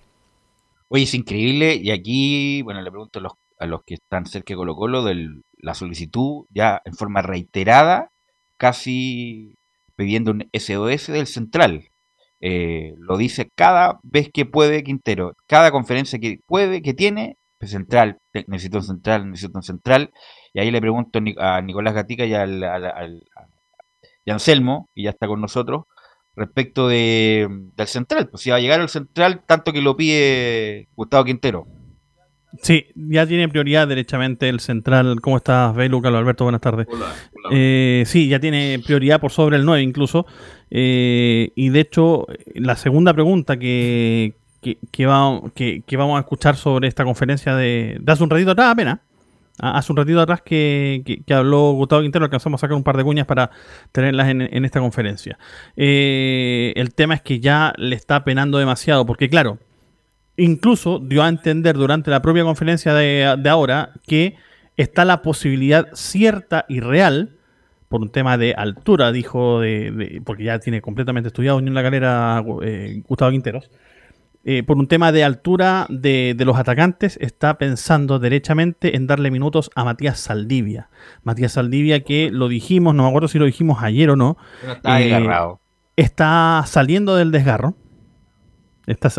Oye, 0.87 1.03
es 1.03 1.13
increíble. 1.13 1.75
Y 1.75 1.91
aquí, 1.91 2.61
bueno, 2.61 2.81
le 2.81 2.91
pregunto 2.91 3.19
a 3.19 3.21
los, 3.23 3.33
a 3.59 3.65
los 3.65 3.81
que 3.85 3.95
están 3.95 4.25
cerca 4.25 4.53
de 4.53 4.57
Colo 4.57 4.75
Colo 4.75 5.03
de 5.03 5.27
la 5.57 5.73
solicitud, 5.73 6.45
ya 6.49 6.81
en 6.85 6.93
forma 6.93 7.21
reiterada, 7.21 8.09
casi 8.57 9.55
pidiendo 9.95 10.31
un 10.31 10.47
SOS 10.53 11.07
del 11.07 11.27
central. 11.27 11.89
Eh, 12.41 12.93
lo 12.99 13.17
dice 13.17 13.49
cada 13.55 13.99
vez 14.03 14.29
que 14.33 14.45
puede 14.45 14.83
Quintero. 14.83 15.33
Cada 15.47 15.71
conferencia 15.71 16.19
que 16.19 16.39
puede, 16.45 16.81
que 16.81 16.93
tiene, 16.93 17.37
central, 17.61 18.19
necesito 18.47 18.77
un 18.77 18.83
central, 18.83 19.29
necesito 19.31 19.57
un 19.57 19.63
central. 19.63 20.11
Y 20.53 20.59
ahí 20.59 20.69
le 20.71 20.81
pregunto 20.81 21.17
a 21.19 21.21
Ni- 21.21 21.35
a 21.39 21.61
Nicolás 21.61 21.95
Gatica 21.95 22.25
y 22.25 22.33
al, 22.33 22.63
al- 22.63 22.85
al- 22.85 23.23
y 24.25 24.31
Anselmo, 24.31 24.89
que 24.95 25.03
ya 25.03 25.11
está 25.11 25.27
con 25.27 25.39
nosotros, 25.39 25.83
respecto 26.35 26.87
de, 26.87 27.47
del 27.75 27.87
central. 27.87 28.27
Pues 28.29 28.43
si 28.43 28.49
va 28.49 28.57
a 28.57 28.59
llegar 28.59 28.81
al 28.81 28.89
central, 28.89 29.41
tanto 29.45 29.71
que 29.71 29.81
lo 29.81 29.95
pide 29.95 30.89
Gustavo 30.95 31.23
Quintero. 31.25 31.67
Sí, 32.61 32.85
ya 32.95 33.27
tiene 33.27 33.49
prioridad 33.49 33.85
derechamente 33.87 34.47
el 34.47 34.61
central. 34.61 35.19
¿Cómo 35.21 35.37
estás, 35.37 35.75
Belu, 35.75 36.01
Carlos 36.01 36.19
Alberto? 36.19 36.45
Buenas 36.45 36.61
tardes. 36.61 36.87
Hola, 36.89 37.05
hola. 37.33 37.49
Eh, 37.51 38.03
sí, 38.05 38.29
ya 38.29 38.39
tiene 38.39 38.79
prioridad 38.85 39.19
por 39.19 39.31
sobre 39.31 39.57
el 39.57 39.65
9 39.65 39.81
incluso. 39.83 40.25
Eh, 40.69 41.51
y 41.55 41.67
de 41.69 41.79
hecho, 41.81 42.25
la 42.55 42.77
segunda 42.77 43.13
pregunta 43.13 43.57
que, 43.57 44.35
que, 44.61 44.77
que 44.89 45.05
va- 45.05 45.41
que- 45.53 45.83
que 45.85 45.97
vamos 45.97 46.15
a 46.17 46.21
escuchar 46.21 46.55
sobre 46.55 46.87
esta 46.87 47.03
conferencia 47.03 47.55
de, 47.55 47.97
de 47.99 48.11
hace 48.11 48.23
un 48.23 48.29
ratito 48.29 48.51
atrás 48.51 48.71
apenas. 48.71 48.99
Hace 49.59 49.93
un 49.93 49.97
ratito 49.97 50.19
atrás 50.19 50.41
que, 50.41 51.21
que- 51.25 51.33
habló 51.33 51.71
Gustavo 51.71 52.01
Quintero, 52.01 52.25
alcanzamos 52.25 52.59
a 52.59 52.61
sacar 52.61 52.75
un 52.75 52.83
par 52.83 52.97
de 52.97 53.03
cuñas 53.03 53.25
para 53.25 53.51
tenerlas 53.93 54.27
en, 54.27 54.65
esta 54.65 54.81
conferencia. 54.81 55.37
Eh, 55.77 56.73
el 56.75 56.93
tema 56.93 57.13
es 57.13 57.21
que 57.21 57.39
ya 57.39 57.73
le 57.77 57.95
está 57.95 58.25
penando 58.25 58.57
demasiado, 58.57 59.05
porque 59.05 59.29
claro, 59.29 59.59
incluso 60.35 60.99
dio 60.99 61.23
a 61.23 61.29
entender 61.29 61.75
durante 61.75 62.11
la 62.11 62.21
propia 62.21 62.43
conferencia 62.43 62.93
de, 62.93 63.49
ahora 63.49 63.93
que 64.05 64.35
está 64.75 65.05
la 65.05 65.21
posibilidad 65.21 65.87
cierta 65.93 66.65
y 66.67 66.81
real, 66.81 67.37
por 67.87 68.01
un 68.01 68.11
tema 68.11 68.37
de 68.37 68.53
altura, 68.55 69.13
dijo, 69.13 69.61
de, 69.61 70.21
porque 70.25 70.43
ya 70.43 70.59
tiene 70.59 70.81
completamente 70.81 71.27
estudiado 71.27 71.59
en 71.59 71.73
la 71.73 71.81
galera 71.81 72.43
eh, 72.61 73.03
Gustavo 73.07 73.31
Quinteros, 73.31 73.69
eh, 74.45 74.61
por 74.63 74.77
un 74.77 74.87
tema 74.87 75.11
de 75.11 75.23
altura 75.23 75.87
de, 75.89 76.35
de 76.37 76.45
los 76.45 76.55
atacantes, 76.57 77.17
está 77.19 77.57
pensando 77.57 78.19
derechamente 78.19 78.95
en 78.95 79.07
darle 79.07 79.31
minutos 79.31 79.71
a 79.75 79.83
Matías 79.83 80.19
Saldivia. 80.19 80.89
Matías 81.23 81.53
Saldivia 81.53 82.03
que 82.03 82.29
lo 82.31 82.47
dijimos, 82.47 82.93
no 82.95 83.03
me 83.03 83.09
acuerdo 83.09 83.27
si 83.27 83.39
lo 83.39 83.45
dijimos 83.45 83.81
ayer 83.81 84.09
o 84.11 84.15
no. 84.15 84.37
Pero 84.61 84.73
está 84.73 84.95
desgarrado. 84.97 85.59
Está 85.95 86.63
saliendo 86.67 87.15
del 87.15 87.31
desgarro. 87.31 87.75
Está, 88.85 89.09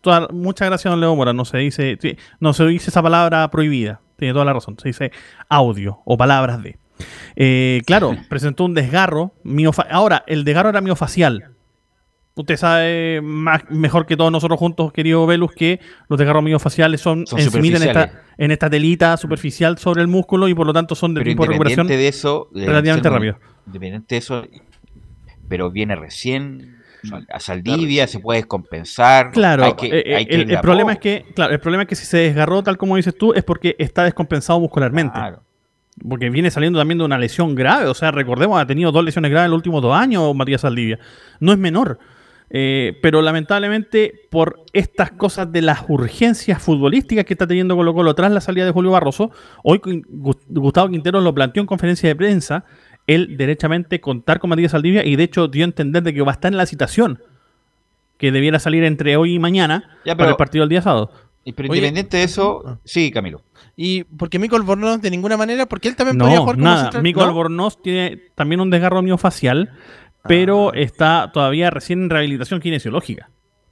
toda- 0.00 0.28
muchas 0.32 0.68
gracias, 0.68 0.90
don 0.90 1.00
Leo 1.00 1.14
Mora. 1.16 1.32
No 1.32 1.44
se 1.44 1.58
dice, 1.58 1.98
no 2.40 2.52
se 2.54 2.64
dice 2.66 2.90
esa 2.90 3.02
palabra 3.02 3.50
prohibida. 3.50 4.00
Tiene 4.16 4.32
toda 4.32 4.44
la 4.44 4.52
razón. 4.54 4.76
Se 4.80 4.88
dice 4.88 5.12
audio 5.48 6.00
o 6.04 6.16
palabras 6.16 6.62
de. 6.62 6.78
Eh, 7.36 7.82
claro, 7.86 8.16
presentó 8.30 8.64
un 8.64 8.74
desgarro. 8.74 9.34
Ahora, 9.90 10.24
el 10.26 10.44
desgarro 10.44 10.70
era 10.70 10.80
miofacial. 10.80 11.51
Usted 12.34 12.56
sabe 12.56 13.20
más, 13.22 13.62
mejor 13.68 14.06
que 14.06 14.16
todos 14.16 14.32
nosotros 14.32 14.58
juntos, 14.58 14.90
querido 14.92 15.26
Velus, 15.26 15.52
que 15.52 15.80
los 16.08 16.18
desgarros 16.18 16.42
miofaciales 16.42 17.00
son, 17.00 17.26
Son 17.26 17.38
en 17.38 17.74
esta, 17.74 18.22
en 18.38 18.50
esta 18.50 18.70
telita 18.70 19.16
superficial 19.18 19.76
sobre 19.76 20.00
el 20.00 20.08
músculo 20.08 20.48
y 20.48 20.54
por 20.54 20.66
lo 20.66 20.72
tanto 20.72 20.94
son 20.94 21.12
de 21.12 21.22
tipo 21.24 21.42
de 21.42 21.48
recuperación 21.50 21.86
de 21.86 22.08
eso, 22.08 22.48
eh, 22.54 22.64
relativamente 22.66 23.10
rápido. 23.10 23.38
Independiente 23.66 24.14
de 24.14 24.18
eso, 24.18 24.46
pero 25.46 25.70
viene 25.70 25.94
recién 25.94 26.78
a 27.28 27.40
Saldivia, 27.40 28.06
se 28.06 28.18
puede 28.20 28.38
descompensar. 28.40 29.32
Claro, 29.32 29.64
hay 29.64 29.74
que- 29.74 29.88
eh, 29.88 30.16
hay 30.16 30.26
que 30.26 30.36
el, 30.36 30.60
problema 30.60 30.92
es 30.94 30.98
que, 31.00 31.26
claro, 31.34 31.52
el 31.52 31.60
problema 31.60 31.82
es 31.82 31.88
que 31.88 31.96
si 31.96 32.06
se 32.06 32.16
desgarró, 32.18 32.62
tal 32.62 32.78
como 32.78 32.96
dices 32.96 33.16
tú, 33.16 33.34
es 33.34 33.44
porque 33.44 33.76
está 33.78 34.04
descompensado 34.04 34.58
muscularmente. 34.60 35.18
Porque 36.08 36.30
viene 36.30 36.50
saliendo 36.50 36.78
también 36.78 36.96
de 36.98 37.04
una 37.04 37.18
lesión 37.18 37.54
grave. 37.54 37.86
O 37.86 37.94
sea, 37.94 38.10
recordemos, 38.10 38.58
ha 38.58 38.66
tenido 38.66 38.90
dos 38.90 39.04
lesiones 39.04 39.30
graves 39.30 39.46
en 39.46 39.50
los 39.50 39.58
últimos 39.58 39.82
dos 39.82 39.94
años, 39.94 40.34
Matías 40.34 40.62
Saldivia. 40.62 40.98
No 41.38 41.52
es 41.52 41.58
menor. 41.58 41.98
Eh, 42.54 42.98
pero 43.00 43.22
lamentablemente, 43.22 44.12
por 44.30 44.60
estas 44.74 45.10
cosas 45.10 45.50
de 45.50 45.62
las 45.62 45.84
urgencias 45.88 46.62
futbolísticas 46.62 47.24
que 47.24 47.32
está 47.32 47.46
teniendo 47.46 47.74
Colo 47.76 47.94
Colo 47.94 48.14
tras 48.14 48.30
la 48.30 48.42
salida 48.42 48.66
de 48.66 48.72
Julio 48.72 48.90
Barroso, 48.90 49.30
hoy 49.64 49.78
Gu- 49.78 50.38
Gustavo 50.48 50.90
Quintero 50.90 51.20
lo 51.22 51.32
planteó 51.34 51.62
en 51.62 51.66
conferencia 51.66 52.10
de 52.10 52.14
prensa, 52.16 52.64
él 53.06 53.36
derechamente 53.38 54.00
contar 54.02 54.38
con 54.38 54.50
Matías 54.50 54.72
Saldivia 54.72 55.02
y 55.04 55.16
de 55.16 55.22
hecho 55.24 55.48
dio 55.48 55.64
a 55.64 55.66
entender 55.66 56.02
de 56.02 56.12
que 56.12 56.20
va 56.20 56.32
a 56.32 56.34
estar 56.34 56.52
en 56.52 56.58
la 56.58 56.66
citación 56.66 57.20
que 58.18 58.30
debiera 58.30 58.58
salir 58.58 58.84
entre 58.84 59.16
hoy 59.16 59.34
y 59.34 59.38
mañana 59.38 59.98
Ya, 60.04 60.14
para 60.14 60.30
el 60.30 60.36
partido 60.36 60.62
del 60.62 60.68
día 60.68 60.82
sábado. 60.82 61.10
Y 61.44 61.52
pero 61.54 61.70
Oye, 61.70 61.78
independiente 61.78 62.18
de 62.18 62.22
eso, 62.24 62.78
sí, 62.84 63.10
Camilo. 63.10 63.40
Y 63.74 64.04
porque 64.04 64.38
Mico 64.38 64.54
Albornoz 64.54 65.00
de 65.00 65.10
ninguna 65.10 65.36
manera, 65.36 65.66
porque 65.66 65.88
él 65.88 65.96
también 65.96 66.18
podía 66.18 66.36
No, 66.36 66.42
jugar 66.42 66.54
como 66.56 66.64
nada. 66.66 66.82
central. 66.82 67.02
Mico 67.02 67.20
¿no? 67.20 67.26
Albornoz 67.28 67.82
tiene 67.82 68.20
también 68.36 68.60
un 68.60 68.70
desgarro 68.70 69.02
miofacial, 69.02 69.70
pero 70.28 70.70
Ah. 70.70 70.72
está 70.76 71.30
todavía 71.32 71.70
recién 71.70 72.04
en 72.04 72.10
rehabilitación 72.10 72.60
kinesiológica. 72.60 73.30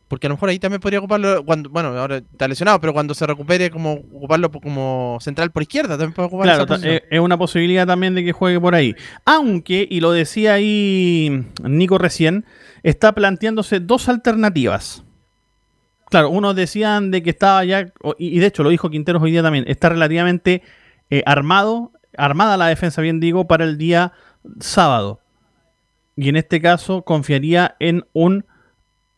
Porque 0.08 0.26
a 0.26 0.30
lo 0.30 0.34
mejor 0.34 0.48
ahí 0.48 0.58
también 0.58 0.80
podría 0.80 0.98
ocuparlo 0.98 1.44
cuando, 1.44 1.70
bueno, 1.70 1.96
ahora 1.96 2.16
está 2.16 2.48
lesionado, 2.48 2.80
pero 2.80 2.92
cuando 2.92 3.14
se 3.14 3.24
recupere 3.28 3.70
como 3.70 3.92
ocuparlo 3.92 4.50
como 4.50 5.18
central 5.20 5.52
por 5.52 5.62
izquierda, 5.62 5.90
también 5.90 6.12
puede 6.14 6.26
ocupar 6.26 6.46
Claro, 6.46 6.64
esa 6.74 6.88
eh, 6.88 7.04
es 7.08 7.20
una 7.20 7.38
posibilidad 7.38 7.86
también 7.86 8.16
de 8.16 8.24
que 8.24 8.32
juegue 8.32 8.58
por 8.58 8.74
ahí. 8.74 8.96
Aunque, 9.24 9.86
y 9.88 10.00
lo 10.00 10.10
decía 10.10 10.54
ahí 10.54 11.46
Nico 11.62 11.96
recién, 11.96 12.44
está 12.82 13.12
planteándose 13.12 13.78
dos 13.78 14.08
alternativas. 14.08 15.04
Claro, 16.10 16.30
unos 16.30 16.56
decían 16.56 17.12
de 17.12 17.22
que 17.22 17.30
estaba 17.30 17.64
ya, 17.64 17.86
y 18.18 18.40
de 18.40 18.46
hecho 18.46 18.64
lo 18.64 18.70
dijo 18.70 18.90
Quinteros 18.90 19.22
hoy 19.22 19.30
día 19.30 19.44
también, 19.44 19.64
está 19.68 19.90
relativamente 19.90 20.62
eh, 21.08 21.22
armado, 21.24 21.92
armada 22.16 22.56
la 22.56 22.66
defensa, 22.66 23.00
bien 23.00 23.20
digo, 23.20 23.46
para 23.46 23.62
el 23.62 23.78
día 23.78 24.12
sábado. 24.58 25.20
Y 26.20 26.28
en 26.28 26.36
este 26.36 26.60
caso 26.60 27.00
confiaría 27.00 27.76
en 27.78 28.04
un 28.12 28.44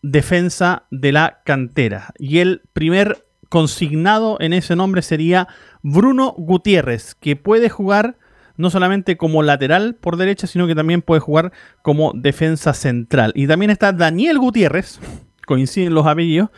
defensa 0.03 0.85
de 0.93 1.11
la 1.11 1.41
cantera. 1.45 2.15
Y 2.17 2.39
el 2.39 2.63
primer 2.73 3.27
consignado 3.49 4.37
en 4.39 4.53
ese 4.53 4.77
nombre 4.77 5.03
sería 5.03 5.49
Bruno 5.83 6.33
Gutiérrez, 6.39 7.17
que 7.17 7.35
puede 7.35 7.71
jugar 7.71 8.19
no 8.57 8.71
solamente 8.71 9.17
como 9.17 9.43
lateral 9.43 9.97
por 9.97 10.17
derecha, 10.17 10.47
sino 10.47 10.69
que 10.69 10.77
también 10.77 11.03
puede 11.03 11.21
jugar 11.21 11.51
como 11.83 12.13
defensa 12.15 12.73
central. 12.73 13.33
Y 13.35 13.49
también 13.49 13.73
está 13.73 13.93
Daniel 13.93 14.39
Gutiérrez, 14.39 15.01
coinciden 15.49 15.95
los 15.95 16.07
apellidos, 16.07 16.51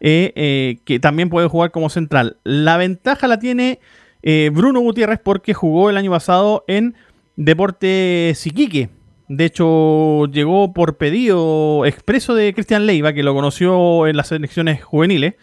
eh, 0.00 0.32
eh, 0.34 0.78
que 0.86 0.98
también 0.98 1.28
puede 1.28 1.46
jugar 1.46 1.72
como 1.72 1.90
central. 1.90 2.38
La 2.42 2.78
ventaja 2.78 3.28
la 3.28 3.38
tiene 3.38 3.80
eh, 4.22 4.50
Bruno 4.50 4.80
Gutiérrez 4.80 5.20
porque 5.22 5.52
jugó 5.52 5.90
el 5.90 5.98
año 5.98 6.10
pasado 6.10 6.64
en 6.68 6.94
Deporte 7.36 8.32
Siquique. 8.34 8.88
De 9.32 9.44
hecho, 9.44 10.26
llegó 10.26 10.72
por 10.72 10.96
pedido 10.96 11.86
expreso 11.86 12.34
de 12.34 12.52
Cristian 12.52 12.84
Leiva, 12.84 13.12
que 13.12 13.22
lo 13.22 13.32
conoció 13.32 14.08
en 14.08 14.16
las 14.16 14.32
elecciones 14.32 14.82
juveniles. 14.82 15.34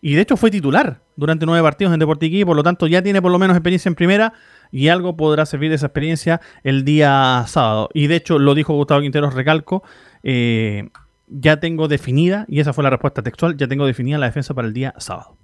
Y 0.00 0.14
de 0.14 0.20
hecho 0.20 0.36
fue 0.36 0.48
titular 0.52 1.00
durante 1.16 1.44
nueve 1.44 1.60
partidos 1.60 1.92
en 1.92 1.98
Deporte 1.98 2.26
Iquique, 2.26 2.46
por 2.46 2.54
lo 2.54 2.62
tanto 2.62 2.86
ya 2.86 3.02
tiene 3.02 3.20
por 3.20 3.32
lo 3.32 3.40
menos 3.40 3.56
experiencia 3.56 3.88
en 3.88 3.96
primera 3.96 4.32
y 4.70 4.88
algo 4.88 5.16
podrá 5.16 5.44
servir 5.44 5.70
de 5.70 5.74
esa 5.74 5.86
experiencia 5.86 6.40
el 6.62 6.84
día 6.84 7.42
sábado. 7.48 7.88
Y 7.94 8.06
de 8.06 8.14
hecho 8.14 8.38
lo 8.38 8.54
dijo 8.54 8.74
Gustavo 8.74 9.00
Quinteros, 9.00 9.34
recalco, 9.34 9.82
eh, 10.22 10.88
ya 11.26 11.58
tengo 11.58 11.88
definida, 11.88 12.44
y 12.46 12.60
esa 12.60 12.72
fue 12.72 12.84
la 12.84 12.90
respuesta 12.90 13.24
textual, 13.24 13.56
ya 13.56 13.66
tengo 13.66 13.86
definida 13.86 14.18
la 14.18 14.26
defensa 14.26 14.54
para 14.54 14.68
el 14.68 14.74
día 14.74 14.94
sábado. 14.98 15.36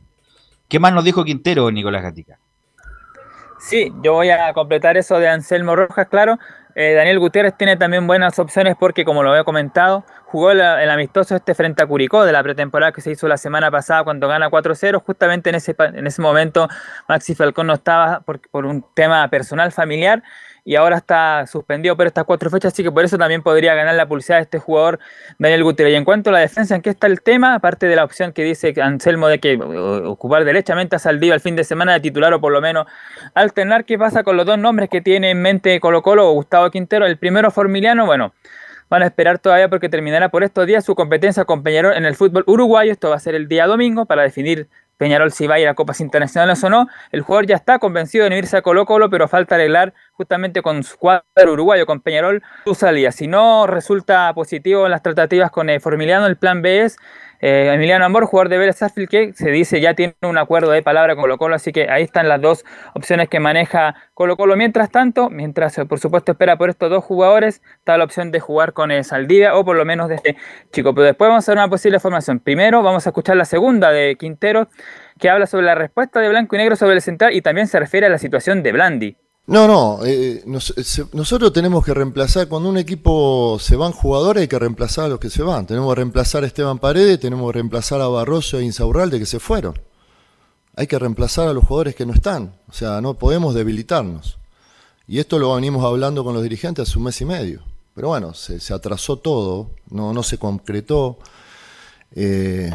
¿Qué 0.69 0.79
más 0.79 0.93
nos 0.93 1.03
dijo 1.03 1.25
Quintero, 1.25 1.69
Nicolás 1.73 2.03
Gatica? 2.05 2.39
Sí, 3.59 3.93
yo 4.03 4.15
voy 4.15 4.31
a 4.31 4.53
completar 4.53 4.97
eso 4.97 5.19
de 5.19 5.29
Anselmo 5.29 5.77
Rojas, 5.77 6.07
claro. 6.09 6.39
Eh, 6.75 6.95
Daniel 6.95 7.19
Gutiérrez 7.19 7.57
tiene 7.57 7.77
también 7.77 8.07
buenas 8.07 8.39
opciones 8.39 8.77
porque, 8.79 9.05
como 9.05 9.25
lo 9.25 9.31
había 9.31 9.43
comentado, 9.43 10.05
jugó 10.27 10.53
el, 10.53 10.61
amistoso 10.61 11.35
este 11.35 11.55
frente 11.55 11.83
a 11.83 11.87
Curicó 11.87 12.25
de 12.25 12.31
la 12.31 12.43
pretemporada 12.43 12.93
que 12.93 13.01
se 13.01 13.11
hizo 13.11 13.27
la 13.27 13.37
semana 13.37 13.69
pasada 13.71 14.05
cuando 14.05 14.29
gana 14.29 14.49
4-0. 14.49 15.03
Justamente 15.03 15.51
en 15.51 15.57
ese, 15.57 15.75
en 15.77 16.07
ese 16.07 16.23
momento 16.23 16.69
Maxi 17.09 17.35
Falcón 17.35 17.67
no 17.67 17.75
estaba 17.75 18.21
por 18.21 18.65
un 18.65 18.85
tema 18.95 19.29
personal 19.29 19.73
familiar 19.73 20.23
y 20.69 20.77
ahora 20.77 20.99
está 20.99 21.47
suspendido 21.47 21.97
por 21.97 22.07
estas 22.07 22.27
cuatro 22.27 22.51
fechas, 22.51 22.75
así 22.75 22.83
que 22.83 22.93
por 22.93 23.03
eso 23.03 23.17
también 23.17 23.43
podría 23.43 23.75
ganar 23.75 23.95
la 23.95 24.07
pulsada 24.07 24.41
de 24.41 24.43
este 24.43 24.59
jugador 24.59 24.99
Daniel 25.39 25.65
Gutiérrez. 25.65 25.95
Y 25.95 25.97
en 25.97 26.05
cuanto 26.05 26.29
a 26.29 26.35
la 26.35 26.41
defensa, 26.41 26.75
¿en 26.75 26.83
qué 26.83 26.91
está 26.91 27.07
el 27.07 27.23
tema? 27.23 27.55
Aparte 27.55 27.87
de 27.87 27.97
la 27.97 28.05
opción 28.05 28.35
que 28.35 28.45
dice 28.45 28.75
Anselmo 28.83 29.29
de 29.29 29.39
que 29.39 29.57
uh, 29.57 30.11
ocupar 30.11 30.45
derechamente 30.45 30.95
a 30.95 30.99
Saldívar 30.99 31.37
el 31.37 31.41
fin 31.41 31.57
de 31.57 31.65
semana 31.65 31.95
de 31.95 32.01
titular 32.01 32.35
o 32.35 32.41
por 32.43 32.53
lo 32.53 32.61
menos 32.61 32.87
alternar, 33.33 33.87
¿qué 33.87 33.97
pasa 33.97 34.23
con 34.25 34.37
los 34.37 34.45
dos 34.45 34.59
nombres 34.59 34.91
que 34.91 35.01
tiene 35.01 35.31
en 35.31 35.41
mente 35.41 35.81
Colo 35.81 36.03
Colo 36.03 36.29
o 36.29 36.33
Gustavo 36.35 36.71
Quintero? 36.71 37.07
El 37.07 37.17
primero 37.17 37.51
Formiliano, 37.51 38.05
bueno, 38.05 38.35
van 38.91 39.03
a 39.03 39.07
esperar 39.07 39.39
todavía 39.39 39.71
porque 39.71 39.89
terminará 39.89 40.29
por 40.29 40.45
estos 40.45 40.67
días 40.67 40.85
su 40.85 40.95
competencia 40.95 41.47
con 41.47 41.67
en 41.67 42.05
el 42.05 42.15
fútbol 42.15 42.45
uruguayo. 42.47 42.93
Esto 42.93 43.09
va 43.09 43.17
a 43.17 43.21
ser 43.21 43.35
el 43.35 43.49
día 43.49 43.67
domingo 43.67 44.05
para 44.05 44.23
definir 44.23 44.69
Peñarol 44.99 45.33
si 45.33 45.47
va 45.47 45.55
a 45.55 45.61
ir 45.61 45.69
a 45.69 45.75
Copas 45.75 46.01
Internacionales 46.01 46.63
o 46.63 46.69
no. 46.69 46.89
El 47.13 47.23
jugador 47.23 47.47
ya 47.47 47.57
está 47.57 47.79
convencido 47.79 48.29
de 48.29 48.37
irse 48.37 48.57
a 48.57 48.63
Colo 48.63 48.85
Colo, 48.85 49.09
pero 49.09 49.29
falta 49.29 49.55
arreglar 49.55 49.95
justamente 50.13 50.61
con 50.61 50.83
su 50.83 50.99
cuadro 50.99 51.53
uruguayo, 51.53 51.87
con 51.87 52.01
Peñarol, 52.01 52.43
su 52.65 52.75
salida. 52.75 53.13
Si 53.13 53.27
no 53.29 53.67
resulta 53.67 54.33
positivo 54.35 54.85
en 54.85 54.91
las 54.91 55.03
tratativas 55.03 55.51
con 55.51 55.71
eh, 55.71 55.81
Formiliano, 55.81 56.27
el 56.27 56.37
plan 56.37 56.61
B 56.61 56.83
es 56.83 56.99
eh, 57.41 57.71
Emiliano 57.73 58.05
Amor, 58.05 58.27
jugador 58.27 58.49
de 58.49 58.59
Vélez 58.59 58.77
Sarsfield, 58.77 59.09
que 59.09 59.33
se 59.35 59.51
dice 59.51 59.81
ya 59.81 59.95
tiene 59.95 60.17
un 60.23 60.39
acuerdo 60.39 60.71
de 60.71 60.83
palabra 60.83 61.15
con 61.15 61.23
Colo 61.23 61.39
Colo, 61.39 61.55
así 61.55 61.73
que 61.73 61.89
ahí 61.89 62.03
están 62.03 62.29
las 62.29 62.41
dos 62.41 62.65
opciones 62.95 63.29
que 63.29 63.41
maneja 63.41 63.95
Colo 64.15 64.37
Colo. 64.37 64.57
Mientras 64.57 64.91
tanto, 64.91 65.31
mientras 65.31 65.79
eh, 65.79 65.87
por 65.87 66.01
supuesto 66.01 66.33
espera 66.33 66.57
por 66.59 66.71
estos 66.71 66.91
dos 66.91 67.05
jugadores, 67.05 67.63
está 67.79 67.97
la 67.97 68.05
opción 68.05 68.31
de 68.31 68.41
jugar 68.41 68.73
con 68.73 68.91
eh, 68.91 69.05
Saldivia 69.05 69.57
o 69.57 69.65
por 69.65 69.77
lo 69.77 69.85
menos 69.85 70.09
de 70.09 70.17
este 70.17 70.37
chico. 70.73 70.95
Pero 70.95 71.07
después 71.07 71.29
vamos 71.29 71.49
a 71.49 71.53
ver 71.53 71.59
una 71.59 71.69
posible 71.69 72.01
formación. 72.01 72.41
Primero 72.41 72.83
vamos 72.83 73.07
a 73.07 73.11
escuchar 73.11 73.37
la 73.37 73.45
segunda 73.45 73.91
de 73.93 74.17
Quintero, 74.17 74.69
que 75.19 75.31
habla 75.31 75.47
sobre 75.47 75.67
la 75.67 75.75
respuesta 75.75 76.21
de 76.21 76.29
Blanco 76.29 76.57
y 76.57 76.59
Negro 76.59 76.77
sobre 76.77 76.95
el 76.95 77.03
central 77.03 77.35
y 77.35 77.43
también 77.43 77.67
se 77.67 77.79
refiere 77.79 78.07
a 78.07 78.11
la 78.11 78.19
situación 78.19 78.63
de 78.63 78.73
Blandi. 78.73 79.28
No, 79.49 79.67
no, 79.67 80.01
eh, 80.05 80.43
nos- 80.45 80.75
se- 80.77 81.07
nosotros 81.15 81.55
tenemos 81.55 81.83
que 81.83 81.95
reemplazar, 81.95 82.49
cuando 82.49 82.69
un 82.69 82.77
equipo 82.77 83.57
se 83.59 83.77
van 83.77 83.93
jugadores 83.93 84.43
hay 84.43 84.49
que 84.49 84.59
reemplazar 84.59 85.07
a 85.07 85.09
los 85.09 85.19
que 85.19 85.31
se 85.31 85.43
van. 85.43 85.67
Tenemos 85.67 85.91
que 85.91 85.97
reemplazar 85.97 86.45
a 86.45 86.47
Esteban 86.47 86.79
Paredes, 86.79 87.19
tenemos 87.19 87.49
que 87.51 87.55
reemplazar 87.55 88.03
a 88.03 88.09
Barroso 88.09 88.59
e 88.59 88.65
Insaurralde 88.65 89.19
que 89.19 89.25
se 89.25 89.41
fueron. 89.41 89.81
Hay 90.77 90.87
que 90.87 90.99
reemplazar 90.99 91.49
a 91.49 91.55
los 91.55 91.65
jugadores 91.65 91.95
que 91.95 92.05
no 92.05 92.13
están, 92.13 92.55
o 92.69 92.73
sea, 92.75 93.01
no 93.01 93.15
podemos 93.15 93.55
debilitarnos. 93.55 94.37
Y 95.09 95.19
esto 95.19 95.39
lo 95.39 95.55
venimos 95.55 95.83
hablando 95.83 96.23
con 96.25 96.35
los 96.35 96.43
dirigentes 96.43 96.87
hace 96.87 96.99
un 96.99 97.05
mes 97.05 97.19
y 97.23 97.25
medio. 97.25 97.63
Pero 97.95 98.09
bueno, 98.09 98.35
se, 98.35 98.61
se 98.61 98.75
atrasó 98.75 99.17
todo, 99.17 99.71
no, 99.91 100.13
no 100.13 100.23
se 100.23 100.37
concretó. 100.37 101.19
Eh, 102.15 102.71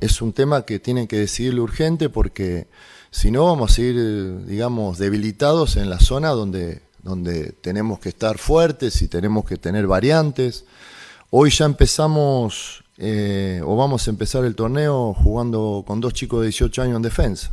es 0.00 0.22
un 0.22 0.32
tema 0.32 0.62
que 0.64 0.78
tienen 0.78 1.08
que 1.08 1.18
decidirlo 1.18 1.64
urgente 1.64 2.08
porque 2.08 2.68
si 3.14 3.30
no 3.30 3.44
vamos 3.44 3.70
a 3.70 3.74
seguir, 3.76 3.96
eh, 3.96 4.44
digamos, 4.44 4.98
debilitados 4.98 5.76
en 5.76 5.88
la 5.88 6.00
zona 6.00 6.30
donde, 6.30 6.82
donde 7.00 7.52
tenemos 7.52 8.00
que 8.00 8.08
estar 8.08 8.38
fuertes 8.38 9.02
y 9.02 9.08
tenemos 9.08 9.44
que 9.44 9.56
tener 9.56 9.86
variantes. 9.86 10.64
Hoy 11.30 11.50
ya 11.50 11.64
empezamos, 11.64 12.82
eh, 12.98 13.62
o 13.64 13.76
vamos 13.76 14.08
a 14.08 14.10
empezar 14.10 14.44
el 14.44 14.56
torneo 14.56 15.14
jugando 15.14 15.84
con 15.86 16.00
dos 16.00 16.12
chicos 16.12 16.40
de 16.40 16.46
18 16.46 16.82
años 16.82 16.96
en 16.96 17.02
defensa. 17.02 17.52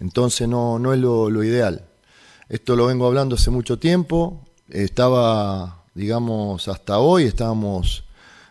Entonces 0.00 0.48
no, 0.48 0.80
no 0.80 0.92
es 0.92 0.98
lo, 0.98 1.30
lo 1.30 1.44
ideal. 1.44 1.84
Esto 2.48 2.74
lo 2.74 2.86
vengo 2.86 3.06
hablando 3.06 3.36
hace 3.36 3.52
mucho 3.52 3.78
tiempo. 3.78 4.44
Estaba, 4.68 5.84
digamos, 5.94 6.66
hasta 6.66 6.98
hoy 6.98 7.22
estábamos 7.22 8.02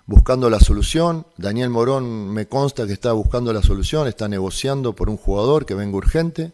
buscando 0.10 0.50
la 0.50 0.60
solución. 0.60 1.28
Daniel 1.38 1.70
Morón 1.70 2.30
me 2.34 2.48
consta 2.48 2.88
que 2.88 2.94
está 2.94 3.12
buscando 3.14 3.54
la 3.54 3.62
solución, 3.62 4.08
está 4.08 4.28
negociando 4.28 4.94
por 4.94 5.08
un 5.08 5.18
jugador 5.18 5.68
que 5.68 5.76
venga 5.76 5.96
urgente. 5.96 6.52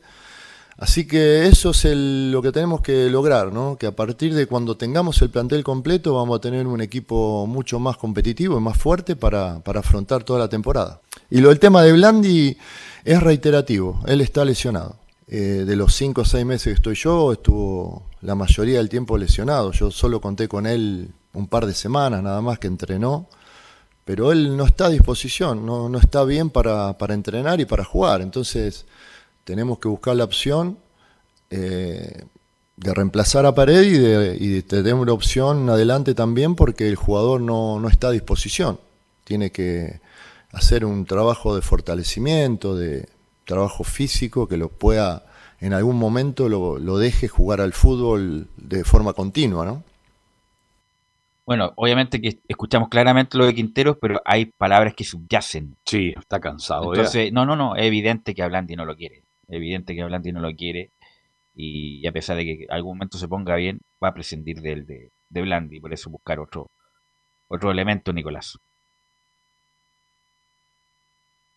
Así 0.77 1.07
que 1.07 1.47
eso 1.47 1.69
es 1.69 1.85
lo 1.85 2.41
que 2.41 2.51
tenemos 2.51 2.81
que 2.81 3.09
lograr, 3.09 3.53
¿no? 3.53 3.77
que 3.77 3.87
a 3.87 3.95
partir 3.95 4.35
de 4.35 4.45
cuando 4.45 4.75
tengamos 4.75 5.21
el 5.21 5.29
plantel 5.29 5.63
completo 5.63 6.13
vamos 6.15 6.37
a 6.37 6.41
tener 6.41 6.67
un 6.67 6.81
equipo 6.81 7.47
mucho 7.47 7.79
más 7.79 7.95
competitivo 7.95 8.57
y 8.57 8.59
más 8.59 8.77
fuerte 8.77 9.15
para, 9.15 9.59
para 9.61 9.79
afrontar 9.79 10.25
toda 10.25 10.39
la 10.39 10.49
temporada. 10.49 10.99
Y 11.29 11.39
lo 11.39 11.47
del 11.47 11.59
tema 11.59 11.81
de 11.81 11.93
Blandi 11.93 12.57
es 13.05 13.23
reiterativo, 13.23 14.01
él 14.05 14.19
está 14.19 14.43
lesionado. 14.43 14.97
Eh, 15.27 15.63
de 15.65 15.75
los 15.77 15.95
5 15.95 16.21
o 16.21 16.25
6 16.25 16.45
meses 16.45 16.65
que 16.65 16.73
estoy 16.73 16.95
yo, 16.95 17.31
estuvo 17.31 18.03
la 18.19 18.35
mayoría 18.35 18.79
del 18.79 18.89
tiempo 18.89 19.17
lesionado. 19.17 19.71
Yo 19.71 19.91
solo 19.91 20.19
conté 20.19 20.49
con 20.49 20.67
él 20.67 21.09
un 21.33 21.47
par 21.47 21.65
de 21.65 21.73
semanas 21.73 22.21
nada 22.21 22.41
más 22.41 22.59
que 22.59 22.67
entrenó 22.67 23.29
pero 24.05 24.31
él 24.31 24.55
no 24.55 24.65
está 24.65 24.85
a 24.85 24.89
disposición, 24.89 25.65
no, 25.65 25.89
no 25.89 25.97
está 25.97 26.23
bien 26.23 26.51
para, 26.51 26.97
para 26.97 27.15
entrenar 27.15 27.59
y 27.59 27.65
para 27.65 27.83
jugar. 27.83 28.21
Entonces 28.21 28.85
tenemos 29.43 29.79
que 29.79 29.87
buscar 29.87 30.15
la 30.15 30.23
opción 30.23 30.77
eh, 31.49 32.23
de 32.77 32.93
reemplazar 32.93 33.47
a 33.47 33.55
Pared 33.55 33.81
y 33.81 33.97
de, 33.97 34.37
y 34.39 34.61
tener 34.61 34.93
una 34.93 35.11
opción 35.11 35.67
adelante 35.69 36.13
también 36.13 36.55
porque 36.55 36.87
el 36.87 36.95
jugador 36.95 37.41
no, 37.41 37.79
no 37.79 37.89
está 37.89 38.09
a 38.09 38.11
disposición. 38.11 38.79
Tiene 39.23 39.51
que 39.51 39.99
hacer 40.51 40.85
un 40.85 41.05
trabajo 41.05 41.55
de 41.55 41.63
fortalecimiento, 41.63 42.75
de 42.75 43.09
trabajo 43.43 43.83
físico 43.83 44.47
que 44.47 44.57
lo 44.57 44.69
pueda, 44.69 45.25
en 45.59 45.73
algún 45.73 45.97
momento 45.97 46.47
lo, 46.47 46.77
lo 46.77 46.99
deje 46.99 47.27
jugar 47.27 47.59
al 47.59 47.73
fútbol 47.73 48.47
de 48.57 48.83
forma 48.83 49.13
continua, 49.13 49.65
¿no? 49.65 49.83
Bueno, 51.45 51.73
obviamente 51.75 52.19
que 52.19 52.39
escuchamos 52.47 52.89
claramente 52.89 53.37
lo 53.37 53.45
de 53.45 53.53
Quinteros, 53.53 53.97
pero 54.01 54.19
hay 54.25 54.45
palabras 54.45 54.95
que 54.95 55.03
subyacen. 55.03 55.77
Sí, 55.85 56.13
está 56.17 56.39
cansado. 56.39 56.93
ya. 56.93 57.01
Entonces, 57.01 57.31
no, 57.31 57.45
no, 57.45 57.55
no, 57.55 57.75
es 57.75 57.85
evidente 57.85 58.33
que 58.33 58.41
Ablandi 58.41 58.75
no 58.75 58.85
lo 58.85 58.95
quiere. 58.95 59.17
Es 59.47 59.57
evidente 59.57 59.93
que 59.93 60.01
Ablandi 60.01 60.31
no 60.31 60.39
lo 60.39 60.51
quiere. 60.55 60.91
Y 61.53 62.05
a 62.07 62.11
pesar 62.11 62.37
de 62.37 62.45
que 62.45 62.65
algún 62.69 62.97
momento 62.97 63.17
se 63.17 63.27
ponga 63.27 63.55
bien, 63.55 63.79
va 64.03 64.09
a 64.09 64.13
prescindir 64.13 64.61
del 64.61 64.87
de, 64.87 65.11
de 65.29 65.41
Blandi. 65.41 65.79
Por 65.79 65.93
eso 65.93 66.09
buscar 66.09 66.39
otro, 66.39 66.71
otro 67.47 67.69
elemento, 67.69 68.11
Nicolás. 68.11 68.57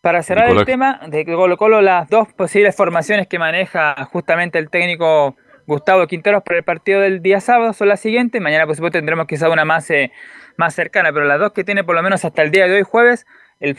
Para 0.03 0.23
cerrar 0.23 0.49
Nicolás. 0.49 0.63
el 0.63 0.67
tema 0.67 1.01
de 1.09 1.25
Colo 1.25 1.57
Colo, 1.57 1.81
las 1.81 2.11
dos 2.11 2.33
posibles 2.35 2.77
formaciones 2.77 3.27
que 3.27 3.39
maneja 3.39 4.05
justamente 4.13 4.59
el 4.59 4.69
técnico 4.69 5.35
Gustavo 5.69 6.07
Quinteros 6.07 6.43
para 6.43 6.59
el 6.59 6.65
partido 6.65 7.03
del 7.03 7.21
día 7.21 7.43
sábado 7.43 7.75
son 7.75 7.89
las 7.89 8.01
siguientes. 8.01 8.41
Mañana, 8.41 8.65
por 8.65 8.75
supuesto, 8.75 8.97
tendremos 8.97 9.27
quizá 9.27 9.51
una 9.51 9.67
más, 9.67 9.91
eh, 9.91 10.11
más 10.57 10.75
cercana, 10.75 11.13
pero 11.13 11.27
las 11.27 11.39
dos 11.39 11.53
que 11.53 11.63
tiene 11.63 11.85
por 11.85 11.95
lo 11.95 12.03
menos 12.03 12.25
hasta 12.25 12.41
el 12.41 12.51
día 12.51 12.67
de 12.67 12.77
hoy, 12.77 12.83
jueves, 12.85 13.27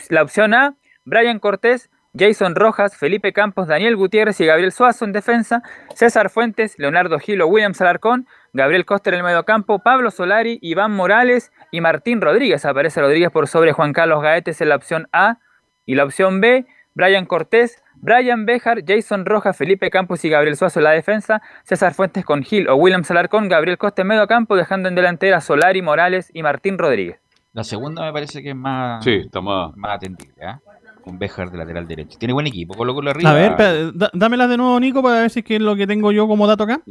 la 0.10 0.22
opción 0.22 0.54
A, 0.54 0.76
Brian 1.04 1.40
Cortés, 1.40 1.90
Jason 2.16 2.54
Rojas, 2.54 2.96
Felipe 2.96 3.34
Campos, 3.34 3.68
Daniel 3.68 3.96
Gutiérrez 3.96 4.40
y 4.40 4.46
Gabriel 4.46 4.72
Suazo 4.72 5.04
en 5.04 5.14
defensa, 5.14 5.64
César 5.96 6.30
Fuentes, 6.30 6.78
Leonardo 6.78 7.18
Gilo, 7.18 7.48
William 7.48 7.74
Salarcón, 7.74 8.28
Gabriel 8.54 8.86
Coster 8.86 9.16
en 9.16 9.22
el 9.22 9.26
mediocampo, 9.26 9.80
Pablo 9.80 10.12
Solari, 10.12 10.60
Iván 10.62 10.92
Morales 10.92 11.52
y 11.72 11.82
Martín 11.82 12.22
Rodríguez. 12.22 12.66
Aparece 12.66 13.02
Rodríguez 13.02 13.32
por 13.32 13.48
sobre 13.48 13.74
Juan 13.74 13.94
Carlos 13.94 14.22
Gaetes 14.22 14.62
en 14.62 14.70
la 14.70 14.76
opción 14.76 15.08
A. 15.12 15.40
Y 15.88 15.96
la 15.96 16.04
opción 16.04 16.40
B, 16.40 16.68
Brian 16.94 17.26
Cortés, 17.26 17.82
Brian 18.02 18.46
Bejar, 18.46 18.84
Jason 18.88 19.26
Rojas, 19.26 19.58
Felipe 19.58 19.90
Campos 19.90 20.24
y 20.26 20.30
Gabriel 20.30 20.56
Suazo 20.56 20.80
en 20.80 20.86
la 20.86 20.92
defensa, 20.92 21.42
César 21.64 21.94
Fuentes 21.94 22.24
con 22.26 22.44
Gil 22.44 22.70
o 22.70 22.76
William 22.76 23.04
Salarcón, 23.04 23.50
Gabriel 23.50 23.78
Costa 23.78 24.02
en 24.04 24.08
medio 24.08 24.26
campo, 24.28 24.56
dejando 24.56 24.88
en 24.90 24.96
delantera 24.96 25.38
a 25.38 25.42
Solari, 25.42 25.82
Morales 25.82 26.32
y 26.34 26.42
Martín 26.44 26.78
Rodríguez. 26.78 27.20
La 27.54 27.64
segunda 27.64 28.04
me 28.04 28.14
parece 28.14 28.42
que 28.44 28.50
es 28.52 28.56
más, 28.56 29.04
Sí, 29.04 29.16
está 29.26 29.42
más, 29.42 29.76
más 29.76 29.96
atendible. 29.98 30.34
¿ah? 30.46 30.60
con 31.04 31.18
Bejar 31.18 31.50
de 31.50 31.58
lateral 31.58 31.88
derecho. 31.88 32.20
Tiene 32.20 32.34
buen 32.34 32.46
equipo, 32.46 32.76
Colo 32.76 32.94
arriba. 33.10 33.32
A 33.32 33.34
ver, 33.34 33.56
da- 33.94 34.12
dámelas 34.14 34.50
de 34.50 34.58
nuevo, 34.58 34.78
Nico, 34.80 35.02
para 35.02 35.22
ver 35.22 35.30
si 35.30 35.40
es 35.40 35.46
que 35.46 35.56
es 35.56 35.62
lo 35.62 35.76
que 35.76 35.88
tengo 35.88 36.12
yo 36.12 36.28
como 36.28 36.46
dato 36.46 36.66
acá. 36.66 36.82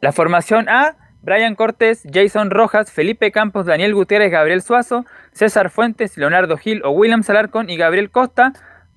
La 0.00 0.12
formación 0.12 0.68
A, 0.68 0.96
Brian 1.22 1.54
Cortés, 1.54 2.02
Jason 2.12 2.50
Rojas, 2.50 2.92
Felipe 2.92 3.32
Campos, 3.32 3.64
Daniel 3.66 3.94
Gutiérrez, 3.94 4.30
Gabriel 4.30 4.60
Suazo, 4.60 5.06
César 5.32 5.70
Fuentes, 5.70 6.16
Leonardo 6.18 6.56
Gil 6.58 6.82
o 6.84 6.90
William 6.90 7.22
Salarcón 7.22 7.70
y 7.70 7.76
Gabriel 7.78 8.10
Costa, 8.10 8.52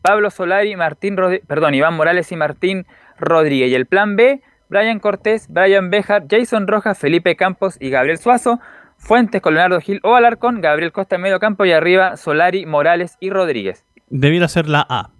Pablo 0.07 0.29
Solari, 0.29 0.75
Martín 0.75 1.17
Rodri- 1.17 1.41
perdón, 1.45 1.73
Iván 1.75 1.95
Morales 1.95 2.31
y 2.31 2.35
Martín 2.37 2.85
Rodríguez. 3.19 3.69
Y 3.71 3.75
el 3.75 3.85
plan 3.87 4.15
B, 4.15 4.41
Brian 4.69 4.99
Cortés, 4.99 5.47
Brian 5.49 5.89
Bejar, 5.89 6.25
Jason 6.29 6.67
Rojas, 6.67 6.97
Felipe 6.97 7.35
Campos 7.35 7.77
y 7.79 7.89
Gabriel 7.89 8.17
Suazo, 8.17 8.59
Fuentes 8.97 9.41
con 9.41 9.53
Leonardo 9.53 9.79
Gil 9.79 9.99
o 10.03 10.15
Alarcón, 10.15 10.61
Gabriel 10.61 10.91
Costa 10.91 11.15
en 11.17 11.21
medio 11.21 11.39
campo 11.39 11.65
y 11.65 11.71
arriba 11.71 12.17
Solari, 12.17 12.65
Morales 12.65 13.15
y 13.19 13.29
Rodríguez. 13.29 13.85
Debiera 14.09 14.47
ser 14.47 14.67
la 14.69 14.85
A. 14.89 15.11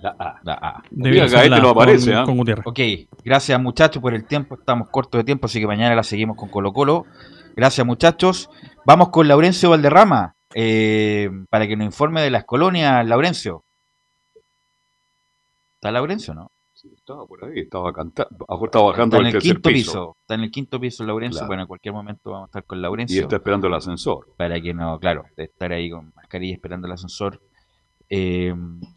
La 0.00 0.16
A. 0.18 0.40
La 0.44 0.54
A. 0.54 0.82
Debiera 0.90 1.28
ser 1.28 1.50
la 1.50 1.58
no 1.58 1.68
A 1.70 1.74
con- 1.74 1.82
aparece, 1.82 2.14
¿ah? 2.14 2.24
con 2.24 2.36
Gutiérrez. 2.38 2.66
Ok, 2.66 2.80
gracias 3.24 3.60
muchachos 3.60 4.00
por 4.00 4.14
el 4.14 4.24
tiempo. 4.24 4.54
Estamos 4.54 4.88
cortos 4.88 5.18
de 5.18 5.24
tiempo, 5.24 5.46
así 5.46 5.60
que 5.60 5.66
mañana 5.66 5.94
la 5.94 6.02
seguimos 6.02 6.36
con 6.36 6.48
Colo 6.48 6.72
Colo. 6.72 7.04
Gracias 7.54 7.86
muchachos. 7.86 8.48
Vamos 8.86 9.10
con 9.10 9.28
Laurencio 9.28 9.70
Valderrama 9.70 10.34
eh, 10.54 11.28
para 11.50 11.66
que 11.66 11.76
nos 11.76 11.84
informe 11.86 12.22
de 12.22 12.30
las 12.30 12.44
colonias, 12.44 13.06
Laurencio. 13.06 13.62
¿Está 15.82 15.90
Laurencio 15.90 16.32
no? 16.32 16.52
Estaba 16.96 17.26
por 17.26 17.44
ahí, 17.44 17.58
estaba 17.60 17.92
cantando. 17.92 18.46
Estaba 18.64 18.84
bajando 18.86 19.16
Está 19.16 19.18
en 19.18 19.20
al 19.20 19.26
el 19.26 19.32
tercer 19.32 19.52
quinto 19.56 19.68
piso. 19.68 19.90
piso. 19.90 20.16
Está 20.20 20.34
en 20.34 20.40
el 20.42 20.50
quinto 20.52 20.80
piso 20.80 21.04
Laurencio. 21.04 21.38
Claro. 21.40 21.48
Bueno, 21.48 21.62
en 21.62 21.66
cualquier 21.66 21.94
momento 21.94 22.30
vamos 22.30 22.44
a 22.44 22.50
estar 22.50 22.64
con 22.64 22.78
Y 22.78 22.82
Laurencio. 22.82 23.22
está 23.22 23.36
esperando 23.36 23.66
el 23.66 23.74
ascensor. 23.74 24.26
Para 24.38 24.60
que 24.60 24.72
no, 24.74 24.96
claro, 25.00 25.24
de 25.36 25.42
estar 25.44 25.72
ahí 25.72 25.90
con 25.90 26.12
mascarilla 26.14 26.54
esperando 26.54 26.86
el 26.86 26.92
ascensor. 26.92 27.40
Eh, 28.14 28.54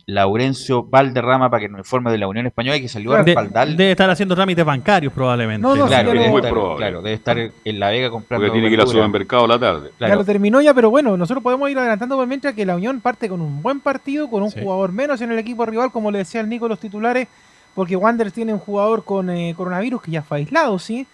Laurencio 0.07 0.83
Valderrama 0.83 1.49
para 1.49 1.61
que 1.61 1.69
nos 1.69 1.79
informe 1.79 2.11
de 2.11 2.17
la 2.17 2.27
Unión 2.27 2.45
Española 2.45 2.77
que 2.79 2.87
salió 2.89 3.13
a 3.13 3.19
De- 3.19 3.23
respaldar. 3.33 3.69
debe 3.69 3.91
estar 3.91 4.09
haciendo 4.09 4.35
trámites 4.35 4.63
bancarios 4.65 5.11
probablemente. 5.13 5.61
No, 5.61 5.73
no, 5.75 5.87
claro, 5.87 6.11
sí, 6.11 6.17
ya 6.17 6.21
debe 6.23 6.31
lo- 6.31 6.37
estar, 6.37 6.51
Muy 6.51 6.51
probable. 6.51 6.77
claro, 6.77 7.01
debe 7.01 7.13
estar 7.15 7.37
en 7.39 7.79
La 7.79 7.89
Vega 7.89 8.09
comprando. 8.11 8.45
Porque 8.45 8.51
tiene 8.53 8.67
que 8.67 8.73
ir 8.73 8.81
al 8.81 8.87
supermercado 8.87 9.47
la 9.47 9.57
tarde. 9.57 9.89
Ya 9.91 9.97
Claro. 10.07 10.15
lo 10.17 10.25
terminó 10.25 10.59
ya, 10.61 10.73
pero 10.73 10.89
bueno, 10.89 11.15
nosotros 11.17 11.41
podemos 11.41 11.69
ir 11.71 11.79
adelantando 11.79 12.17
por 12.17 12.27
mientras 12.27 12.53
que 12.53 12.65
la 12.65 12.75
Unión 12.75 12.99
parte 12.99 13.29
con 13.29 13.39
un 13.41 13.61
buen 13.63 13.79
partido, 13.79 14.29
con 14.29 14.43
un 14.43 14.51
Sí. 14.51 14.59
jugador 14.61 14.91
menos 14.91 15.21
en 15.21 15.31
el 15.31 15.39
equipo 15.39 15.65
rival, 15.65 15.91
como 15.91 16.11
le 16.11 16.19
decía 16.19 16.41
el 16.41 16.49
Nico 16.49 16.67
los 16.67 16.79
titulares, 16.79 17.27
porque 17.73 17.95
Wanderers 17.95 18.33
tiene 18.33 18.53
un 18.53 18.59
jugador 18.59 19.03
con 19.05 19.29
eh, 19.29 19.53
coronavirus 19.57 20.01
que 20.03 20.11
ya 20.11 20.21
fue 20.23 20.37
aislado, 20.37 20.77
¿sí? 20.77 21.07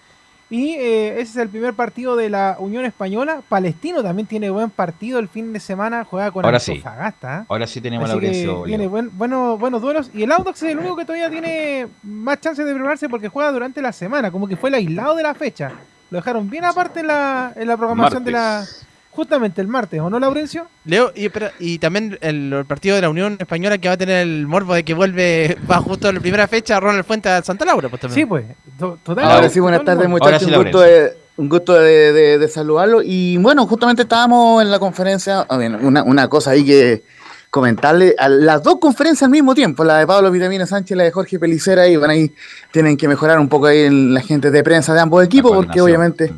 Y 0.51 0.71
eh, 0.75 1.13
ese 1.13 1.21
es 1.21 1.35
el 1.37 1.47
primer 1.49 1.73
partido 1.73 2.17
de 2.17 2.29
la 2.29 2.57
Unión 2.59 2.83
Española. 2.85 3.41
Palestino 3.47 4.03
también 4.03 4.27
tiene 4.27 4.49
buen 4.49 4.69
partido 4.69 5.17
el 5.17 5.29
fin 5.29 5.53
de 5.53 5.61
semana, 5.61 6.03
juega 6.03 6.29
con 6.29 6.43
Ahora. 6.43 6.57
Antofagasta. 6.57 7.45
Ahora 7.47 7.65
sí 7.65 7.79
tenemos 7.79 8.09
Así 8.09 8.19
que 8.19 8.25
Laurencio. 8.27 8.63
tiene 8.65 8.87
buen- 8.87 9.17
bueno- 9.17 9.57
buenos 9.57 9.81
duelos. 9.81 10.11
Y 10.13 10.23
el 10.23 10.31
Audax 10.33 10.61
es 10.63 10.71
el 10.71 10.79
único 10.79 10.97
que 10.97 11.05
todavía 11.05 11.29
tiene 11.29 11.87
más 12.03 12.41
chances 12.41 12.65
de 12.65 12.73
prepararse 12.73 13.07
porque 13.07 13.29
juega 13.29 13.49
durante 13.51 13.81
la 13.81 13.93
semana, 13.93 14.29
como 14.29 14.45
que 14.45 14.57
fue 14.57 14.69
el 14.69 14.75
aislado 14.75 15.15
de 15.15 15.23
la 15.23 15.33
fecha. 15.33 15.71
Lo 16.09 16.17
dejaron 16.17 16.49
bien 16.49 16.65
aparte 16.65 16.99
en 16.99 17.07
la, 17.07 17.53
en 17.55 17.67
la 17.69 17.77
programación 17.77 18.25
de 18.25 18.31
la. 18.31 18.65
Justamente 19.11 19.59
el 19.59 19.67
martes, 19.67 19.99
¿o 19.99 20.09
no, 20.09 20.19
Laurencio? 20.19 20.67
Leo, 20.85 21.11
y, 21.13 21.25
espera, 21.25 21.51
y 21.59 21.79
también 21.79 22.17
el, 22.21 22.53
el 22.53 22.65
partido 22.65 22.95
de 22.95 23.01
la 23.01 23.09
Unión 23.09 23.35
Española 23.39 23.77
que 23.77 23.89
va 23.89 23.95
a 23.95 23.97
tener 23.97 24.25
el 24.25 24.47
morbo 24.47 24.73
de 24.73 24.83
que 24.85 24.93
vuelve, 24.93 25.57
va 25.69 25.79
justo 25.79 26.07
en 26.07 26.15
la 26.15 26.21
primera 26.21 26.47
fecha 26.47 26.79
Ronald 26.79 27.03
Fuente 27.05 27.27
a 27.27 27.41
Santa 27.43 27.65
Laura. 27.65 27.89
Pues, 27.89 28.01
también. 28.01 28.15
Sí, 28.21 28.25
pues. 28.25 28.45
to- 28.79 28.97
total- 29.03 29.25
Ahora 29.29 29.49
sí, 29.49 29.59
buenas 29.59 29.83
tardes 29.83 30.07
muchachos, 30.07 30.43
sí, 30.43 30.53
un 30.55 30.63
gusto, 30.63 30.79
de, 30.79 31.13
un 31.35 31.49
gusto 31.49 31.73
de, 31.73 32.13
de- 32.13 32.37
de 32.39 32.47
saludarlo. 32.47 33.01
Y 33.03 33.35
bueno, 33.37 33.67
justamente 33.67 34.03
estábamos 34.03 34.61
en 34.61 34.71
la 34.71 34.79
conferencia, 34.79 35.41
a 35.41 35.57
ver, 35.57 35.75
una, 35.75 36.03
una 36.03 36.29
cosa 36.29 36.51
ahí 36.51 36.63
que 36.65 37.03
comentarle, 37.49 38.15
a 38.17 38.29
las 38.29 38.63
dos 38.63 38.77
conferencias 38.79 39.23
al 39.23 39.31
mismo 39.31 39.53
tiempo, 39.53 39.83
la 39.83 39.97
de 39.97 40.07
Pablo 40.07 40.31
Vitamina 40.31 40.65
Sánchez 40.65 40.91
y 40.91 40.95
la 40.97 41.03
de 41.03 41.11
Jorge 41.11 41.37
Pelicera, 41.37 41.85
y 41.85 41.97
bueno, 41.97 42.13
ahí 42.13 42.33
tienen 42.71 42.95
que 42.95 43.09
mejorar 43.09 43.39
un 43.39 43.49
poco 43.49 43.65
ahí 43.65 43.79
en 43.81 44.13
la 44.13 44.21
gente 44.21 44.51
de 44.51 44.63
prensa 44.63 44.93
de 44.93 45.01
ambos 45.01 45.21
equipos, 45.25 45.51
porque 45.53 45.81
obviamente, 45.81 46.31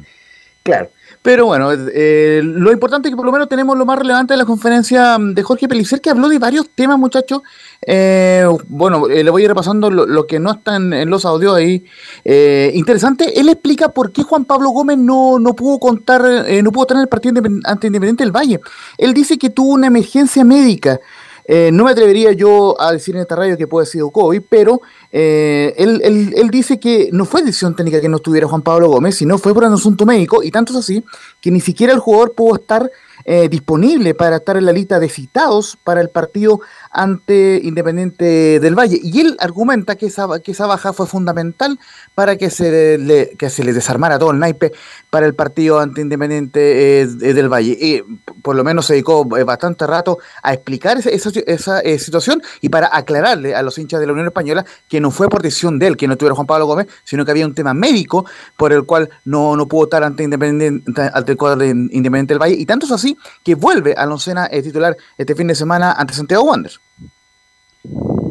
claro. 0.63 0.89
Pero 1.23 1.45
bueno, 1.45 1.69
eh, 1.71 2.41
lo 2.43 2.69
importante 2.73 3.07
es 3.07 3.13
que 3.13 3.15
por 3.15 3.25
lo 3.25 3.31
menos 3.31 3.47
tenemos 3.47 3.77
lo 3.77 3.85
más 3.85 3.97
relevante 3.97 4.33
de 4.33 4.37
la 4.37 4.45
conferencia 4.45 5.17
mm, 5.17 5.33
de 5.33 5.41
Jorge 5.41 5.69
Pelicer, 5.69 6.01
que 6.01 6.09
habló 6.09 6.27
de 6.27 6.37
varios 6.37 6.69
temas, 6.75 6.99
muchachos. 6.99 7.41
Eh, 7.87 8.45
bueno, 8.67 9.07
eh, 9.07 9.23
le 9.23 9.31
voy 9.31 9.41
a 9.41 9.45
ir 9.45 9.49
repasando 9.49 9.89
lo, 9.89 10.27
que 10.27 10.37
no 10.37 10.51
están 10.51 10.91
en 10.91 11.09
los 11.09 11.23
audios 11.23 11.55
ahí. 11.55 11.85
Eh, 12.25 12.71
interesante, 12.75 13.39
él 13.39 13.47
explica 13.47 13.87
por 13.89 14.11
qué 14.11 14.23
Juan 14.23 14.43
Pablo 14.43 14.71
Gómez 14.71 14.97
no, 14.97 15.39
no 15.39 15.55
pudo 15.55 15.79
contar, 15.79 16.25
eh, 16.45 16.61
no 16.61 16.73
pudo 16.73 16.87
tener 16.87 17.03
el 17.03 17.09
partido 17.09 17.41
ante 17.63 17.87
Independiente 17.87 18.25
del 18.25 18.35
Valle. 18.35 18.59
Él 18.97 19.13
dice 19.13 19.37
que 19.37 19.49
tuvo 19.49 19.71
una 19.71 19.87
emergencia 19.87 20.43
médica. 20.43 20.99
Eh, 21.45 21.71
no 21.73 21.83
me 21.83 21.91
atrevería 21.91 22.31
yo 22.31 22.79
a 22.79 22.91
decir 22.93 23.15
en 23.15 23.21
esta 23.21 23.35
radio 23.35 23.57
que 23.57 23.67
puede 23.67 23.83
haber 23.83 23.91
sido 23.91 24.09
COVID, 24.11 24.41
pero 24.49 24.81
eh, 25.11 25.73
él, 25.77 26.01
él- 26.03 26.33
él 26.37 26.49
dice 26.49 26.79
que 26.79 27.09
no 27.11 27.25
fue 27.25 27.41
decisión 27.43 27.75
técnica 27.75 27.99
que 27.99 28.07
no 28.09 28.17
estuviera 28.17 28.47
Juan 28.47 28.61
Pablo 28.61 28.87
Gómez, 28.89 29.15
sino 29.15 29.37
fue 29.37 29.53
por 29.53 29.63
un 29.65 29.73
asunto 29.73 30.05
médico, 30.05 30.41
y 30.41 30.51
tanto 30.51 30.73
es 30.73 30.79
así 30.79 31.03
que 31.41 31.51
ni 31.51 31.59
siquiera 31.59 31.91
el 31.93 31.99
jugador 31.99 32.33
pudo 32.33 32.55
estar 32.55 32.89
eh, 33.25 33.47
disponible 33.49 34.13
para 34.13 34.37
estar 34.37 34.57
en 34.57 34.65
la 34.65 34.71
lista 34.71 34.99
de 34.99 35.09
citados 35.09 35.77
para 35.83 36.01
el 36.01 36.09
partido 36.09 36.59
ante 36.91 37.59
Independiente 37.63 38.59
del 38.59 38.77
Valle. 38.77 38.99
Y 39.01 39.21
él 39.21 39.37
argumenta 39.39 39.95
que 39.95 40.07
esa, 40.07 40.27
que 40.39 40.51
esa 40.51 40.67
baja 40.67 40.93
fue 40.93 41.07
fundamental 41.07 41.79
para 42.15 42.37
que 42.37 42.49
se 42.49 42.97
le, 42.97 43.29
que 43.37 43.49
se 43.49 43.63
le 43.63 43.73
desarmara 43.73 44.19
todo 44.19 44.31
el 44.31 44.39
naipe 44.39 44.71
para 45.09 45.25
el 45.25 45.33
partido 45.33 45.79
ante 45.79 46.01
Independiente 46.01 47.01
eh, 47.01 47.07
del 47.07 47.49
Valle. 47.49 47.77
Y 47.79 48.01
por 48.41 48.55
lo 48.55 48.63
menos 48.63 48.85
se 48.85 48.93
dedicó 48.93 49.27
eh, 49.37 49.43
bastante 49.43 49.87
rato 49.87 50.19
a 50.41 50.53
explicar 50.53 50.97
esa, 50.97 51.09
esa, 51.09 51.31
esa, 51.47 51.79
eh, 51.81 51.97
situación 51.99 52.41
y 52.61 52.69
para 52.69 52.89
aclararle 52.95 53.55
a 53.55 53.61
los 53.61 53.77
hinchas 53.77 53.99
de 53.99 54.07
la 54.07 54.13
Unión 54.13 54.27
Española 54.27 54.65
que 54.87 54.99
no 54.99 55.11
fue 55.11 55.29
por 55.29 55.41
decisión 55.41 55.79
de 55.79 55.87
él 55.87 55.97
que 55.97 56.07
no 56.07 56.17
tuviera 56.17 56.35
Juan 56.35 56.47
Pablo 56.47 56.65
Gómez, 56.65 56.87
sino 57.03 57.25
que 57.25 57.31
había 57.31 57.45
un 57.45 57.53
tema 57.53 57.73
médico 57.73 58.25
por 58.57 58.73
el 58.73 58.83
cual 58.83 59.09
no, 59.25 59.55
no 59.55 59.67
pudo 59.67 59.85
estar 59.85 60.03
ante 60.03 60.23
Independiente, 60.23 60.91
ante 61.13 61.31
el 61.31 61.37
cuadro 61.37 61.59
de 61.59 61.69
Independiente 61.69 62.33
del 62.33 62.41
Valle. 62.41 62.55
Y 62.55 62.65
tanto 62.65 62.85
es 62.85 62.91
así 62.91 63.12
que 63.43 63.55
vuelve 63.55 63.93
a 63.93 64.05
la 64.05 64.13
oncena 64.13 64.47
eh, 64.51 64.61
titular 64.61 64.95
este 65.17 65.35
fin 65.35 65.47
de 65.47 65.55
semana 65.55 65.93
ante 65.93 66.13
Santiago 66.13 66.43
Wanderers. 66.43 66.79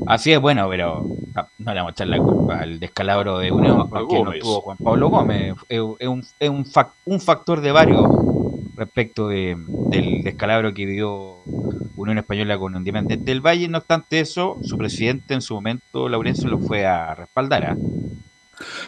Así 0.06 0.32
es, 0.32 0.40
bueno, 0.40 0.68
pero 0.68 1.04
no, 1.34 1.46
no 1.59 1.74
le 1.74 1.80
vamos 1.80 1.90
a 1.90 1.92
echar 1.92 2.06
la 2.09 2.18
culpa 2.18 2.59
al 2.60 2.80
descalabro 2.80 3.38
de 3.38 3.52
Unión, 3.52 3.88
porque 3.88 4.14
no 4.24 4.32
tuvo 4.40 4.60
Juan 4.62 4.76
Pablo 4.78 5.09
Gómez. 5.09 5.54
Es, 5.68 5.80
es 5.98 6.09
un, 6.09 6.24
es 6.40 6.50
un, 6.50 6.64
fac- 6.64 6.90
un 7.04 7.20
factor 7.20 7.60
de 7.60 7.72
varios 7.72 8.04
respecto 8.76 9.28
de- 9.28 9.56
del 9.90 10.22
descalabro 10.22 10.74
que 10.74 10.86
vivió 10.86 11.36
Unión 11.96 12.18
Española 12.18 12.59
con 12.59 12.74
Independiente 12.76 13.30
del 13.30 13.40
Valle. 13.40 13.68
No 13.68 13.78
obstante 13.78 14.20
eso, 14.20 14.59
su 14.64 14.76
presidente 14.76 15.34
en 15.34 15.40
su 15.40 15.54
momento, 15.54 16.09
Laurencio, 16.09 16.48
lo 16.48 16.59
fue 16.59 16.84
a 16.84 17.14
respaldar. 17.14 17.64
¿ah? 17.64 17.76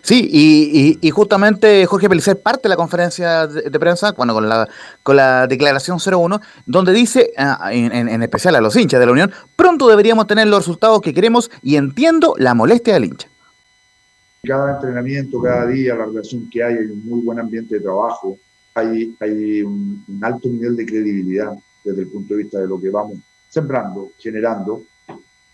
Sí, 0.03 0.29
y, 0.31 0.99
y- 1.01 1.09
y 1.09 1.11
justamente 1.11 1.87
Jorge 1.87 2.09
Pelicer 2.09 2.41
parte 2.41 2.63
de 2.65 2.69
la 2.71 2.77
conferencia 2.77 3.47
de, 3.47 3.63
de 3.71 3.81
prensa, 3.81 4.13
bueno, 4.13 4.35
con 4.35 4.49
la, 4.49 4.69
con 5.03 5.17
la 5.17 5.47
declaración 5.47 5.99
01, 5.99 6.41
donde 6.67 6.93
dice, 6.93 7.33
ah, 7.37 7.71
en, 7.73 7.93
en- 8.09 8.23
especial 8.23 8.55
a 8.57 8.61
los 8.61 8.77
hinchas 8.77 9.01
de 9.01 9.07
la 9.07 9.13
Unión, 9.13 9.33
pronto 9.57 9.89
deberíamos 9.89 10.27
tener 10.27 10.47
los 10.49 10.61
resultados 10.61 11.01
que 11.01 11.13
queremos 11.15 11.51
y 11.63 11.77
entiendo 11.77 12.35
la 12.39 12.55
molestia 12.55 12.95
del 12.95 13.05
hincha. 13.07 13.29
cada 14.47 14.75
entrenamiento, 14.75 15.41
cada 15.41 15.67
día, 15.67 15.95
la 15.95 16.05
relación 16.07 16.49
que 16.51 16.63
hay, 16.63 16.75
hay 16.75 16.87
un 16.87 17.05
muy 17.07 17.21
buen 17.23 17.39
ambiente 17.41 17.77
de 17.77 17.81
trabajo, 17.81 18.37
hay, 18.75 19.15
hay 19.21 19.63
un, 19.63 20.05
un 20.07 20.25
alto 20.25 20.49
nivel 20.49 20.77
de 20.77 20.85
credibilidad 20.85 21.53
desde 21.85 22.03
el 22.03 22.09
punto 22.09 22.35
de 22.35 22.43
vista 22.43 22.59
de 22.61 22.67
lo 22.67 22.81
que 22.81 22.91
vamos 22.91 23.19
sembrando, 23.49 24.11
generando, 24.19 24.83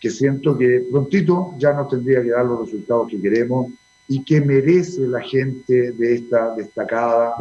que 0.01 0.10
siento 0.10 0.56
que 0.56 0.84
prontito 0.90 1.55
ya 1.59 1.72
nos 1.74 1.88
tendría 1.90 2.22
que 2.22 2.30
dar 2.30 2.47
los 2.47 2.60
resultados 2.64 3.09
que 3.10 3.20
queremos 3.20 3.66
y 4.11 4.24
que 4.24 4.41
merece 4.41 5.07
la 5.07 5.20
gente 5.20 5.93
de 5.93 6.15
esta 6.16 6.53
destacada 6.57 7.35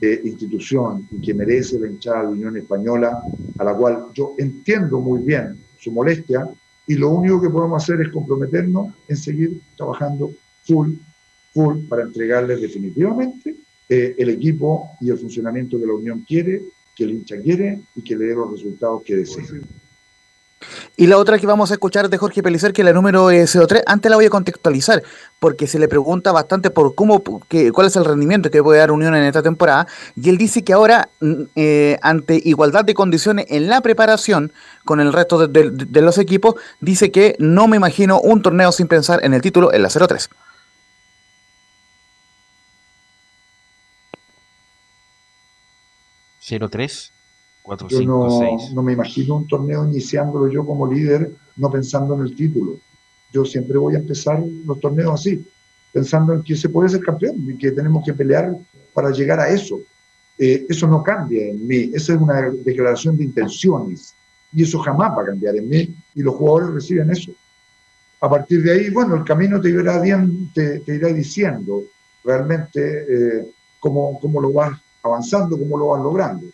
eh, 0.00 0.22
institución 0.24 1.06
y 1.10 1.20
que 1.20 1.34
merece 1.34 1.78
la 1.78 1.86
hinchada 1.86 2.20
de 2.20 2.24
la 2.24 2.30
Unión 2.30 2.56
Española, 2.56 3.22
a 3.58 3.62
la 3.62 3.74
cual 3.74 4.06
yo 4.14 4.34
entiendo 4.38 5.00
muy 5.00 5.20
bien 5.20 5.58
su 5.78 5.92
molestia 5.92 6.48
y 6.86 6.94
lo 6.94 7.10
único 7.10 7.42
que 7.42 7.50
podemos 7.50 7.82
hacer 7.82 8.00
es 8.00 8.10
comprometernos 8.10 8.94
en 9.06 9.16
seguir 9.18 9.60
trabajando 9.76 10.32
full, 10.62 10.94
full 11.52 11.80
para 11.90 12.04
entregarles 12.04 12.58
definitivamente 12.58 13.56
eh, 13.90 14.14
el 14.16 14.30
equipo 14.30 14.92
y 15.02 15.10
el 15.10 15.18
funcionamiento 15.18 15.78
que 15.78 15.86
la 15.86 15.92
Unión 15.92 16.24
quiere, 16.26 16.62
que 16.96 17.04
el 17.04 17.10
hincha 17.10 17.36
quiere 17.36 17.82
y 17.94 18.00
que 18.00 18.16
le 18.16 18.28
dé 18.28 18.34
los 18.34 18.50
resultados 18.50 19.02
que 19.02 19.16
desea. 19.16 19.44
Y 20.96 21.08
la 21.08 21.18
otra 21.18 21.38
que 21.40 21.46
vamos 21.46 21.70
a 21.72 21.74
escuchar 21.74 22.08
de 22.08 22.18
Jorge 22.18 22.40
Pelicer, 22.40 22.72
que 22.72 22.82
es 22.82 22.86
la 22.86 22.92
número 22.92 23.28
eh, 23.30 23.46
03, 23.46 23.82
antes 23.84 24.08
la 24.08 24.16
voy 24.16 24.26
a 24.26 24.30
contextualizar, 24.30 25.02
porque 25.40 25.66
se 25.66 25.80
le 25.80 25.88
pregunta 25.88 26.30
bastante 26.30 26.70
por 26.70 26.94
cómo, 26.94 27.20
que, 27.48 27.72
cuál 27.72 27.88
es 27.88 27.96
el 27.96 28.04
rendimiento 28.04 28.48
que 28.48 28.62
puede 28.62 28.78
dar 28.78 28.92
Unión 28.92 29.14
en 29.16 29.24
esta 29.24 29.42
temporada, 29.42 29.88
y 30.14 30.28
él 30.28 30.38
dice 30.38 30.62
que 30.62 30.72
ahora, 30.72 31.08
mm, 31.20 31.32
eh, 31.56 31.98
ante 32.00 32.40
igualdad 32.44 32.84
de 32.84 32.94
condiciones 32.94 33.46
en 33.48 33.68
la 33.68 33.80
preparación 33.80 34.52
con 34.84 35.00
el 35.00 35.12
resto 35.12 35.48
de- 35.48 35.70
de 35.72 36.00
los 36.00 36.16
equipos, 36.18 36.54
dice 36.80 37.10
que 37.10 37.34
no 37.40 37.66
me 37.66 37.76
imagino 37.76 38.20
un 38.20 38.40
torneo 38.42 38.70
sin 38.70 38.86
pensar 38.86 39.18
en 39.24 39.34
el 39.34 39.42
título 39.42 39.72
en 39.72 39.82
la 39.82 39.88
03. 39.90 40.28
¿03? 46.40 47.10
4, 47.64 47.88
Yo 47.88 47.98
5, 47.98 48.12
no, 48.12 48.58
6. 48.58 48.74
no 48.74 48.82
me 48.82 48.92
imagino 48.92 49.36
un 49.36 49.48
torneo 49.48 49.88
iniciándolo 49.88 50.48
yo 50.48 50.66
como 50.66 50.86
líder, 50.86 51.32
no 51.56 51.70
pensando 51.70 52.14
en 52.14 52.20
el 52.20 52.36
título. 52.36 52.76
Yo 53.32 53.44
siempre 53.46 53.78
voy 53.78 53.94
a 53.94 53.98
empezar 53.98 54.44
los 54.66 54.78
torneos 54.80 55.14
así, 55.14 55.42
pensando 55.90 56.34
en 56.34 56.42
que 56.42 56.56
se 56.56 56.68
puede 56.68 56.90
ser 56.90 57.00
campeón 57.00 57.36
y 57.48 57.56
que 57.56 57.72
tenemos 57.72 58.04
que 58.04 58.12
pelear 58.12 58.54
para 58.92 59.10
llegar 59.10 59.40
a 59.40 59.48
eso. 59.48 59.80
Eh, 60.38 60.66
eso 60.68 60.86
no 60.86 61.02
cambia 61.02 61.48
en 61.48 61.66
mí, 61.66 61.90
esa 61.94 62.12
es 62.12 62.20
una 62.20 62.50
declaración 62.50 63.16
de 63.16 63.24
intenciones 63.24 64.14
y 64.52 64.62
eso 64.62 64.78
jamás 64.80 65.12
va 65.16 65.22
a 65.22 65.26
cambiar 65.26 65.56
en 65.56 65.68
mí 65.68 65.96
y 66.14 66.22
los 66.22 66.34
jugadores 66.34 66.74
reciben 66.74 67.10
eso. 67.10 67.32
A 68.20 68.28
partir 68.28 68.62
de 68.62 68.72
ahí, 68.72 68.90
bueno, 68.90 69.16
el 69.16 69.24
camino 69.24 69.58
te 69.58 69.70
irá, 69.70 70.02
te, 70.52 70.80
te 70.80 70.94
irá 70.96 71.08
diciendo 71.08 71.82
realmente 72.22 73.06
eh, 73.08 73.46
cómo, 73.80 74.18
cómo 74.20 74.40
lo 74.40 74.52
vas 74.52 74.78
avanzando, 75.02 75.58
cómo 75.58 75.78
lo 75.78 75.88
vas 75.88 76.02
logrando. 76.02 76.46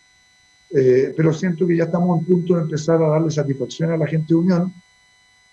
Eh, 0.72 1.12
pero 1.16 1.32
siento 1.32 1.66
que 1.66 1.76
ya 1.76 1.84
estamos 1.84 2.20
en 2.20 2.24
punto 2.24 2.54
de 2.54 2.62
empezar 2.62 3.02
a 3.02 3.08
darle 3.08 3.30
satisfacción 3.30 3.90
a 3.90 3.96
la 3.96 4.06
gente 4.06 4.28
de 4.28 4.36
Unión 4.36 4.72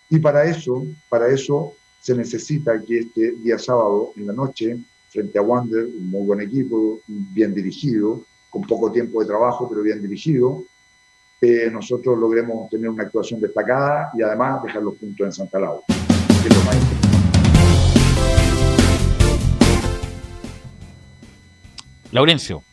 y 0.10 0.20
para 0.20 0.46
eso, 0.46 0.86
para 1.10 1.28
eso 1.28 1.74
se 2.00 2.16
necesita 2.16 2.80
que 2.82 3.00
este 3.00 3.32
día 3.32 3.58
sábado 3.58 4.12
en 4.16 4.28
la 4.28 4.34
noche, 4.34 4.78
frente 5.10 5.40
a 5.40 5.42
Wander, 5.42 5.86
un 5.86 6.10
muy 6.12 6.26
buen 6.26 6.42
equipo, 6.42 7.00
bien 7.08 7.54
dirigido, 7.54 8.24
con 8.50 8.62
poco 8.62 8.92
tiempo 8.92 9.20
de 9.20 9.26
trabajo, 9.28 9.68
pero 9.68 9.82
bien 9.82 10.02
dirigido, 10.02 10.64
eh, 11.42 11.70
nosotros 11.72 12.18
logremos 12.18 12.70
tener 12.70 12.90
una 12.90 13.04
actuación 13.04 13.42
destacada 13.42 14.12
y 14.18 14.22
además 14.22 14.64
dejar 14.64 14.84
los 14.84 14.96
puntos 14.96 15.26
en 15.26 15.32
Santa 15.32 15.60
Laura, 15.60 15.82
que 15.88 16.48
es 16.48 16.56
lo 16.56 16.64
más. 16.64 16.78
Laurencio. 22.12 22.64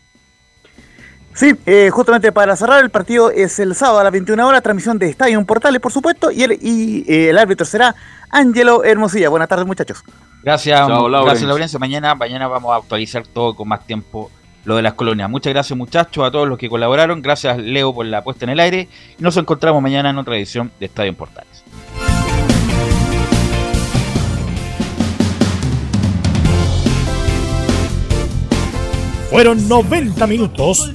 Sí, 1.34 1.52
eh, 1.66 1.90
justamente 1.90 2.30
para 2.30 2.54
cerrar 2.54 2.82
el 2.84 2.90
partido 2.90 3.28
es 3.28 3.58
el 3.58 3.74
sábado 3.74 3.98
a 3.98 4.04
las 4.04 4.12
21 4.12 4.46
horas, 4.46 4.62
transmisión 4.62 5.00
de 5.00 5.10
Estadio 5.10 5.36
en 5.36 5.44
Portales, 5.44 5.80
por 5.80 5.90
supuesto, 5.90 6.30
y 6.30 6.44
el, 6.44 6.52
y, 6.52 7.04
eh, 7.08 7.30
el 7.30 7.38
árbitro 7.38 7.66
será 7.66 7.92
Ángelo 8.30 8.84
Hermosilla. 8.84 9.28
Buenas 9.30 9.48
tardes, 9.48 9.66
muchachos. 9.66 10.04
Gracias, 10.44 10.86
Chao, 10.86 11.08
gracias 11.08 11.42
Laurencio. 11.42 11.80
Mañana, 11.80 12.14
mañana 12.14 12.46
vamos 12.46 12.72
a 12.72 12.76
actualizar 12.76 13.26
todo 13.26 13.56
con 13.56 13.66
más 13.66 13.84
tiempo 13.84 14.30
lo 14.64 14.76
de 14.76 14.82
las 14.82 14.94
colonias. 14.94 15.28
Muchas 15.28 15.52
gracias 15.52 15.76
muchachos, 15.76 16.24
a 16.24 16.30
todos 16.30 16.48
los 16.48 16.56
que 16.56 16.68
colaboraron. 16.68 17.20
Gracias 17.20 17.58
Leo 17.58 17.92
por 17.92 18.06
la 18.06 18.22
puesta 18.22 18.44
en 18.44 18.50
el 18.50 18.60
aire. 18.60 18.88
Y 19.18 19.22
nos 19.22 19.36
encontramos 19.36 19.82
mañana 19.82 20.10
en 20.10 20.18
otra 20.18 20.36
edición 20.36 20.70
de 20.78 20.86
Estadio 20.86 21.08
en 21.08 21.16
Portales. 21.16 21.64
Fueron 29.30 29.68
90 29.68 30.26
minutos 30.28 30.94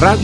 Radio 0.00 0.16